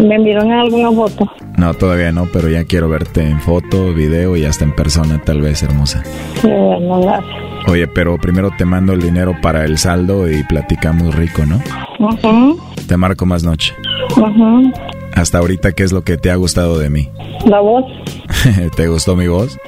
me 0.03 0.15
enviaron 0.17 0.53
alguna 0.53 0.93
foto. 0.93 1.31
No, 1.57 1.73
todavía 1.75 2.13
no, 2.13 2.27
pero 2.33 2.49
ya 2.49 2.65
quiero 2.65 2.89
verte 2.89 3.23
en 3.27 3.41
foto, 3.41 3.93
video 3.95 4.37
y 4.37 4.45
hasta 4.45 4.65
en 4.65 4.73
persona, 4.73 5.21
tal 5.25 5.41
vez, 5.41 5.63
hermosa. 5.63 6.03
Sí, 6.41 6.49
bueno, 6.49 7.01
gracias. 7.01 7.35
Oye, 7.69 7.87
pero 7.89 8.17
primero 8.19 8.51
te 8.57 8.65
mando 8.65 8.93
el 8.93 9.01
dinero 9.03 9.35
para 9.43 9.65
el 9.65 9.79
saldo 9.79 10.31
y 10.31 10.43
platicamos 10.45 11.15
rico, 11.15 11.43
¿no? 11.47 11.61
Ujú. 11.99 12.61
Te 12.87 12.97
marco 12.97 13.27
más 13.27 13.43
noche. 13.45 13.75
Ujú. 14.17 14.73
Hasta 15.19 15.39
ahorita, 15.39 15.73
¿qué 15.73 15.83
es 15.83 15.91
lo 15.91 16.03
que 16.03 16.17
te 16.17 16.31
ha 16.31 16.37
gustado 16.37 16.79
de 16.79 16.91
mí? 16.91 17.11
La 17.45 17.59
voz. 17.59 17.85
¿Te 18.77 18.87
gustó 18.87 19.17
mi 19.17 19.27
voz? 19.27 19.59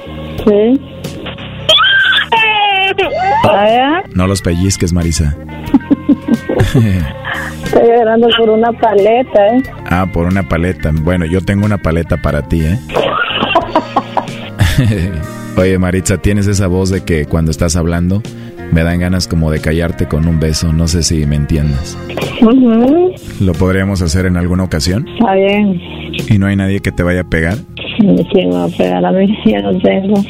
Sí. 0.47 0.81
No 4.13 4.27
los 4.27 4.41
pellizques, 4.41 4.93
Marisa. 4.93 5.35
estoy 7.65 7.83
llorando 7.83 8.29
por 8.37 8.49
una 8.49 8.71
paleta, 8.71 9.47
¿eh? 9.47 9.63
Ah, 9.89 10.07
por 10.11 10.25
una 10.25 10.47
paleta. 10.47 10.91
Bueno, 10.93 11.25
yo 11.25 11.41
tengo 11.41 11.65
una 11.65 11.79
paleta 11.79 12.15
para 12.15 12.43
ti, 12.43 12.61
¿eh? 12.63 12.79
Oye, 15.57 15.77
Maritza, 15.77 16.17
tienes 16.17 16.47
esa 16.47 16.67
voz 16.67 16.89
de 16.89 17.03
que 17.03 17.25
cuando 17.25 17.51
estás 17.51 17.75
hablando 17.75 18.23
me 18.71 18.83
dan 18.83 18.99
ganas 18.99 19.27
como 19.27 19.51
de 19.51 19.59
callarte 19.59 20.07
con 20.07 20.27
un 20.27 20.39
beso. 20.39 20.71
No 20.73 20.87
sé 20.87 21.03
si 21.03 21.25
me 21.25 21.35
entiendes. 21.35 21.97
¿Lo 23.39 23.53
podríamos 23.53 24.01
hacer 24.01 24.25
en 24.25 24.37
alguna 24.37 24.63
ocasión? 24.63 25.07
Está 25.07 25.33
bien. 25.33 25.79
¿Y 26.29 26.37
no 26.37 26.47
hay 26.47 26.55
nadie 26.55 26.79
que 26.79 26.91
te 26.91 27.03
vaya 27.03 27.21
a 27.21 27.23
pegar? 27.25 27.57
¿Quién 28.31 28.49
me 28.49 28.55
va 28.55 28.63
a 28.65 28.69
pegar 28.69 29.05
a 29.05 29.11
mí? 29.11 29.37
Ya 29.45 29.61
no 29.61 29.77
tengo. 29.79 30.23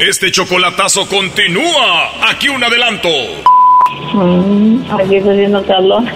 Este 0.00 0.30
chocolatazo 0.30 1.06
continúa. 1.08 2.30
Aquí 2.30 2.48
un 2.48 2.62
adelanto. 2.62 3.08
Mm, 4.14 4.78
aquí 4.90 5.16
está 5.16 5.32
haciendo 5.32 5.64
calor. 5.66 6.04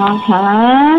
Ajá. 0.00 0.98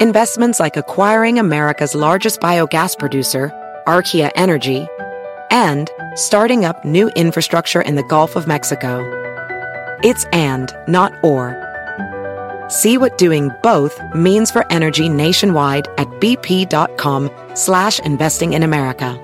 Investments 0.00 0.58
like 0.58 0.78
acquiring 0.78 1.38
America's 1.38 1.94
largest 1.94 2.40
biogas 2.40 2.98
producer, 2.98 3.52
Archaea 3.86 4.30
Energy, 4.34 4.88
and 5.50 5.90
starting 6.14 6.64
up 6.64 6.82
new 6.86 7.10
infrastructure 7.16 7.82
in 7.82 7.96
the 7.96 8.02
Gulf 8.04 8.34
of 8.34 8.46
Mexico. 8.46 9.04
It's 10.02 10.24
and, 10.32 10.74
not 10.88 11.12
or. 11.22 11.54
See 12.70 12.96
what 12.96 13.18
doing 13.18 13.50
both 13.62 14.00
means 14.14 14.50
for 14.50 14.64
energy 14.72 15.10
nationwide 15.10 15.86
at 15.98 16.08
bp.com 16.18 17.30
slash 17.52 18.00
investing 18.00 18.54
in 18.54 18.62
America. 18.62 19.18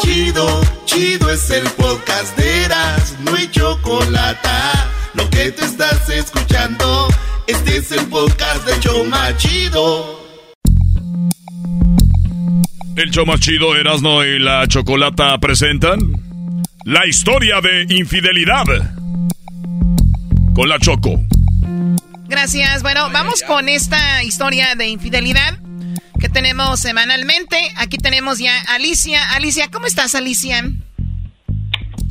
Chido, 0.00 0.62
chido 0.86 1.28
es 1.28 1.50
el 1.50 1.68
podcast 1.76 2.34
de 2.38 2.64
Eras, 2.64 3.18
no 3.20 3.34
hay 3.34 3.48
chocolate. 3.48 5.01
Lo 5.14 5.28
que 5.30 5.52
te 5.52 5.64
estás 5.64 6.08
escuchando, 6.08 7.08
este 7.46 7.76
es 7.76 7.92
el 7.92 8.06
podcast 8.06 8.66
de 8.66 8.80
Choma 8.80 9.36
Chido. 9.36 10.22
El 12.96 13.10
show 13.10 13.24
más 13.24 13.40
chido 13.40 13.74
Erasno 13.74 14.24
y 14.24 14.38
la 14.38 14.66
Chocolata 14.68 15.38
presentan 15.38 15.98
la 16.84 17.06
historia 17.06 17.60
de 17.60 17.86
infidelidad 17.94 18.64
con 20.54 20.68
la 20.68 20.78
Choco. 20.78 21.20
Gracias. 22.28 22.82
Bueno, 22.82 23.10
vamos 23.10 23.42
con 23.42 23.68
esta 23.68 24.22
historia 24.22 24.74
de 24.74 24.88
infidelidad 24.88 25.58
que 26.20 26.28
tenemos 26.28 26.80
semanalmente. 26.80 27.56
Aquí 27.76 27.98
tenemos 27.98 28.38
ya 28.38 28.58
a 28.60 28.74
Alicia. 28.74 29.34
Alicia, 29.34 29.68
¿cómo 29.70 29.86
estás, 29.86 30.14
Alicia? 30.14 30.62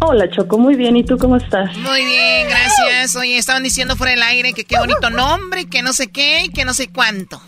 Hola 0.04 0.30
Choco, 0.30 0.58
muy 0.58 0.76
bien. 0.76 0.98
¿Y 0.98 1.04
tú 1.04 1.18
cómo 1.18 1.38
estás? 1.38 1.78
Muy 1.78 2.04
bien, 2.04 2.48
gracias. 2.50 3.16
Oye, 3.16 3.38
estaban 3.38 3.62
diciendo 3.62 3.96
fuera 3.96 4.12
del 4.12 4.24
aire 4.24 4.54
que 4.54 4.64
qué 4.64 4.78
bonito 4.80 5.10
nombre, 5.12 5.68
que 5.68 5.84
no 5.84 5.94
sé 5.94 6.08
qué 6.08 6.46
y 6.46 6.50
que 6.50 6.66
no 6.66 6.74
sé 6.74 6.90
cuánto. 6.92 7.40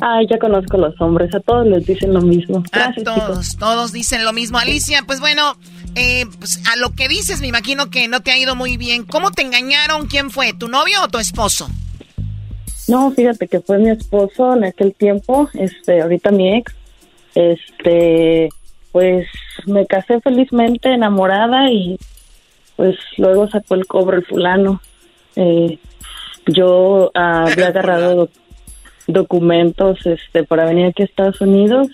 Ay, 0.00 0.26
ya 0.30 0.38
conozco 0.38 0.76
a 0.76 0.80
los 0.80 1.00
hombres, 1.00 1.34
a 1.34 1.40
todos 1.40 1.66
les 1.66 1.86
dicen 1.86 2.12
lo 2.12 2.20
mismo. 2.20 2.62
Gracias, 2.70 3.06
a 3.06 3.14
todos, 3.14 3.50
chicos. 3.50 3.56
todos 3.56 3.92
dicen 3.92 4.24
lo 4.24 4.32
mismo. 4.32 4.58
Alicia, 4.58 5.02
pues 5.06 5.20
bueno, 5.20 5.56
eh, 5.94 6.26
pues 6.38 6.62
a 6.70 6.76
lo 6.76 6.94
que 6.94 7.08
dices, 7.08 7.40
me 7.40 7.48
imagino 7.48 7.90
que 7.90 8.06
no 8.08 8.20
te 8.20 8.30
ha 8.30 8.38
ido 8.38 8.54
muy 8.54 8.76
bien. 8.76 9.04
¿Cómo 9.04 9.30
te 9.30 9.42
engañaron? 9.42 10.06
¿Quién 10.06 10.30
fue? 10.30 10.52
¿Tu 10.52 10.68
novio 10.68 11.02
o 11.02 11.08
tu 11.08 11.18
esposo? 11.18 11.68
No, 12.88 13.10
fíjate 13.10 13.48
que 13.48 13.60
fue 13.60 13.78
mi 13.78 13.90
esposo 13.90 14.54
en 14.54 14.64
aquel 14.64 14.94
tiempo, 14.94 15.48
este, 15.54 16.00
ahorita 16.00 16.30
mi 16.30 16.56
ex, 16.56 16.74
este, 17.34 18.48
pues 18.92 19.26
me 19.66 19.86
casé 19.86 20.20
felizmente 20.20 20.92
enamorada 20.92 21.70
y 21.70 21.98
pues 22.76 22.96
luego 23.16 23.48
sacó 23.48 23.74
el 23.74 23.86
cobro 23.86 24.16
el 24.16 24.24
fulano. 24.24 24.80
Eh, 25.36 25.78
yo 26.46 27.10
ah, 27.14 27.46
había 27.50 27.66
agarrado 27.68 28.14
doc- 28.14 28.30
documentos, 29.06 30.04
este, 30.06 30.44
para 30.44 30.64
venir 30.64 30.86
aquí 30.86 31.02
a 31.02 31.06
Estados 31.06 31.40
Unidos, 31.40 31.88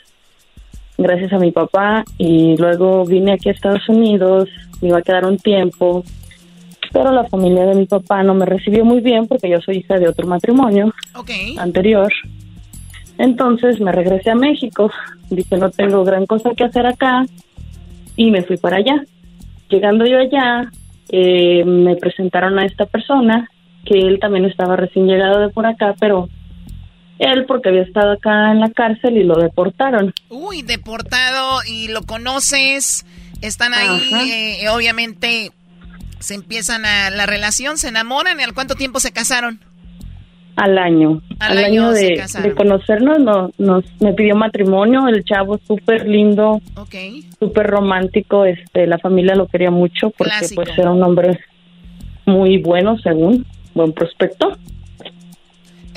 gracias 0.98 1.32
a 1.32 1.38
mi 1.38 1.50
papá 1.52 2.04
y 2.18 2.56
luego 2.56 3.04
vine 3.04 3.32
aquí 3.32 3.48
a 3.48 3.52
Estados 3.52 3.88
Unidos, 3.88 4.48
me 4.80 4.88
iba 4.88 4.98
a 4.98 5.02
quedar 5.02 5.24
un 5.24 5.38
tiempo, 5.38 6.04
pero 6.92 7.12
la 7.12 7.24
familia 7.24 7.66
de 7.66 7.74
mi 7.74 7.86
papá 7.86 8.22
no 8.22 8.34
me 8.34 8.46
recibió 8.46 8.84
muy 8.84 9.00
bien 9.00 9.26
porque 9.26 9.48
yo 9.48 9.60
soy 9.60 9.78
hija 9.78 9.98
de 9.98 10.08
otro 10.08 10.26
matrimonio 10.26 10.92
anterior. 11.58 12.12
Entonces 13.16 13.80
me 13.80 13.92
regresé 13.92 14.30
a 14.30 14.34
México, 14.34 14.90
dije 15.30 15.56
no 15.56 15.70
tengo 15.70 16.04
gran 16.04 16.26
cosa 16.26 16.50
que 16.56 16.64
hacer 16.64 16.86
acá 16.86 17.24
y 18.16 18.30
me 18.30 18.42
fui 18.42 18.56
para 18.56 18.76
allá. 18.78 19.04
Llegando 19.68 20.06
yo 20.06 20.18
allá, 20.18 20.70
eh, 21.08 21.64
me 21.64 21.96
presentaron 21.96 22.58
a 22.58 22.66
esta 22.66 22.86
persona, 22.86 23.48
que 23.84 23.98
él 23.98 24.18
también 24.20 24.44
estaba 24.44 24.76
recién 24.76 25.06
llegado 25.06 25.40
de 25.40 25.48
por 25.50 25.66
acá, 25.66 25.94
pero 26.00 26.28
él 27.18 27.44
porque 27.46 27.68
había 27.68 27.82
estado 27.82 28.12
acá 28.12 28.52
en 28.52 28.60
la 28.60 28.70
cárcel 28.70 29.16
y 29.16 29.24
lo 29.24 29.36
deportaron. 29.36 30.12
Uy, 30.28 30.62
deportado 30.62 31.60
y 31.68 31.88
lo 31.88 32.02
conoces, 32.02 33.06
están 33.40 33.74
ahí, 33.74 34.60
eh, 34.60 34.68
obviamente 34.70 35.52
se 36.18 36.34
empiezan 36.34 36.86
a 36.86 37.10
la 37.10 37.26
relación, 37.26 37.76
se 37.76 37.88
enamoran, 37.88 38.40
¿y 38.40 38.42
al 38.42 38.54
cuánto 38.54 38.74
tiempo 38.74 39.00
se 39.00 39.12
casaron? 39.12 39.60
Al 40.56 40.78
año. 40.78 41.20
Al 41.40 41.58
Al, 41.58 41.64
año 41.64 41.90
de, 41.90 42.24
conocernos, 42.56 43.18
no, 43.18 43.50
nos, 43.58 43.84
me 44.00 44.12
pidió 44.12 44.36
matrimonio, 44.36 45.08
el 45.08 45.24
chavo 45.24 45.58
súper 45.66 46.06
lindo, 46.08 46.60
Ok. 46.76 46.94
súper 47.40 47.66
romántico, 47.66 48.44
este, 48.44 48.86
la 48.86 48.98
familia 48.98 49.34
lo 49.34 49.48
quería 49.48 49.72
mucho 49.72 50.10
porque 50.10 50.30
Clásico. 50.38 50.62
pues 50.62 50.78
era 50.78 50.92
un 50.92 51.02
hombre 51.02 51.40
muy 52.26 52.58
bueno, 52.58 52.96
según, 52.98 53.44
buen 53.74 53.92
prospecto. 53.92 54.56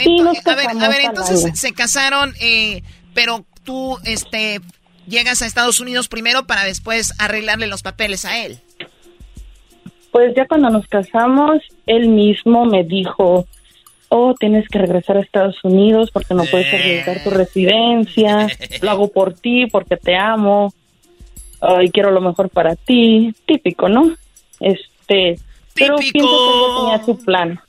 Y 0.03 0.21
nos 0.21 0.45
A 0.45 0.55
ver, 0.55 0.67
a 0.69 0.89
ver, 0.89 1.01
entonces 1.05 1.45
año. 1.45 1.55
se 1.55 1.73
casaron, 1.73 2.33
eh, 2.41 2.81
pero 3.13 3.45
tú, 3.63 3.97
este, 4.05 4.59
llegas 5.07 5.41
a 5.41 5.45
Estados 5.45 5.79
Unidos 5.79 6.07
primero 6.07 6.45
para 6.47 6.63
después 6.63 7.13
arreglarle 7.19 7.67
los 7.67 7.83
papeles 7.83 8.25
a 8.25 8.43
él. 8.43 8.57
Pues 10.11 10.33
ya 10.35 10.47
cuando 10.47 10.69
nos 10.69 10.87
casamos, 10.87 11.61
él 11.85 12.07
mismo 12.09 12.65
me 12.65 12.83
dijo, 12.83 13.45
oh, 14.09 14.33
tienes 14.39 14.67
que 14.69 14.79
regresar 14.79 15.17
a 15.17 15.21
Estados 15.21 15.63
Unidos 15.63 16.11
porque 16.11 16.33
no 16.33 16.43
puedes 16.45 16.73
arriesgar 16.73 17.23
tu 17.23 17.29
residencia, 17.29 18.47
lo 18.81 18.91
hago 18.91 19.07
por 19.09 19.33
ti 19.33 19.67
porque 19.67 19.97
te 19.97 20.15
amo, 20.15 20.73
y 21.81 21.89
quiero 21.89 22.11
lo 22.11 22.21
mejor 22.21 22.49
para 22.49 22.75
ti, 22.75 23.33
típico, 23.45 23.89
¿no? 23.89 24.15
Este, 24.59 25.39
pero 25.73 25.97
pienso 25.97 26.11
que 26.13 26.81
tenía 26.81 27.05
su 27.05 27.23
plan. 27.23 27.59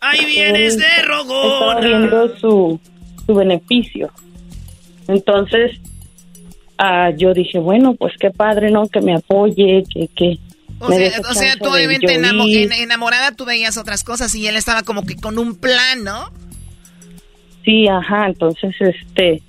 Ahí 0.00 0.24
vienes 0.24 0.74
Él 0.74 0.80
de 0.80 0.86
Estaba 0.86 1.18
rogona. 1.18 1.80
viendo 1.80 2.36
su, 2.36 2.80
su 3.24 3.34
beneficio. 3.34 4.10
Entonces, 5.06 5.78
ah, 6.78 7.10
yo 7.10 7.34
dije, 7.34 7.58
bueno, 7.58 7.94
pues 7.94 8.14
qué 8.18 8.30
padre, 8.30 8.70
¿no? 8.70 8.88
Que 8.88 9.00
me 9.00 9.14
apoye, 9.14 9.84
que, 9.92 10.08
que 10.08 10.38
O 10.82 10.88
me 10.88 10.96
sea, 11.10 11.20
o 11.30 11.34
sea, 11.34 11.56
tú 11.56 11.68
obviamente 11.72 12.14
enamo- 12.18 12.44
en- 12.48 12.72
enamorada 12.72 13.32
tú 13.32 13.44
veías 13.44 13.76
otras 13.76 14.04
cosas 14.04 14.34
y 14.34 14.46
él 14.46 14.56
estaba 14.56 14.82
como 14.82 15.04
que 15.06 15.16
con 15.16 15.38
un 15.38 15.54
plan, 15.56 16.02
¿no? 16.04 16.30
Sí, 17.64 17.86
ajá, 17.88 18.26
entonces 18.26 18.74
este 18.80 19.42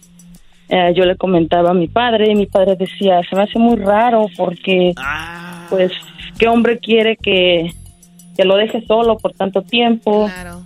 eh, 0.70 0.94
yo 0.96 1.06
le 1.06 1.16
comentaba 1.18 1.72
a 1.72 1.74
mi 1.74 1.88
padre 1.88 2.32
y 2.32 2.36
mi 2.36 2.46
padre 2.46 2.76
decía, 2.78 3.22
se 3.30 3.36
me 3.36 3.44
hace 3.44 3.60
muy 3.60 3.76
raro 3.78 4.28
porque 4.38 4.94
Ah. 4.98 5.68
pues 5.70 5.92
qué 6.40 6.48
hombre 6.48 6.80
quiere 6.80 7.18
que, 7.18 7.72
que 8.36 8.46
lo 8.46 8.56
deje 8.56 8.84
solo 8.88 9.18
por 9.18 9.34
tanto 9.34 9.62
tiempo. 9.62 10.26
Claro. 10.34 10.66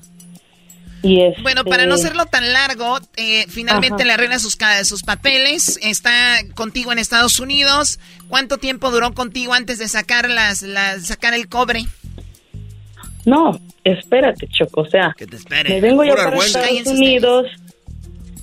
Y 1.04 1.22
este, 1.22 1.42
Bueno, 1.42 1.64
para 1.64 1.86
no 1.86 1.96
hacerlo 1.96 2.26
tan 2.26 2.52
largo, 2.54 2.98
eh, 3.18 3.46
finalmente 3.50 3.96
Ajá. 3.96 4.06
le 4.06 4.14
arregla 4.14 4.40
sus, 4.40 4.58
sus 4.84 5.04
papeles, 5.04 5.80
está 5.84 6.38
contigo 6.56 6.92
en 6.92 7.00
Estados 7.00 7.40
Unidos. 7.40 8.00
¿Cuánto 8.28 8.58
tiempo 8.58 8.90
duró 8.92 9.14
contigo 9.14 9.54
antes 9.54 9.78
de 9.78 9.88
sacar 9.88 10.30
las, 10.30 10.64
las 10.64 11.06
sacar 11.06 11.34
el 11.34 11.48
cobre? 11.48 11.86
No, 13.26 13.60
espérate, 13.84 14.48
Choco, 14.48 14.82
o 14.82 14.86
sea, 14.86 15.14
espere. 15.20 15.70
me 15.70 15.82
vengo 15.82 16.04
yo 16.04 16.16
para. 16.16 16.36
Estados 16.38 16.68
Cállense 16.68 16.92
Unidos, 16.92 17.46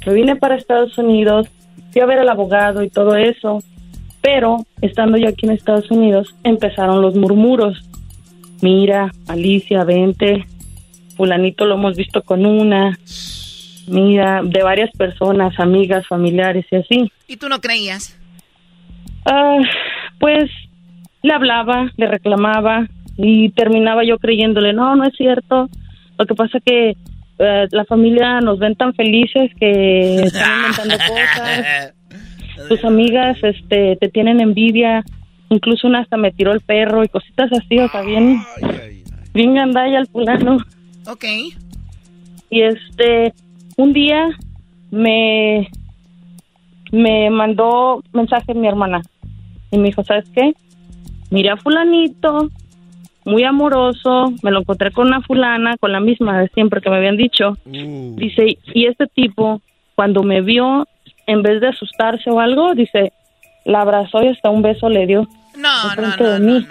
me 0.07 0.13
vine 0.13 0.37
para 0.37 0.57
Estados 0.57 0.97
Unidos, 0.99 1.49
fui 1.91 2.03
a 2.03 2.07
ver 2.07 2.19
al 2.19 2.29
abogado 2.29 2.83
y 2.83 2.91
todo 2.91 3.17
eso, 3.17 3.63
pero 4.21 4.67
estando 4.83 5.17
yo 5.17 5.29
aquí 5.29 5.47
en 5.47 5.53
Estados 5.53 5.91
Unidos 5.91 6.35
empezaron 6.45 7.01
los 7.01 7.15
murmuros. 7.15 7.83
Mira, 8.61 9.11
Alicia, 9.27 9.85
vente, 9.85 10.47
fulanito 11.15 11.65
lo 11.65 11.75
hemos 11.75 11.97
visto 11.97 12.23
con 12.23 12.47
una, 12.47 12.99
mira, 13.87 14.43
de 14.45 14.63
varias 14.63 14.91
personas, 14.93 15.59
amigas, 15.59 16.07
familiares 16.07 16.67
y 16.71 16.77
así. 16.77 17.13
¿Y 17.27 17.37
tú 17.37 17.49
no 17.49 17.61
creías? 17.61 18.19
Ah, 19.25 19.59
pues 20.19 20.51
le 21.23 21.33
hablaba, 21.33 21.91
le 21.97 22.07
reclamaba 22.07 22.87
y 23.17 23.51
terminaba 23.51 24.05
yo 24.05 24.19
creyéndole, 24.19 24.73
no, 24.73 24.95
no 24.97 25.05
es 25.05 25.15
cierto. 25.17 25.69
Lo 26.19 26.27
que 26.27 26.35
pasa 26.35 26.59
que 26.61 26.97
eh, 27.39 27.67
la 27.71 27.85
familia 27.85 28.41
nos 28.41 28.59
ven 28.59 28.77
tan 28.77 28.95
felices 28.95 29.51
que 29.59 30.17
están 30.23 30.59
inventando 30.59 30.97
cosas. 30.97 31.95
Tus 32.69 32.85
amigas 32.85 33.37
este, 33.43 33.97
te 33.97 34.09
tienen 34.09 34.41
envidia. 34.41 35.05
Incluso 35.51 35.87
una 35.87 36.01
hasta 36.01 36.17
me 36.17 36.33
tiró 36.33 36.53
el 36.53 36.61
perro 36.61 37.05
y 37.05 37.09
cositas 37.09 37.51
así, 37.53 37.79
o 37.79 37.89
sea, 37.89 38.03
bien, 38.03 38.41
bien 39.33 39.55
gandalla 39.55 39.99
el 39.99 40.07
fulano. 40.07 40.59
Ok. 41.07 41.25
Y 42.51 42.63
este, 42.63 43.35
un 43.77 43.93
día 43.93 44.29
me, 44.91 45.69
me 46.93 47.31
mandó 47.31 48.03
mensaje 48.13 48.55
mi 48.55 48.69
hermana 48.69 49.03
y 49.71 49.79
me 49.79 49.89
dijo, 49.89 50.05
¿sabes 50.05 50.25
qué? 50.35 50.55
Miré 51.31 51.51
a 51.51 51.57
fulanito, 51.57 52.51
muy 53.25 53.45
amoroso, 53.45 54.33
me 54.43 54.51
lo 54.51 54.61
encontré 54.61 54.93
con 54.93 55.09
una 55.09 55.21
fulana, 55.23 55.77
con 55.79 55.93
la 55.93 56.01
misma 56.01 56.41
de 56.41 56.49
siempre 56.49 56.81
que 56.81 56.91
me 56.91 56.97
habían 56.97 57.17
dicho. 57.17 57.57
Dice, 57.65 58.59
y 58.73 58.87
este 58.87 59.07
tipo, 59.07 59.61
cuando 59.95 60.23
me 60.23 60.43
vio, 60.43 60.87
en 61.27 61.43
vez 61.43 61.61
de 61.61 61.69
asustarse 61.69 62.31
o 62.31 62.41
algo, 62.41 62.75
dice, 62.75 63.13
la 63.65 63.81
abrazó 63.81 64.23
y 64.23 64.29
hasta 64.29 64.51
un 64.51 64.63
beso 64.63 64.89
le 64.89 65.07
dio. 65.07 65.27
No, 65.57 65.85
no, 65.85 65.91
enfrente 65.91 66.25
no, 66.25 66.31
de 66.31 66.41
no, 66.41 66.67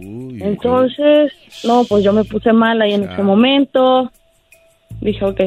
Entonces, 0.00 1.32
no, 1.64 1.84
pues 1.84 2.04
yo 2.04 2.12
me 2.12 2.24
puse 2.24 2.52
mal 2.52 2.80
ahí 2.82 2.92
en 2.94 3.04
ese 3.10 3.22
momento. 3.22 4.10
Dije, 5.00 5.24
ok, 5.24 5.40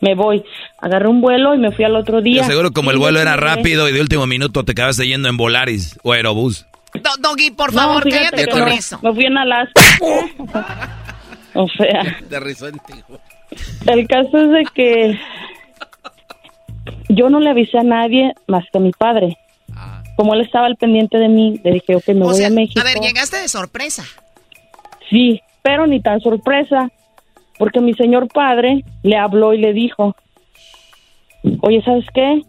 me 0.00 0.14
voy. 0.14 0.42
Agarré 0.80 1.08
un 1.08 1.20
vuelo 1.20 1.54
y 1.54 1.58
me 1.58 1.72
fui 1.72 1.84
al 1.84 1.96
otro 1.96 2.18
Yo 2.18 2.22
día. 2.24 2.44
seguro 2.44 2.70
como 2.72 2.90
el 2.90 2.98
vuelo 2.98 3.20
era 3.20 3.36
rápido 3.36 3.88
y 3.88 3.92
de 3.92 4.00
último 4.00 4.26
minuto 4.26 4.64
te 4.64 4.72
acabaste 4.72 5.06
yendo 5.06 5.28
en 5.28 5.36
Volaris 5.36 5.98
o 6.02 6.12
Aerobús. 6.12 6.66
Do- 6.94 7.10
Doggy, 7.28 7.50
por 7.50 7.74
No, 7.74 7.80
favor, 7.80 8.02
fíjate 8.04 8.30
cállate 8.30 8.50
con 8.50 8.60
no. 8.60 8.66
eso. 8.68 8.98
Me 9.02 9.12
fui 9.14 9.24
en 9.26 9.36
Alaska. 9.36 9.82
o 11.54 11.68
sea, 11.68 12.02
el 13.86 14.08
caso 14.08 14.38
es 14.38 14.50
de 14.50 14.64
que 14.74 15.18
yo 17.08 17.28
no 17.30 17.40
le 17.40 17.50
avisé 17.50 17.78
a 17.78 17.82
nadie 17.82 18.32
más 18.46 18.64
que 18.72 18.78
a 18.78 18.80
mi 18.80 18.92
padre. 18.92 19.36
Como 20.16 20.34
él 20.34 20.40
estaba 20.40 20.66
al 20.66 20.76
pendiente 20.76 21.18
de 21.18 21.28
mí, 21.28 21.60
le 21.62 21.72
dije, 21.72 21.94
ok, 21.94 22.08
me 22.08 22.22
O 22.22 22.28
voy 22.28 22.36
sea, 22.36 22.46
a 22.48 22.50
México. 22.50 22.80
a 22.80 22.84
ver, 22.84 22.98
llegaste 23.00 23.36
de 23.38 23.48
sorpresa. 23.48 24.04
Sí, 25.10 25.40
pero 25.62 25.86
ni 25.86 26.00
tan 26.00 26.20
sorpresa, 26.20 26.90
porque 27.58 27.80
mi 27.80 27.94
señor 27.94 28.28
padre 28.28 28.82
le 29.02 29.16
habló 29.16 29.52
y 29.52 29.58
le 29.58 29.72
dijo, 29.72 30.16
oye, 31.60 31.82
¿sabes 31.82 32.06
qué? 32.14 32.42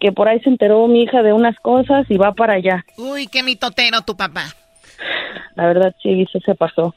Que 0.00 0.12
por 0.12 0.28
ahí 0.28 0.38
se 0.40 0.50
enteró 0.50 0.86
mi 0.86 1.02
hija 1.02 1.22
de 1.22 1.32
unas 1.32 1.58
cosas 1.60 2.04
y 2.10 2.16
va 2.16 2.32
para 2.32 2.54
allá. 2.54 2.84
Uy, 2.98 3.26
qué 3.26 3.42
mitotero 3.42 4.02
tu 4.02 4.16
papá. 4.16 4.44
La 5.54 5.66
verdad, 5.66 5.94
sí, 6.02 6.14
dice, 6.14 6.40
se 6.44 6.54
pasó. 6.54 6.94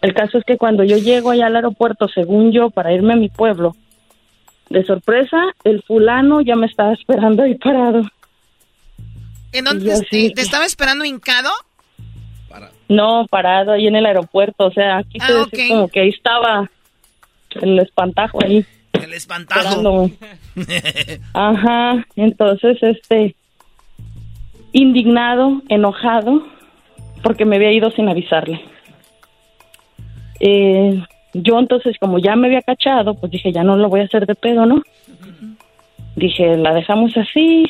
El 0.00 0.14
caso 0.14 0.38
es 0.38 0.44
que 0.44 0.56
cuando 0.56 0.82
yo 0.82 0.96
llego 0.96 1.30
allá 1.30 1.46
al 1.46 1.56
aeropuerto, 1.56 2.08
según 2.08 2.50
yo, 2.52 2.70
para 2.70 2.92
irme 2.92 3.12
a 3.12 3.16
mi 3.16 3.28
pueblo, 3.28 3.76
de 4.70 4.84
sorpresa, 4.84 5.38
el 5.64 5.82
fulano 5.82 6.40
ya 6.40 6.56
me 6.56 6.66
estaba 6.66 6.92
esperando 6.92 7.42
ahí 7.44 7.54
parado. 7.54 8.02
¿En 9.58 9.64
dónde 9.64 9.84
te, 9.86 9.92
así 9.92 10.32
te 10.34 10.42
estaba 10.42 10.64
esperando 10.64 11.04
hincado? 11.04 11.50
No, 12.88 13.26
parado 13.28 13.72
ahí 13.72 13.88
en 13.88 13.96
el 13.96 14.06
aeropuerto, 14.06 14.66
o 14.66 14.70
sea, 14.72 14.98
aquí 14.98 15.18
Ah, 15.20 15.26
se 15.26 15.34
ok. 15.34 15.50
decir 15.50 15.68
como 15.68 15.88
que 15.88 16.00
ahí 16.00 16.08
estaba 16.10 16.70
el 17.60 17.78
espantajo 17.80 18.38
ahí. 18.44 18.64
El 18.92 19.12
espantajo. 19.12 20.08
Ajá, 21.34 22.06
entonces, 22.14 22.78
este, 22.82 23.34
indignado, 24.72 25.62
enojado, 25.68 26.46
porque 27.22 27.44
me 27.44 27.56
había 27.56 27.72
ido 27.72 27.90
sin 27.90 28.08
avisarle. 28.08 28.60
Eh, 30.40 31.02
yo 31.34 31.58
entonces, 31.58 31.96
como 31.98 32.18
ya 32.18 32.36
me 32.36 32.46
había 32.46 32.62
cachado, 32.62 33.14
pues 33.14 33.32
dije, 33.32 33.52
ya 33.52 33.64
no 33.64 33.76
lo 33.76 33.88
voy 33.88 34.00
a 34.00 34.04
hacer 34.04 34.26
de 34.26 34.34
pedo, 34.34 34.64
¿no? 34.66 34.82
Dije, 36.14 36.56
la 36.56 36.72
dejamos 36.72 37.16
así, 37.16 37.66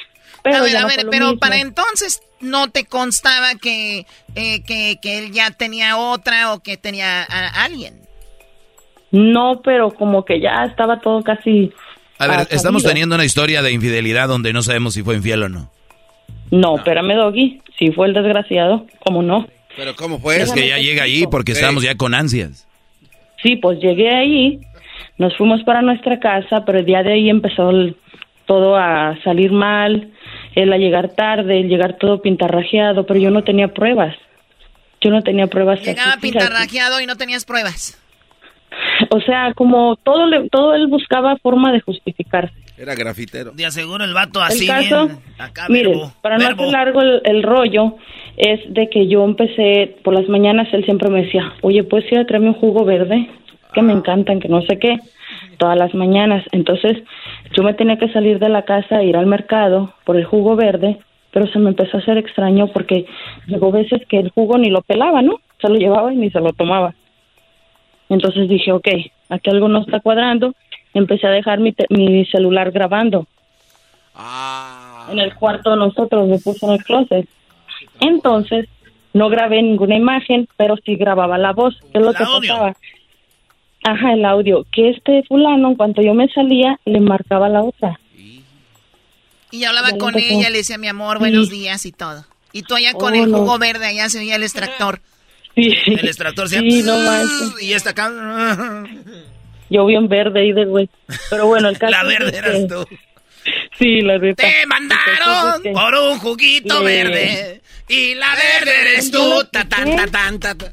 pero 0.52 0.62
a 0.62 0.64
ver, 0.64 0.72
ya 0.72 0.78
a 0.78 0.82
no 0.82 0.88
ver, 0.88 1.04
lo 1.04 1.10
pero 1.10 1.24
mismo. 1.26 1.38
para 1.40 1.58
entonces 1.58 2.20
no 2.40 2.68
te 2.70 2.84
constaba 2.84 3.54
que, 3.60 4.06
eh, 4.34 4.62
que, 4.64 4.98
que 5.00 5.18
él 5.18 5.32
ya 5.32 5.50
tenía 5.50 5.96
otra 5.96 6.52
o 6.52 6.60
que 6.62 6.76
tenía 6.76 7.22
a 7.22 7.64
alguien. 7.64 7.94
No, 9.10 9.60
pero 9.64 9.90
como 9.92 10.24
que 10.24 10.40
ya 10.40 10.64
estaba 10.64 11.00
todo 11.00 11.22
casi... 11.22 11.72
A 12.18 12.26
ver, 12.26 12.46
estamos 12.50 12.82
teniendo 12.82 13.14
una 13.14 13.24
historia 13.24 13.62
de 13.62 13.72
infidelidad 13.72 14.28
donde 14.28 14.52
no 14.52 14.62
sabemos 14.62 14.94
si 14.94 15.02
fue 15.02 15.16
infiel 15.16 15.42
o 15.44 15.48
no. 15.48 15.70
No, 16.50 16.76
espérame, 16.76 17.14
Doggy, 17.14 17.60
si 17.78 17.90
fue 17.92 18.06
el 18.08 18.14
desgraciado, 18.14 18.86
¿cómo 19.04 19.22
no? 19.22 19.46
Pero 19.76 19.94
¿cómo 19.96 20.18
fue? 20.18 20.40
Es 20.40 20.52
que 20.52 20.66
ya 20.68 20.78
llega 20.78 21.02
ahí 21.02 21.24
porque 21.30 21.54
Sí. 21.54 21.60
estamos 21.60 21.82
ya 21.82 21.94
con 21.96 22.14
ansias. 22.14 22.66
Sí, 23.42 23.56
pues 23.56 23.78
llegué 23.80 24.14
ahí, 24.14 24.60
nos 25.18 25.36
fuimos 25.36 25.62
para 25.64 25.82
nuestra 25.82 26.18
casa, 26.18 26.64
pero 26.64 26.78
el 26.78 26.86
día 26.86 27.02
de 27.02 27.12
ahí 27.12 27.28
empezó 27.28 27.70
el- 27.70 27.96
todo 28.46 28.76
a 28.76 29.18
salir 29.22 29.52
mal, 29.52 30.10
a 30.56 30.76
llegar 30.78 31.10
tarde, 31.10 31.60
el 31.60 31.68
llegar 31.68 31.96
todo 31.98 32.22
pintarrajeado, 32.22 33.04
pero 33.06 33.20
yo 33.20 33.30
no 33.30 33.44
tenía 33.44 33.68
pruebas. 33.68 34.16
Yo 35.00 35.10
no 35.10 35.22
tenía 35.22 35.46
pruebas. 35.46 35.80
Llegaba 35.82 36.12
así, 36.12 36.20
pintarrajeado 36.22 37.00
y 37.00 37.06
no 37.06 37.16
tenías 37.16 37.44
pruebas. 37.44 38.02
O 39.10 39.20
sea, 39.20 39.52
como 39.54 39.96
todo, 39.96 40.26
le- 40.26 40.48
todo 40.50 40.74
él 40.74 40.86
buscaba 40.88 41.36
forma 41.36 41.72
de 41.72 41.80
justificarse. 41.80 42.52
Era 42.76 42.94
grafitero. 42.94 43.52
De 43.52 43.64
aseguro 43.64 44.04
el 44.04 44.12
vato 44.12 44.42
así 44.42 44.64
el 44.64 44.68
caso, 44.68 45.06
bien. 45.06 45.18
Acá, 45.38 45.66
mire, 45.68 45.88
verbo, 45.90 46.12
para 46.20 46.36
no 46.36 46.44
hacer 46.48 46.66
largo 46.66 47.00
el, 47.00 47.22
el 47.24 47.42
rollo, 47.42 47.96
es 48.36 48.60
de 48.74 48.90
que 48.90 49.06
yo 49.06 49.24
empecé, 49.24 49.96
por 50.02 50.12
las 50.14 50.28
mañanas 50.28 50.68
él 50.72 50.84
siempre 50.84 51.08
me 51.08 51.22
decía, 51.24 51.54
oye, 51.62 51.84
¿puedes 51.84 52.10
ir 52.12 52.18
a 52.18 52.26
traerme 52.26 52.48
un 52.48 52.54
jugo 52.54 52.84
verde? 52.84 53.30
que 53.72 53.82
me 53.82 53.92
encantan, 53.92 54.40
que 54.40 54.48
no 54.48 54.62
sé 54.62 54.78
qué, 54.78 54.96
todas 55.58 55.76
las 55.78 55.92
mañanas. 55.94 56.42
Entonces 56.52 56.96
yo 57.54 57.62
me 57.62 57.74
tenía 57.74 57.98
que 57.98 58.12
salir 58.12 58.38
de 58.38 58.48
la 58.48 58.62
casa 58.62 59.00
e 59.00 59.06
ir 59.06 59.16
al 59.16 59.26
mercado 59.26 59.92
por 60.04 60.16
el 60.16 60.24
jugo 60.24 60.56
verde, 60.56 60.98
pero 61.32 61.46
se 61.48 61.58
me 61.58 61.70
empezó 61.70 61.96
a 61.96 62.00
hacer 62.00 62.18
extraño 62.18 62.68
porque 62.68 63.06
llegó 63.46 63.70
veces 63.70 64.02
que 64.08 64.18
el 64.18 64.30
jugo 64.30 64.58
ni 64.58 64.70
lo 64.70 64.82
pelaba, 64.82 65.22
¿no? 65.22 65.40
Se 65.60 65.68
lo 65.68 65.74
llevaba 65.76 66.12
y 66.12 66.16
ni 66.16 66.30
se 66.30 66.40
lo 66.40 66.52
tomaba. 66.52 66.94
Entonces 68.08 68.48
dije, 68.48 68.72
ok, 68.72 68.88
aquí 69.30 69.50
algo 69.50 69.68
no 69.68 69.80
está 69.80 70.00
cuadrando. 70.00 70.54
Empecé 70.94 71.26
a 71.26 71.30
dejar 71.30 71.58
mi, 71.60 71.72
te- 71.72 71.86
mi 71.90 72.24
celular 72.26 72.70
grabando. 72.70 73.26
En 75.12 75.18
el 75.18 75.34
cuarto 75.34 75.70
de 75.70 75.76
nosotros, 75.76 76.26
me 76.28 76.38
puse 76.38 76.64
en 76.66 76.72
el 76.72 76.84
closet. 76.84 77.28
Entonces, 78.00 78.66
no 79.12 79.28
grabé 79.28 79.62
ninguna 79.62 79.96
imagen, 79.96 80.48
pero 80.56 80.76
sí 80.84 80.96
grababa 80.96 81.36
la 81.38 81.52
voz. 81.52 81.78
¿Qué 81.92 81.98
es 81.98 82.04
lo 82.04 82.12
que 82.12 82.24
pasaba? 82.48 82.76
Ajá, 83.88 84.12
el 84.14 84.24
audio. 84.24 84.66
Que 84.72 84.90
este 84.90 85.22
fulano, 85.28 85.68
en 85.68 85.74
cuanto 85.76 86.02
yo 86.02 86.12
me 86.14 86.28
salía, 86.28 86.78
le 86.84 87.00
marcaba 87.00 87.48
la 87.48 87.62
otra. 87.62 87.98
Y 89.52 89.64
hablaba 89.64 89.90
Ya 89.90 89.98
con 89.98 90.18
ella, 90.18 90.50
le 90.50 90.58
decía, 90.58 90.76
mi 90.76 90.88
amor, 90.88 91.18
buenos 91.18 91.48
Sí. 91.48 91.54
días 91.60 91.86
y 91.86 91.92
todo. 91.92 92.24
Y 92.52 92.62
tú 92.62 92.74
allá 92.74 92.90
Oh, 92.94 92.98
con 92.98 93.14
el 93.14 93.30
no. 93.30 93.38
jugo 93.38 93.58
verde, 93.58 93.86
allá 93.86 94.08
se 94.08 94.18
veía 94.18 94.36
el 94.36 94.42
extractor. 94.42 95.00
Sí. 95.54 95.72
El 95.86 96.06
extractor 96.06 96.48
se 96.48 96.58
Sí, 96.60 96.82
no 96.82 96.98
manches. 96.98 97.62
Y 97.62 97.72
esta 97.72 97.90
acá. 97.90 98.10
Yo 99.70 99.86
bien 99.86 100.08
verde 100.08 100.40
ahí 100.40 100.52
de 100.52 100.64
güey. 100.64 100.90
Pero 101.30 101.46
bueno, 101.46 101.68
el 101.68 101.78
caso 101.78 101.92
La 101.92 102.02
es 102.02 102.08
verde 102.08 102.32
que- 102.32 102.38
eras 102.38 102.66
tú. 102.68 102.86
Sí, 103.78 104.00
la 104.00 104.18
neta. 104.18 104.42
Te 104.42 104.66
mandaron 104.66 105.62
por 105.72 105.94
un 105.94 106.18
juguito 106.18 106.82
verde. 106.82 107.60
Y 107.88 108.14
la 108.16 108.34
verde 108.34 108.80
eres 108.80 109.10
tú. 109.12 109.44
Ta, 109.52 109.64
tan, 109.68 109.94
ta, 109.94 110.06
tan, 110.08 110.40
ta, 110.40 110.54
ta. 110.56 110.72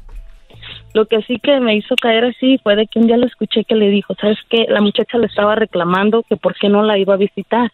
Lo 0.94 1.06
que 1.06 1.20
sí 1.22 1.38
que 1.42 1.58
me 1.60 1.74
hizo 1.76 1.94
caer 1.96 2.24
así 2.24 2.58
fue 2.62 2.76
de 2.76 2.86
que 2.86 2.98
un 3.00 3.06
día 3.08 3.16
lo 3.16 3.26
escuché 3.26 3.64
que 3.64 3.74
le 3.74 3.90
dijo, 3.90 4.14
¿sabes 4.20 4.38
qué? 4.48 4.64
La 4.68 4.80
muchacha 4.80 5.18
le 5.18 5.26
estaba 5.26 5.54
reclamando 5.56 6.22
que 6.22 6.36
por 6.36 6.54
qué 6.54 6.68
no 6.68 6.82
la 6.82 6.96
iba 6.98 7.14
a 7.14 7.18
visitar. 7.18 7.72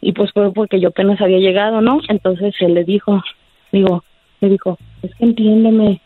Y 0.00 0.12
pues 0.12 0.30
fue 0.32 0.52
porque 0.52 0.78
yo 0.80 0.90
apenas 0.90 1.20
había 1.20 1.38
llegado, 1.38 1.80
¿no? 1.80 2.00
Entonces 2.08 2.54
él 2.60 2.74
le 2.74 2.84
dijo, 2.84 3.22
digo, 3.72 4.04
le 4.40 4.48
dijo, 4.50 4.78
es 5.02 5.12
que 5.16 5.24
entiéndeme, 5.24 6.00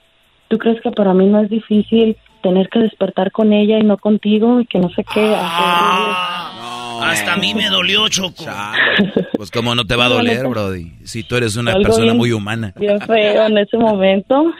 ¿tú 0.48 0.56
crees 0.56 0.80
que 0.80 0.90
para 0.90 1.12
mí 1.12 1.26
no 1.26 1.40
es 1.42 1.50
difícil 1.50 2.16
tener 2.42 2.70
que 2.70 2.78
despertar 2.78 3.30
con 3.30 3.52
ella 3.52 3.78
y 3.78 3.82
no 3.84 3.98
contigo 3.98 4.60
y 4.60 4.66
que 4.66 4.78
no 4.78 4.88
sé 4.88 5.04
qué? 5.12 5.34
Hasta 7.04 7.34
a 7.34 7.36
mí 7.36 7.52
me 7.54 7.68
dolió, 7.68 8.08
Choco. 8.08 8.44
Pues 9.36 9.50
cómo 9.50 9.74
no 9.74 9.84
te 9.84 9.96
va 9.96 10.06
a 10.06 10.08
doler, 10.08 10.46
Brody. 10.46 10.92
Si 11.04 11.24
tú 11.24 11.36
eres 11.36 11.56
una 11.56 11.72
Algo 11.72 11.82
persona 11.82 12.04
bien- 12.06 12.16
muy 12.16 12.32
humana. 12.32 12.72
bien 12.76 13.00
feo 13.02 13.46
en 13.46 13.58
ese 13.58 13.76
momento. 13.76 14.52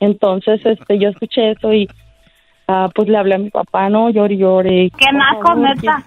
Entonces, 0.00 0.60
este, 0.64 0.98
yo 0.98 1.10
escuché 1.10 1.52
eso 1.52 1.72
y 1.72 1.88
ah, 2.66 2.88
pues 2.94 3.08
le 3.08 3.18
hablé 3.18 3.34
a 3.34 3.38
mi 3.38 3.50
papá, 3.50 3.88
no, 3.88 4.10
llore, 4.10 4.34
y 4.34 4.38
llore. 4.38 4.90
Qué 4.98 5.12
naco, 5.12 5.54
neta. 5.54 6.04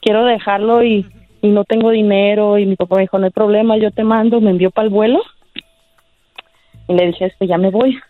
Quiero 0.00 0.24
dejarlo 0.24 0.82
y, 0.82 1.06
y 1.42 1.48
no 1.48 1.64
tengo 1.64 1.90
dinero 1.90 2.58
y 2.58 2.66
mi 2.66 2.76
papá 2.76 2.96
me 2.96 3.02
dijo, 3.02 3.18
no 3.18 3.26
hay 3.26 3.30
problema, 3.30 3.76
yo 3.76 3.90
te 3.90 4.02
mando, 4.02 4.40
me 4.40 4.50
envió 4.50 4.70
para 4.70 4.86
el 4.86 4.90
vuelo. 4.90 5.22
Y 6.88 6.94
le 6.94 7.06
dije, 7.08 7.26
este, 7.26 7.46
ya 7.46 7.58
me 7.58 7.70
voy. 7.70 8.00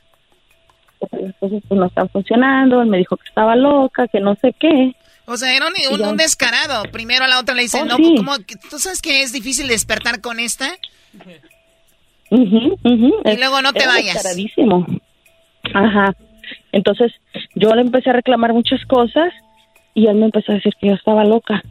Cosas 1.40 1.62
pues 1.68 1.78
no 1.78 1.86
están 1.86 2.08
funcionando, 2.08 2.80
él 2.80 2.88
me 2.88 2.98
dijo 2.98 3.16
que 3.16 3.28
estaba 3.28 3.56
loca, 3.56 4.06
que 4.06 4.20
no 4.20 4.36
sé 4.36 4.54
qué. 4.58 4.94
O 5.26 5.36
sea, 5.36 5.54
era 5.54 5.66
un, 5.66 6.00
un 6.08 6.16
descarado. 6.16 6.84
Primero 6.92 7.24
a 7.24 7.28
la 7.28 7.40
otra 7.40 7.54
le 7.54 7.62
dice, 7.62 7.80
Oh, 7.82 7.84
no, 7.84 7.96
sí. 7.96 8.14
¿cómo? 8.16 8.36
¿Tú 8.70 8.78
sabes 8.78 9.02
que 9.02 9.22
es 9.22 9.32
difícil 9.32 9.66
despertar 9.66 10.20
con 10.20 10.38
esta? 10.40 10.68
Ujú, 12.32 12.78
ujú. 12.82 13.12
Y 13.24 13.36
luego 13.36 13.60
no 13.62 13.72
te 13.72 13.80
Era 13.82 13.92
vayas. 13.92 14.14
descaradísimo. 14.14 14.86
Ajá. 15.74 16.14
Entonces, 16.72 17.12
yo 17.54 17.74
le 17.74 17.82
empecé 17.82 18.10
a 18.10 18.14
reclamar 18.14 18.52
muchas 18.52 18.84
cosas 18.86 19.32
y 19.94 20.06
él 20.06 20.16
me 20.16 20.24
empezó 20.26 20.52
a 20.52 20.54
decir 20.56 20.72
que 20.80 20.88
yo 20.88 20.94
estaba 20.94 21.24
loca. 21.24 21.62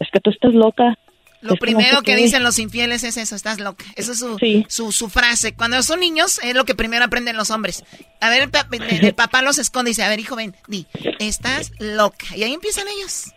Es 0.00 0.08
que 0.12 0.20
tú 0.20 0.30
estás 0.30 0.54
loca. 0.54 0.96
Lo 1.40 1.54
Es 1.54 1.60
que 1.60 1.70
no 1.70 1.78
primero 1.78 1.98
sé 1.98 2.04
que 2.04 2.16
dicen 2.16 2.42
los 2.42 2.58
infieles 2.58 3.04
es 3.04 3.16
eso, 3.16 3.36
estás 3.36 3.60
loca. 3.60 3.84
Eso 3.94 4.12
es 4.12 4.18
su, 4.18 4.38
su, 4.68 4.90
su 4.92 5.08
frase. 5.08 5.54
Cuando 5.54 5.80
son 5.82 6.00
niños 6.00 6.40
es 6.42 6.54
lo 6.54 6.64
que 6.64 6.74
primero 6.74 7.04
aprenden 7.04 7.36
los 7.36 7.50
hombres. 7.50 7.84
A 8.20 8.28
ver, 8.30 8.42
el, 8.42 8.50
pa- 8.50 8.66
el- 8.72 9.04
el 9.04 9.14
papá 9.14 9.42
los 9.42 9.58
esconde 9.58 9.90
y 9.90 9.92
dice, 9.92 10.02
a 10.02 10.08
ver, 10.08 10.18
hijo, 10.18 10.34
ven, 10.36 10.54
di, 10.66 10.86
estás 11.20 11.70
loca. 11.78 12.26
Y 12.34 12.42
ahí 12.42 12.54
empiezan 12.54 12.86
ellos. 12.88 13.32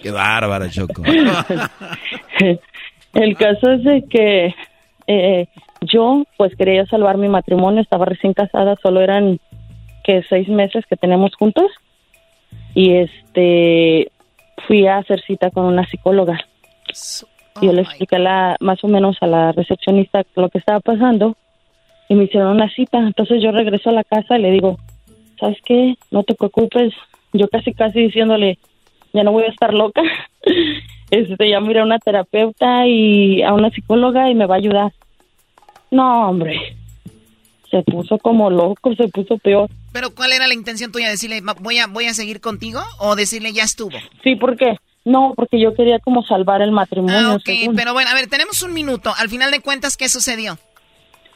Qué 0.00 0.10
bárbara, 0.12 0.70
Choco. 0.70 1.02
El 3.14 3.36
caso 3.36 3.72
es 3.72 3.82
de 3.84 4.04
que 4.08 4.54
eh, 5.08 5.48
yo, 5.80 6.24
pues, 6.36 6.54
quería 6.56 6.86
salvar 6.86 7.16
mi 7.16 7.28
matrimonio. 7.28 7.80
Estaba 7.80 8.04
recién 8.04 8.34
casada, 8.34 8.76
solo 8.82 9.00
eran 9.00 9.38
que 10.04 10.22
seis 10.28 10.48
meses 10.48 10.84
que 10.86 10.96
tenemos 10.96 11.34
juntos. 11.34 11.70
Y 12.74 12.92
este, 12.92 14.10
fui 14.66 14.86
a 14.86 14.98
hacer 14.98 15.20
cita 15.22 15.50
con 15.50 15.64
una 15.64 15.86
psicóloga. 15.86 16.38
Yo 17.62 17.72
le 17.72 17.82
expliqué 17.82 18.18
la, 18.18 18.56
más 18.60 18.82
o 18.84 18.88
menos 18.88 19.16
a 19.20 19.26
la 19.26 19.52
recepcionista 19.52 20.22
lo 20.34 20.48
que 20.48 20.58
estaba 20.58 20.80
pasando 20.80 21.36
y 22.08 22.14
me 22.14 22.24
hicieron 22.24 22.56
una 22.56 22.70
cita. 22.70 22.98
Entonces 22.98 23.42
yo 23.42 23.52
regreso 23.52 23.90
a 23.90 23.94
la 23.94 24.04
casa 24.04 24.38
y 24.38 24.42
le 24.42 24.50
digo, 24.50 24.78
¿sabes 25.38 25.58
qué? 25.64 25.94
No 26.10 26.22
te 26.22 26.34
preocupes. 26.34 26.92
Yo 27.32 27.48
casi, 27.48 27.72
casi 27.72 28.00
diciéndole, 28.00 28.58
ya 29.12 29.22
no 29.22 29.32
voy 29.32 29.44
a 29.44 29.50
estar 29.50 29.74
loca. 29.74 30.02
Este, 31.10 31.50
ya 31.50 31.58
miré 31.58 31.80
a 31.80 31.82
una 31.82 31.98
terapeuta 31.98 32.86
y 32.86 33.42
a 33.42 33.52
una 33.52 33.70
psicóloga 33.70 34.30
y 34.30 34.36
me 34.36 34.46
va 34.46 34.54
a 34.54 34.58
ayudar. 34.58 34.92
No, 35.90 36.28
hombre. 36.30 36.76
Se 37.70 37.82
puso 37.82 38.18
como 38.18 38.50
loco, 38.50 38.94
se 38.96 39.08
puso 39.08 39.38
peor. 39.38 39.68
Pero 39.92 40.14
¿cuál 40.14 40.32
era 40.32 40.46
la 40.48 40.54
intención 40.54 40.90
tuya? 40.92 41.08
¿Decirle, 41.08 41.40
"Ma- 41.40 41.54
voy 41.60 41.78
a, 41.78 41.86
voy 41.86 42.06
a 42.06 42.14
seguir 42.14 42.40
contigo? 42.40 42.80
¿O 42.98 43.14
decirle, 43.16 43.52
ya 43.52 43.62
estuvo? 43.64 43.96
Sí, 44.24 44.36
¿por 44.36 44.56
qué? 44.56 44.76
No, 45.04 45.32
porque 45.36 45.60
yo 45.60 45.74
quería 45.74 45.98
como 46.00 46.22
salvar 46.24 46.62
el 46.62 46.72
matrimonio. 46.72 47.16
Ah, 47.30 47.34
ok, 47.34 47.42
según. 47.44 47.76
pero 47.76 47.92
bueno, 47.92 48.10
a 48.10 48.14
ver, 48.14 48.26
tenemos 48.28 48.62
un 48.62 48.72
minuto. 48.74 49.12
Al 49.16 49.28
final 49.28 49.50
de 49.50 49.60
cuentas, 49.60 49.96
¿qué 49.96 50.08
sucedió? 50.08 50.58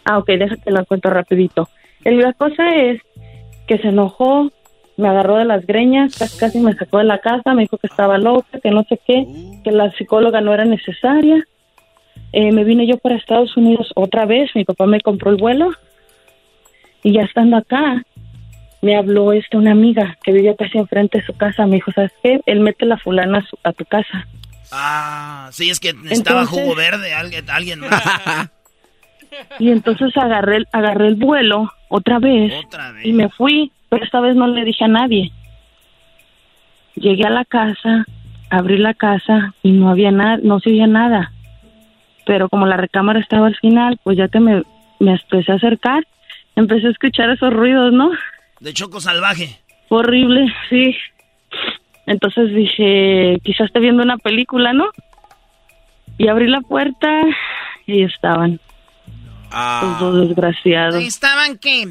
Ah, 0.05 0.19
ok, 0.19 0.27
déjate 0.27 0.71
la 0.71 0.85
cuento 0.85 1.09
rapidito. 1.11 1.69
La 2.05 2.33
cosa 2.35 2.69
es 2.77 3.01
que 3.67 3.79
se 3.79 3.89
enojó, 3.89 4.51
me 4.99 5.09
agarró 5.09 5.37
de 5.37 5.47
las 5.47 5.65
greñas, 5.67 6.15
casi, 6.19 6.37
casi 6.37 6.61
me 6.61 6.75
sacó 6.75 6.99
de 6.99 7.05
la 7.05 7.19
casa, 7.21 7.55
me 7.55 7.63
dijo 7.63 7.79
que 7.79 7.87
estaba 7.87 8.19
loca, 8.19 8.61
que 8.63 8.71
no 8.71 8.85
sé 8.89 9.01
qué, 9.07 9.25
que 9.65 9.71
la 9.73 9.91
psicóloga 9.93 10.41
no 10.43 10.53
era 10.53 10.65
necesaria. 10.67 11.43
Eh, 12.37 12.51
me 12.51 12.65
vine 12.65 12.87
yo 12.87 12.97
para 12.99 13.15
Estados 13.15 13.57
Unidos 13.57 13.93
otra 13.95 14.27
vez, 14.27 14.51
mi 14.57 14.65
papá 14.65 14.87
me 14.87 15.01
compró 15.01 15.31
el 15.31 15.37
vuelo 15.37 15.71
y 17.05 17.13
ya 17.13 17.23
estando 17.23 17.57
acá, 17.57 18.03
me 18.83 18.97
habló 18.97 19.33
este 19.33 19.57
una 19.57 19.71
amiga 19.71 20.17
que 20.25 20.33
vivía 20.33 20.57
casi 20.57 20.79
enfrente 20.79 21.19
de 21.19 21.25
su 21.27 21.33
casa, 21.35 21.65
me 21.67 21.77
dijo, 21.77 21.93
¿sabes 21.93 22.11
qué? 22.23 22.41
Él 22.47 22.59
mete 22.61 22.87
la 22.87 22.97
fulana 22.99 23.39
a, 23.39 23.47
su- 23.47 23.59
a 23.63 23.73
tu 23.73 23.85
casa. 23.85 24.27
Ah, 24.73 25.49
sí, 25.53 25.71
es 25.71 25.79
que 25.79 25.91
Entonces- 25.91 26.49
jugo 26.49 26.75
verde, 26.75 27.15
alguien, 27.15 27.49
alguien 27.51 27.81
más. 27.81 28.03
Y 29.59 29.71
entonces 29.71 30.17
agarré, 30.17 30.59
el- 30.59 30.69
agarré 30.73 31.09
el 31.09 31.17
vuelo 31.17 31.71
otra 31.89 32.19
vez, 32.21 32.53
y 33.03 33.13
me 33.13 33.29
fui, 33.31 33.73
pero 33.89 34.05
esta 34.05 34.21
vez 34.21 34.35
no 34.37 34.47
le 34.47 34.65
dije 34.65 34.85
a 34.85 34.89
nadie. 34.89 35.31
Llegué 36.95 37.25
a 37.27 37.31
la 37.31 37.45
casa, 37.45 38.07
abrí 38.51 38.79
la 38.79 38.95
casa 38.95 39.53
y 39.63 39.73
no 39.73 39.91
había 39.91 40.13
nada, 40.13 40.39
no 40.43 40.61
se 40.61 40.71
oía 40.71 40.87
nada. 40.87 41.33
Pero 42.27 42.49
como 42.49 42.67
la 42.67 42.77
recámara 42.77 43.21
estaba 43.21 43.47
al 43.47 43.57
final, 43.57 43.99
pues 44.03 44.17
ya 44.17 44.29
que 44.29 44.41
me, 44.41 44.63
me 44.99 45.13
empecé 45.13 45.53
a 45.53 45.57
acercar, 45.57 46.07
empecé 46.57 46.87
a 46.87 46.91
escuchar 46.91 47.31
esos 47.31 47.53
ruidos, 47.53 47.93
¿no? 47.93 48.11
De 48.61 48.73
choco 48.73 49.01
salvaje. 49.01 49.59
Horrible, 49.89 50.53
sí. 50.71 50.97
Entonces 52.07 52.55
dije, 52.55 53.39
quizás 53.43 53.67
esté 53.67 53.81
viendo 53.81 54.03
una 54.03 54.19
película, 54.19 54.73
¿no? 54.73 54.87
Y 56.19 56.29
abrí 56.29 56.49
la 56.49 56.61
puerta 56.61 57.09
y 57.87 58.03
estaban 58.03 58.61
los 59.83 60.01
dos 60.01 60.29
desgraciados. 60.29 60.97
Ahí 60.97 61.07
estaban 61.07 61.59
qué? 61.59 61.87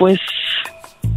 pues 0.00 0.18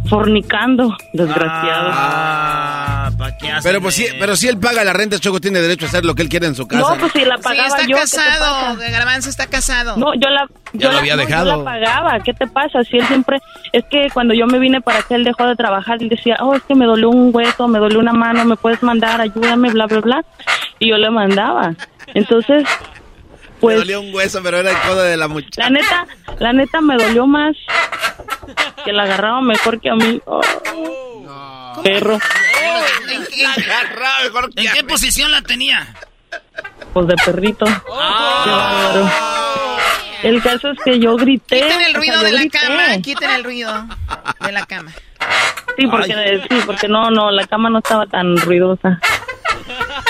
fornicando, 0.08 0.94
desgraciado. 1.14 1.90
Ah, 1.90 2.93
¿para 3.24 3.36
qué 3.38 3.48
Pero 3.62 3.80
pues 3.80 3.94
sí, 3.94 4.06
pero 4.18 4.36
si 4.36 4.48
él 4.48 4.58
paga 4.58 4.84
la 4.84 4.92
renta, 4.92 5.18
Choco 5.18 5.40
tiene 5.40 5.60
derecho 5.60 5.86
a 5.86 5.88
hacer 5.88 6.04
lo 6.04 6.14
que 6.14 6.22
él 6.22 6.28
quiere 6.28 6.46
en 6.46 6.54
su 6.54 6.66
casa. 6.66 6.94
No, 6.94 6.98
pues 6.98 7.12
si 7.12 7.24
la 7.24 7.36
Sí, 7.36 7.42
pagaba 7.42 7.66
está 7.68 7.80
yo. 7.82 7.86
¿qué 7.88 7.94
te 7.94 8.00
casado. 8.00 8.76
pasa? 8.76 8.90
Garbanzo 8.90 9.28
está 9.30 9.46
casado. 9.46 9.96
No, 9.96 10.14
yo 10.14 10.28
la, 10.28 10.46
Ya 10.72 10.80
yo 10.80 10.86
lo 10.88 10.92
la- 10.94 10.98
había 11.00 11.16
no, 11.16 11.22
yo 11.22 11.26
dejado. 11.28 11.56
la 11.58 11.64
pagaba. 11.64 12.20
¿Qué 12.20 12.32
te 12.34 12.46
pasa? 12.46 12.82
Si 12.84 12.96
él 12.98 13.06
siempre, 13.06 13.38
es 13.72 13.84
que 13.90 14.08
cuando 14.12 14.34
yo 14.34 14.46
me 14.46 14.58
vine 14.58 14.80
para 14.80 14.98
acá, 15.00 15.14
él 15.14 15.24
dejó 15.24 15.46
de 15.46 15.56
trabajar 15.56 16.02
y 16.02 16.08
decía, 16.08 16.36
oh, 16.40 16.54
es 16.54 16.62
que 16.62 16.74
me 16.74 16.86
dolió 16.86 17.10
un 17.10 17.30
hueso, 17.32 17.68
me 17.68 17.78
dolió 17.78 17.98
una 18.00 18.12
mano, 18.12 18.44
me 18.44 18.56
puedes 18.56 18.82
mandar, 18.82 19.20
ayúdame, 19.20 19.70
bla, 19.70 19.86
bla, 19.86 20.00
bla. 20.00 20.24
Y 20.78 20.90
yo 20.90 20.96
le 20.98 21.10
mandaba. 21.10 21.74
Entonces, 22.14 22.64
pues, 23.60 23.74
Me 23.74 23.78
dolió 23.80 24.00
un 24.00 24.14
hueso, 24.14 24.40
pero 24.42 24.58
era 24.58 24.70
el 24.70 24.78
codo 24.88 25.02
de 25.02 25.16
la 25.16 25.28
muchacha. 25.28 25.62
la 25.62 25.70
neta, 25.70 26.06
la 26.38 26.52
neta 26.52 26.80
me 26.80 26.96
dolió 26.96 27.26
más 27.26 27.56
que 28.84 28.92
la 28.92 29.04
agarraba 29.04 29.40
mejor 29.40 29.80
que 29.80 29.90
a 29.90 29.94
mí. 29.94 30.20
Oh, 30.26 30.40
Perro, 31.82 32.14
¿En 32.14 33.24
qué, 33.26 34.62
¿En 34.62 34.72
qué 34.72 34.84
posición 34.84 35.30
la 35.30 35.42
tenía? 35.42 35.94
pues 36.92 37.06
de 37.08 37.16
perrito. 37.16 37.64
Qué 37.66 38.50
bárbaro. 38.50 39.10
El 40.22 40.42
caso 40.42 40.70
es 40.70 40.78
que 40.84 40.98
yo 41.00 41.16
grité. 41.16 41.60
Quiten 41.60 41.80
el 41.82 41.96
o 41.96 41.98
ruido 41.98 42.14
sea, 42.14 42.22
de 42.22 42.32
la 42.32 42.40
grité. 42.40 42.58
cama, 42.58 42.98
quiten 43.02 43.30
el 43.30 43.44
ruido 43.44 43.86
de 44.40 44.52
la 44.52 44.64
cama. 44.66 44.92
Sí, 45.76 45.86
porque, 45.88 46.42
sí, 46.48 46.56
porque 46.66 46.88
no, 46.88 47.10
no, 47.10 47.30
la 47.30 47.46
cama 47.46 47.68
no 47.70 47.78
estaba 47.78 48.06
tan 48.06 48.36
ruidosa. 48.36 49.00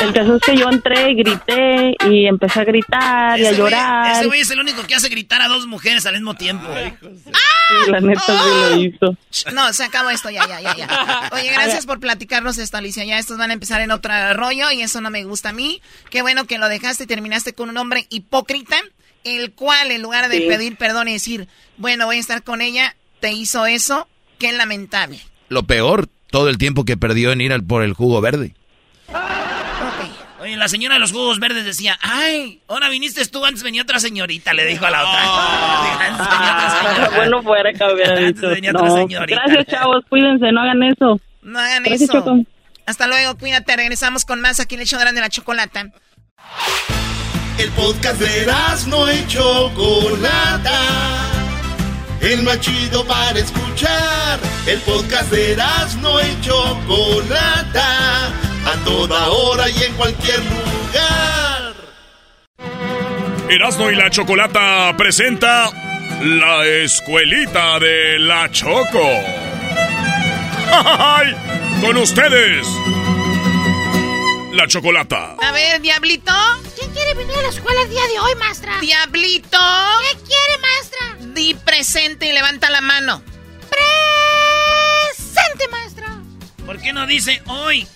El 0.03 0.13
caso 0.13 0.37
es 0.37 0.43
que 0.43 0.57
yo 0.57 0.69
entré 0.69 1.13
y 1.13 1.15
grité 1.15 1.95
y 2.11 2.27
empecé 2.27 2.61
a 2.61 2.65
gritar 2.65 3.39
y 3.39 3.47
a 3.47 3.51
Ese 3.51 3.55
güey- 3.55 3.57
llorar. 3.71 4.13
Ese 4.17 4.27
güey 4.27 4.41
es 4.41 4.51
el 4.51 4.61
único 4.61 4.83
que 4.83 4.95
hace 4.95 5.09
gritar 5.09 5.41
a 5.41 5.49
dos 5.49 5.67
mujeres 5.67 6.05
al 6.07 6.15
mismo 6.15 6.35
tiempo. 6.35 6.67
Sí, 6.75 7.91
la 7.91 8.01
neta 8.01 8.21
sí 8.21 8.33
lo 8.33 8.77
hizo. 8.81 9.17
No, 9.55 9.73
se 9.73 9.85
acabó 9.85 10.11
esto, 10.11 10.29
ya, 10.31 10.47
ya, 10.49 10.61
ya, 10.61 10.75
ya. 10.77 11.31
Oye, 11.33 11.51
gracias 11.53 11.87
por 11.87 12.01
platicarnos 12.01 12.59
esto, 12.59 12.77
Alicia. 12.77 13.05
Ya 13.05 13.19
estos 13.19 13.39
van 13.39 13.51
a 13.51 13.55
empezar 13.55 13.81
en 13.81 13.91
otro 13.93 14.13
rollo 14.35 14.71
y 14.73 14.83
eso 14.83 15.01
no 15.01 15.11
me 15.11 15.25
gusta 15.25 15.51
a 15.51 15.53
mí. 15.53 15.81
Qué 16.11 16.21
bueno 16.23 16.45
que 16.47 16.59
lo 16.59 16.69
dejaste 16.69 17.05
y 17.05 17.07
terminaste 17.07 17.55
con 17.55 17.71
un 17.71 17.77
hombre 17.79 18.07
hipócrita, 18.11 18.77
el 19.23 19.53
cual 19.53 19.91
en 19.93 20.03
lugar 20.03 20.29
de 20.29 20.39
Sí. 20.39 20.47
pedir 20.49 20.77
perdón 20.77 21.09
y 21.09 21.13
decir, 21.15 21.49
bueno, 21.79 22.05
voy 22.07 22.17
a 22.17 22.21
estar 22.21 22.43
con 22.43 22.61
ella, 22.61 22.97
te 23.21 23.33
hizo 23.33 23.65
eso. 23.67 24.09
Qué 24.45 24.53
lamentable. 24.53 25.21
Lo 25.49 25.63
peor, 25.63 26.09
todo 26.31 26.49
el 26.49 26.59
tiempo 26.59 26.85
que 26.85 26.97
perdió 26.97 27.33
en 27.33 27.41
ir 27.41 27.53
al- 27.53 27.65
por 27.65 27.83
el 27.83 27.93
jugo 27.95 28.21
verde. 28.21 28.55
Oye, 30.41 30.57
la 30.57 30.69
señora 30.69 30.95
de 30.97 31.01
los 31.01 31.13
jugos 31.13 31.41
verdes 31.41 31.65
decía, 31.65 31.99
ay, 32.03 32.61
ahora 32.69 32.91
viniste 32.91 33.25
tú, 33.27 33.43
antes 33.47 33.63
venía 33.63 33.81
otra 33.81 33.99
señorita, 33.99 34.53
le 34.53 34.67
dijo 34.67 34.85
a 34.85 34.91
la 34.91 35.03
otra. 35.03 35.23
Antes 36.09 36.29
venía 36.29 36.53
otra 36.57 36.71
señora. 36.93 37.17
bueno, 37.17 37.43
fuera 37.43 37.73
que 37.73 37.85
hubiera 37.95 38.17
dicho. 38.21 38.49
venía 38.49 38.71
otra 38.73 38.89
No. 38.89 38.95
señorita. 38.97 39.41
Gracias, 39.47 39.67
chavos. 39.69 40.05
Cuídense, 40.11 40.53
no 40.53 40.61
hagan 40.61 40.83
eso. 40.83 41.19
No 41.41 41.59
hagan 41.59 41.83
Gracias, 41.85 42.11
eso. 42.11 42.37
Hasta 42.85 43.07
luego, 43.07 43.39
cuídate. 43.39 43.75
Regresamos 43.77 44.27
con 44.27 44.43
más 44.43 44.61
aquí 44.61 44.75
en 44.75 44.83
el 44.83 44.87
show 44.87 45.01
grande 45.01 45.21
de 45.23 45.27
la 45.27 45.31
chocolata. 45.31 45.91
El 47.57 47.71
podcast 47.71 48.21
de 48.21 48.47
no 48.89 49.11
y 49.11 49.27
Chocolata. 49.27 50.81
El 52.25 52.43
más 52.43 52.59
chido 52.59 53.05
para 53.05 53.39
escuchar. 53.39 54.41
El 54.67 54.81
podcast 54.81 55.31
de 55.31 55.57
no 56.01 56.21
y 56.21 56.41
Chocolata. 56.41 58.29
A 58.67 58.85
toda 58.85 59.29
hora 59.29 59.69
y 59.69 59.83
en 59.83 59.93
cualquier 59.93 60.39
lugar. 60.39 61.75
Erasmo 63.51 63.91
y 63.91 63.97
la 63.97 64.09
Chocolata 64.09 64.97
presenta 64.97 65.71
La 66.23 66.65
Escuelita 66.65 67.79
de 67.79 68.19
la 68.21 68.51
Choco. 68.51 69.11
¡Ay! 70.73 71.35
Con 71.83 71.99
ustedes, 71.99 72.67
la 74.55 74.67
Chocolata. 74.69 75.37
A 75.41 75.53
ver, 75.53 75.81
Diablito. 75.81 76.33
¿Quién 76.79 76.93
quiere 76.93 77.15
venir 77.15 77.37
a 77.37 77.43
la 77.43 77.49
escuela 77.49 77.83
el 77.83 77.91
día 77.91 78.07
de 78.07 78.21
hoy, 78.21 78.35
maestra? 78.37 78.79
Diablito. 78.81 79.59
¿Qué 79.59 80.17
quiere, 80.19 80.59
maestra? 80.59 81.17
Di 81.35 81.55
presente 81.55 82.27
y 82.27 82.33
levanta 82.33 82.71
la 82.71 82.81
mano. 82.81 83.21
Presente, 85.17 85.69
maestra. 85.69 86.07
¿Por 86.65 86.81
qué 86.81 86.93
no 86.93 87.05
dice 87.07 87.43
hoy? 87.47 87.87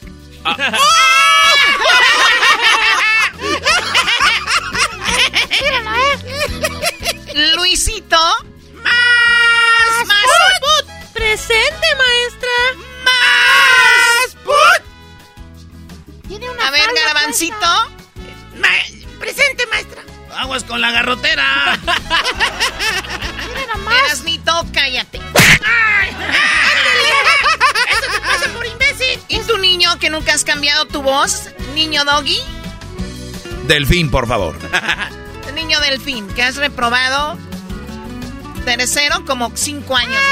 Míralo, 5.63 5.95
¿eh? 5.95 6.19
Luisito. 7.55 8.19
Más, 8.83 10.07
más. 10.07 10.27
Presente, 11.13 11.87
maestra. 11.97 12.49
Tiene 16.29 16.49
una 16.51 16.69
A 16.69 16.71
ver, 16.71 16.89
Garbancito. 16.95 17.57
Presente, 19.19 19.67
maestra. 19.67 20.03
Aguas 20.37 20.63
con 20.65 20.81
la 20.81 20.91
garrotera. 20.93 21.79
Mira 21.83 23.75
nomás. 23.75 23.95
Erasmito, 24.05 24.67
cállate. 24.73 25.19
Eso 25.19 25.27
te 28.13 28.21
pasa 28.21 28.49
por 28.55 28.67
imbécil. 28.67 29.21
¿Y 29.29 29.41
tu 29.41 29.59
niño 29.59 29.99
que 29.99 30.11
nunca 30.11 30.35
has 30.35 30.45
cambiado 30.45 30.87
tu 30.87 31.03
voz? 31.03 31.49
Niño 31.75 32.05
doggy. 32.05 32.39
Delfín, 33.65 34.11
por 34.11 34.29
favor. 34.29 34.57
Niño 35.55 35.81
delfín, 35.81 36.29
que 36.35 36.43
has 36.45 36.55
reprobado 36.57 37.37
tercero 38.65 39.25
como 39.25 39.51
cinco 39.57 39.97
años 39.97 40.23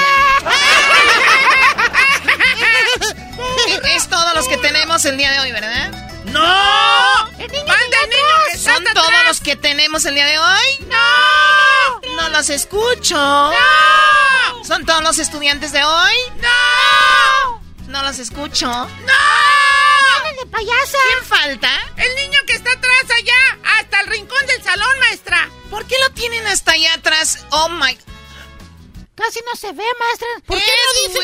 ya. 0.43 0.51
es 3.97 4.09
todos 4.09 4.35
los 4.35 4.49
que 4.49 4.57
tenemos 4.59 5.05
el 5.05 5.17
día 5.17 5.31
de 5.33 5.41
hoy, 5.41 5.53
¿verdad? 5.53 5.91
¡No! 6.27 7.29
El 7.39 7.51
niño 7.51 7.67
¡Manda 7.67 7.97
del 8.01 8.05
el 8.05 8.11
niño 8.11 8.27
que 8.47 8.59
atrás. 8.59 8.75
¿Son 8.75 8.85
todos 8.95 9.25
los 9.27 9.41
que 9.41 9.57
tenemos 9.57 10.05
el 10.05 10.15
día 10.15 10.27
de 10.27 10.39
hoy? 10.39 10.87
¡No! 10.89 12.17
No 12.17 12.29
los 12.31 12.51
escucho. 12.51 13.17
¡No! 13.17 14.65
¿Son 14.65 14.85
todos 14.85 15.03
los 15.03 15.19
estudiantes 15.19 15.73
de 15.73 15.85
hoy? 15.85 16.15
¡No! 16.41 17.63
No 17.89 18.03
los 18.03 18.19
escucho. 18.19 18.67
¡No! 18.67 18.89
¡Viene 20.25 20.39
de 20.41 20.47
payasa! 20.47 20.99
¿Quién 21.09 21.25
falta? 21.25 21.71
El 21.97 22.15
niño 22.17 22.39
que 22.47 22.55
está 22.55 22.73
atrás 22.73 23.05
allá, 23.17 23.59
hasta 23.79 24.01
el 24.01 24.07
rincón 24.09 24.47
del 24.47 24.63
salón, 24.63 24.99
maestra. 25.01 25.49
¿Por 25.71 25.87
qué 25.87 25.97
lo 26.01 26.13
tienen 26.15 26.47
hasta 26.47 26.73
allá 26.73 26.95
atrás? 26.95 27.47
Oh 27.51 27.69
my. 27.69 27.97
Casi 29.17 29.41
no 29.49 29.57
se 29.57 29.73
ve, 29.73 29.85
maestra. 29.99 30.29
¿Por 30.47 30.59
qué 30.59 30.71
no 30.77 30.93
dice? 31.01 31.19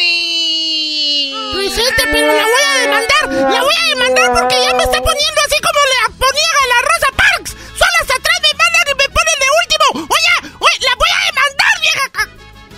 Presente, 1.54 2.02
pero 2.10 2.26
la 2.32 2.42
voy 2.44 2.62
a 2.64 2.74
demandar. 2.80 3.52
La 3.52 3.62
voy 3.62 3.74
a 3.74 3.88
demandar 3.94 4.32
porque 4.32 4.56
ya 4.60 4.72
me 4.74 4.82
está 4.84 4.98
poniendo 5.02 5.40
así 5.46 5.56
como 5.60 5.80
le 5.92 6.14
ponía 6.18 6.50
a 6.62 6.66
la 6.68 6.78
Rosa 6.88 7.08
Parks. 7.16 7.50
Solo 7.52 7.96
hasta 8.00 8.14
atrás 8.14 8.38
me 8.42 8.48
mandan 8.48 8.84
y 8.86 8.94
me 8.96 9.08
ponen 9.16 9.38
de 9.42 9.48
último. 9.62 10.08
Oye, 10.08 10.32
oye, 10.58 10.78
la 10.88 10.94
voy 10.96 11.10
a 11.12 11.20
demandar, 11.26 11.74
vieja. 11.80 12.04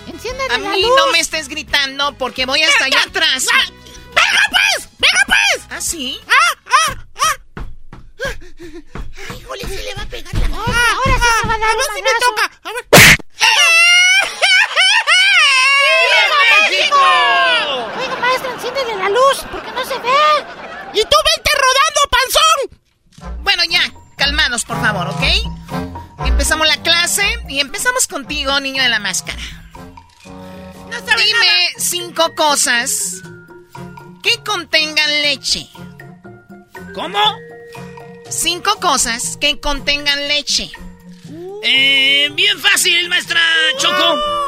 Enciéndale 0.07 0.53
A 0.53 0.57
la 0.57 0.69
mí 0.71 0.81
luz. 0.81 0.91
no 0.97 1.07
me 1.13 1.19
estés 1.19 1.47
gritando 1.47 2.13
porque 2.17 2.45
voy 2.45 2.61
hasta 2.61 2.85
allá 2.85 3.01
atrás. 3.07 3.47
Ah, 3.53 3.65
¡Venga, 4.15 4.43
pues! 4.51 4.89
¡Venga, 4.99 5.23
pues! 5.27 5.63
¿Ah, 5.69 5.79
sí? 5.81 6.19
¡Ah, 6.27 6.57
ah, 6.65 7.05
ah! 7.23 7.63
Ay, 8.19 9.61
sí 9.61 9.81
le 9.83 9.93
va 9.95 10.01
a 10.01 10.05
pegar 10.07 10.33
la 10.33 10.47
maestra. 10.49 10.91
ahora 10.91 11.15
sí 11.15 11.27
se 11.41 11.47
va 11.47 11.53
a 11.53 11.57
dar 11.57 11.69
A 11.69 11.75
ver 11.75 11.85
si 11.95 12.01
me 12.01 12.09
toca. 12.19 12.51
A 12.63 12.73
ver. 12.73 12.85
¡Viva 16.69 16.79
México! 16.79 17.99
Oiga, 17.99 18.15
maestra, 18.21 18.51
enciéndele 18.53 18.95
la 18.95 19.09
luz, 19.09 19.45
porque 19.51 19.71
no 19.71 19.85
se 19.85 19.97
ve. 19.99 20.45
¡Y 20.93 21.01
tú 21.03 21.17
vente 21.25 21.51
rodando, 21.65 22.01
panzón! 22.11 23.43
Bueno, 23.43 23.63
ya, 23.69 23.81
calmados, 24.17 24.65
por 24.65 24.79
favor, 24.81 25.07
¿ok? 25.09 26.25
Empezamos 26.25 26.67
la 26.67 26.77
clase 26.77 27.23
y 27.49 27.59
empezamos 27.59 28.07
contigo, 28.07 28.59
niño 28.59 28.81
de 28.81 28.89
la 28.89 28.99
máscara. 28.99 29.41
No 30.25 31.01
Dime 31.01 31.73
cinco 31.77 32.33
cosas 32.35 33.21
que 34.23 34.43
contengan 34.43 35.09
leche. 35.21 35.69
¿Cómo? 36.93 37.19
Cinco 38.29 38.75
cosas 38.79 39.37
que 39.37 39.59
contengan 39.59 40.27
leche. 40.27 40.71
Eh, 41.63 42.29
bien 42.33 42.59
fácil, 42.59 43.09
maestra 43.09 43.41
Choco. 43.77 44.44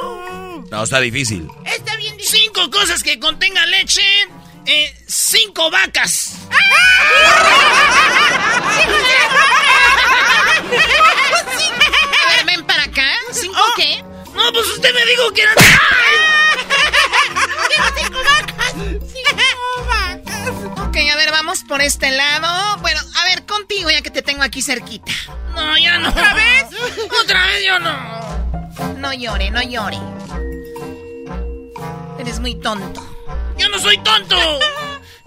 No, 0.72 0.84
está 0.84 0.99
difícil. 0.99 1.49
Está 1.65 1.95
bien 1.95 2.18
difícil. 2.18 2.39
Cinco 2.41 2.69
cosas 2.72 3.03
que 3.03 3.19
contengan 3.19 3.69
leche. 3.72 4.02
Eh, 4.65 5.03
cinco 5.07 5.69
vacas. 5.72 6.34
A 12.26 12.35
ver, 12.35 12.45
ven 12.45 12.65
para 12.65 12.84
acá. 12.84 13.07
¿Cinco 13.31 13.57
Oh. 13.60 13.73
qué? 13.76 14.03
No, 14.34 14.52
pues 14.53 14.68
usted 14.68 14.94
me 14.94 15.06
dijo 15.06 15.31
que 15.31 15.41
eran. 15.41 15.56
¡Cinco 17.98 18.19
vacas! 18.23 18.73
¡Cinco 18.73 19.85
vacas! 19.88 20.88
Ok, 20.88 20.98
a 21.11 21.15
ver, 21.15 21.31
vamos 21.31 21.64
por 21.68 21.81
este 21.81 22.11
lado. 22.11 22.77
Bueno, 22.81 22.99
a 23.15 23.26
ver, 23.26 23.45
contigo 23.45 23.89
ya 23.89 24.02
que 24.02 24.11
te 24.11 24.22
tengo 24.22 24.44
aquí 24.44 24.61
cerquita. 24.61 25.11
No, 25.56 25.77
ya 25.77 25.98
no. 25.98 26.10
¿Otra 26.10 26.34
vez? 26.34 26.65
Otra 27.23 27.45
vez 27.48 27.65
yo 27.65 27.80
no. 27.80 28.27
No 28.98 29.14
llore, 29.14 29.49
no 29.52 29.61
llore. 29.64 29.98
Eres 32.19 32.39
muy 32.39 32.56
tonto. 32.56 33.02
Yo 33.57 33.69
no 33.69 33.80
soy 33.80 33.98
tonto. 33.99 34.35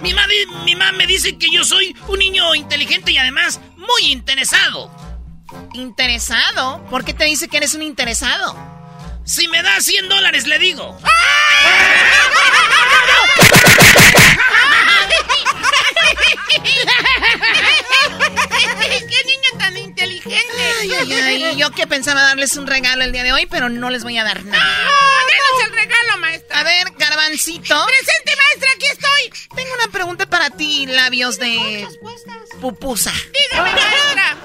Mi 0.01 0.15
mamá, 0.15 0.29
mi 0.65 0.75
mamá 0.75 0.93
me 0.93 1.07
dice 1.07 1.37
que 1.37 1.51
yo 1.53 1.63
soy 1.63 1.95
un 2.09 2.19
niño 2.19 2.55
inteligente 2.55 3.13
y 3.13 3.19
además 3.19 3.61
muy 3.77 4.11
interesado. 4.11 4.91
¿Interesado? 5.75 6.83
¿Por 6.87 7.05
qué 7.05 7.13
te 7.13 7.25
dice 7.25 7.49
que 7.49 7.59
eres 7.59 7.75
un 7.75 7.83
interesado? 7.83 8.57
Si 9.25 9.47
me 9.49 9.63
da 9.63 9.79
100 9.79 10.09
dólares, 10.09 10.47
le 10.47 10.59
digo. 10.59 10.99
¡Qué 18.91 19.25
niño 19.25 19.40
Ay, 20.33 20.93
ay, 20.93 21.13
ay, 21.13 21.57
yo 21.57 21.71
que 21.71 21.87
pensaba 21.87 22.23
darles 22.23 22.57
un 22.57 22.67
regalo 22.67 23.05
el 23.05 23.13
día 23.13 23.23
de 23.23 23.33
hoy, 23.33 23.47
pero 23.47 23.69
no 23.69 23.91
les 23.91 24.03
voy 24.03 24.19
a 24.19 24.25
dar 24.25 24.45
nada. 24.45 24.63
¡Ah, 24.63 25.19
¡Denos 25.27 25.67
el 25.69 25.73
regalo, 25.75 26.19
maestra! 26.19 26.61
A 26.61 26.65
ver, 26.65 26.87
garbancito. 26.99 27.87
¡Presente, 27.87 28.33
maestra! 28.37 28.71
¡Aquí 28.75 28.87
estoy! 28.87 29.57
Tengo 29.57 29.75
una 29.75 29.93
pregunta 29.93 30.27
para 30.27 30.51
ti, 30.51 30.87
labios 30.87 31.39
de 31.39 31.87
pupusa. 32.61 33.13
Dígame, 33.13 33.73
maestra. 33.73 34.37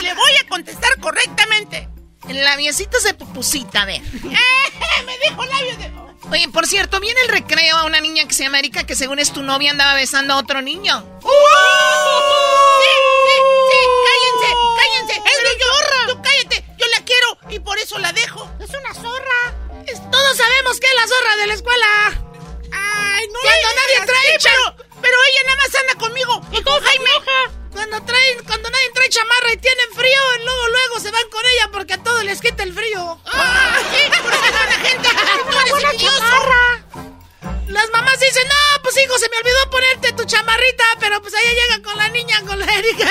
Le 0.00 0.14
voy 0.14 0.36
a 0.36 0.48
contestar 0.48 0.98
correctamente. 1.00 1.88
Labiecitos 2.28 3.02
de 3.02 3.14
pupusita, 3.14 3.82
a 3.82 3.86
ver. 3.86 4.00
¡Eh! 4.14 5.02
Me 5.04 5.18
dijo 5.28 5.44
labios 5.44 5.78
de... 5.78 5.92
Oye, 6.30 6.48
por 6.48 6.66
cierto, 6.66 7.00
viene 7.00 7.20
el 7.22 7.28
recreo 7.28 7.76
a 7.76 7.84
una 7.84 8.00
niña 8.00 8.26
que 8.26 8.32
se 8.32 8.44
llama 8.44 8.58
Erika, 8.60 8.84
que 8.86 8.94
según 8.94 9.18
es 9.18 9.32
tu 9.32 9.42
novia 9.42 9.70
andaba 9.70 9.94
besando 9.94 10.34
a 10.34 10.38
otro 10.38 10.62
niño. 10.62 11.04
¡Uh! 11.22 11.28
Sí, 12.78 12.88
sí, 12.88 13.02
sí, 13.26 13.42
cállense, 14.08 14.48
cállense. 14.76 15.14
Es 15.14 15.38
mi 15.42 15.62
zorra. 15.62 16.06
Tú 16.08 16.22
cállate, 16.22 16.64
yo 16.78 16.86
la 16.86 17.04
quiero 17.04 17.38
y 17.50 17.58
por 17.58 17.78
eso 17.78 17.98
la 17.98 18.12
dejo. 18.12 18.48
Es 18.60 18.70
una 18.70 18.94
zorra. 18.94 19.54
todos 20.10 20.36
sabemos 20.36 20.80
que 20.80 20.86
es 20.86 20.94
la 20.94 21.06
zorra 21.06 21.36
de 21.36 21.46
la 21.46 21.54
escuela. 21.54 21.86
Ay, 22.72 23.26
no. 23.28 23.38
Cuando 23.40 23.68
nadie 23.76 24.06
trae 24.06 24.38
sí, 24.38 24.48
pero, 24.48 24.90
pero, 25.00 25.16
ella 25.16 25.42
nada 25.46 25.56
más 25.56 25.74
anda 25.74 25.94
conmigo 25.98 26.40
y 26.52 26.62
con 26.62 26.82
Jaime. 26.82 27.10
Cuando 27.72 28.02
traen, 28.04 28.44
cuando 28.44 28.70
nadie 28.70 28.90
trae 28.92 29.08
chamarra 29.08 29.52
y 29.52 29.56
tienen 29.56 29.92
frío, 29.94 30.20
luego, 30.44 30.68
luego 30.68 31.00
se 31.00 31.10
van 31.10 31.28
con 31.30 31.44
ella 31.44 31.70
porque 31.72 31.94
a 31.94 32.02
todos 32.02 32.22
les 32.24 32.40
quita 32.40 32.62
el 32.62 32.72
frío. 32.74 33.18
¡Ah! 33.26 33.78
Por 34.22 34.32
eso 34.32 34.44
la 34.52 34.78
gente 34.78 35.08
una 35.48 35.64
buena 35.66 35.96
chamarra. 35.96 37.11
Las 37.72 37.88
mamás 37.90 38.20
dicen, 38.20 38.46
no, 38.46 38.82
pues 38.82 38.96
hijo, 38.98 39.18
se 39.18 39.30
me 39.30 39.38
olvidó 39.38 39.70
ponerte 39.70 40.12
tu 40.12 40.24
chamarrita, 40.24 40.84
pero 41.00 41.22
pues 41.22 41.32
ella 41.32 41.62
llega 41.62 41.82
con 41.82 41.96
la 41.96 42.08
niña, 42.10 42.42
con 42.46 42.58
la 42.58 42.66
Erika. 42.66 43.08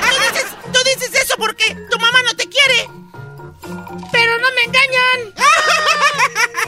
¿Tú, 0.00 0.32
dices, 0.32 0.46
tú 0.72 0.78
dices 0.84 1.22
eso 1.22 1.34
porque 1.36 1.74
tu 1.90 1.98
mamá 1.98 2.22
no 2.22 2.36
te 2.36 2.48
quiere. 2.48 2.88
Pero 4.12 4.38
no 4.38 4.48
me 4.52 4.62
engañan. 4.62 5.34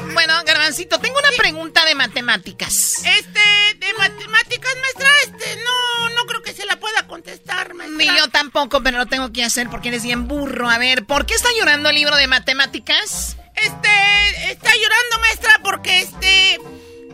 bueno, 0.15 0.35
Garbancito, 0.45 0.99
tengo 0.99 1.19
una 1.19 1.31
pregunta 1.37 1.85
de 1.85 1.95
matemáticas. 1.95 3.05
Este, 3.05 3.77
de 3.79 3.93
matemáticas, 3.97 4.75
maestra, 4.81 5.11
este, 5.23 5.57
no, 5.63 6.09
no 6.11 6.27
creo 6.27 6.43
que 6.43 6.55
se 6.55 6.65
la 6.67 6.81
pueda 6.81 7.07
contestar, 7.07 7.75
maestra. 7.75 7.99
Ni 7.99 8.07
yo 8.07 8.29
tampoco, 8.31 8.83
pero 8.83 8.99
lo 8.99 9.07
tengo 9.07 9.33
que 9.33 9.45
hacer 9.45 9.71
porque 9.71 9.89
eres 9.89 10.03
bien 10.03 10.27
burro. 10.27 10.69
A 10.69 10.79
ver, 10.79 11.05
¿por 11.07 11.25
qué 11.25 11.35
está 11.35 11.51
llorando 11.57 11.91
el 11.91 11.95
libro 11.95 12.17
de 12.17 12.27
matemáticas? 12.27 13.37
Este, 13.55 14.53
está 14.53 14.71
llorando, 14.75 15.19
maestra, 15.21 15.61
porque 15.63 16.01
este... 16.01 16.59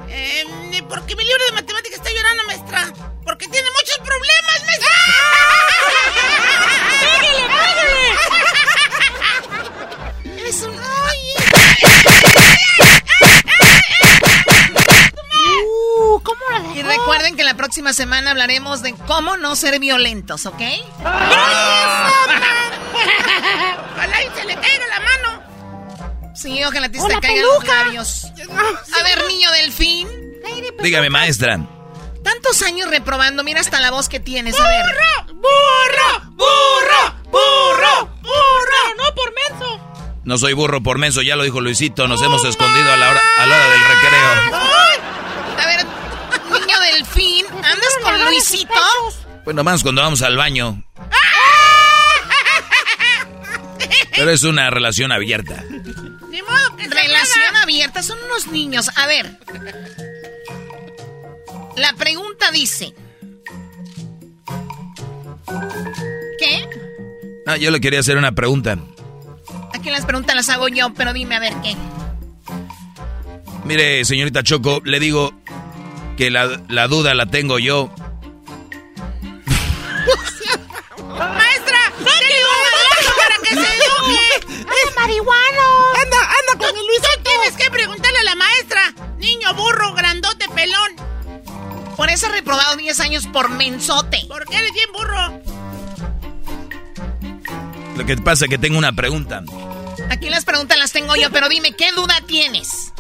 Eh, 0.09 0.45
porque 0.89 1.15
mi 1.15 1.25
libro 1.25 1.45
de 1.47 1.53
matemáticas 1.53 1.99
está 1.99 2.11
llorando, 2.11 2.45
maestra. 2.45 2.93
Porque 3.25 3.47
tiene 3.49 3.69
muchos 3.71 3.99
problemas, 3.99 4.65
maestra. 4.67 4.89
¡Pégale, 7.01 7.43
pégale! 10.25 10.41
Eres 10.41 10.62
un... 10.62 10.81
Uh, 15.62 16.21
¿Cómo 16.23 16.41
la 16.53 16.61
dejó? 16.61 16.75
Y 16.75 16.83
recuerden 16.83 17.37
que 17.37 17.45
la 17.45 17.55
próxima 17.55 17.93
semana 17.93 18.31
hablaremos 18.33 18.83
de 18.83 18.95
cómo 19.07 19.37
no 19.37 19.55
ser 19.55 19.79
violentos, 19.79 20.47
¿ok? 20.47 20.61
Ojalá 23.95 24.23
y 24.23 24.31
se 24.35 24.45
le 24.45 24.55
caiga 24.55 24.87
la 24.89 25.01
mano. 25.01 25.10
Sí, 26.41 26.65
ojalá 26.65 26.89
te 26.91 26.99
se 26.99 27.21
caigan 27.21 27.45
los 27.45 27.67
labios. 27.67 28.25
A 28.25 29.03
ver, 29.03 29.27
niño 29.29 29.51
delfín. 29.53 30.09
Dígame, 30.83 31.11
maestra. 31.11 31.61
Tantos 32.23 32.62
años 32.62 32.89
reprobando, 32.89 33.45
mira 33.45 33.61
hasta 33.61 33.81
la 33.81 33.91
voz 33.91 34.09
que 34.09 34.21
tienes. 34.21 34.59
A 34.59 34.67
ver. 34.67 34.85
¡Burro! 35.35 36.33
¡Burro! 36.33 37.21
¡Burro! 37.25 37.31
¡Burro! 37.31 38.17
¡Burro! 38.23 38.95
¡No 38.97 39.15
por 39.15 39.33
menso! 39.35 39.81
No 40.25 40.39
soy 40.39 40.53
burro 40.53 40.83
por 40.83 40.99
menso, 40.99 41.23
ya 41.23 41.37
lo 41.37 41.45
dijo 41.45 41.61
Luisito. 41.61 42.09
Nos 42.09 42.23
hemos 42.23 42.45
escondido 42.45 42.91
a 42.91 42.97
la 42.97 43.11
hora, 43.11 43.23
a 43.39 43.47
la 43.47 43.57
hora 43.57 43.69
del 43.69 43.81
recreo. 43.81 44.55
A 45.59 45.67
ver, 45.67 45.87
niño 46.53 46.81
delfín, 46.81 47.47
¿andas 47.49 47.99
con 48.03 48.25
Luisito? 48.25 48.73
Pues 49.45 49.57
nomás 49.57 49.83
cuando 49.83 50.03
vamos 50.03 50.23
al 50.23 50.37
baño. 50.37 50.85
Pero 54.15 54.31
es 54.31 54.43
una 54.43 54.71
relación 54.71 55.12
abierta. 55.12 55.65
Son 58.02 58.18
unos 58.24 58.48
niños. 58.48 58.90
A 58.97 59.06
ver. 59.06 59.38
La 61.76 61.92
pregunta 61.94 62.51
dice. 62.51 62.92
¿Qué? 66.38 66.68
Ah, 67.47 67.56
yo 67.56 67.70
le 67.70 67.80
quería 67.80 68.01
hacer 68.01 68.16
una 68.16 68.32
pregunta. 68.32 68.76
Aquí 69.72 69.90
las 69.90 70.05
preguntas 70.05 70.34
las 70.34 70.48
hago 70.48 70.68
yo, 70.68 70.92
pero 70.94 71.12
dime 71.12 71.36
a 71.36 71.40
ver 71.40 71.55
qué. 71.62 71.76
Mire, 73.64 74.05
señorita 74.05 74.42
Choco, 74.42 74.80
le 74.84 74.98
digo 74.98 75.32
que 76.16 76.30
la, 76.30 76.62
la 76.68 76.88
duda 76.88 77.14
la 77.14 77.26
tengo 77.26 77.59
yo. 77.59 77.92
Por 92.01 92.09
eso 92.09 92.28
he 92.28 92.31
reprobado 92.31 92.77
10 92.77 92.98
años 93.01 93.27
por 93.27 93.51
mensote. 93.51 94.24
Porque 94.27 94.56
eres 94.56 94.72
bien 94.72 94.90
burro. 94.90 95.43
Lo 97.94 98.06
que 98.06 98.16
pasa 98.16 98.47
es 98.47 98.48
que 98.48 98.56
tengo 98.56 98.78
una 98.78 98.94
pregunta. 98.94 99.43
Aquí 100.09 100.31
las 100.31 100.47
preguntas 100.47 100.78
las 100.78 100.93
tengo 100.93 101.14
yo, 101.16 101.31
pero 101.31 101.51
dime, 101.51 101.72
¿qué 101.72 101.93
duda 101.93 102.18
tienes? 102.27 102.94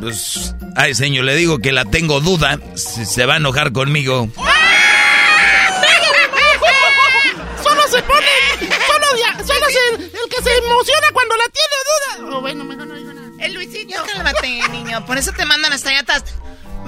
Pues, 0.00 0.56
ay, 0.74 0.96
señor, 0.96 1.26
le 1.26 1.36
digo 1.36 1.60
que 1.60 1.70
la 1.70 1.84
tengo 1.84 2.20
duda. 2.20 2.58
Si 2.74 3.06
se 3.06 3.24
va 3.24 3.34
a 3.34 3.36
enojar 3.36 3.70
conmigo. 3.70 4.28
Solo 7.62 7.82
se 7.88 8.02
pone. 8.02 8.26
Solo, 8.58 9.06
ya, 9.16 9.34
solo 9.46 9.66
se, 9.70 9.78
el 9.94 10.28
que 10.28 10.42
se 10.42 10.56
emociona 10.56 11.06
cuando 11.12 11.36
la 11.36 11.44
tiene 11.44 11.76
duda. 11.86 12.36
Oh, 12.36 12.40
bueno, 12.40 12.64
mejor 12.64 12.88
no 12.88 12.96
digo 12.96 13.12
nada. 13.12 13.28
El 13.38 13.54
Luisito. 13.54 13.94
Cálmate, 14.12 14.60
niño. 14.72 15.06
Por 15.06 15.18
eso 15.18 15.30
te 15.30 15.44
mandan 15.44 15.72
hasta 15.72 15.90
allá 15.90 16.00
atrás. 16.00 16.24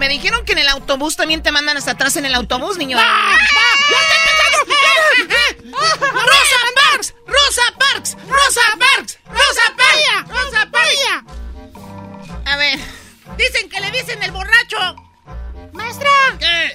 Me 0.01 0.09
dijeron 0.09 0.47
que 0.47 0.53
en 0.53 0.59
el 0.61 0.69
autobús 0.69 1.15
también 1.15 1.43
te 1.43 1.53
mandan 1.53 1.77
hasta 1.77 1.91
atrás 1.91 2.17
en 2.17 2.25
el 2.25 2.35
autobús, 2.35 2.79
niño. 2.79 2.97
¡Va! 2.97 3.03
¡Ya 3.03 3.97
está 4.01 4.15
empezando! 4.17 4.65
¡Rosa 6.15 6.57
Parks! 6.75 7.15
¡Rosa 7.27 7.63
Parks! 7.79 8.17
¡Rosa 8.27 8.63
Parks! 8.79 9.19
¡Rosa 9.29 9.63
Parks! 9.77 10.31
¡Rosa 10.31 10.71
Parks! 10.71 11.01
A 12.47 12.57
ver. 12.57 12.79
Dicen 13.37 13.69
que 13.69 13.79
le 13.79 13.91
dicen 13.91 14.23
el 14.23 14.31
borracho. 14.31 14.79
Maestra. 15.75 16.11
¿Qué? 16.39 16.75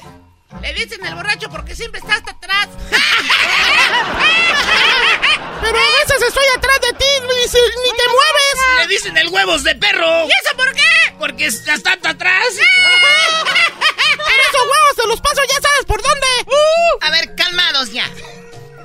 Le 0.61 0.73
dicen 0.73 1.05
el 1.05 1.15
borracho 1.15 1.49
porque 1.49 1.76
siempre 1.76 1.99
está 1.99 2.15
hasta 2.15 2.31
atrás. 2.31 2.69
Pero 5.61 5.77
a 5.77 5.91
veces 5.91 6.22
estoy 6.27 6.45
atrás 6.55 6.80
de 6.81 6.93
ti, 6.93 7.05
Luis, 7.23 7.53
y 7.53 7.57
ni 7.57 7.97
te 7.97 8.07
mueves. 8.07 8.80
Le 8.80 8.88
dicen 8.88 9.17
el 9.17 9.27
huevos 9.30 9.63
de 9.63 9.76
perro. 9.76 10.26
¿Y 10.26 10.30
eso 10.45 10.55
por 10.55 10.73
qué? 10.73 11.15
Porque 11.17 11.47
está 11.47 11.73
hasta 11.73 12.09
atrás. 12.09 12.45
Pero 14.17 14.43
esos 14.49 14.61
huevos 14.61 14.95
se 14.95 15.07
los 15.07 15.22
paso, 15.22 15.41
ya 15.49 15.61
sabes 15.61 15.85
por 15.88 16.01
dónde. 16.01 16.27
A 17.01 17.09
ver, 17.09 17.35
calmados 17.35 17.91
ya. 17.91 18.09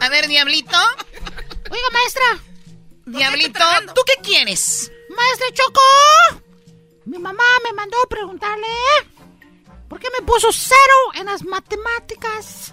A 0.00 0.08
ver, 0.08 0.26
Diablito. 0.28 0.78
Oiga, 1.70 1.90
maestra. 1.92 2.38
Diablito, 3.06 3.64
¿tú 3.94 4.02
qué 4.06 4.14
quieres? 4.22 4.90
Maestra 5.14 5.46
Choco. 5.52 5.80
Mi 7.04 7.18
mamá 7.18 7.44
me 7.64 7.72
mandó 7.72 7.96
a 8.02 8.08
preguntarle 8.08 8.66
por 9.90 9.98
qué 9.98 10.06
me 10.16 10.24
puso 10.24 10.52
cero 10.52 10.94
en 11.16 11.26
las 11.26 11.42
matemáticas. 11.42 12.72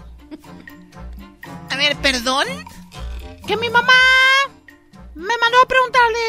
A 1.71 1.75
ver, 1.75 1.97
perdón. 1.97 2.47
Que 3.47 3.57
mi 3.57 3.69
mamá 3.69 3.91
me 5.15 5.35
mandó 5.37 5.59
a 5.61 5.65
preguntarle 5.67 6.19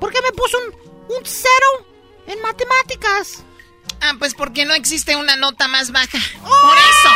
por 0.00 0.10
qué 0.10 0.22
me 0.22 0.32
puso 0.32 0.56
un, 0.58 0.74
un 1.14 1.22
cero 1.24 1.86
en 2.26 2.40
matemáticas. 2.40 3.44
Ah, 4.00 4.14
pues 4.18 4.34
porque 4.34 4.64
no 4.64 4.72
existe 4.74 5.14
una 5.14 5.36
nota 5.36 5.68
más 5.68 5.92
baja. 5.92 6.18
¡Oh! 6.42 6.62
Por 6.62 6.78
eso. 6.78 7.10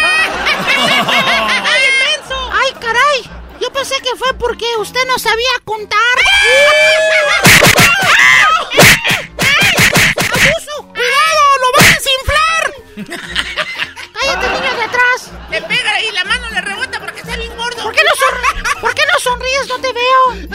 ¡Ay, 0.02 1.82
inmenso! 1.92 2.50
¡Ay, 2.52 2.72
caray! 2.80 3.30
Yo 3.60 3.70
pensé 3.72 4.00
que 4.00 4.16
fue 4.16 4.32
porque 4.34 4.64
usted 4.78 5.04
no 5.06 5.18
sabía 5.18 5.50
contar. 5.64 5.98
¡Abuso! 10.16 10.86
¡Cuidado! 10.86 11.42
¡Lo 11.60 11.72
vas 11.76 11.88
a 11.88 11.90
desinflar! 11.94 12.37
¡Cállate, 13.06 14.48
niño 14.50 14.74
de 14.74 14.82
atrás! 14.82 15.30
Le 15.50 15.62
pega 15.62 16.02
y 16.02 16.10
la 16.12 16.24
mano 16.24 16.50
le 16.50 16.60
rebota 16.60 17.00
porque 17.00 17.20
está 17.20 17.36
bien 17.36 17.56
gordo. 17.56 17.82
¿Por 17.82 17.94
qué 17.94 18.02
no, 18.02 18.14
son... 18.16 18.80
¿Por 18.80 18.94
qué 18.94 19.02
no 19.12 19.18
sonríes? 19.20 19.68
No 19.68 19.78
te 19.78 19.92
veo. 19.92 20.48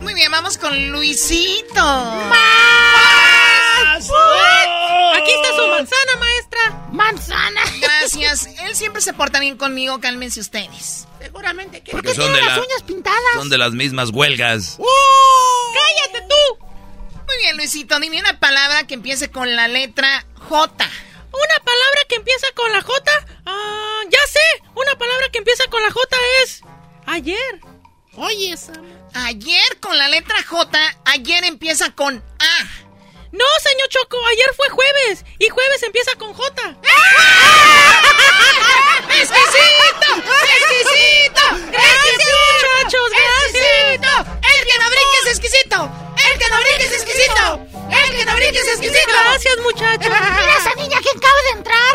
Muy 0.00 0.14
bien, 0.14 0.30
vamos 0.30 0.58
con 0.58 0.90
Luisito. 0.90 1.74
¡Más! 1.82 2.38
Aquí 5.16 5.30
está 5.32 5.48
su 5.56 5.66
manzana, 5.68 6.16
maestra. 6.18 6.88
¡Manzana! 6.92 7.60
Gracias. 7.80 8.46
Él 8.64 8.74
siempre 8.76 9.00
se 9.00 9.12
porta 9.14 9.40
bien 9.40 9.56
conmigo. 9.56 10.00
Cálmense 10.00 10.40
ustedes. 10.40 11.06
Seguramente 11.20 11.80
que... 11.82 11.92
¿Por 11.92 12.02
qué 12.02 12.14
son 12.14 12.24
tiene 12.24 12.36
de 12.38 12.42
las 12.44 12.56
la- 12.58 12.62
uñas 12.64 12.82
pintadas? 12.82 13.18
Son 13.34 13.48
de 13.48 13.58
las 13.58 13.72
mismas 13.72 14.10
huelgas. 14.10 14.78
¡Cállate 15.72 16.26
tú! 16.28 16.64
Muy 17.26 17.36
bien, 17.38 17.56
Luisito. 17.56 17.98
Dime 17.98 18.20
una 18.20 18.38
palabra 18.38 18.86
que 18.86 18.94
empiece 18.94 19.30
con 19.30 19.56
la 19.56 19.68
letra 19.68 20.26
J. 20.48 20.90
Una 21.32 21.64
palabra 21.64 22.00
que 22.08 22.16
empieza 22.16 22.46
con 22.54 22.72
la 22.72 22.82
J. 22.82 23.26
Ah, 23.46 24.00
ya 24.08 24.26
sé. 24.26 24.62
Una 24.74 24.94
palabra 24.96 25.28
que 25.30 25.38
empieza 25.38 25.64
con 25.68 25.82
la 25.82 25.90
J 25.90 26.16
es 26.42 26.62
Ayer. 27.06 27.60
Oye, 28.16 28.54
Ayer 29.14 29.80
con 29.80 29.96
la 29.96 30.08
letra 30.08 30.36
J, 30.42 30.96
ayer 31.06 31.44
empieza 31.44 31.90
con 31.94 32.16
A. 32.16 32.64
No, 33.32 33.44
señor 33.62 33.88
Choco, 33.88 34.16
ayer 34.26 34.54
fue 34.56 34.68
jueves 34.70 35.24
y 35.38 35.48
jueves 35.48 35.82
empieza 35.82 36.14
con 36.16 36.32
J. 36.32 36.76
¡Exquisito! 39.10 40.16
¡Exquisito! 40.16 41.42
Gracias, 41.72 42.18
muchachos, 42.62 43.10
gracias. 43.10 44.00
¡El 44.42 44.66
que 44.66 44.78
no 44.78 44.90
brinque 44.90 45.18
es 45.24 45.38
exquisito! 45.38 45.90
¡El 46.34 46.40
que 46.40 46.48
no 46.50 46.56
brinque 46.58 46.84
es 46.84 46.92
exquisito! 46.92 47.66
¡El 47.90 48.16
que 48.16 48.24
no 48.24 48.34
brinque 48.34 48.58
es 48.58 48.66
exquisito! 48.66 49.08
Gracias, 49.08 49.56
muchachos. 49.62 50.00
Mira 50.10 50.56
esa 50.58 50.74
niña 50.74 50.98
que 51.00 51.10
acaba 51.10 51.42
de 51.42 51.50
entrar. 51.50 51.94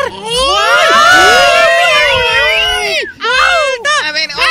A 4.02 4.12
ver, 4.12 4.30
oye, 4.34 4.44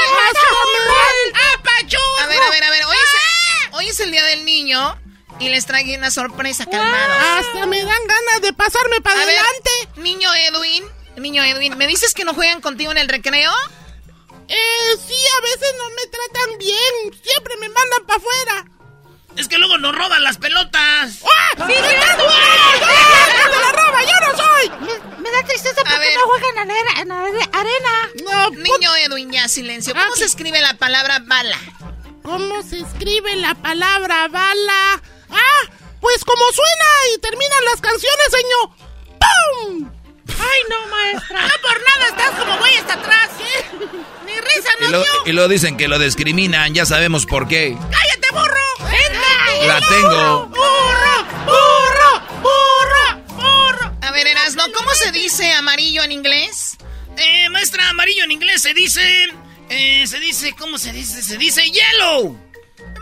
a 2.21 2.27
ver, 2.27 2.41
a 2.41 2.49
ver, 2.51 2.63
a 2.63 2.69
ver, 2.71 2.85
hoy 2.85 2.95
es, 2.95 3.73
hoy 3.73 3.87
es 3.89 3.99
el 3.99 4.11
día 4.11 4.23
del 4.25 4.45
niño 4.45 4.95
y 5.39 5.49
les 5.49 5.65
traigo 5.65 5.97
una 5.97 6.11
sorpresa, 6.11 6.65
calmados. 6.65 7.47
Hasta 7.47 7.65
me 7.65 7.79
dan 7.83 8.07
ganas 8.07 8.41
de 8.41 8.53
pasarme 8.53 9.01
para 9.01 9.21
A 9.21 9.25
ver, 9.25 9.39
adelante. 9.39 9.69
niño 9.95 10.29
Edwin, 10.35 10.83
niño 11.17 11.43
Edwin, 11.43 11.77
¿me 11.77 11.87
dices 11.87 12.13
que 12.13 12.25
no 12.25 12.33
juegan 12.35 12.61
contigo 12.61 12.91
en 12.91 12.99
el 12.99 13.09
recreo? 13.09 13.51
Eh, 14.47 14.97
sí, 15.07 15.15
a 15.37 15.41
veces 15.41 15.75
no 15.77 15.89
me 15.89 16.05
tratan 16.07 16.57
bien. 16.59 17.21
Siempre 17.23 17.57
me 17.57 17.69
mandan 17.69 18.05
para 18.05 18.17
afuera. 18.19 18.65
Es 19.37 19.47
que 19.47 19.57
luego 19.57 19.77
nos 19.77 19.95
roban 19.95 20.21
las 20.23 20.37
pelotas. 20.37 21.19
¡Ah! 21.23 21.65
¡Sí, 21.67 21.73
gritando! 21.73 22.25
¡Ah! 22.29 22.73
¡Me 23.49 23.57
la 23.57 23.71
roba! 23.71 24.01
¡Yo 24.03 24.27
no 24.27 24.37
soy! 24.37 24.69
Me, 25.19 25.31
da 25.31 25.43
tristeza 25.43 25.81
porque 25.81 26.15
no 26.15 26.21
juegan 26.27 26.57
en 26.57 26.71
arena. 26.71 27.01
En 27.01 27.11
are- 27.11 27.49
arena. 27.53 28.09
No, 28.25 28.49
Niño 28.51 28.95
Edwin, 29.05 29.31
ya 29.31 29.47
silencio. 29.47 29.93
¿Cómo 29.93 30.15
se 30.15 30.25
escribe 30.25 30.59
la 30.61 30.73
palabra 30.73 31.19
bala? 31.25 31.57
¿Cómo 32.23 32.61
se 32.63 32.79
escribe 32.79 33.35
la 33.37 33.55
palabra 33.55 34.27
bala? 34.27 35.01
¡Ah! 35.31 35.69
Pues 36.01 36.23
como 36.25 36.43
suena 36.51 36.85
y 37.15 37.19
terminan 37.19 37.65
las 37.65 37.81
canciones, 37.81 38.27
señor. 38.31 38.69
¡Pum! 39.19 39.91
¡Ay, 40.27 40.59
no, 40.69 40.87
maestra! 40.87 41.41
No 41.41 41.53
por 41.61 41.81
nada 41.83 42.07
estás 42.09 42.39
como 42.39 42.57
güey 42.57 42.75
hasta 42.77 42.93
atrás. 42.93 43.29
Ni 44.25 44.33
risa, 44.39 44.69
lo, 44.91 45.03
y 45.25 45.31
luego 45.31 45.49
dicen 45.49 45.75
que 45.77 45.87
lo 45.87 45.97
discriminan, 45.97 46.73
ya 46.73 46.85
sabemos 46.85 47.25
por 47.25 47.47
qué. 47.47 47.75
¡Cállate, 47.91 48.27
burro! 48.31 48.89
¡Vente! 48.91 49.08
La 49.65 49.79
tengo. 49.87 50.47
¡Burro! 50.47 51.25
¡Burro! 51.45 52.21
¡Burro! 52.41 53.23
¡Burro! 53.35 53.97
A 54.01 54.11
ver, 54.11 54.27
Erasno, 54.27 54.63
¿cómo 54.75 54.93
se 54.93 55.11
dice 55.11 55.51
amarillo 55.53 56.03
en 56.03 56.11
inglés? 56.11 56.77
Eh, 57.17 57.49
maestra, 57.49 57.89
amarillo 57.89 58.23
en 58.23 58.31
inglés 58.31 58.61
se 58.61 58.73
dice. 58.73 59.01
Eh, 59.69 60.05
se 60.07 60.19
dice, 60.19 60.53
¿cómo 60.57 60.77
se 60.77 60.91
dice? 60.93 61.21
Se 61.21 61.37
dice 61.37 61.69
yellow. 61.69 62.37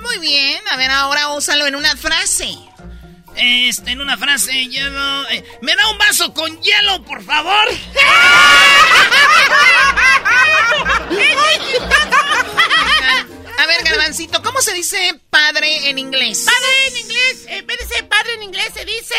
Muy 0.01 0.17
bien, 0.19 0.61
a 0.71 0.77
ver, 0.77 0.89
ahora 0.91 1.29
úsalo 1.29 1.65
en 1.67 1.75
una 1.75 1.95
frase. 1.95 2.57
Este, 3.35 3.91
en 3.91 4.01
una 4.01 4.17
frase, 4.17 4.51
yellow. 4.67 5.25
eh, 5.29 5.43
¿Me 5.61 5.75
da 5.75 5.87
un 5.91 5.97
vaso 5.97 6.33
con 6.33 6.59
hielo, 6.61 7.03
por 7.03 7.23
favor? 7.23 7.67
A 13.57 13.65
ver, 13.65 13.83
Garbancito, 13.83 14.41
¿cómo 14.43 14.61
se 14.61 14.73
dice 14.73 15.19
padre 15.29 15.89
en 15.89 15.97
inglés? 15.97 16.45
Padre 16.45 16.87
en 16.87 16.97
inglés, 16.97 17.45
en 17.47 17.65
vez 17.65 17.79
de 17.79 17.87
ser 17.87 18.07
padre 18.07 18.33
en 18.35 18.43
inglés 18.43 18.71
se 18.73 18.85
dice 18.85 19.15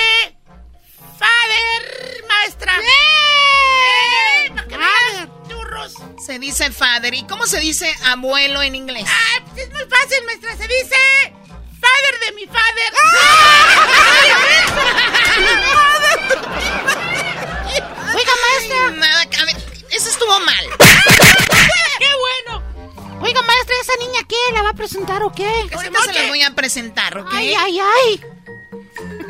father, 1.18 2.24
maestra. 2.28 2.76
¡Eh! 2.76 4.50
Para 4.54 4.68
que 4.68 4.76
vean, 4.76 5.32
churros. 5.48 5.94
Se 6.24 6.38
dice 6.38 6.70
father. 6.70 7.14
¿Y 7.14 7.26
cómo 7.26 7.46
se 7.46 7.58
dice 7.58 7.92
abuelo 8.06 8.62
en 8.62 8.76
inglés? 8.76 9.06
Ah, 9.08 9.44
pues 9.52 9.66
es 9.66 9.72
muy 9.72 9.84
fácil, 9.86 10.24
maestra. 10.24 10.56
Se 10.56 10.68
dice 10.68 10.96
father 11.80 12.20
de 12.24 12.32
mi 12.32 12.46
father. 12.46 12.92
Oiga, 18.14 18.32
maestra. 18.46 18.90
Nada, 18.92 19.22
a 19.22 19.44
ver, 19.46 19.56
eso 19.90 20.10
estuvo 20.10 20.40
mal. 20.40 20.68
¡Qué 21.98 22.06
bueno! 22.14 22.62
Oiga, 23.20 23.42
maestra, 23.42 23.57
¿esa 23.80 23.92
niña 24.00 24.20
qué? 24.28 24.36
¿La 24.52 24.62
va 24.62 24.70
a 24.70 24.74
presentar 24.74 25.22
o 25.22 25.32
qué? 25.32 25.48
Ahorita 25.72 26.02
se 26.04 26.12
los 26.12 26.28
voy 26.28 26.42
a 26.42 26.54
presentar, 26.54 27.18
¿ok? 27.18 27.28
Ay, 27.32 27.54
ay, 27.54 27.78
ay. 27.80 28.20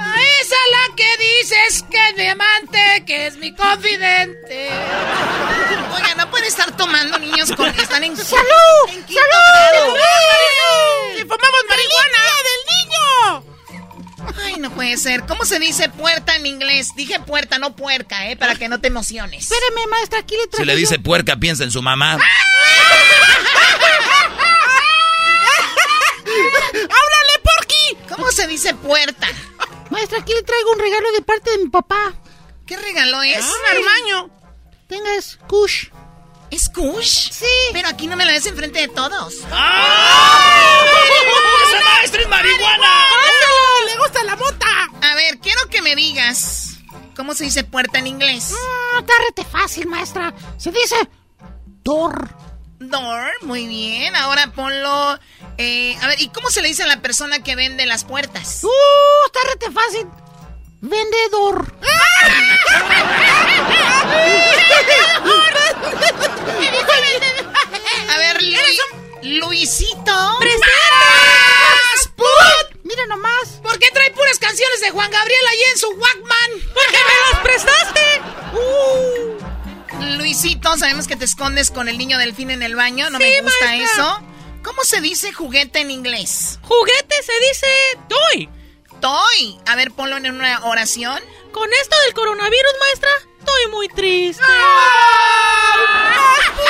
A 0.01 0.23
esa 0.41 0.57
la 0.71 0.97
que 0.97 1.07
dices 1.19 1.85
que 1.91 2.09
es 2.09 2.17
mi 2.17 2.27
amante, 2.27 3.05
que 3.07 3.27
es 3.27 3.37
mi 3.37 3.55
confidente. 3.55 4.71
Oiga, 5.95 6.15
no 6.17 6.31
pueden 6.31 6.47
estar 6.47 6.77
tomando 6.77 7.19
niños 7.19 7.53
con 7.53 7.73
que 7.73 7.83
están 7.83 8.05
en 8.05 8.17
¡Salud! 8.17 8.45
en 8.91 9.03
¡Salud! 9.03 9.97
¡Si 11.17 11.23
fumamos 11.23 11.65
marihuana! 11.69 12.23
del 12.49 12.63
niño! 12.75 13.59
Ay, 14.45 14.57
no 14.61 14.71
puede 14.71 14.97
ser. 14.97 15.25
¿Cómo 15.27 15.45
se 15.45 15.59
dice 15.59 15.89
puerta 15.89 16.37
en 16.37 16.47
inglés? 16.47 16.95
Dije 16.95 17.19
puerta, 17.21 17.59
no 17.59 17.75
puerca, 17.75 18.31
¿eh? 18.31 18.37
Para 18.37 18.55
que 18.55 18.69
no 18.69 18.81
te 18.81 18.89
emociones. 18.89 19.51
Espéreme, 19.51 19.87
maestra, 19.89 20.21
aquí 20.21 20.37
le 20.37 20.57
Si 20.57 20.65
le 20.65 20.77
dice 20.77 20.99
puerca, 20.99 21.37
piensa 21.37 21.65
en 21.65 21.71
su 21.71 21.83
mamá. 21.83 22.19
¿Cómo 28.29 28.43
se 28.43 28.47
dice 28.47 28.75
puerta? 28.75 29.27
Maestra, 29.89 30.19
aquí 30.19 30.35
le 30.35 30.43
traigo 30.43 30.73
un 30.73 30.79
regalo 30.79 31.13
de 31.13 31.23
parte 31.23 31.51
de 31.51 31.59
mi 31.65 31.71
papá. 31.71 32.13
¿Qué 32.67 32.77
regalo 32.77 33.23
es? 33.23 33.43
Un 33.43 33.79
armaño. 33.79 34.31
Tenga, 34.87 35.15
es 35.15 35.39
Kush. 35.49 35.87
¿Es 36.51 36.69
Kush? 36.69 37.31
Sí. 37.33 37.47
Pero 37.73 37.89
aquí 37.89 38.07
no 38.07 38.17
me 38.17 38.27
lo 38.27 38.33
des 38.33 38.45
enfrente 38.45 38.81
de 38.81 38.89
todos. 38.89 39.37
¡Ah! 39.51 40.85
¡Esa 41.69 41.83
maestra 41.83 42.21
es 42.21 42.29
marihuana! 42.29 43.07
¡Le 43.87 43.97
gusta 43.97 44.23
la 44.25 44.37
mota! 44.37 44.89
A 45.11 45.15
ver, 45.15 45.39
quiero 45.39 45.67
que 45.71 45.81
me 45.81 45.97
digas 45.97 46.81
cómo 47.17 47.33
se 47.33 47.45
dice 47.45 47.65
puerta 47.65 47.99
en 47.99 48.09
inglés. 48.09 48.53
No, 48.93 48.99
está 48.99 49.15
rete 49.27 49.47
fácil, 49.47 49.87
maestra. 49.87 50.35
Se 50.59 50.71
dice 50.71 50.97
door. 51.83 52.29
Door, 52.81 53.33
muy 53.43 53.67
bien. 53.67 54.15
Ahora 54.17 54.53
ponlo. 54.53 55.19
eh, 55.59 55.97
a 56.01 56.07
ver, 56.07 56.21
¿y 56.21 56.29
cómo 56.29 56.49
se 56.51 56.63
le 56.63 56.69
dice 56.69 56.85
a 56.85 56.87
la 56.87 57.01
persona 57.03 57.43
que 57.43 57.57
vende 57.57 57.87
las 57.87 58.05
puertas? 58.05 58.63
Uh, 58.63 59.27
está 59.27 59.41
rete 59.53 59.71
fácil. 59.73 60.07
Vendedor. 60.81 61.75
A 68.11 68.19
ver, 68.19 68.43
Lu- 68.43 69.39
Luisito. 69.41 70.37
¡Presentas! 70.41 72.09
¡Put! 72.17 72.81
Mira 72.85 73.07
nomás. 73.07 73.49
¿Por 73.63 73.79
qué 73.79 73.91
trae 73.93 74.11
puras 74.13 74.39
canciones 74.39 74.81
de 74.81 74.91
Juan 74.91 75.11
Gabriel 75.11 75.47
ahí 75.51 75.59
en 75.73 75.79
su 75.79 75.89
Walkman? 75.91 76.51
¡Porque 76.75 76.99
me 77.09 77.31
las 77.33 77.41
prestaste! 77.43 77.98
Uh. 80.29 80.41
Luisito, 80.41 80.77
sabemos 80.77 81.07
que 81.09 81.17
te 81.17 81.25
escondes 81.25 81.71
con 81.71 81.89
el 81.89 81.97
niño 81.99 82.19
delfín 82.19 82.51
en 82.51 82.63
el 82.63 82.75
baño. 82.77 83.09
No 83.11 83.19
Sí, 83.19 83.25
me 83.25 83.41
gusta 83.41 83.65
maestra. 83.65 84.03
eso. 84.03 84.23
¿Cómo 84.63 84.85
se 84.85 85.01
dice 85.01 85.33
juguete 85.33 85.81
en 85.81 85.91
inglés? 85.91 86.59
Juguete 86.63 87.15
se 87.23 87.33
dice 87.49 87.67
toy. 88.09 88.49
Toy. 89.01 89.59
A 89.67 89.75
ver, 89.77 89.91
ponlo 89.93 90.17
en 90.19 90.31
una 90.35 90.65
oración. 90.67 91.19
Con 91.53 91.73
esto 91.81 91.97
del 92.05 92.15
coronavirus, 92.15 92.73
maestra, 92.81 93.11
estoy 93.39 93.67
muy 93.71 93.89
triste. 93.89 94.43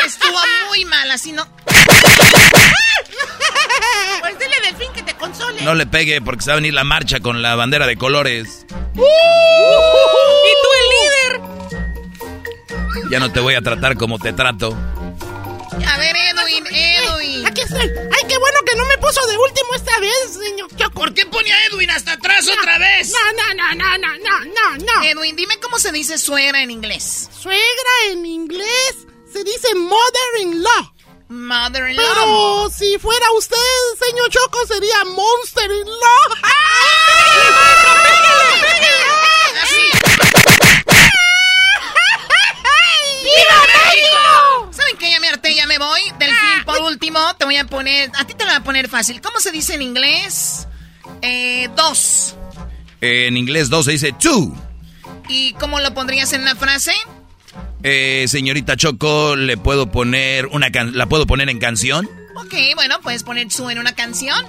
Estuvo 0.06 0.38
muy 0.68 0.84
mal, 0.84 1.10
así 1.10 1.32
no. 1.32 1.46
Pues 4.20 4.38
dile 4.38 4.60
delfín 4.62 4.92
que 4.92 5.02
te 5.02 5.14
console. 5.14 5.62
No 5.62 5.74
le 5.74 5.86
pegue 5.86 6.20
porque 6.20 6.42
se 6.42 6.50
va 6.50 6.54
a 6.54 6.56
venir 6.56 6.74
la 6.74 6.84
marcha 6.84 7.20
con 7.20 7.40
la 7.42 7.54
bandera 7.54 7.86
de 7.86 7.96
colores. 7.96 8.66
El 8.94 9.00
líder. 9.00 10.57
Ya 13.10 13.18
no 13.18 13.32
te 13.32 13.40
voy 13.40 13.54
a 13.54 13.62
tratar 13.62 13.96
como 13.96 14.18
te 14.18 14.32
trato. 14.32 14.76
A 15.86 15.98
ver, 15.98 16.16
Edwin, 16.16 16.66
Edwin. 16.66 17.46
Aquí 17.46 17.60
estoy. 17.62 17.80
Ay, 17.80 18.28
qué 18.28 18.36
bueno 18.38 18.58
que 18.66 18.76
no 18.76 18.84
me 18.86 18.98
puso 18.98 19.24
de 19.26 19.38
último 19.38 19.74
esta 19.74 19.98
vez, 20.00 20.38
señor 20.44 20.68
Choco. 20.76 21.00
¿Por 21.00 21.14
qué 21.14 21.24
pone 21.26 21.52
a 21.52 21.66
Edwin 21.66 21.90
hasta 21.90 22.12
atrás 22.12 22.46
otra 22.48 22.78
vez? 22.78 23.10
No, 23.10 23.32
no, 23.32 23.54
no, 23.54 23.74
no, 23.74 23.98
no, 23.98 24.18
no, 24.18 24.44
no, 24.44 24.76
no. 24.84 25.04
Edwin, 25.04 25.36
dime 25.36 25.58
cómo 25.60 25.78
se 25.78 25.92
dice 25.92 26.18
suegra 26.18 26.62
en 26.62 26.70
inglés. 26.70 27.30
Suegra 27.40 27.60
en 28.10 28.26
inglés 28.26 29.06
se 29.32 29.44
dice 29.44 29.74
mother-in-law. 29.74 30.92
Mother-in-law. 31.28 32.04
Pero 32.14 32.70
si 32.70 32.98
fuera 32.98 33.26
usted, 33.36 33.56
señor 34.06 34.28
Choco, 34.30 34.66
sería 34.66 35.04
monster-in-law. 35.04 36.28
Me 45.78 45.84
voy. 45.84 46.00
Delfín, 46.18 46.64
por 46.64 46.80
último, 46.82 47.18
te 47.38 47.44
voy 47.44 47.56
a 47.56 47.64
poner. 47.66 48.10
A 48.18 48.24
ti 48.24 48.34
te 48.34 48.44
lo 48.44 48.50
voy 48.50 48.56
a 48.60 48.64
poner 48.64 48.88
fácil. 48.88 49.20
¿Cómo 49.20 49.40
se 49.40 49.50
dice 49.52 49.74
en 49.74 49.82
inglés? 49.82 50.66
Eh, 51.22 51.68
dos. 51.76 52.34
En 53.00 53.36
inglés 53.36 53.70
2 53.70 53.84
se 53.84 53.92
dice 53.92 54.12
two. 54.12 54.54
¿Y 55.28 55.52
cómo 55.54 55.78
lo 55.80 55.94
pondrías 55.94 56.32
en 56.32 56.40
una 56.42 56.56
frase? 56.56 56.92
Eh, 57.82 58.24
señorita 58.28 58.76
Choco, 58.76 59.36
¿le 59.36 59.56
puedo 59.56 59.90
poner 59.90 60.46
una 60.46 60.70
can- 60.72 60.96
¿la 60.96 61.06
puedo 61.06 61.26
poner 61.26 61.48
en 61.48 61.58
canción? 61.60 62.08
Ok, 62.36 62.54
bueno, 62.74 63.00
puedes 63.00 63.22
poner 63.22 63.50
su 63.52 63.70
en 63.70 63.78
una 63.78 63.92
canción. 63.94 64.44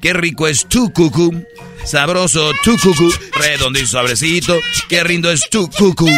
Qué 0.00 0.12
rico 0.14 0.48
es 0.48 0.66
tu 0.66 0.92
cucú. 0.92 1.44
Sabroso 1.84 2.52
tu 2.64 2.76
cucú. 2.78 3.12
Redondito 3.34 3.84
y 3.84 3.88
suavecito. 3.88 4.58
Qué 4.88 5.04
rindo 5.04 5.30
es 5.30 5.48
tu 5.50 5.68
cucú. 5.70 6.08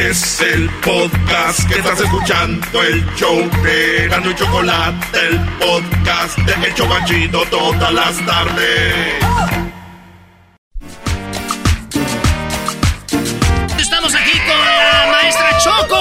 Es 0.00 0.40
el 0.40 0.70
podcast 0.80 1.68
que 1.68 1.74
estás 1.74 2.00
escuchando, 2.00 2.82
el 2.82 3.04
show 3.16 3.38
de 3.62 4.08
Gano 4.08 4.30
y 4.30 4.34
Chocolate, 4.34 5.18
el 5.28 5.38
podcast 5.58 6.38
de 6.38 6.68
El 6.68 6.74
Chocachito 6.74 7.42
todas 7.50 7.92
las 7.92 8.16
tardes. 8.24 8.94
Estamos 13.78 14.14
aquí 14.14 14.38
con 14.38 14.58
la 14.58 15.08
maestra 15.12 15.58
Choco. 15.58 16.00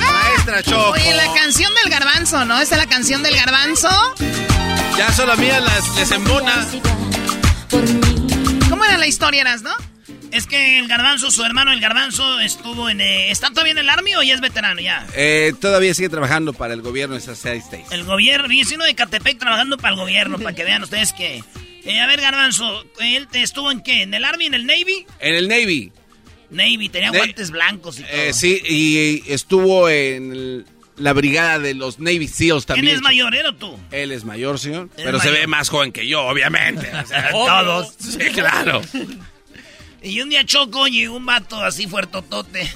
Maestra 0.00 0.62
Choco. 0.62 0.90
Oye, 0.90 1.12
la 1.14 1.34
canción 1.34 1.72
del 1.82 1.90
garbanzo, 1.90 2.44
¿no? 2.44 2.60
Esta 2.60 2.76
es 2.76 2.80
la 2.84 2.88
canción 2.88 3.24
del 3.24 3.34
garbanzo. 3.34 3.88
Ya 4.96 5.12
solo 5.12 5.32
a 5.32 5.36
mí 5.36 5.48
las 5.48 5.96
les 5.96 6.12
embona. 6.12 6.64
¿Cómo 8.68 8.84
era 8.84 8.98
la 8.98 9.08
historia, 9.08 9.40
eras, 9.40 9.62
no? 9.62 9.89
Es 10.32 10.46
que 10.46 10.78
el 10.78 10.86
garbanzo, 10.86 11.30
su 11.30 11.44
hermano 11.44 11.72
el 11.72 11.80
garbanzo, 11.80 12.38
estuvo 12.40 12.88
en... 12.88 13.00
eh, 13.00 13.30
¿Está 13.30 13.48
todavía 13.50 13.72
en 13.72 13.78
el 13.78 13.88
Army 13.88 14.14
o 14.14 14.22
ya 14.22 14.34
es 14.34 14.40
veterano 14.40 14.80
ya? 14.80 15.06
Eh, 15.14 15.52
todavía 15.60 15.92
sigue 15.92 16.08
trabajando 16.08 16.52
para 16.52 16.72
el 16.74 16.82
gobierno 16.82 17.16
de 17.16 17.20
seis 17.20 17.64
states. 17.64 17.90
El 17.90 18.04
gobierno, 18.04 18.48
vecino 18.48 18.84
de 18.84 18.94
Catepec 18.94 19.38
trabajando 19.38 19.76
para 19.76 19.94
el 19.94 19.96
gobierno, 20.00 20.38
para 20.38 20.54
que 20.54 20.64
vean 20.64 20.82
ustedes 20.82 21.12
que... 21.12 21.42
Eh, 21.84 21.98
a 22.00 22.06
ver, 22.06 22.20
garbanzo, 22.20 22.84
¿él 23.00 23.26
estuvo 23.32 23.72
en 23.72 23.82
qué? 23.82 24.02
¿En 24.02 24.14
el 24.14 24.24
Army, 24.24 24.46
en 24.46 24.54
el 24.54 24.66
Navy? 24.66 25.06
En 25.18 25.34
el 25.34 25.48
Navy. 25.48 25.90
Navy, 26.50 26.88
tenía 26.90 27.10
guantes 27.10 27.50
blancos 27.50 27.98
y 27.98 28.02
todo. 28.02 28.12
Eh, 28.12 28.32
sí, 28.32 28.60
y 28.68 29.32
estuvo 29.32 29.88
en 29.88 30.32
el- 30.32 30.66
la 30.96 31.12
brigada 31.14 31.58
de 31.58 31.72
los 31.74 31.98
Navy 31.98 32.28
SEALs 32.28 32.66
¿Quién 32.66 32.76
también. 32.76 32.96
es 32.96 33.02
mayor, 33.02 33.34
él 33.34 33.46
o 33.46 33.54
tú? 33.54 33.78
Él 33.90 34.12
es 34.12 34.24
mayor, 34.24 34.58
señor. 34.58 34.90
Pero 34.94 35.18
se 35.18 35.30
ve 35.30 35.46
más 35.46 35.70
joven 35.70 35.90
que 35.92 36.06
yo, 36.06 36.22
obviamente. 36.26 36.90
O 36.94 37.06
sea, 37.06 37.30
Obvio. 37.32 37.46
todos. 37.64 37.94
Sí, 37.98 38.18
claro. 38.34 38.82
Y 40.02 40.20
un 40.20 40.30
día 40.30 40.44
Choco 40.44 40.86
llegó 40.86 41.16
un 41.16 41.26
vato 41.26 41.62
así 41.62 41.86
fuertotote. 41.86 42.70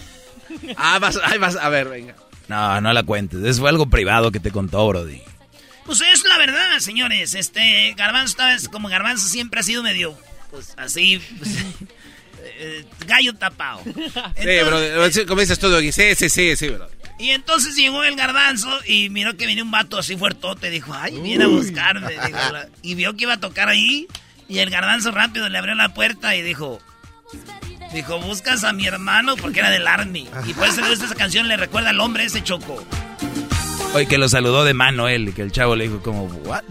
Ah, 0.77 0.99
vas, 0.99 1.19
ahí 1.25 1.39
vas, 1.39 1.57
a 1.57 1.69
ver, 1.69 1.89
venga. 1.89 2.15
No, 2.49 2.81
no 2.81 2.93
la 2.93 3.03
cuentes. 3.03 3.43
Eso 3.45 3.61
fue 3.63 3.71
algo 3.71 3.87
privado 3.87 4.31
que 4.31 4.41
te 4.41 4.51
contó, 4.51 4.87
Brody. 4.87 5.21
Pues 5.87 6.01
es 6.01 6.25
la 6.25 6.39
verdad, 6.39 6.79
señores. 6.79 7.35
Este, 7.35 7.95
Garbanzo, 7.97 8.37
vez, 8.39 8.69
como 8.69 8.89
Garbanzo 8.89 9.27
siempre 9.27 9.61
ha 9.61 9.63
sido 9.63 9.83
medio, 9.83 10.17
pues 10.51 10.75
así, 10.77 11.21
pues, 11.39 11.51
eh, 12.43 12.85
gallo 13.07 13.35
tapado. 13.35 13.83
Sí, 13.85 14.59
bro. 14.65 15.11
sí, 15.11 15.27
Como 15.27 15.41
dices 15.41 15.59
tú, 15.59 15.69
Doggy. 15.69 15.93
Sí, 15.93 16.15
sí, 16.15 16.29
sí, 16.29 16.57
sí, 16.57 16.69
bro. 16.69 16.89
Y 17.19 17.31
entonces 17.31 17.77
llegó 17.77 18.03
el 18.03 18.17
garbanzo 18.17 18.69
y 18.87 19.09
miró 19.09 19.37
que 19.37 19.47
venía 19.47 19.63
un 19.63 19.71
vato 19.71 19.99
así 19.99 20.17
fuertote. 20.17 20.71
Dijo, 20.71 20.93
ay, 20.95 21.21
viene 21.21 21.45
a 21.45 21.49
buscarme. 21.49 22.11
dijo 22.11 22.39
y 22.83 22.95
vio 22.97 23.15
que 23.17 23.25
iba 23.25 23.35
a 23.35 23.41
tocar 23.41 23.69
ahí. 23.69 24.09
Y 24.49 24.59
el 24.59 24.69
garbanzo 24.69 25.11
rápido 25.13 25.49
le 25.49 25.57
abrió 25.57 25.75
la 25.75 25.95
puerta 25.95 26.35
y 26.35 26.43
dijo, 26.43 26.81
dijo, 27.93 28.19
buscas 28.21 28.65
a 28.65 28.73
mi 28.73 28.87
hermano 28.87 29.37
porque 29.37 29.61
era 29.61 29.71
del 29.71 29.87
Army. 29.87 30.29
Y 30.47 30.55
por 30.55 30.69
eso 30.69 30.85
esa 30.85 31.15
canción, 31.15 31.49
le 31.49 31.57
recuerda 31.57 31.91
al 31.91 32.01
hombre 32.01 32.25
ese 32.25 32.43
choco. 32.43 32.83
Oye, 33.95 34.07
que 34.07 34.19
lo 34.19 34.29
saludó 34.29 34.65
de 34.65 34.75
mano 34.75 35.09
él, 35.09 35.29
y 35.29 35.33
que 35.33 35.43
el 35.43 35.53
chavo 35.53 35.77
le 35.77 35.85
dijo 35.85 36.01
como, 36.03 36.25
¿what? 36.25 36.65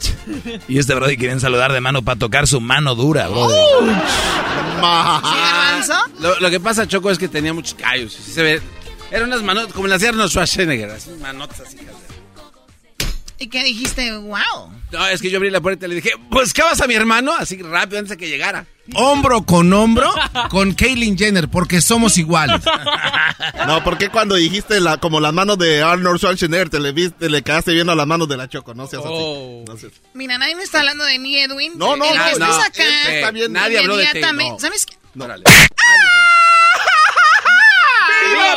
Y 0.67 0.77
este 0.77 0.93
Brody 0.93 1.15
querían 1.15 1.39
saludar 1.39 1.71
de 1.71 1.79
mano 1.79 2.03
para 2.03 2.19
tocar 2.19 2.47
su 2.47 2.59
mano 2.59 2.95
dura, 2.95 3.29
Brody. 3.29 3.55
Lo, 6.19 6.39
lo 6.39 6.49
que 6.49 6.59
pasa, 6.59 6.85
Choco, 6.85 7.09
es 7.09 7.17
que 7.17 7.29
tenía 7.29 7.53
muchos 7.53 7.75
callos. 7.75 8.13
Sí 8.13 8.31
se 8.33 8.43
ve. 8.43 8.61
Eran 9.09 9.27
unas 9.29 9.41
manotas, 9.41 9.73
como 9.73 9.87
las 9.87 10.01
de 10.01 10.09
Arnold 10.09 10.29
Schwarzenegger. 10.29 10.89
Así, 10.89 11.11
manotas 11.21 11.61
así. 11.61 11.77
¿Y 13.39 13.47
qué 13.47 13.63
dijiste? 13.63 14.11
¡Wow! 14.17 14.71
No, 14.91 15.07
es 15.07 15.21
que 15.21 15.29
yo 15.29 15.37
abrí 15.37 15.49
la 15.49 15.61
puerta 15.61 15.85
y 15.85 15.89
le 15.89 15.95
dije, 15.95 16.11
¿buscabas 16.29 16.81
a 16.81 16.87
mi 16.87 16.95
hermano? 16.95 17.33
Así 17.37 17.61
rápido, 17.61 17.99
antes 17.99 18.09
de 18.09 18.17
que 18.17 18.27
llegara. 18.27 18.65
Hombro 18.95 19.43
con 19.45 19.71
hombro 19.71 20.13
con 20.49 20.73
Kaylin 20.73 21.17
Jenner, 21.17 21.47
porque 21.47 21.79
somos 21.81 22.17
iguales. 22.17 22.61
No, 23.67 23.81
porque 23.83 24.09
cuando 24.09 24.35
dijiste 24.35 24.79
la, 24.81 24.97
como 24.97 25.19
las 25.21 25.31
manos 25.33 25.57
de 25.57 25.81
Arnold 25.81 26.17
Schwarzenegger, 26.19 26.69
te 26.69 26.79
le, 26.81 26.91
viste, 26.91 27.29
le 27.29 27.41
quedaste 27.43 27.71
viendo 27.73 27.95
las 27.95 28.05
manos 28.05 28.27
de 28.27 28.35
la 28.35 28.47
Choco, 28.49 28.73
no 28.73 28.87
seas 28.87 29.03
Oh. 29.05 29.63
así. 29.63 29.71
No 29.71 29.77
seas- 29.77 29.93
Mira, 30.13 30.37
nadie 30.37 30.55
me 30.55 30.63
está 30.63 30.79
hablando 30.79 31.03
de 31.05 31.17
mí, 31.19 31.37
Edwin. 31.37 31.71
No, 31.77 31.95
no, 31.95 32.05
El 32.05 32.17
no, 32.17 32.23
que 32.25 32.39
no, 32.39 32.45
estás 32.45 32.65
acá. 32.67 32.83
este, 32.83 33.15
está 33.19 33.31
bien. 33.31 33.53
Nadie 33.53 33.79
habló 33.79 33.95
de 33.95 34.05
ti, 34.07 34.19
no. 34.21 34.59
¿Sabes 34.59 34.85
qué? 34.85 34.95
No. 35.13 35.27
¡Viva 35.27 35.43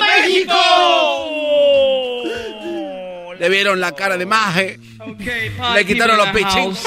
México! 0.00 0.54
Le 3.38 3.48
vieron 3.48 3.80
la 3.80 3.92
cara 3.92 4.16
de 4.16 4.26
maje. 4.26 4.80
Le 5.74 5.86
quitaron 5.86 6.16
los 6.16 6.28
pitchings. 6.30 6.80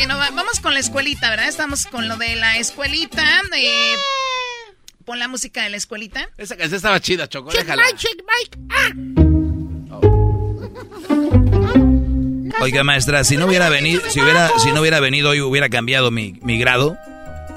Bueno, 0.00 0.16
va- 0.18 0.30
vamos 0.30 0.60
con 0.60 0.72
la 0.72 0.80
escuelita, 0.80 1.28
¿verdad? 1.28 1.46
Estamos 1.48 1.84
con 1.86 2.08
lo 2.08 2.16
de 2.16 2.34
la 2.36 2.56
escuelita. 2.56 3.22
eh, 3.54 3.94
pon 5.04 5.18
la 5.18 5.28
música 5.28 5.62
de 5.62 5.68
la 5.70 5.76
escuelita. 5.76 6.30
Esa 6.38 6.56
canción 6.56 6.76
estaba 6.76 7.00
chida, 7.00 7.28
Choco. 7.28 7.50
Check 7.50 7.60
Déjala. 7.62 7.82
Mike, 7.84 7.98
check 7.98 8.18
Mike. 8.26 8.58
Ah. 8.70 8.92
Oiga, 12.62 12.82
maestra, 12.84 13.24
si 13.24 13.36
no 13.36 13.44
hubiera 13.46 13.68
venido, 13.68 14.00
si 14.10 14.20
hubiera, 14.22 14.50
si 14.58 14.70
no 14.72 14.80
hubiera 14.80 15.00
venido 15.00 15.30
hoy 15.30 15.40
hubiera 15.42 15.68
cambiado 15.68 16.10
mi, 16.10 16.32
mi 16.42 16.58
grado. 16.58 16.96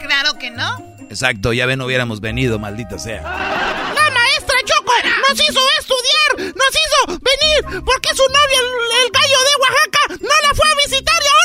Claro 0.02 0.38
que 0.38 0.49
no. 0.52 0.95
Exacto, 1.10 1.53
ya 1.53 1.65
ven, 1.65 1.80
no 1.80 1.86
hubiéramos 1.86 2.20
venido, 2.22 2.60
maldita 2.60 2.98
sea. 2.99 3.22
La 3.22 4.10
maestra 4.11 4.57
Choco 4.65 4.91
nos 5.30 5.40
hizo 5.40 5.60
estudiar, 5.80 6.53
nos 6.56 6.70
hizo 6.70 7.20
venir, 7.20 7.84
porque 7.86 8.10
su 8.15 8.24
novio, 8.24 8.60
el, 8.60 8.68
el 9.06 9.11
gallo 9.11 9.40
de 9.48 9.56
Oaxaca, 9.61 9.99
no 10.22 10.36
la 10.48 10.56
fue 10.56 10.68
a 10.70 10.76
visitar 10.88 11.15
y 11.22 11.28
ahora 11.28 11.43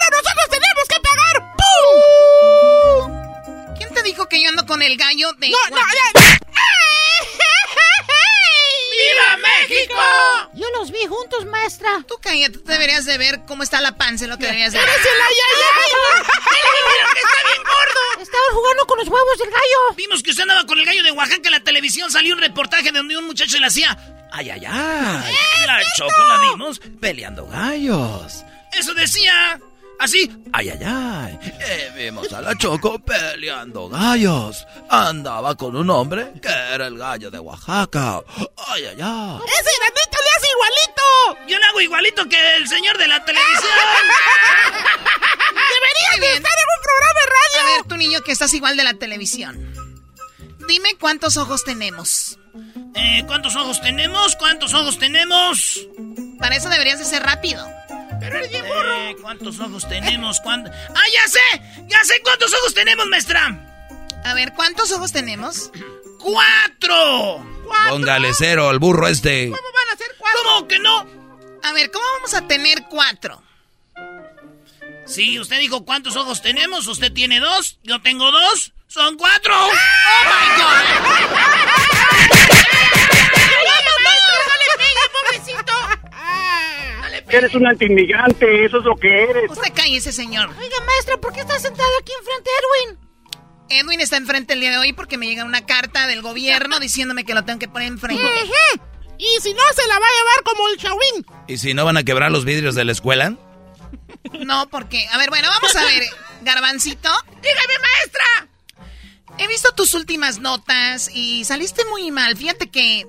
que 4.29 4.43
yo 4.43 4.49
ando 4.49 4.67
con 4.67 4.83
el 4.83 4.97
gallo 4.97 5.33
de... 5.35 5.51
No, 5.51 5.59
no, 5.71 5.77
no. 5.77 5.83
¡Viva 8.91 9.37
México! 9.37 9.95
Yo 10.55 10.67
los 10.79 10.91
vi 10.91 11.07
juntos, 11.07 11.47
maestra. 11.47 12.05
Tú 12.07 12.17
cállate, 12.21 12.59
tú 12.59 12.65
deberías 12.65 13.05
de 13.05 13.17
ver 13.17 13.45
cómo 13.47 13.63
está 13.63 13.81
la 13.81 13.97
panza, 13.97 14.27
lo 14.27 14.39
que 14.39 14.47
deberías 14.47 14.73
de 14.73 14.79
ver. 14.79 14.89
¡Eres 14.89 15.07
el 15.07 15.21
ayayay! 15.21 16.25
que 17.15 17.21
está 17.21 17.49
bien 17.49 17.63
gordo! 17.63 18.23
Estaban 18.23 18.55
jugando 18.55 18.87
con 18.87 18.99
los 18.99 19.09
huevos 19.09 19.39
del 19.39 19.51
gallo. 19.51 19.95
Vimos 19.97 20.23
que 20.23 20.31
usted 20.31 20.43
andaba 20.43 20.67
con 20.67 20.79
el 20.79 20.85
gallo 20.85 21.03
de 21.03 21.13
Oaxaca 21.13 21.43
en 21.45 21.53
la 21.53 21.61
televisión. 21.61 22.11
Salió 22.11 22.35
un 22.35 22.41
reportaje 22.41 22.91
donde 22.91 23.17
un 23.17 23.27
muchacho 23.27 23.59
le 23.59 23.67
hacía. 23.67 23.97
¡Ay, 24.33 24.51
ay, 24.51 24.65
ay! 24.67 25.35
La 25.67 25.81
Choco 25.97 26.25
la 26.25 26.39
vimos 26.51 26.81
peleando 27.01 27.47
gallos. 27.47 28.45
Eso 28.73 28.95
decía. 28.95 29.61
Así. 29.99 30.31
Ay, 30.53 30.71
ay, 30.71 30.79
ay. 30.85 31.39
Eh, 31.61 31.93
vimos 31.97 32.33
a 32.33 32.41
la 32.41 32.57
Choco 32.57 32.99
peleando 33.01 33.89
gallos. 33.89 34.65
Andaba 34.89 35.57
con 35.57 35.75
un 35.77 35.91
hombre 35.91 36.33
que 36.41 36.49
era 36.49 36.87
el 36.87 36.97
gallo 36.99 37.31
de 37.31 37.39
Oaxaca. 37.41 38.21
Ay, 38.69 38.85
ay, 38.85 38.99
ay. 39.03 39.39
¡Ese 39.45 39.71
granito 39.81 40.19
le 40.23 40.31
hace 40.37 40.49
igualito! 40.55 41.49
Yo 41.49 41.59
le 41.59 41.65
hago 41.65 41.81
igualito 41.81 42.29
que 42.29 42.57
el 42.57 42.69
señor 42.69 42.97
de 42.97 43.09
la 43.09 43.25
televisión. 43.25 43.71
Deberías 44.99 46.13
Muy 46.13 46.21
de 46.21 46.27
bien. 46.27 46.35
estar 46.37 46.53
en 46.53 46.69
un 46.77 46.83
programa 46.83 47.21
de 47.21 47.27
radio. 47.27 47.61
A 47.61 47.77
ver, 47.77 47.89
tu 47.89 47.97
niño 47.97 48.21
que 48.23 48.33
estás 48.33 48.55
igual 48.55 48.77
de 48.77 48.85
la 48.85 48.95
televisión. 48.95 49.75
Dime 50.69 50.97
cuántos 50.99 51.37
ojos 51.37 51.65
tenemos. 51.65 52.39
Eh, 52.95 53.23
¿Cuántos 53.27 53.55
ojos 53.57 53.81
tenemos? 53.81 54.37
¿Cuántos 54.37 54.75
ojos 54.75 54.99
tenemos? 54.99 55.81
Para 56.39 56.57
eso 56.57 56.69
deberías 56.69 56.99
de 56.99 57.05
ser 57.05 57.23
rápido. 57.23 57.65
Pero 58.29 58.41
eres 58.41 58.51
bien 58.51 58.67
burro. 58.67 59.23
¿Cuántos 59.23 59.59
ojos 59.59 59.89
tenemos? 59.89 60.41
¿Cuánto? 60.41 60.71
¡Ah, 60.71 61.05
ya 61.13 61.29
sé! 61.31 61.85
¡Ya 61.87 62.05
sé 62.05 62.21
cuántos 62.23 62.53
ojos 62.53 62.75
tenemos, 62.75 63.07
maestra! 63.07 63.59
A 64.23 64.35
ver, 64.35 64.53
¿cuántos 64.53 64.93
ojos 64.93 65.13
tenemos? 65.13 65.71
¡Cuatro! 66.19 67.47
Póngale 67.89 68.35
cero 68.35 68.69
al 68.69 68.79
burro 68.79 69.09
este. 69.09 69.49
¿Cómo 69.49 69.63
van 69.63 69.95
a 69.95 69.97
ser 69.97 70.15
cuatro? 70.19 70.41
¿Cómo 70.45 70.69
que 70.69 70.79
no? 70.79 71.07
A 71.63 71.73
ver, 71.73 71.91
¿cómo 71.91 72.05
vamos 72.17 72.35
a 72.35 72.47
tener 72.47 72.85
cuatro? 72.91 73.43
Sí, 75.07 75.41
usted 75.41 75.59
dijo 75.59 75.87
cuántos 75.87 76.17
ojos 76.17 76.43
tenemos. 76.43 76.87
Usted 76.87 77.11
tiene 77.13 77.41
dos. 77.41 77.79
Yo 77.83 78.03
tengo 78.03 78.31
dos. 78.31 78.73
Son 78.89 79.17
cuatro. 79.17 79.55
¡Oh, 79.57 79.71
my 79.71 80.63
God! 80.63 81.39
Eres 87.31 87.55
un 87.55 87.67
antiinmigrante, 87.67 88.65
eso 88.65 88.79
es 88.79 88.85
lo 88.85 88.97
que 88.97 89.09
eres. 89.09 89.51
Usted 89.51 89.73
cállese, 89.75 90.13
señor. 90.13 90.49
Oiga, 90.49 90.77
maestra, 90.87 91.19
¿por 91.19 91.33
qué 91.33 91.41
está 91.41 91.59
sentado 91.59 91.91
aquí 92.01 92.13
enfrente 92.19 92.51
de 92.51 92.89
Edwin? 92.89 93.09
Edwin 93.71 94.01
está 94.01 94.17
enfrente 94.17 94.55
el 94.55 94.61
día 94.61 94.71
de 94.71 94.79
hoy 94.79 94.93
porque 94.95 95.19
me 95.19 95.27
llega 95.27 95.45
una 95.45 95.67
carta 95.67 96.07
del 96.07 96.23
gobierno 96.23 96.79
diciéndome 96.81 97.25
que 97.25 97.35
lo 97.35 97.45
tengo 97.45 97.59
que 97.59 97.69
poner 97.69 97.89
enfrente. 97.89 98.23
Y 99.19 99.43
si 99.43 99.53
no, 99.53 99.61
se 99.75 99.87
la 99.89 99.99
va 99.99 100.07
a 100.07 100.19
llevar 100.21 100.45
como 100.45 100.69
el 100.69 100.77
Chawin. 100.79 101.27
¿Y 101.49 101.59
si 101.59 101.75
no 101.75 101.85
van 101.85 101.97
a 101.97 102.05
quebrar 102.05 102.31
los 102.31 102.45
vidrios 102.45 102.75
de 102.75 102.85
la 102.85 102.93
escuela? 102.93 103.37
No, 104.47 104.69
porque... 104.69 105.07
A 105.13 105.19
ver, 105.19 105.29
bueno, 105.29 105.49
vamos 105.49 105.75
a 105.75 105.85
ver. 105.85 106.05
Garbancito. 106.43 107.11
Dígame, 107.27 107.75
maestra. 107.83 108.49
He 109.39 109.49
visto 109.49 109.73
tus 109.73 109.95
últimas 109.95 110.39
notas 110.39 111.11
y 111.13 111.45
saliste 111.45 111.85
muy 111.87 112.11
mal. 112.11 112.37
Fíjate 112.37 112.71
que... 112.71 113.07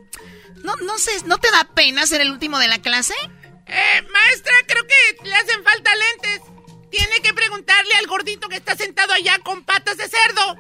No, 0.64 0.76
no 0.78 0.98
sé, 0.98 1.12
¿no 1.26 1.38
te 1.38 1.50
da 1.52 1.70
pena 1.74 2.06
ser 2.06 2.22
el 2.22 2.32
último 2.32 2.58
de 2.60 2.68
la 2.68 2.80
clase? 2.80 3.14
Eh, 3.70 4.02
maestra, 4.12 4.54
creo 4.68 4.86
que 4.88 5.18
le 5.30 5.36
hacen 5.36 5.64
falta 5.64 5.92
lentes. 5.96 6.42
Tiene 6.90 7.22
que 7.22 7.34
preguntarle 7.34 7.94
al 7.96 8.08
gordito 8.08 8.50
que 8.50 8.56
está 8.58 8.76
sentado 8.76 9.14
allá 9.14 9.40
con 9.40 9.64
patas 9.64 9.98
de 9.98 10.10
cerdo. 10.10 10.56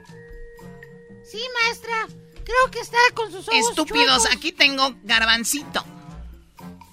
Sí, 1.30 1.44
maestra. 1.62 2.08
Creo 2.46 2.72
que 2.72 2.80
está 2.80 2.98
con 3.16 3.32
sus 3.32 3.48
ojos 3.48 3.70
Estúpidos, 3.70 4.24
chuecos. 4.24 4.36
aquí 4.38 4.52
tengo 4.52 4.94
garbancito. 5.04 5.84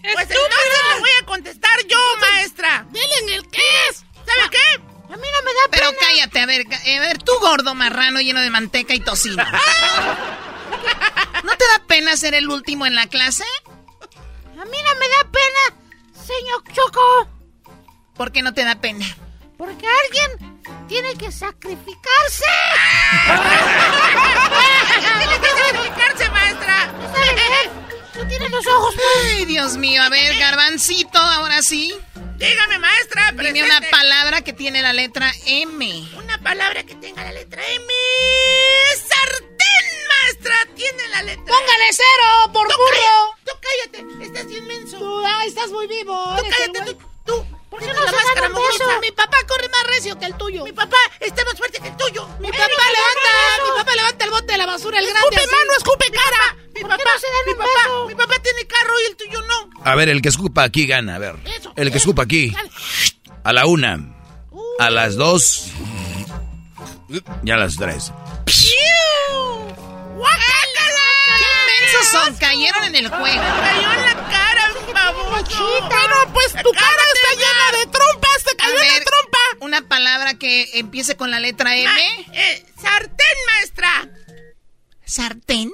Pues 0.03 0.31
entonces 0.31 0.95
le 0.95 1.01
voy 1.01 1.11
a 1.23 1.27
contestar 1.27 1.87
yo, 1.87 1.99
maestra. 2.21 2.87
Dile 2.91 3.19
en 3.23 3.29
el 3.31 3.49
qué 3.51 3.63
es. 3.91 3.99
¿Sabe 3.99 4.51
qué? 4.51 4.75
A 5.13 5.17
mí 5.17 5.27
no 5.33 5.43
me 5.43 5.53
da 5.53 5.61
Pero 5.71 5.89
pena. 5.91 6.01
cállate, 6.01 6.41
a 6.41 6.47
ver, 6.47 6.67
a 6.67 7.01
ver, 7.01 7.19
tú 7.23 7.33
gordo 7.41 7.75
marrano 7.75 8.21
lleno 8.21 8.41
de 8.41 8.51
manteca 8.51 8.95
y 8.95 9.01
tocino. 9.01 9.45
¿No 11.45 11.57
te 11.57 11.65
da 11.67 11.85
pena 11.87 12.17
ser 12.17 12.35
el 12.35 12.49
último 12.49 12.87
en 12.87 12.95
la 12.95 13.07
clase? 13.07 13.45
A 14.59 14.65
mí 14.65 14.79
no 14.85 14.95
me 14.95 15.09
da 15.09 15.31
pena, 15.31 15.77
señor 16.27 16.63
Choco. 16.73 17.29
¿Por 18.15 18.33
qué 18.33 18.43
no 18.43 18.53
te 18.55 18.65
da 18.65 18.75
pena? 18.81 19.07
Porque 19.57 19.87
alguien 20.05 20.59
tiene 20.89 21.15
que 21.15 21.31
sacrificarse. 21.33 22.45
Tiene 25.19 25.41
que 25.41 25.49
sacrificarse, 25.49 26.31
maestra. 26.31 26.93
¿No 26.93 27.13
sabe 27.13 27.33
leer? 27.35 27.71
No 28.17 28.27
tiene 28.29 28.49
los 28.49 28.67
ojos. 28.67 28.95
Ay, 29.25 29.45
Dios 29.45 29.77
mío, 29.77 30.03
a 30.03 30.09
ver, 30.09 30.37
garbancito, 30.39 31.19
ahora 31.19 31.63
sí. 31.63 31.95
Dígame, 32.37 32.79
maestra. 32.79 33.31
Dime 33.31 33.43
presente. 33.43 33.65
una 33.65 33.81
palabra 33.91 34.43
que 34.43 34.53
tiene 34.53 34.83
la 34.83 34.93
letra 34.93 35.33
M. 35.47 36.09
Una 36.17 36.39
palabra 36.39 36.83
que 36.85 36.95
tenga 36.97 37.25
la 37.25 37.33
letra 37.33 37.63
M. 37.67 37.87
Sartén, 38.95 39.56
Tiene 40.75 41.09
la 41.09 41.23
letra 41.23 41.45
Póngale 41.47 41.89
cero, 41.93 42.53
por 42.53 42.69
Tú 42.69 42.75
burro. 42.77 43.37
cállate, 43.61 44.03
Tú 44.03 44.09
cállate. 44.11 44.25
Estás 44.27 44.53
inmenso. 44.53 44.99
Tú, 44.99 45.23
ay, 45.27 45.49
estás 45.49 45.71
muy 45.71 45.87
vivo. 45.87 46.15
Tú 46.37 46.43
cállate, 46.51 46.93
tú. 46.93 46.99
tú. 47.25 47.47
¿Por 47.71 47.81
qué 47.81 47.87
no 47.93 48.05
la 48.05 48.13
máscara 48.13 48.49
mugrosa. 48.49 49.01
Mi 49.01 49.11
papá 49.11 49.37
corre 49.49 49.69
más 49.69 49.83
recio 49.89 50.19
que 50.19 50.27
el 50.27 50.35
tuyo. 50.37 50.65
Mi 50.65 50.73
papá 50.73 50.97
está 51.21 51.45
más 51.45 51.57
fuerte 51.59 51.81
que 51.81 51.89
el 51.89 51.97
tuyo. 51.97 52.27
Mi 52.41 52.51
papá 52.51 52.67
levanta, 52.69 53.65
mi 53.65 53.79
papá 53.79 53.95
levanta 53.97 54.25
el 54.25 54.31
bote 54.31 54.53
de 54.53 54.59
la 54.59 54.67
basura, 54.67 54.99
el 54.99 55.07
grande. 55.07 55.37
Escupe 55.37 55.57
mano, 55.57 55.73
escupe 55.77 56.11
cara. 56.11 56.57
Mi 56.75 56.81
¿Por 56.83 56.91
papá, 56.91 57.11
mi 57.47 57.55
papá, 57.55 57.71
beso? 57.85 58.07
mi 58.07 58.15
papá 58.15 58.35
tiene 58.43 58.67
carro 58.67 58.95
y 59.01 59.05
el 59.11 59.17
tuyo 59.17 59.41
no. 59.43 59.71
A 59.85 59.95
ver, 59.95 60.09
el 60.09 60.23
que 60.23 60.29
escupa 60.29 60.63
aquí 60.63 60.87
gana, 60.87 61.17
a 61.17 61.19
ver. 61.19 61.37
Eso, 61.45 61.73
El 61.77 61.91
que 61.91 61.99
eso. 61.99 62.09
escupa 62.09 62.23
aquí. 62.23 62.55
A 63.45 63.53
la 63.53 63.67
una. 63.67 63.99
A 64.79 64.91
las 64.91 65.17
dos. 65.17 65.69
Y 67.45 67.51
a 67.51 67.57
las 67.57 67.77
tres. 67.77 68.13
¡Guácala! 70.17 71.07
¡Qué 71.39 71.83
mensos 71.83 72.09
son! 72.11 72.37
Cayeron 72.37 72.85
en 72.85 72.97
el 72.97 73.09
juego. 73.09 73.43
Cayó 73.61 73.93
en 73.93 74.03
la 74.07 74.15
cara, 74.31 74.73
baboso. 74.95 75.81
Bueno, 75.89 76.33
pues 76.33 76.53
tu 76.63 76.73
cara 76.73 77.03
está 77.15 77.35
llena 77.35 77.79
de 77.79 77.87
trompas. 77.91 78.43
Te 78.45 78.51
A 78.53 78.57
cayó 78.57 78.81
en 78.81 78.89
la 78.99 79.05
trompa. 79.05 79.39
una 79.61 79.83
palabra 79.83 80.35
que 80.35 80.71
empiece 80.79 81.17
con 81.17 81.31
la 81.31 81.41
letra 81.41 81.71
Ma- 81.71 81.77
M. 81.77 82.27
eh, 82.33 82.67
sartén, 82.81 83.37
maestra. 83.55 84.09
¿Sartén? 85.05 85.73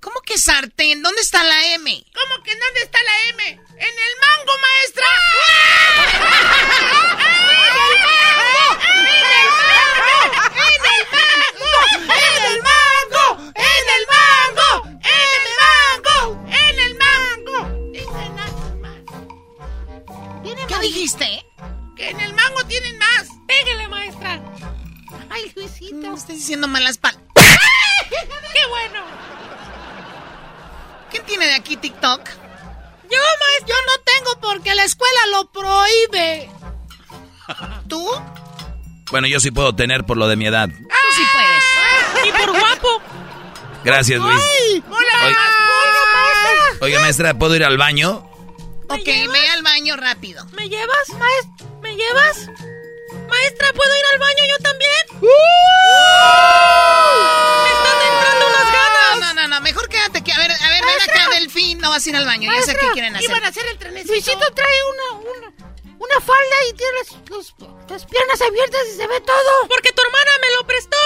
¿Cómo 0.00 0.20
que 0.20 0.38
sartén? 0.38 1.02
¿Dónde 1.02 1.20
está 1.20 1.42
la 1.42 1.64
M? 1.74 2.04
¿Cómo 2.14 2.42
que 2.44 2.52
dónde 2.54 2.80
está 2.82 2.98
la 3.02 3.20
M? 3.30 3.42
¡En 3.50 3.58
el 3.98 4.14
mango, 4.20 4.52
maestra! 4.60 5.06
¡En 10.54 10.97
¿Qué 20.80 20.86
dijiste? 20.86 21.44
Que 21.96 22.10
en 22.10 22.20
el 22.20 22.34
mango 22.34 22.64
tienen 22.68 22.96
más. 22.98 23.28
Pégale, 23.46 23.88
maestra. 23.88 24.40
Ay, 25.30 25.52
Luisito. 25.56 26.14
Estoy 26.14 26.36
diciendo 26.36 26.68
malas 26.68 26.98
palabras. 26.98 27.26
Qué 28.08 28.66
bueno. 28.68 29.00
¿Quién 31.10 31.24
tiene 31.24 31.46
de 31.46 31.54
aquí 31.54 31.76
TikTok? 31.76 32.20
Yo, 33.10 33.18
maestra. 33.18 33.66
Yo 33.66 33.74
no 33.74 34.02
tengo 34.04 34.40
porque 34.40 34.74
la 34.74 34.84
escuela 34.84 35.20
lo 35.32 35.50
prohíbe. 35.50 36.50
¿Tú? 37.88 38.08
Bueno, 39.10 39.26
yo 39.26 39.40
sí 39.40 39.50
puedo 39.50 39.74
tener 39.74 40.04
por 40.04 40.16
lo 40.16 40.28
de 40.28 40.36
mi 40.36 40.46
edad. 40.46 40.68
Tú 40.68 40.76
sí 41.16 41.22
puedes. 41.32 42.28
Y 42.28 42.32
por 42.32 42.58
guapo. 42.58 43.02
Gracias, 43.84 44.20
Luis. 44.20 44.42
¡Hola, 44.86 45.24
Oye. 45.24 45.34
más 45.34 45.58
Oiga, 46.80 47.00
maestra, 47.00 47.34
¿puedo 47.34 47.56
ir 47.56 47.64
al 47.64 47.78
baño? 47.78 48.28
Ok, 48.90 49.04
ve 49.04 49.48
al 49.52 49.62
baño 49.62 49.96
rápido. 49.96 50.44
¿Me 50.52 50.68
llevas, 50.68 51.08
maestra? 51.10 51.66
¿Me 51.82 51.94
llevas? 51.96 52.46
Maestra, 53.28 53.72
¿puedo 53.74 53.96
ir 53.98 54.04
al 54.12 54.18
baño 54.18 54.44
yo 54.48 54.58
también? 54.62 54.92
¡Me 55.20 55.28
están 57.70 58.00
entrando 58.12 58.46
unas 58.48 58.64
No, 58.64 58.72
ganas! 58.72 59.18
no, 59.20 59.34
no, 59.34 59.48
no, 59.48 59.60
mejor 59.60 59.88
quédate 59.88 60.18
aquí. 60.20 60.30
A 60.30 60.38
ver, 60.38 60.50
a 60.50 60.68
ver, 60.70 60.82
ven 60.84 61.00
acá, 61.10 61.28
Delfín. 61.34 61.78
No 61.78 61.90
vas 61.90 62.06
a 62.06 62.08
ir 62.08 62.16
al 62.16 62.24
baño. 62.24 62.50
Yo 62.54 62.62
sé 62.62 62.76
qué 62.76 62.88
quieren 62.92 63.14
hacer. 63.16 63.28
Iban 63.30 63.44
a 63.44 63.48
hacer 63.48 63.66
el 63.66 63.78
trenecito. 63.78 64.12
Luisito 64.12 64.52
trae 64.54 64.78
una, 64.92 65.20
una, 65.20 65.52
una 65.98 66.20
falda 66.20 66.56
y 66.70 66.72
tiene 66.74 66.92
las, 66.98 67.28
los- 67.30 67.54
las 67.88 68.04
piernas 68.06 68.40
abiertas 68.40 68.80
y 68.92 68.96
se 68.96 69.06
ve 69.06 69.20
todo. 69.20 69.68
Porque 69.68 69.92
tu 69.92 70.02
hermana 70.02 70.30
me 70.40 70.50
lo 70.56 70.66
prestó. 70.66 70.96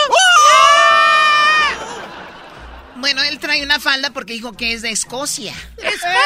Bueno, 2.96 3.22
él 3.24 3.38
trae 3.40 3.62
una 3.62 3.80
falda 3.80 4.10
porque 4.10 4.32
dijo 4.34 4.52
que 4.52 4.72
es 4.72 4.82
de 4.82 4.90
Escocia. 4.90 5.54
Escocia, 5.76 6.20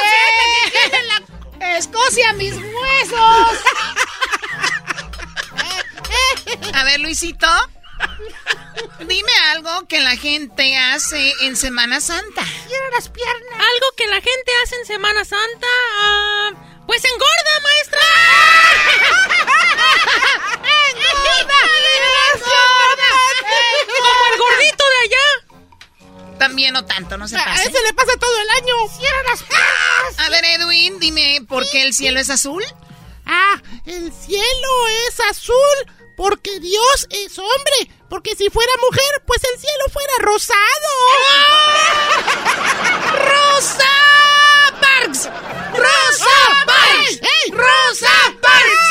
mis 2.36 2.54
huesos. 2.54 3.58
A 6.74 6.84
ver, 6.84 7.00
Luisito. 7.00 7.46
Dime 9.00 9.32
algo 9.52 9.86
que 9.88 10.00
la 10.00 10.16
gente 10.16 10.76
hace 10.76 11.32
en 11.42 11.56
Semana 11.56 12.00
Santa. 12.00 12.42
Quiero 12.66 12.90
las 12.90 13.08
piernas. 13.08 13.52
Algo 13.54 13.86
que 13.96 14.06
la 14.06 14.20
gente 14.20 14.52
hace 14.62 14.76
en 14.76 14.86
Semana 14.86 15.24
Santa. 15.24 15.66
ah, 15.98 16.50
pues 16.86 17.02
engorda, 17.04 17.60
maestra. 17.62 18.00
Como 23.98 24.26
el 24.32 24.38
gordito 24.38 24.84
de 24.88 24.96
allá. 25.04 25.26
También 26.38 26.72
no 26.74 26.84
tanto, 26.84 27.16
no 27.16 27.26
se 27.28 27.36
A 27.36 27.44
pase. 27.44 27.68
ese 27.68 27.82
le 27.82 27.92
pasa 27.94 28.12
todo 28.18 28.40
el 28.40 28.50
año. 28.50 28.74
Cierra 28.98 29.22
las 29.30 29.42
piernas. 29.42 30.18
A 30.18 30.30
ver, 30.30 30.44
Edwin, 30.44 30.98
dime 31.00 31.40
por 31.48 31.68
qué 31.70 31.82
el 31.82 31.94
cielo 31.94 32.20
es 32.20 32.30
azul. 32.30 32.64
Ah, 33.24 33.60
el 33.86 34.12
cielo 34.12 34.88
es 35.08 35.20
azul 35.30 35.56
porque 36.16 36.60
Dios 36.60 37.06
es 37.10 37.38
hombre. 37.38 37.90
Porque 38.08 38.36
si 38.36 38.48
fuera 38.50 38.70
mujer, 38.82 39.22
pues 39.26 39.40
el 39.52 39.58
cielo 39.60 39.84
fuera 39.92 40.12
rosado. 40.20 40.56
¡Rosa 43.12 43.94
Parks! 44.80 45.28
¡Rosa 45.72 46.64
Parks! 46.66 47.20
¡Rosa 47.50 48.12
Parks! 48.40 48.85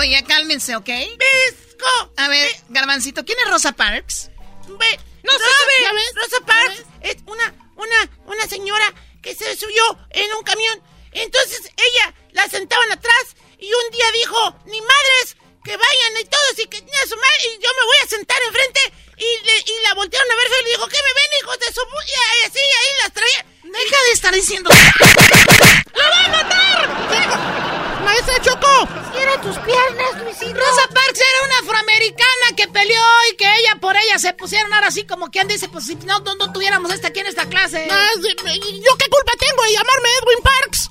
Oye, 0.00 0.24
cálmense, 0.24 0.74
¿ok? 0.76 0.86
¡Pisco! 0.86 2.12
A 2.16 2.28
ver, 2.28 2.50
Garbancito, 2.70 3.22
¿quién 3.24 3.38
es 3.44 3.50
Rosa 3.50 3.72
Parks? 3.72 4.30
Ve, 4.66 5.00
¡No 5.22 5.32
Rosa- 5.32 5.44
sabe! 5.44 6.02
Rosa 6.14 6.40
Parks 6.46 6.82
es 7.02 7.16
una, 7.26 7.54
una, 7.76 8.10
una 8.24 8.46
señora 8.48 8.94
que 9.22 9.34
se 9.34 9.54
subió 9.56 9.98
en 10.10 10.32
un 10.32 10.42
camión. 10.42 10.82
Entonces 11.12 11.60
ella 11.76 12.14
la 12.32 12.48
sentaban 12.48 12.90
atrás 12.92 13.36
y 13.58 13.70
un 13.70 13.90
día 13.92 14.06
dijo, 14.12 14.56
ni 14.64 14.80
madres, 14.80 15.36
que 15.64 15.76
vayan 15.76 16.16
y 16.18 16.24
todos 16.24 16.58
y 16.58 16.66
que 16.66 16.78
a 16.78 17.06
su 17.06 17.16
madre, 17.16 17.44
y 17.58 17.62
yo 17.62 17.68
me 17.78 17.84
voy 17.84 17.96
a 18.02 18.08
sentar 18.08 18.38
enfrente 18.46 18.80
y, 19.18 19.44
le- 19.46 19.60
y 19.60 19.82
la 19.84 19.92
voltearon 19.94 20.30
a 20.32 20.34
ver 20.34 20.46
y 20.60 20.64
le 20.64 20.70
dijo, 20.70 20.88
¿qué 20.88 20.96
me 20.96 21.12
ven, 21.20 21.30
hijos 21.42 21.58
de 21.58 21.66
su... 21.74 21.80
pu-?" 21.82 22.06
Y 22.06 22.46
así, 22.46 22.58
ahí 22.58 23.02
las 23.02 23.12
traía. 23.12 23.44
Deja 23.64 24.02
de 24.04 24.12
estar 24.12 24.34
diciendo... 24.34 24.70
¡La 24.70 26.08
voy 26.08 26.24
a 26.24 26.28
matar! 26.28 27.79
¡Maestra 28.10 28.40
Choco! 28.42 28.88
Cierra 29.12 29.40
tus 29.40 29.56
piernas, 29.58 30.22
Luisito. 30.24 30.58
Rosa 30.58 30.82
Parks 30.92 31.20
era 31.20 31.46
una 31.46 31.58
afroamericana 31.60 32.56
que 32.56 32.66
peleó 32.66 33.04
y 33.30 33.36
que 33.36 33.44
ella 33.44 33.76
por 33.80 33.96
ella 33.96 34.18
se 34.18 34.32
pusieron 34.32 34.74
ahora 34.74 34.88
así 34.88 35.04
como 35.04 35.30
quien 35.30 35.46
dice, 35.46 35.68
pues 35.68 35.86
si 35.86 35.94
no, 35.94 36.18
no, 36.18 36.34
no 36.34 36.52
tuviéramos 36.52 36.92
esta 36.92 37.08
aquí 37.08 37.20
en 37.20 37.28
esta 37.28 37.46
clase. 37.48 37.86
Ah, 37.88 38.08
sí, 38.20 38.34
¿Yo 38.34 38.96
qué 38.98 39.08
culpa 39.08 39.32
tengo 39.38 39.62
de 39.62 39.72
llamarme 39.74 40.08
Edwin 40.22 40.42
Parks? 40.42 40.88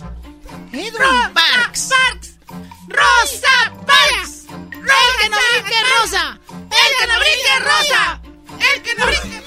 Edwin 0.72 1.34
Parks. 1.34 1.90
Parks. 1.90 2.38
Rosa 2.88 3.74
Parks. 3.86 4.46
El 4.50 5.22
que 5.22 5.30
no 5.30 5.38
brinque 5.52 5.80
rosa. 6.00 6.40
El 6.50 6.92
que 6.98 7.06
no 7.08 7.20
brinque 7.20 7.60
rosa. 7.60 8.22
El 8.74 8.82
que 8.82 8.96
no 8.96 9.06
brinque. 9.06 9.40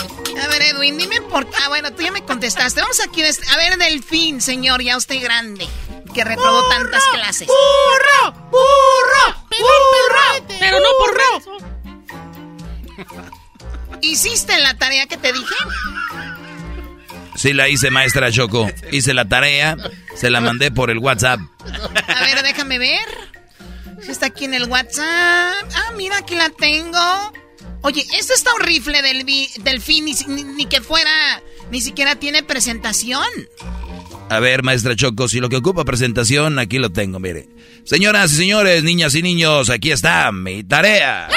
A 0.38 0.48
ver, 0.48 0.62
Edwin, 0.62 0.98
dime 0.98 1.20
por 1.22 1.46
qué. 1.48 1.56
Ah, 1.64 1.68
bueno, 1.68 1.92
tú 1.92 2.02
ya 2.02 2.12
me 2.12 2.24
contestaste. 2.24 2.80
Vamos 2.80 3.00
aquí. 3.00 3.22
A 3.22 3.56
ver, 3.56 3.76
Delfín, 3.78 4.40
señor, 4.40 4.82
ya 4.82 4.96
usted 4.96 5.20
grande. 5.22 5.68
Que 6.14 6.24
reprobó 6.24 6.68
tantas 6.68 7.02
clases. 7.12 7.46
¡Burro! 7.46 8.32
¡Burro! 8.50 9.44
¡Burro! 9.48 10.46
Pero 10.58 10.80
no 10.80 10.88
por 10.98 11.10
¿Hiciste 14.02 14.58
la 14.58 14.76
tarea 14.76 15.06
que 15.06 15.16
te 15.16 15.32
dije? 15.32 15.54
Sí, 17.36 17.52
la 17.52 17.68
hice, 17.68 17.90
maestra 17.90 18.30
Choco. 18.30 18.68
Hice 18.90 19.14
la 19.14 19.28
tarea, 19.28 19.76
se 20.16 20.30
la 20.30 20.40
mandé 20.40 20.70
por 20.70 20.90
el 20.90 20.98
WhatsApp. 20.98 21.40
A 22.08 22.20
ver, 22.24 22.42
déjame 22.42 22.78
ver. 22.78 23.06
Está 24.06 24.26
aquí 24.26 24.44
en 24.46 24.54
el 24.54 24.64
WhatsApp. 24.64 25.04
Ah, 25.04 25.92
mira, 25.96 26.18
aquí 26.18 26.34
la 26.34 26.50
tengo. 26.50 27.32
Oye, 27.82 28.04
esto 28.18 28.34
está 28.34 28.52
horrible 28.54 29.02
del 29.02 29.24
delfín, 29.62 30.04
ni, 30.04 30.14
ni, 30.44 30.66
que 30.66 30.80
fuera, 30.80 31.42
ni 31.70 31.80
siquiera 31.80 32.16
tiene 32.16 32.42
presentación. 32.42 33.24
A 34.28 34.38
ver, 34.38 34.62
maestra 34.62 34.94
Choco, 34.94 35.28
si 35.28 35.40
lo 35.40 35.48
que 35.48 35.56
ocupa 35.56 35.84
presentación, 35.84 36.58
aquí 36.58 36.78
lo 36.78 36.90
tengo, 36.90 37.18
mire. 37.18 37.48
Señoras 37.84 38.32
y 38.32 38.36
señores, 38.36 38.84
niñas 38.84 39.14
y 39.14 39.22
niños, 39.22 39.70
aquí 39.70 39.90
está 39.90 40.30
mi 40.30 40.62
tarea. 40.62 41.28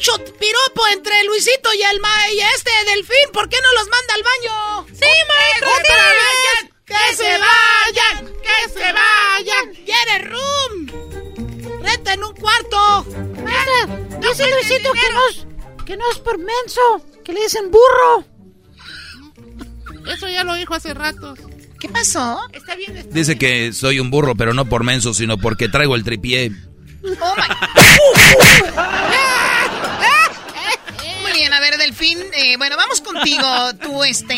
mucho 0.00 0.12
piropo 0.38 0.86
entre 0.92 1.24
Luisito 1.24 1.74
y 1.74 1.82
el 1.82 2.00
ma 2.00 2.30
y 2.32 2.40
este 2.40 2.70
delfín. 2.86 3.32
¿Por 3.32 3.48
qué 3.48 3.56
no 3.60 3.80
los 3.80 3.88
manda 3.88 4.14
al 4.14 4.22
baño? 4.22 4.86
¡Sí, 4.88 5.10
maestro! 5.28 5.68
¡Otra 5.68 5.94
vez! 5.94 6.69
¡Que 6.90 7.14
se 7.14 7.30
vayan! 7.38 8.32
¡Que 8.42 8.68
se 8.68 8.92
vayan! 8.92 9.74
¡Quiere 9.86 10.18
room! 10.28 11.82
¡Reta 11.82 12.14
en 12.14 12.24
un 12.24 12.34
cuarto! 12.34 13.06
Maestra, 13.44 13.86
dice 14.20 14.50
Luisito 14.50 14.92
que 14.92 15.12
no, 15.12 15.28
es, 15.28 15.46
que 15.86 15.96
no 15.96 16.10
es 16.10 16.18
por 16.18 16.38
menso, 16.38 16.80
que 17.24 17.32
le 17.32 17.42
dicen 17.42 17.70
burro. 17.70 18.24
Eso 20.12 20.28
ya 20.28 20.42
lo 20.44 20.54
dijo 20.54 20.74
hace 20.74 20.92
rato. 20.94 21.34
¿Qué 21.78 21.88
pasó? 21.88 22.40
Está 22.52 22.74
bien. 22.74 23.08
Dice 23.10 23.38
que 23.38 23.72
soy 23.72 24.00
un 24.00 24.10
burro, 24.10 24.34
pero 24.34 24.52
no 24.52 24.66
por 24.66 24.84
menso, 24.84 25.14
sino 25.14 25.38
porque 25.38 25.68
traigo 25.68 25.94
el 25.94 26.04
tripié. 26.04 26.52
Oh 27.02 27.34
Muy 27.34 27.46
bien, 31.40 31.52
a 31.54 31.60
ver, 31.60 31.78
Delfín. 31.78 32.18
Eh, 32.34 32.58
bueno, 32.58 32.76
vamos 32.76 33.00
contigo, 33.00 33.46
tú, 33.80 34.04
este. 34.04 34.36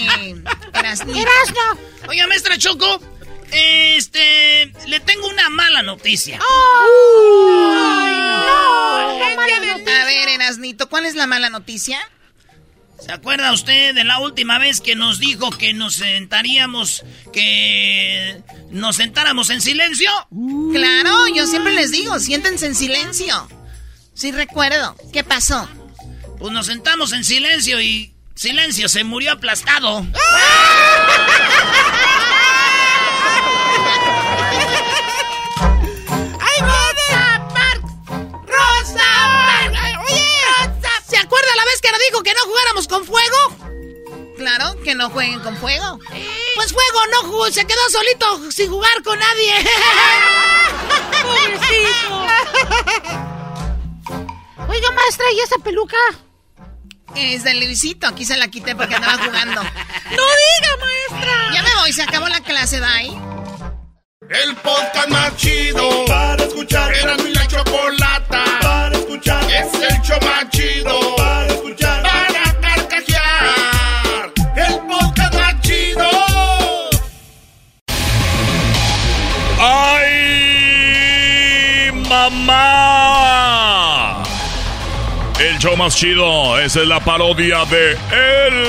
Erasno. 0.73 1.13
Oiga, 2.09 2.29
maestra 2.29 2.57
Choco. 2.57 3.03
Este. 3.51 4.73
Le 4.87 5.01
tengo 5.01 5.29
una 5.29 5.51
mala 5.51 5.83
noticia. 5.83 6.39
A 6.39 6.43
ver, 10.05 10.29
Erasnito, 10.29 10.89
¿cuál 10.89 11.07
es 11.07 11.17
la 11.17 11.27
mala 11.27 11.51
noticia? 11.51 11.99
¿Se 13.01 13.11
acuerda 13.11 13.53
usted 13.53 13.97
de 13.97 14.05
la 14.05 14.21
última 14.21 14.61
vez 14.61 14.81
que 14.81 14.95
nos 14.95 15.19
dijo 15.19 15.51
que 15.51 15.75
nos 15.75 15.97
sentaríamos, 15.97 17.03
que 17.33 18.41
nos 18.71 18.95
sentáramos 18.95 19.51
en 19.51 19.61
silencio? 19.61 20.09
Claro, 20.73 21.27
yo 21.35 21.49
siempre 21.49 21.73
les 21.73 21.91
digo, 21.91 22.21
siéntense 22.21 22.67
en 22.67 22.77
silencio. 22.77 23.49
Sí 24.15 24.31
recuerdo. 24.31 24.95
¿Qué 25.13 25.25
pasó? 25.25 25.69
Pues 26.43 26.53
nos 26.53 26.67
sentamos 26.67 27.13
en 27.13 27.23
silencio 27.23 27.81
y 27.81 28.13
silencio 28.35 28.89
se 28.89 29.05
murió 29.05 29.31
aplastado. 29.31 30.05
¡Ay, 36.41 36.61
Rosa 36.63 37.49
Parks! 37.55 37.93
¡Rosa 38.49 39.05
Parks! 39.47 39.79
Oye, 40.11 40.27
¿se 41.09 41.17
acuerda 41.17 41.55
la 41.55 41.65
vez 41.65 41.81
que 41.81 41.93
nos 41.93 42.01
dijo 42.11 42.25
que 42.25 42.35
no 42.35 42.41
jugáramos 42.41 42.89
con 42.89 43.05
fuego? 43.05 43.37
Claro, 44.37 44.83
que 44.83 44.97
no 44.97 45.11
jueguen 45.11 45.39
con 45.39 45.57
fuego. 45.59 46.01
Pues 46.57 46.73
fuego 46.73 47.07
no 47.13 47.23
jugó, 47.29 47.53
se 47.53 47.65
quedó 47.65 47.89
solito 47.89 48.51
sin 48.51 48.69
jugar 48.69 49.01
con 49.05 49.17
nadie. 49.17 49.55
Pobrecito. 51.23 52.27
Oiga, 54.69 54.91
maestra, 54.91 55.31
¿y 55.35 55.39
esa 55.39 55.59
peluca? 55.59 55.99
Es 57.15 57.45
de 57.45 57.55
Luisito, 57.55 58.07
aquí 58.07 58.25
se 58.25 58.37
la 58.37 58.49
quité 58.49 58.75
porque 58.75 58.95
andaba 58.95 59.19
jugando. 59.23 59.63
¡No 60.11 60.23
diga, 60.43 60.77
maestra! 60.81 61.51
Ya 61.53 61.63
me 61.63 61.75
voy, 61.81 61.93
se 61.93 62.03
acabó 62.03 62.29
la 62.29 62.41
clase, 62.41 62.81
bye. 62.81 63.33
El 64.31 64.57
podcast 64.57 65.09
más 65.09 65.37
chido 65.37 66.05
para 66.07 66.43
escuchar. 66.45 66.95
Era 66.95 67.17
mi 67.17 67.35
la 67.35 67.47
chocolata 67.47 68.45
para 68.63 68.97
escuchar. 68.97 69.45
Es 69.51 69.75
el 69.75 70.01
show 70.01 70.19
más 70.23 70.49
chido 70.51 71.17
para 71.17 71.47
escuchar. 71.49 72.03
Para 72.03 72.61
carcajear. 72.61 74.33
El 74.57 74.79
podcast 74.89 75.35
más 75.35 75.61
chido. 75.61 76.09
¡Ay, 80.63 81.93
mamá! 82.09 83.02
Show 85.63 85.77
más 85.77 85.95
chido, 85.95 86.59
esa 86.59 86.81
es 86.81 86.89
la 86.89 86.99
parodia 86.99 87.65
de 87.67 87.93
El 87.93 88.67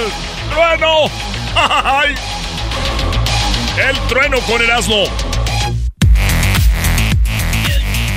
Trueno. 0.52 1.10
¡Ay! 1.56 2.14
El 3.80 4.00
Trueno 4.08 4.40
con 4.42 4.62
el 4.62 4.70
asno. 4.70 5.06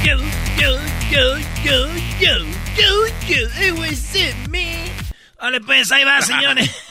Yo, 0.05 0.19
yo, 0.61 0.77
yo, 1.11 1.39
yo, 1.65 1.89
yo, 2.21 2.37
yo, 2.77 3.07
yo, 3.27 3.49
it 3.65 3.73
was 3.79 4.15
me. 4.51 4.85
Vale, 5.41 5.59
pues 5.63 5.91
ahí 5.91 6.05
va, 6.05 6.21
señores. 6.27 6.71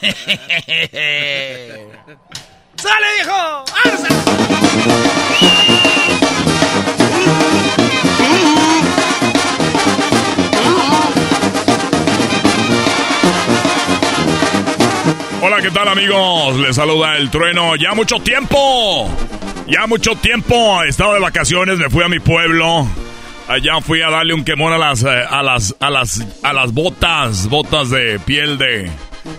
¡Sale, 2.82 3.06
viejo! 3.14 3.64
Hola, 15.46 15.62
¿qué 15.62 15.70
tal 15.70 15.86
amigos? 15.86 16.56
Les 16.56 16.74
saluda 16.74 17.16
el 17.16 17.30
trueno. 17.30 17.76
Ya 17.76 17.94
mucho 17.94 18.18
tiempo. 18.18 19.08
Ya 19.68 19.86
mucho 19.86 20.16
tiempo. 20.16 20.82
He 20.82 20.88
estado 20.88 21.14
de 21.14 21.20
vacaciones, 21.20 21.78
me 21.78 21.88
fui 21.88 22.02
a 22.02 22.08
mi 22.08 22.18
pueblo. 22.18 22.84
Allá 23.46 23.80
fui 23.80 24.02
a 24.02 24.10
darle 24.10 24.34
un 24.34 24.42
quemón 24.42 24.72
a 24.72 24.78
las, 24.78 25.04
eh, 25.04 25.08
a 25.08 25.44
las, 25.44 25.76
a 25.78 25.88
las, 25.88 26.26
a 26.42 26.52
las 26.52 26.72
botas, 26.72 27.48
botas 27.48 27.90
de 27.90 28.18
piel 28.18 28.58
de, 28.58 28.90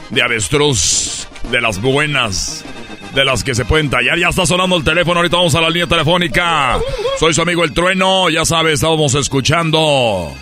de 0.09 0.21
avestruz, 0.21 1.27
de 1.51 1.59
las 1.59 1.81
buenas, 1.81 2.63
de 3.13 3.25
las 3.25 3.43
que 3.43 3.53
se 3.53 3.65
pueden 3.65 3.89
tallar. 3.89 4.17
Ya 4.17 4.29
está 4.29 4.45
sonando 4.45 4.77
el 4.77 4.85
teléfono, 4.85 5.19
ahorita 5.19 5.35
vamos 5.35 5.55
a 5.55 5.61
la 5.61 5.69
línea 5.69 5.87
telefónica. 5.87 6.79
Soy 7.19 7.33
su 7.33 7.41
amigo 7.41 7.65
el 7.65 7.73
trueno, 7.73 8.29
ya 8.29 8.45
sabes, 8.45 8.75
estábamos 8.75 9.13
escuchando 9.13 10.33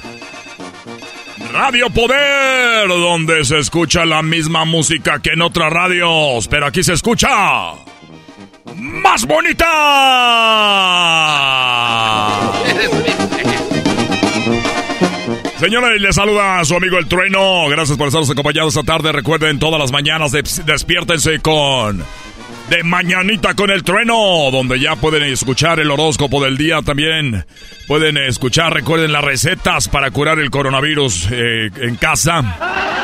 Radio 1.55 1.89
Poder, 1.89 2.89
donde 2.89 3.45
se 3.45 3.59
escucha 3.59 4.05
la 4.05 4.21
misma 4.21 4.65
música 4.65 5.21
que 5.21 5.29
en 5.29 5.41
otras 5.41 5.71
radios, 5.71 6.49
pero 6.49 6.65
aquí 6.65 6.83
se 6.83 6.91
escucha 6.91 7.29
más 8.75 9.25
bonita. 9.25 9.65
Señores, 15.57 16.01
les 16.01 16.13
saluda 16.13 16.59
a 16.59 16.65
su 16.65 16.75
amigo 16.75 16.97
El 16.97 17.07
Trueno. 17.07 17.69
Gracias 17.69 17.97
por 17.97 18.07
estarnos 18.07 18.29
acompañados 18.29 18.75
esta 18.75 18.85
tarde. 18.85 19.13
Recuerden, 19.13 19.57
todas 19.57 19.79
las 19.79 19.93
mañanas 19.93 20.33
despiértense 20.33 21.39
con 21.39 22.03
De 22.69 22.83
Mañanita 22.83 23.53
con 23.53 23.69
el 23.69 23.83
Trueno, 23.83 24.49
donde 24.51 24.79
ya 24.79 24.95
pueden 24.95 25.23
escuchar 25.23 25.79
el 25.79 25.91
horóscopo 25.91 26.43
del 26.43 26.57
día 26.57 26.81
también. 26.81 27.45
Pueden 27.87 28.17
escuchar, 28.17 28.73
recuerden, 28.73 29.11
las 29.11 29.23
recetas 29.23 29.87
para 29.87 30.09
curar 30.11 30.39
el 30.39 30.49
coronavirus 30.49 31.27
eh, 31.31 31.69
en 31.77 31.95
casa. 31.95 32.41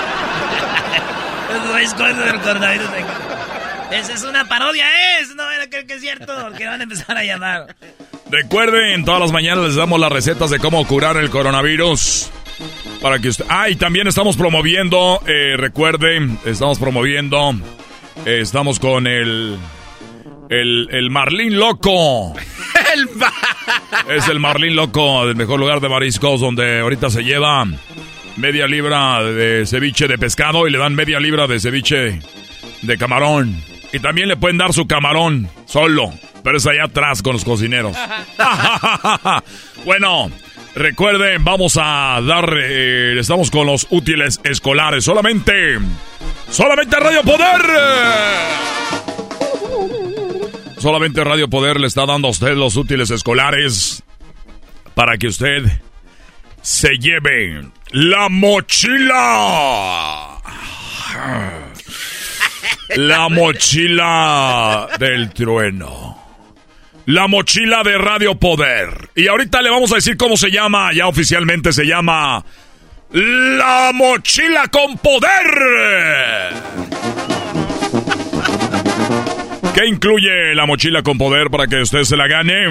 Esa 3.91 4.13
es 4.13 4.23
una 4.23 4.47
parodia, 4.47 4.85
es. 5.19 5.35
No 5.35 5.43
creo 5.69 5.85
que 5.85 5.93
es 5.95 6.01
cierto, 6.01 6.33
que 6.57 6.65
van 6.65 6.79
a 6.79 6.83
empezar 6.83 7.17
a 7.17 7.23
llamar. 7.23 7.75
Recuerden, 8.29 9.03
todas 9.03 9.19
las 9.19 9.31
mañanas 9.31 9.65
les 9.65 9.75
damos 9.75 9.99
las 9.99 10.11
recetas 10.11 10.49
de 10.49 10.59
cómo 10.59 10.85
curar 10.88 11.17
el 11.17 11.29
coronavirus. 11.29 12.29
Para 13.01 13.19
que 13.19 13.29
usted... 13.29 13.45
Ah, 13.49 13.69
y 13.69 13.75
también 13.75 14.07
estamos 14.07 14.38
promoviendo, 14.38 15.21
eh, 15.27 15.57
recuerden, 15.57 16.39
estamos 16.45 16.79
promoviendo, 16.79 17.53
estamos 18.25 18.79
con 18.79 19.07
el... 19.07 19.57
El, 20.49 20.89
el 20.91 21.09
Marlín 21.09 21.57
Loco. 21.57 22.33
el 22.93 23.07
es 24.09 24.27
el 24.27 24.39
Marlín 24.39 24.75
Loco, 24.75 25.25
del 25.25 25.38
mejor 25.38 25.59
lugar 25.59 25.79
de 25.79 25.88
mariscos, 25.88 26.41
donde 26.41 26.81
ahorita 26.81 27.09
se 27.09 27.23
lleva 27.23 27.65
media 28.35 28.67
libra 28.67 29.23
de 29.23 29.65
ceviche 29.65 30.07
de 30.07 30.17
pescado 30.17 30.67
y 30.67 30.71
le 30.71 30.77
dan 30.77 30.95
media 30.95 31.19
libra 31.19 31.47
de 31.47 31.59
ceviche 31.59 32.19
de 32.81 32.97
camarón. 32.97 33.63
Y 33.93 33.99
también 33.99 34.27
le 34.27 34.38
pueden 34.38 34.57
dar 34.57 34.73
su 34.73 34.88
camarón 34.88 35.49
solo. 35.65 36.11
Pero 36.43 36.57
es 36.57 36.65
allá 36.65 36.85
atrás 36.85 37.21
con 37.21 37.33
los 37.33 37.45
cocineros. 37.45 37.95
bueno, 39.85 40.31
recuerden, 40.76 41.43
vamos 41.43 41.77
a 41.81 42.19
dar. 42.26 42.53
eh, 42.57 43.15
estamos 43.19 43.52
con 43.52 43.68
los 43.68 43.88
útiles 43.89 44.39
escolares. 44.43 45.03
Solamente. 45.03 45.80
Solamente 46.49 46.95
Radio 46.99 47.23
Poder. 47.23 47.61
Solamente 50.77 51.23
Radio 51.23 51.48
Poder 51.48 51.80
le 51.80 51.88
está 51.88 52.06
dando 52.06 52.27
a 52.27 52.31
usted 52.31 52.56
los 52.56 52.76
útiles 52.76 53.11
escolares 53.11 54.03
para 54.95 55.18
que 55.18 55.27
usted 55.27 55.64
se 56.61 56.98
lleve 56.98 57.68
la 57.91 58.30
mochila. 58.30 60.27
La 62.98 63.30
mochila 63.30 64.89
del 64.99 65.31
trueno. 65.34 66.20
La 67.05 67.27
mochila 67.27 67.83
de 67.83 67.97
Radio 67.97 68.35
Poder. 68.35 69.09
Y 69.15 69.27
ahorita 69.27 69.61
le 69.61 69.69
vamos 69.69 69.91
a 69.91 69.95
decir 69.95 70.17
cómo 70.17 70.37
se 70.37 70.51
llama. 70.51 70.93
Ya 70.93 71.07
oficialmente 71.07 71.73
se 71.73 71.85
llama. 71.85 72.45
La 73.11 73.91
mochila 73.93 74.67
con 74.67 74.97
poder. 74.97 76.53
¿Qué 79.73 79.85
incluye 79.87 80.53
la 80.53 80.65
mochila 80.65 81.01
con 81.01 81.17
poder 81.17 81.49
para 81.49 81.67
que 81.67 81.81
usted 81.81 82.03
se 82.03 82.15
la 82.15 82.27
gane? 82.27 82.67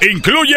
Incluye. 0.00 0.56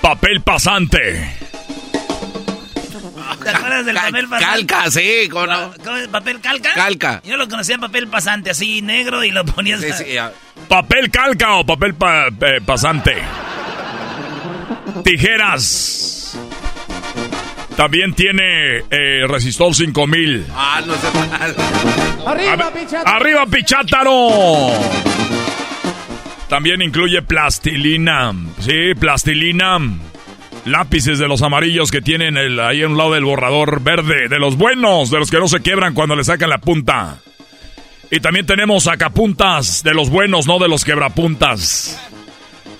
Papel 0.00 0.40
pasante. 0.42 1.43
¿Te 3.42 3.50
acuerdas 3.50 3.86
del 3.86 3.96
papel 3.96 4.28
pasante? 4.28 4.66
Calca, 4.66 4.90
sí, 4.90 5.28
¿cómo 5.30 5.46
no? 5.46 5.72
¿Cómo 5.84 5.96
es? 5.96 6.08
¿Papel 6.08 6.40
calca? 6.40 6.72
Calca. 6.74 7.22
Yo 7.24 7.36
lo 7.36 7.48
conocía 7.48 7.74
en 7.76 7.80
papel 7.80 8.08
pasante, 8.08 8.50
así 8.50 8.82
negro, 8.82 9.24
y 9.24 9.30
lo 9.30 9.44
ponías... 9.44 9.80
Sí, 9.80 9.92
sí, 9.92 10.12
ya. 10.14 10.32
Papel 10.68 11.10
calca 11.10 11.54
o 11.56 11.66
papel 11.66 11.94
pa- 11.94 12.28
eh, 12.28 12.60
pasante. 12.64 13.16
Tijeras. 15.04 16.36
También 17.76 18.14
tiene 18.14 18.78
eh, 18.90 19.26
resistor 19.28 19.74
5000. 19.74 20.46
Ah, 20.54 20.80
no 20.86 20.94
sé 20.94 21.08
mal. 21.28 21.56
¡Arriba, 22.26 22.70
¡Arriba, 23.04 23.46
Pichátaro! 23.46 24.70
También 26.48 26.80
incluye 26.82 27.20
plastilina. 27.22 28.32
Sí, 28.60 28.94
plastilina. 28.98 29.78
Lápices 30.64 31.18
de 31.18 31.28
los 31.28 31.42
amarillos 31.42 31.90
que 31.90 32.00
tienen 32.00 32.36
el- 32.38 32.58
ahí 32.58 32.82
a 32.82 32.86
un 32.88 32.96
lado 32.96 33.12
del 33.12 33.24
borrador 33.24 33.82
verde. 33.82 34.28
De 34.28 34.38
los 34.38 34.56
buenos, 34.56 35.10
de 35.10 35.18
los 35.18 35.30
que 35.30 35.38
no 35.38 35.46
se 35.48 35.60
quiebran 35.60 35.92
cuando 35.94 36.16
le 36.16 36.24
sacan 36.24 36.48
la 36.48 36.58
punta. 36.58 37.18
Y 38.10 38.20
también 38.20 38.46
tenemos 38.46 38.84
sacapuntas 38.84 39.82
de 39.82 39.92
los 39.92 40.08
buenos, 40.08 40.46
no 40.46 40.58
de 40.58 40.68
los 40.68 40.84
quebrapuntas. 40.84 42.00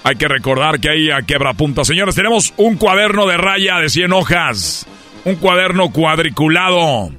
Hay 0.02 0.16
que 0.16 0.28
recordar 0.28 0.80
que 0.80 0.90
hay 0.90 1.10
a 1.10 1.22
quebrapuntas. 1.22 1.86
Señores, 1.86 2.14
tenemos 2.14 2.54
un 2.56 2.76
cuaderno 2.76 3.26
de 3.26 3.36
raya 3.36 3.78
de 3.78 3.88
100 3.88 4.12
hojas. 4.12 4.86
Un 5.24 5.36
cuaderno 5.36 5.90
cuadriculado. 5.90 7.10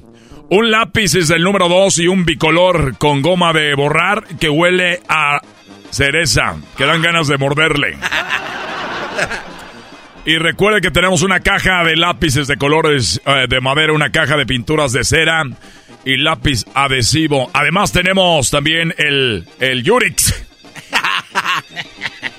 Un 0.48 0.70
lápiz 0.70 1.14
es 1.16 1.28
del 1.28 1.42
número 1.42 1.68
2 1.68 1.98
y 1.98 2.06
un 2.06 2.24
bicolor 2.24 2.96
con 2.98 3.22
goma 3.22 3.52
de 3.52 3.74
borrar 3.74 4.24
que 4.40 4.48
huele 4.48 5.00
a 5.08 5.40
cereza. 5.90 6.56
Que 6.76 6.84
dan 6.86 7.02
ganas 7.02 7.26
de 7.28 7.38
morderle. 7.38 7.98
Y 10.26 10.38
recuerde 10.38 10.80
que 10.80 10.90
tenemos 10.90 11.22
una 11.22 11.38
caja 11.38 11.84
de 11.84 11.94
lápices 11.94 12.48
de 12.48 12.56
colores 12.56 13.22
eh, 13.24 13.46
de 13.48 13.60
madera, 13.60 13.92
una 13.92 14.10
caja 14.10 14.36
de 14.36 14.44
pinturas 14.44 14.90
de 14.92 15.04
cera 15.04 15.44
y 16.04 16.16
lápiz 16.16 16.64
adhesivo. 16.74 17.48
Además 17.52 17.92
tenemos 17.92 18.50
también 18.50 18.92
el, 18.98 19.46
el 19.60 19.84
Yurix. 19.84 20.44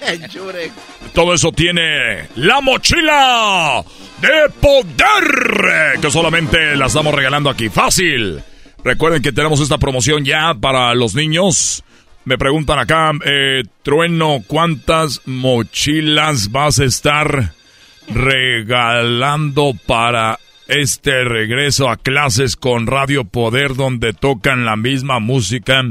Todo 1.13 1.33
eso 1.33 1.53
tiene 1.53 2.27
la 2.35 2.59
mochila 2.59 3.81
de 4.19 4.49
poder 4.59 6.01
que 6.01 6.11
solamente 6.11 6.75
la 6.75 6.87
estamos 6.87 7.15
regalando 7.15 7.49
aquí. 7.49 7.69
Fácil. 7.69 8.43
Recuerden 8.83 9.21
que 9.21 9.31
tenemos 9.31 9.61
esta 9.61 9.77
promoción 9.77 10.25
ya 10.25 10.53
para 10.53 10.93
los 10.93 11.15
niños. 11.15 11.85
Me 12.25 12.37
preguntan 12.37 12.79
acá, 12.79 13.11
eh, 13.23 13.63
Trueno, 13.81 14.43
¿cuántas 14.45 15.21
mochilas 15.25 16.51
vas 16.51 16.79
a 16.79 16.83
estar 16.83 17.53
regalando 18.07 19.73
para 19.85 20.39
este 20.67 21.23
regreso 21.23 21.89
a 21.89 21.97
clases 21.97 22.55
con 22.55 22.87
Radio 22.87 23.23
Poder 23.25 23.75
donde 23.75 24.13
tocan 24.13 24.65
la 24.65 24.75
misma 24.75 25.19
música 25.19 25.83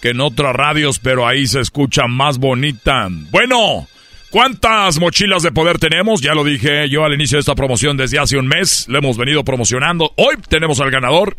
que 0.00 0.10
en 0.10 0.20
otras 0.20 0.54
radios, 0.54 0.98
pero 0.98 1.26
ahí 1.26 1.46
se 1.46 1.60
escucha 1.60 2.06
más 2.06 2.36
bonita? 2.38 3.08
Bueno, 3.30 3.88
¿cuántas 4.30 4.98
mochilas 4.98 5.42
de 5.42 5.50
poder 5.50 5.78
tenemos? 5.78 6.20
Ya 6.20 6.34
lo 6.34 6.44
dije 6.44 6.88
yo 6.90 7.04
al 7.04 7.14
inicio 7.14 7.36
de 7.36 7.40
esta 7.40 7.54
promoción 7.54 7.96
desde 7.96 8.18
hace 8.18 8.36
un 8.36 8.46
mes, 8.46 8.84
lo 8.88 8.98
hemos 8.98 9.16
venido 9.16 9.44
promocionando. 9.44 10.12
Hoy 10.16 10.36
tenemos 10.48 10.80
al 10.80 10.90
ganador. 10.90 11.36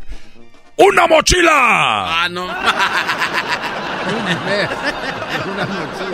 ¡Una 0.77 1.07
mochila! 1.07 2.23
Ah, 2.23 2.27
no. 2.29 2.45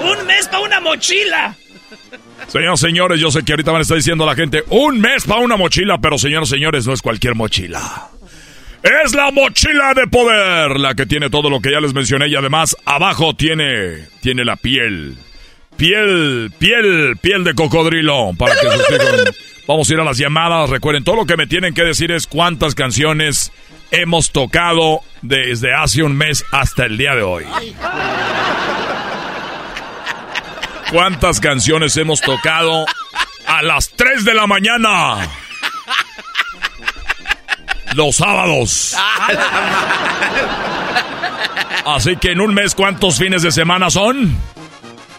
¡Un 0.03 0.27
mes 0.27 0.47
para 0.47 0.63
una 0.63 0.79
mochila! 0.81 1.55
Señoras 2.47 2.79
señores, 2.79 3.19
yo 3.19 3.31
sé 3.31 3.43
que 3.43 3.53
ahorita 3.53 3.71
van 3.71 3.79
a 3.79 3.81
estar 3.83 3.97
diciendo 3.97 4.23
a 4.23 4.27
la 4.27 4.35
gente 4.35 4.63
un 4.69 4.99
mes 4.99 5.23
para 5.25 5.41
una 5.41 5.57
mochila, 5.57 5.99
pero 5.99 6.17
señoras 6.17 6.49
señores, 6.49 6.85
no 6.85 6.93
es 6.93 7.01
cualquier 7.01 7.35
mochila. 7.35 8.09
Es 8.83 9.13
la 9.13 9.31
mochila 9.31 9.93
de 9.93 10.07
poder, 10.07 10.79
la 10.79 10.95
que 10.95 11.05
tiene 11.05 11.29
todo 11.29 11.49
lo 11.49 11.59
que 11.61 11.71
ya 11.71 11.79
les 11.79 11.93
mencioné 11.93 12.27
y 12.27 12.35
además 12.35 12.75
abajo 12.85 13.35
tiene 13.35 14.07
tiene 14.21 14.43
la 14.43 14.55
piel. 14.55 15.17
Piel, 15.77 16.51
piel, 16.57 17.17
piel 17.21 17.43
de 17.43 17.53
cocodrilo 17.53 18.31
para 18.37 18.55
que 18.55 18.67
Vamos 19.67 19.89
a 19.89 19.93
ir 19.93 19.99
a 19.99 20.03
las 20.03 20.17
llamadas. 20.17 20.69
Recuerden, 20.69 21.03
todo 21.03 21.15
lo 21.15 21.25
que 21.25 21.37
me 21.37 21.47
tienen 21.47 21.73
que 21.73 21.83
decir 21.83 22.11
es 22.11 22.27
cuántas 22.27 22.75
canciones 22.75 23.51
hemos 23.91 24.31
tocado 24.31 25.01
desde 25.21 25.73
hace 25.73 26.03
un 26.03 26.17
mes 26.17 26.43
hasta 26.51 26.85
el 26.85 26.97
día 26.97 27.15
de 27.15 27.21
hoy. 27.21 27.45
¿Cuántas 30.91 31.39
canciones 31.39 31.95
hemos 31.95 32.19
tocado 32.19 32.85
a 33.47 33.63
las 33.63 33.89
3 33.91 34.25
de 34.25 34.33
la 34.33 34.45
mañana? 34.45 35.25
Los 37.95 38.17
sábados. 38.17 38.97
Así 41.85 42.17
que 42.17 42.31
en 42.31 42.41
un 42.41 42.53
mes, 42.53 42.75
¿cuántos 42.75 43.17
fines 43.17 43.41
de 43.41 43.51
semana 43.51 43.89
son? 43.89 44.35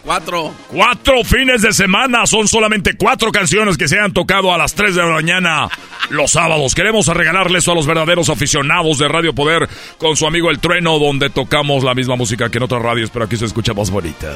Cuatro. 0.03 0.53
Cuatro 0.67 1.23
fines 1.23 1.63
de 1.63 1.73
semana. 1.73 2.27
Son 2.27 2.47
solamente 2.47 2.95
cuatro 2.95 3.31
canciones 3.31 3.75
que 3.75 3.87
se 3.87 3.99
han 3.99 4.13
tocado 4.13 4.53
a 4.53 4.59
las 4.59 4.75
3 4.75 4.93
de 4.93 5.01
la 5.01 5.13
mañana 5.13 5.69
los 6.09 6.31
sábados. 6.31 6.75
Queremos 6.75 7.07
regalarle 7.07 7.59
eso 7.59 7.71
a 7.71 7.75
los 7.75 7.87
verdaderos 7.87 8.29
aficionados 8.29 8.99
de 8.99 9.07
Radio 9.07 9.33
Poder 9.33 9.67
con 9.97 10.15
su 10.17 10.27
amigo 10.27 10.51
El 10.51 10.59
Trueno, 10.59 10.99
donde 10.99 11.31
tocamos 11.31 11.83
la 11.83 11.95
misma 11.95 12.15
música 12.15 12.49
que 12.49 12.57
en 12.57 12.63
otras 12.63 12.81
radios, 12.81 13.09
pero 13.09 13.25
aquí 13.25 13.37
se 13.37 13.45
escucha 13.45 13.73
más 13.73 13.89
bonita. 13.89 14.29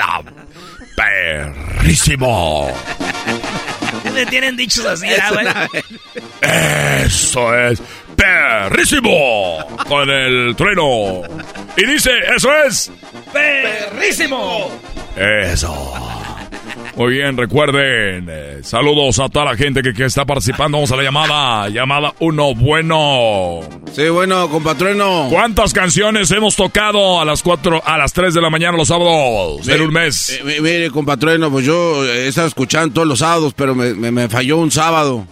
Ah, 0.00 0.20
Perrísimo. 0.96 2.70
Me 4.14 4.26
tienen 4.26 4.56
dichos 4.56 4.84
así, 4.84 5.06
güey. 5.32 5.46
Eso 7.04 7.54
es 7.56 7.82
perrísimo 8.16 9.66
con 9.88 10.08
el 10.10 10.54
trueno. 10.56 11.22
Y 11.76 11.84
dice, 11.86 12.10
eso 12.36 12.52
es 12.66 12.90
¡Perrísimo! 13.32 14.70
eso. 15.16 16.21
Muy 16.94 17.14
bien, 17.14 17.38
recuerden, 17.38 18.26
eh, 18.28 18.58
saludos 18.62 19.18
a 19.18 19.30
toda 19.30 19.46
la 19.46 19.56
gente 19.56 19.80
que, 19.82 19.94
que 19.94 20.04
está 20.04 20.26
participando. 20.26 20.76
Vamos 20.76 20.92
a 20.92 20.96
la 20.96 21.02
llamada, 21.02 21.68
llamada 21.70 22.12
uno 22.20 22.54
bueno. 22.54 23.60
Sí, 23.94 24.08
bueno, 24.10 24.48
compatrueno. 24.50 25.28
¿Cuántas 25.30 25.72
canciones 25.72 26.30
hemos 26.32 26.54
tocado 26.54 27.18
a 27.18 27.24
las 27.24 27.42
4, 27.42 27.82
a 27.82 27.96
las 27.96 28.12
3 28.12 28.34
de 28.34 28.42
la 28.42 28.50
mañana 28.50 28.76
los 28.76 28.88
sábados 28.88 29.66
en 29.66 29.80
un 29.80 29.90
mes? 29.90 30.30
Eh, 30.38 30.42
mi- 30.44 30.60
mire, 30.60 30.90
compatrueno, 30.90 31.50
pues 31.50 31.64
yo 31.64 32.04
he 32.04 32.28
estado 32.28 32.48
escuchando 32.48 32.92
todos 32.92 33.08
los 33.08 33.20
sábados, 33.20 33.54
pero 33.56 33.74
me, 33.74 33.94
me- 33.94 34.10
me 34.10 34.28
falló 34.28 34.58
un 34.58 34.70
sábado. 34.70 35.26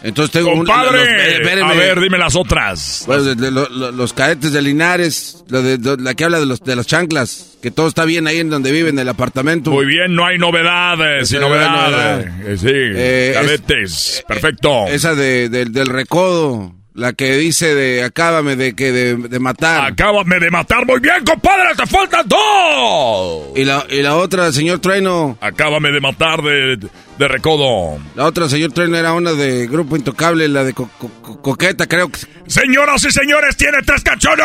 Entonces 0.00 0.30
tengo 0.30 0.50
un- 0.52 0.58
Compadre, 0.58 0.98
los- 0.98 1.08
eh, 1.08 1.36
espéreme. 1.40 1.72
a 1.72 1.74
ver, 1.74 1.98
dime 2.00 2.18
las 2.18 2.36
otras. 2.36 3.02
Bueno, 3.08 3.24
de- 3.24 3.34
de 3.34 3.50
lo- 3.50 3.68
lo- 3.68 3.90
los 3.90 4.12
cadetes 4.12 4.52
de 4.52 4.62
Linares, 4.62 5.42
de- 5.48 5.96
la 5.98 6.14
que 6.14 6.22
habla 6.24 6.38
de, 6.38 6.46
los, 6.46 6.60
de 6.62 6.76
las 6.76 6.86
chanclas, 6.86 7.53
que 7.64 7.70
todo 7.70 7.88
está 7.88 8.04
bien 8.04 8.26
ahí 8.26 8.40
en 8.40 8.50
donde 8.50 8.70
vive, 8.72 8.90
en 8.90 8.98
el 8.98 9.08
apartamento. 9.08 9.70
Muy 9.70 9.86
bien, 9.86 10.14
no 10.14 10.26
hay 10.26 10.36
novedades, 10.36 11.30
sin 11.30 11.40
no 11.40 11.46
hay 11.46 11.52
novedad. 11.52 11.90
novedad. 11.90 12.20
Eh, 12.46 12.56
sí, 12.58 12.68
Eh, 12.70 13.30
es- 13.30 13.40
cadetes, 13.40 14.24
perfecto. 14.28 14.86
Esa 14.88 15.14
de, 15.14 15.48
del- 15.48 15.72
del 15.72 15.86
recodo, 15.86 16.74
La 16.96 17.12
que 17.12 17.36
dice 17.36 17.74
de 17.74 18.04
acábame 18.04 18.54
de 18.54 18.76
que 18.76 18.92
de, 18.92 19.16
de 19.16 19.38
matar. 19.40 19.84
Acábame 19.90 20.38
de 20.38 20.48
matar 20.50 20.86
muy 20.86 21.00
bien, 21.00 21.24
compadre, 21.24 21.74
te 21.76 21.86
faltan 21.88 22.28
dos. 22.28 23.46
Y 23.56 23.64
la, 23.64 23.84
y 23.90 24.00
la 24.02 24.14
otra, 24.16 24.52
señor 24.52 24.78
Trueno. 24.78 25.36
Acábame 25.40 25.90
de 25.90 26.00
matar 26.00 26.40
de, 26.42 26.78
de 27.18 27.28
recodo. 27.28 27.98
La 28.16 28.24
otra, 28.26 28.48
señor 28.48 28.72
Trueno, 28.72 28.96
era 28.96 29.12
una 29.12 29.32
de 29.32 29.66
Grupo 29.66 29.96
Intocable, 29.96 30.48
la 30.48 30.64
de 30.64 30.72
co- 30.74 30.90
co- 30.98 31.10
co- 31.22 31.40
Coqueta, 31.42 31.86
creo 31.86 32.08
que. 32.10 32.20
Señoras 32.46 33.04
y 33.04 33.10
señores, 33.10 33.56
tiene 33.56 33.78
tres 33.86 34.02
canciones. 34.02 34.44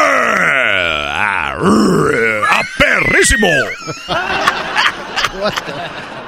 ¡Ah, 1.62 2.62
perrísimo! 2.78 3.48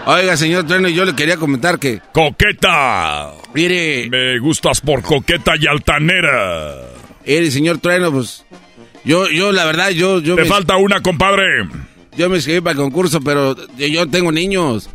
Oiga, 0.05 0.35
señor 0.35 0.65
Trueno, 0.65 0.89
yo 0.89 1.05
le 1.05 1.15
quería 1.15 1.37
comentar 1.37 1.77
que. 1.79 2.01
Coqueta. 2.11 3.31
Mire. 3.53 4.09
Me 4.09 4.39
gustas 4.39 4.81
por 4.81 5.01
coqueta 5.03 5.53
y 5.59 5.67
altanera. 5.67 6.75
Mire, 7.25 7.51
señor 7.51 7.77
Trueno, 7.77 8.11
pues. 8.11 8.43
Yo, 9.03 9.27
yo, 9.29 9.51
la 9.51 9.65
verdad, 9.65 9.89
yo. 9.89 10.19
yo 10.19 10.35
Te 10.35 10.43
me- 10.43 10.47
falta 10.47 10.77
una, 10.77 11.01
compadre. 11.01 11.43
Yo 12.17 12.29
me 12.29 12.37
inscribí 12.37 12.61
para 12.61 12.71
el 12.71 12.77
concurso, 12.77 13.19
pero 13.21 13.55
yo 13.77 14.07
tengo 14.09 14.31
niños. 14.31 14.89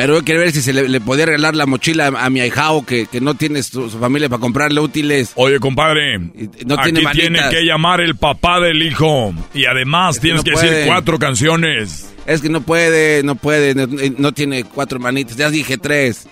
Pero 0.00 0.14
yo 0.16 0.24
quería 0.24 0.40
ver 0.40 0.52
si 0.52 0.62
se 0.62 0.72
le, 0.72 0.88
le 0.88 1.00
podía 1.00 1.26
regalar 1.26 1.54
la 1.54 1.66
mochila 1.66 2.06
a, 2.06 2.24
a 2.24 2.30
mi 2.30 2.40
ahijao 2.40 2.86
que, 2.86 3.06
que 3.06 3.20
no 3.20 3.34
tiene 3.34 3.62
su, 3.62 3.90
su 3.90 3.98
familia 3.98 4.28
para 4.28 4.40
comprarle 4.40 4.80
útiles. 4.80 5.32
Oye, 5.34 5.60
compadre, 5.60 6.18
no 6.18 6.74
aquí 6.78 6.92
tiene 6.92 7.12
tiene 7.12 7.40
que 7.50 7.64
llamar 7.64 8.00
el 8.00 8.16
papá 8.16 8.60
del 8.60 8.82
hijo. 8.82 9.34
Y 9.54 9.66
además 9.66 10.18
tienes 10.20 10.40
no 10.40 10.44
que 10.44 10.50
decir 10.52 10.86
cuatro 10.86 11.18
canciones. 11.18 12.12
Es 12.26 12.40
que 12.40 12.48
no 12.48 12.60
puede, 12.60 13.22
no 13.22 13.34
puede, 13.34 13.74
no, 13.74 13.86
no 14.18 14.32
tiene 14.32 14.64
cuatro 14.64 14.98
manitas. 14.98 15.36
Ya 15.36 15.50
dije 15.50 15.78
tres. 15.78 16.26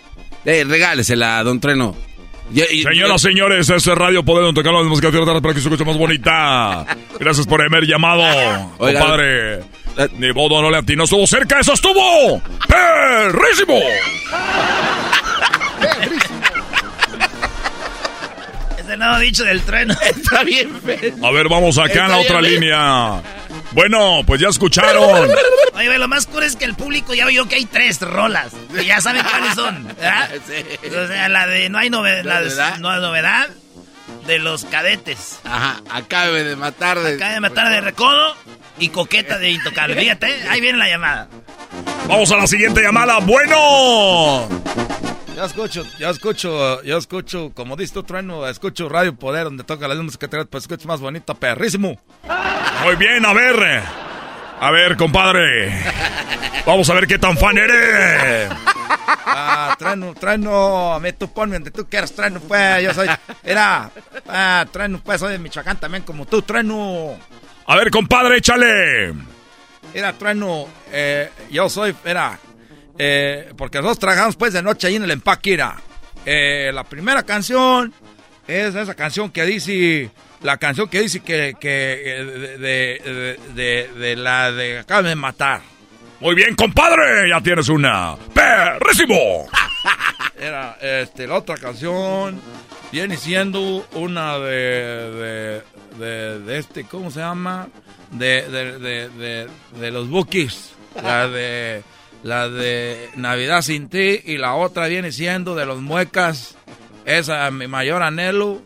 Eh, 0.44 0.64
regálesela, 0.64 1.42
don 1.42 1.60
Treno. 1.60 1.94
Señoras, 2.54 3.20
señores, 3.20 3.68
este 3.68 3.90
es 3.90 3.98
Radio 3.98 4.22
Poder, 4.22 4.44
donde 4.44 4.60
tocamos 4.60 4.82
la 4.82 4.88
música 4.88 5.10
para 5.10 5.54
que 5.54 5.60
se 5.60 5.68
escuche 5.68 5.84
más 5.84 5.98
bonita. 5.98 6.86
Gracias 7.20 7.46
por 7.46 7.60
haber 7.60 7.84
llamado, 7.84 8.22
Oiga, 8.78 9.00
compadre. 9.00 9.60
Ni 10.14 10.30
bodo 10.30 10.62
no 10.62 10.70
le 10.70 10.78
atinó, 10.78 11.04
estuvo 11.04 11.26
cerca, 11.26 11.58
eso 11.60 11.72
estuvo. 11.72 12.40
¡Perrísimo! 12.68 13.80
Es 18.78 18.88
el 18.88 18.98
nuevo 18.98 19.18
dicho 19.18 19.44
del 19.44 19.60
trueno. 19.62 19.94
Está 20.02 20.44
bien, 20.44 20.80
A 21.22 21.30
ver, 21.30 21.48
vamos 21.48 21.78
acá 21.78 22.04
en 22.04 22.10
la 22.12 22.18
otra 22.18 22.40
bien, 22.40 22.54
línea. 22.54 23.22
Bueno, 23.72 24.22
pues 24.24 24.40
ya 24.40 24.48
escucharon. 24.48 25.28
Oye, 25.74 25.98
lo 25.98 26.08
más 26.08 26.26
cool 26.26 26.44
es 26.44 26.56
que 26.56 26.64
el 26.64 26.74
público 26.74 27.14
ya 27.14 27.26
vio 27.26 27.46
que 27.48 27.56
hay 27.56 27.64
tres 27.64 28.00
rolas. 28.00 28.52
Y 28.80 28.86
ya 28.86 29.00
saben 29.00 29.24
cuáles 29.24 29.54
son. 29.54 29.84
¿verdad? 29.86 30.30
O 31.04 31.06
sea, 31.06 31.28
la 31.28 31.46
de 31.46 31.68
No 31.68 31.78
hay 31.78 31.90
novedad. 31.90 32.24
La 32.24 32.40
de 32.40 32.48
¿Novedad? 32.50 32.78
No 32.78 32.90
hay 32.90 33.00
novedad. 33.00 33.48
De 34.26 34.38
los 34.38 34.64
cadetes. 34.64 35.40
Ajá, 35.44 35.82
acabe 35.90 36.44
de 36.44 36.56
matar 36.56 36.98
de... 36.98 37.14
Acaba 37.14 37.32
de 37.32 37.40
matar 37.40 37.70
de 37.70 37.80
recodo 37.80 38.34
y 38.78 38.88
coqueta 38.90 39.38
de 39.38 39.50
intocable. 39.50 39.96
Fíjate, 40.00 40.26
ahí 40.48 40.60
viene 40.60 40.78
la 40.78 40.88
llamada. 40.88 41.28
Vamos 42.06 42.30
a 42.32 42.36
la 42.36 42.46
siguiente 42.46 42.82
llamada. 42.82 43.18
Bueno. 43.20 44.48
Yo 45.36 45.44
escucho, 45.44 45.84
yo 46.00 46.10
escucho, 46.10 46.82
yo 46.82 46.98
escucho, 46.98 47.52
como 47.54 47.76
dices 47.76 47.92
tú, 47.92 48.02
trueno, 48.02 48.48
escucho 48.48 48.88
Radio 48.88 49.14
Poder, 49.14 49.44
donde 49.44 49.62
toca 49.62 49.86
la 49.86 49.94
música 49.94 50.28
que 50.28 50.44
pues 50.46 50.64
escucho 50.64 50.88
más 50.88 51.00
bonita, 51.00 51.34
perrísimo. 51.34 51.96
Muy 52.82 52.96
bien, 52.96 53.24
a 53.24 53.32
ver. 53.32 54.07
A 54.60 54.70
ver, 54.70 54.96
compadre. 54.96 55.72
Vamos 56.66 56.88
a 56.90 56.94
ver 56.94 57.06
qué 57.06 57.18
tan 57.18 57.36
fan 57.36 57.58
eres. 57.58 58.50
Ah, 59.30 59.76
trueno, 59.78 60.94
a 60.94 61.00
mí 61.00 61.12
tú 61.12 61.32
ponme 61.32 61.54
donde 61.54 61.70
tú 61.70 61.86
quieras, 61.88 62.12
trueno, 62.12 62.40
pues, 62.40 62.82
yo 62.82 62.92
soy, 62.92 63.08
era, 63.42 63.90
ah, 64.26 64.66
trueno, 64.70 65.00
pues, 65.04 65.20
soy 65.20 65.32
de 65.32 65.38
Michoacán 65.38 65.78
también 65.78 66.02
como 66.02 66.26
tú, 66.26 66.42
trueno. 66.42 67.16
A 67.66 67.76
ver, 67.76 67.90
compadre, 67.90 68.38
échale. 68.38 69.14
Era 69.94 70.12
trueno, 70.14 70.66
eh, 70.90 71.30
yo 71.50 71.68
soy, 71.68 71.94
era, 72.04 72.38
eh, 72.98 73.52
porque 73.56 73.78
nosotros 73.78 73.98
trabajamos 73.98 74.36
pues 74.36 74.52
de 74.52 74.62
noche 74.62 74.86
ahí 74.86 74.96
en 74.96 75.04
el 75.04 75.10
empaque, 75.10 75.54
era. 75.54 75.76
Eh, 76.26 76.70
la 76.74 76.84
primera 76.84 77.22
canción 77.22 77.92
es 78.46 78.74
esa 78.74 78.94
canción 78.94 79.30
que 79.30 79.44
dice, 79.44 80.10
la 80.42 80.56
canción 80.56 80.88
que 80.88 81.00
dice 81.00 81.20
que, 81.20 81.54
que 81.60 82.02
eh, 82.04 82.24
de, 82.58 83.38
de, 83.54 83.90
de, 83.98 84.16
la 84.16 84.52
de 84.52 84.78
acá 84.80 85.02
de 85.02 85.14
matar. 85.14 85.62
Muy 86.20 86.34
bien, 86.34 86.54
compadre, 86.54 87.28
ya 87.30 87.40
tienes 87.40 87.68
una. 87.68 88.16
¡Perrísimo! 88.34 89.48
Era, 90.40 90.76
este, 90.80 91.26
la 91.26 91.36
otra 91.36 91.56
canción 91.56 92.40
viene 92.92 93.16
siendo 93.16 93.86
una 93.92 94.38
de, 94.38 95.10
de, 95.10 95.62
de, 95.98 96.40
de 96.40 96.58
este, 96.58 96.84
¿cómo 96.84 97.10
se 97.10 97.20
llama? 97.20 97.68
De, 98.10 98.48
de, 98.48 98.78
de, 98.78 99.08
de, 99.10 99.48
de 99.78 99.90
los 99.90 100.08
Bookies. 100.08 100.72
La 101.02 101.28
de, 101.28 101.82
la 102.22 102.48
de 102.48 103.10
Navidad 103.16 103.62
sin 103.62 103.88
ti 103.88 104.20
y 104.24 104.38
la 104.38 104.54
otra 104.54 104.88
viene 104.88 105.12
siendo 105.12 105.54
de 105.54 105.66
los 105.66 105.80
Muecas. 105.80 106.56
Esa, 107.04 107.50
mi 107.50 107.66
mayor 107.68 108.02
anhelo. 108.02 108.62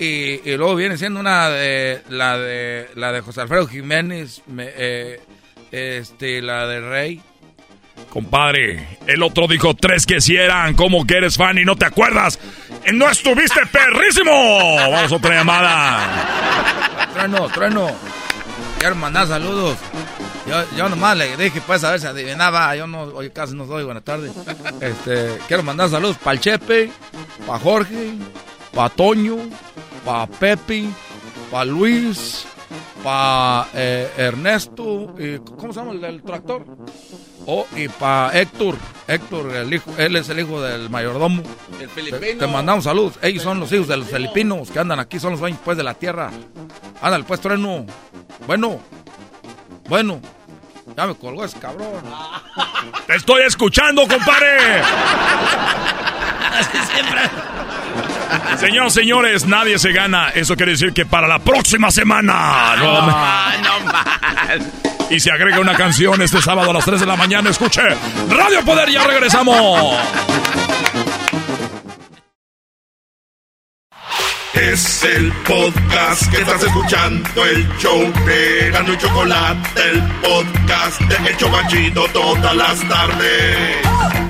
Y, 0.00 0.40
y 0.48 0.56
luego 0.56 0.74
viene 0.76 0.96
siendo 0.96 1.20
una 1.20 1.48
de, 1.50 2.00
la 2.08 2.36
de, 2.38 2.88
la 2.96 3.12
de 3.12 3.20
José 3.20 3.42
Alfredo 3.42 3.66
Jiménez, 3.68 4.40
me- 4.46 4.70
eh, 4.74 5.20
este, 5.70 6.40
la 6.42 6.66
de 6.66 6.80
Rey. 6.80 7.22
Compadre, 8.08 8.98
el 9.06 9.22
otro 9.22 9.46
dijo 9.46 9.74
tres 9.74 10.06
que 10.06 10.20
si 10.22 10.34
eran. 10.36 10.74
¿Cómo 10.74 11.06
que 11.06 11.18
eres 11.18 11.36
fan 11.36 11.58
y 11.58 11.64
no 11.66 11.76
te 11.76 11.84
acuerdas? 11.84 12.38
¡No 12.94 13.10
estuviste 13.10 13.60
perrísimo! 13.66 14.76
Vamos 14.76 15.12
a 15.12 15.16
otra 15.16 15.34
llamada. 15.34 17.08
Trueno, 17.12 17.48
trueno. 17.50 17.90
Quiero 18.78 18.94
mandar 18.96 19.28
saludos. 19.28 19.76
Yo, 20.48 20.64
yo 20.78 20.88
nomás 20.88 21.16
le 21.18 21.36
dije, 21.36 21.60
pues, 21.66 21.84
a 21.84 21.90
ver 21.90 22.00
si 22.00 22.06
adivinaba. 22.06 22.74
Yo 22.74 22.86
no, 22.86 23.02
hoy 23.02 23.28
casi 23.30 23.54
no 23.54 23.66
soy. 23.66 23.84
Buenas 23.84 24.02
tardes. 24.02 24.32
Este, 24.80 25.36
quiero 25.46 25.62
mandar 25.62 25.90
saludos 25.90 26.16
para 26.16 26.32
el 26.34 26.40
Chepe, 26.40 26.90
para 27.46 27.58
Jorge, 27.58 28.14
para 28.74 28.88
Toño, 28.88 29.36
para 30.04 30.26
Pepe, 30.26 30.86
para 31.50 31.64
Luis, 31.64 32.46
para 33.02 33.66
Ernesto. 33.74 35.14
Y, 35.18 35.38
¿Cómo 35.38 35.72
se 35.72 35.80
llama 35.80 35.92
el 35.92 36.22
tractor? 36.22 36.64
Oh, 37.46 37.66
y 37.76 37.88
para 37.88 38.38
Héctor. 38.38 38.76
Héctor, 39.08 39.56
el 39.56 39.74
hijo, 39.74 39.90
él 39.98 40.14
es 40.16 40.28
el 40.28 40.40
hijo 40.40 40.60
del 40.62 40.88
mayordomo. 40.88 41.42
El 41.80 41.88
Te, 41.88 41.88
filipino. 41.88 42.38
te 42.38 42.46
mandamos 42.46 42.84
saludos. 42.84 43.14
Ellos 43.22 43.42
son 43.42 43.58
los 43.58 43.72
hijos 43.72 43.88
de 43.88 43.96
los 43.96 44.08
filipinos 44.08 44.70
que 44.70 44.78
andan 44.78 45.00
aquí, 45.00 45.18
son 45.18 45.32
los 45.32 45.40
dueños 45.40 45.58
pues 45.64 45.76
de 45.76 45.82
la 45.82 45.94
tierra. 45.94 46.30
Ándale 47.02 47.24
pues, 47.24 47.40
trueno. 47.40 47.86
Bueno, 48.46 48.80
bueno. 49.88 50.20
Ya 50.96 51.06
me 51.06 51.14
colgó 51.14 51.44
ese 51.44 51.58
cabrón. 51.58 52.02
¡Te 53.06 53.14
estoy 53.14 53.42
escuchando, 53.42 54.02
compadre! 54.02 54.82
Señoras, 58.58 58.92
señores, 58.92 59.46
nadie 59.46 59.78
se 59.78 59.92
gana. 59.92 60.30
Eso 60.30 60.56
quiere 60.56 60.72
decir 60.72 60.92
que 60.92 61.06
para 61.06 61.26
la 61.26 61.38
próxima 61.38 61.90
semana. 61.90 62.76
No, 62.76 63.08
Y 65.10 65.18
se 65.20 65.30
agrega 65.30 65.60
una 65.60 65.74
canción 65.74 66.20
este 66.22 66.40
sábado 66.40 66.70
a 66.70 66.74
las 66.74 66.84
3 66.84 67.00
de 67.00 67.06
la 67.06 67.16
mañana. 67.16 67.50
Escuche 67.50 67.82
Radio 68.28 68.64
Poder, 68.64 68.90
ya 68.90 69.06
regresamos. 69.06 69.98
Es 74.54 75.04
el 75.04 75.32
podcast 75.46 76.30
que 76.30 76.42
estás 76.42 76.62
escuchando, 76.62 77.46
el 77.46 77.66
show 77.78 78.12
de 78.26 78.70
Gano 78.70 78.92
y 78.92 78.98
Chocolate, 78.98 79.80
el 79.90 80.02
podcast 80.20 81.00
de 81.00 81.30
El 81.30 81.36
Chocachito 81.36 82.04
todas 82.12 82.54
las 82.54 82.80
tardes. 82.88 84.29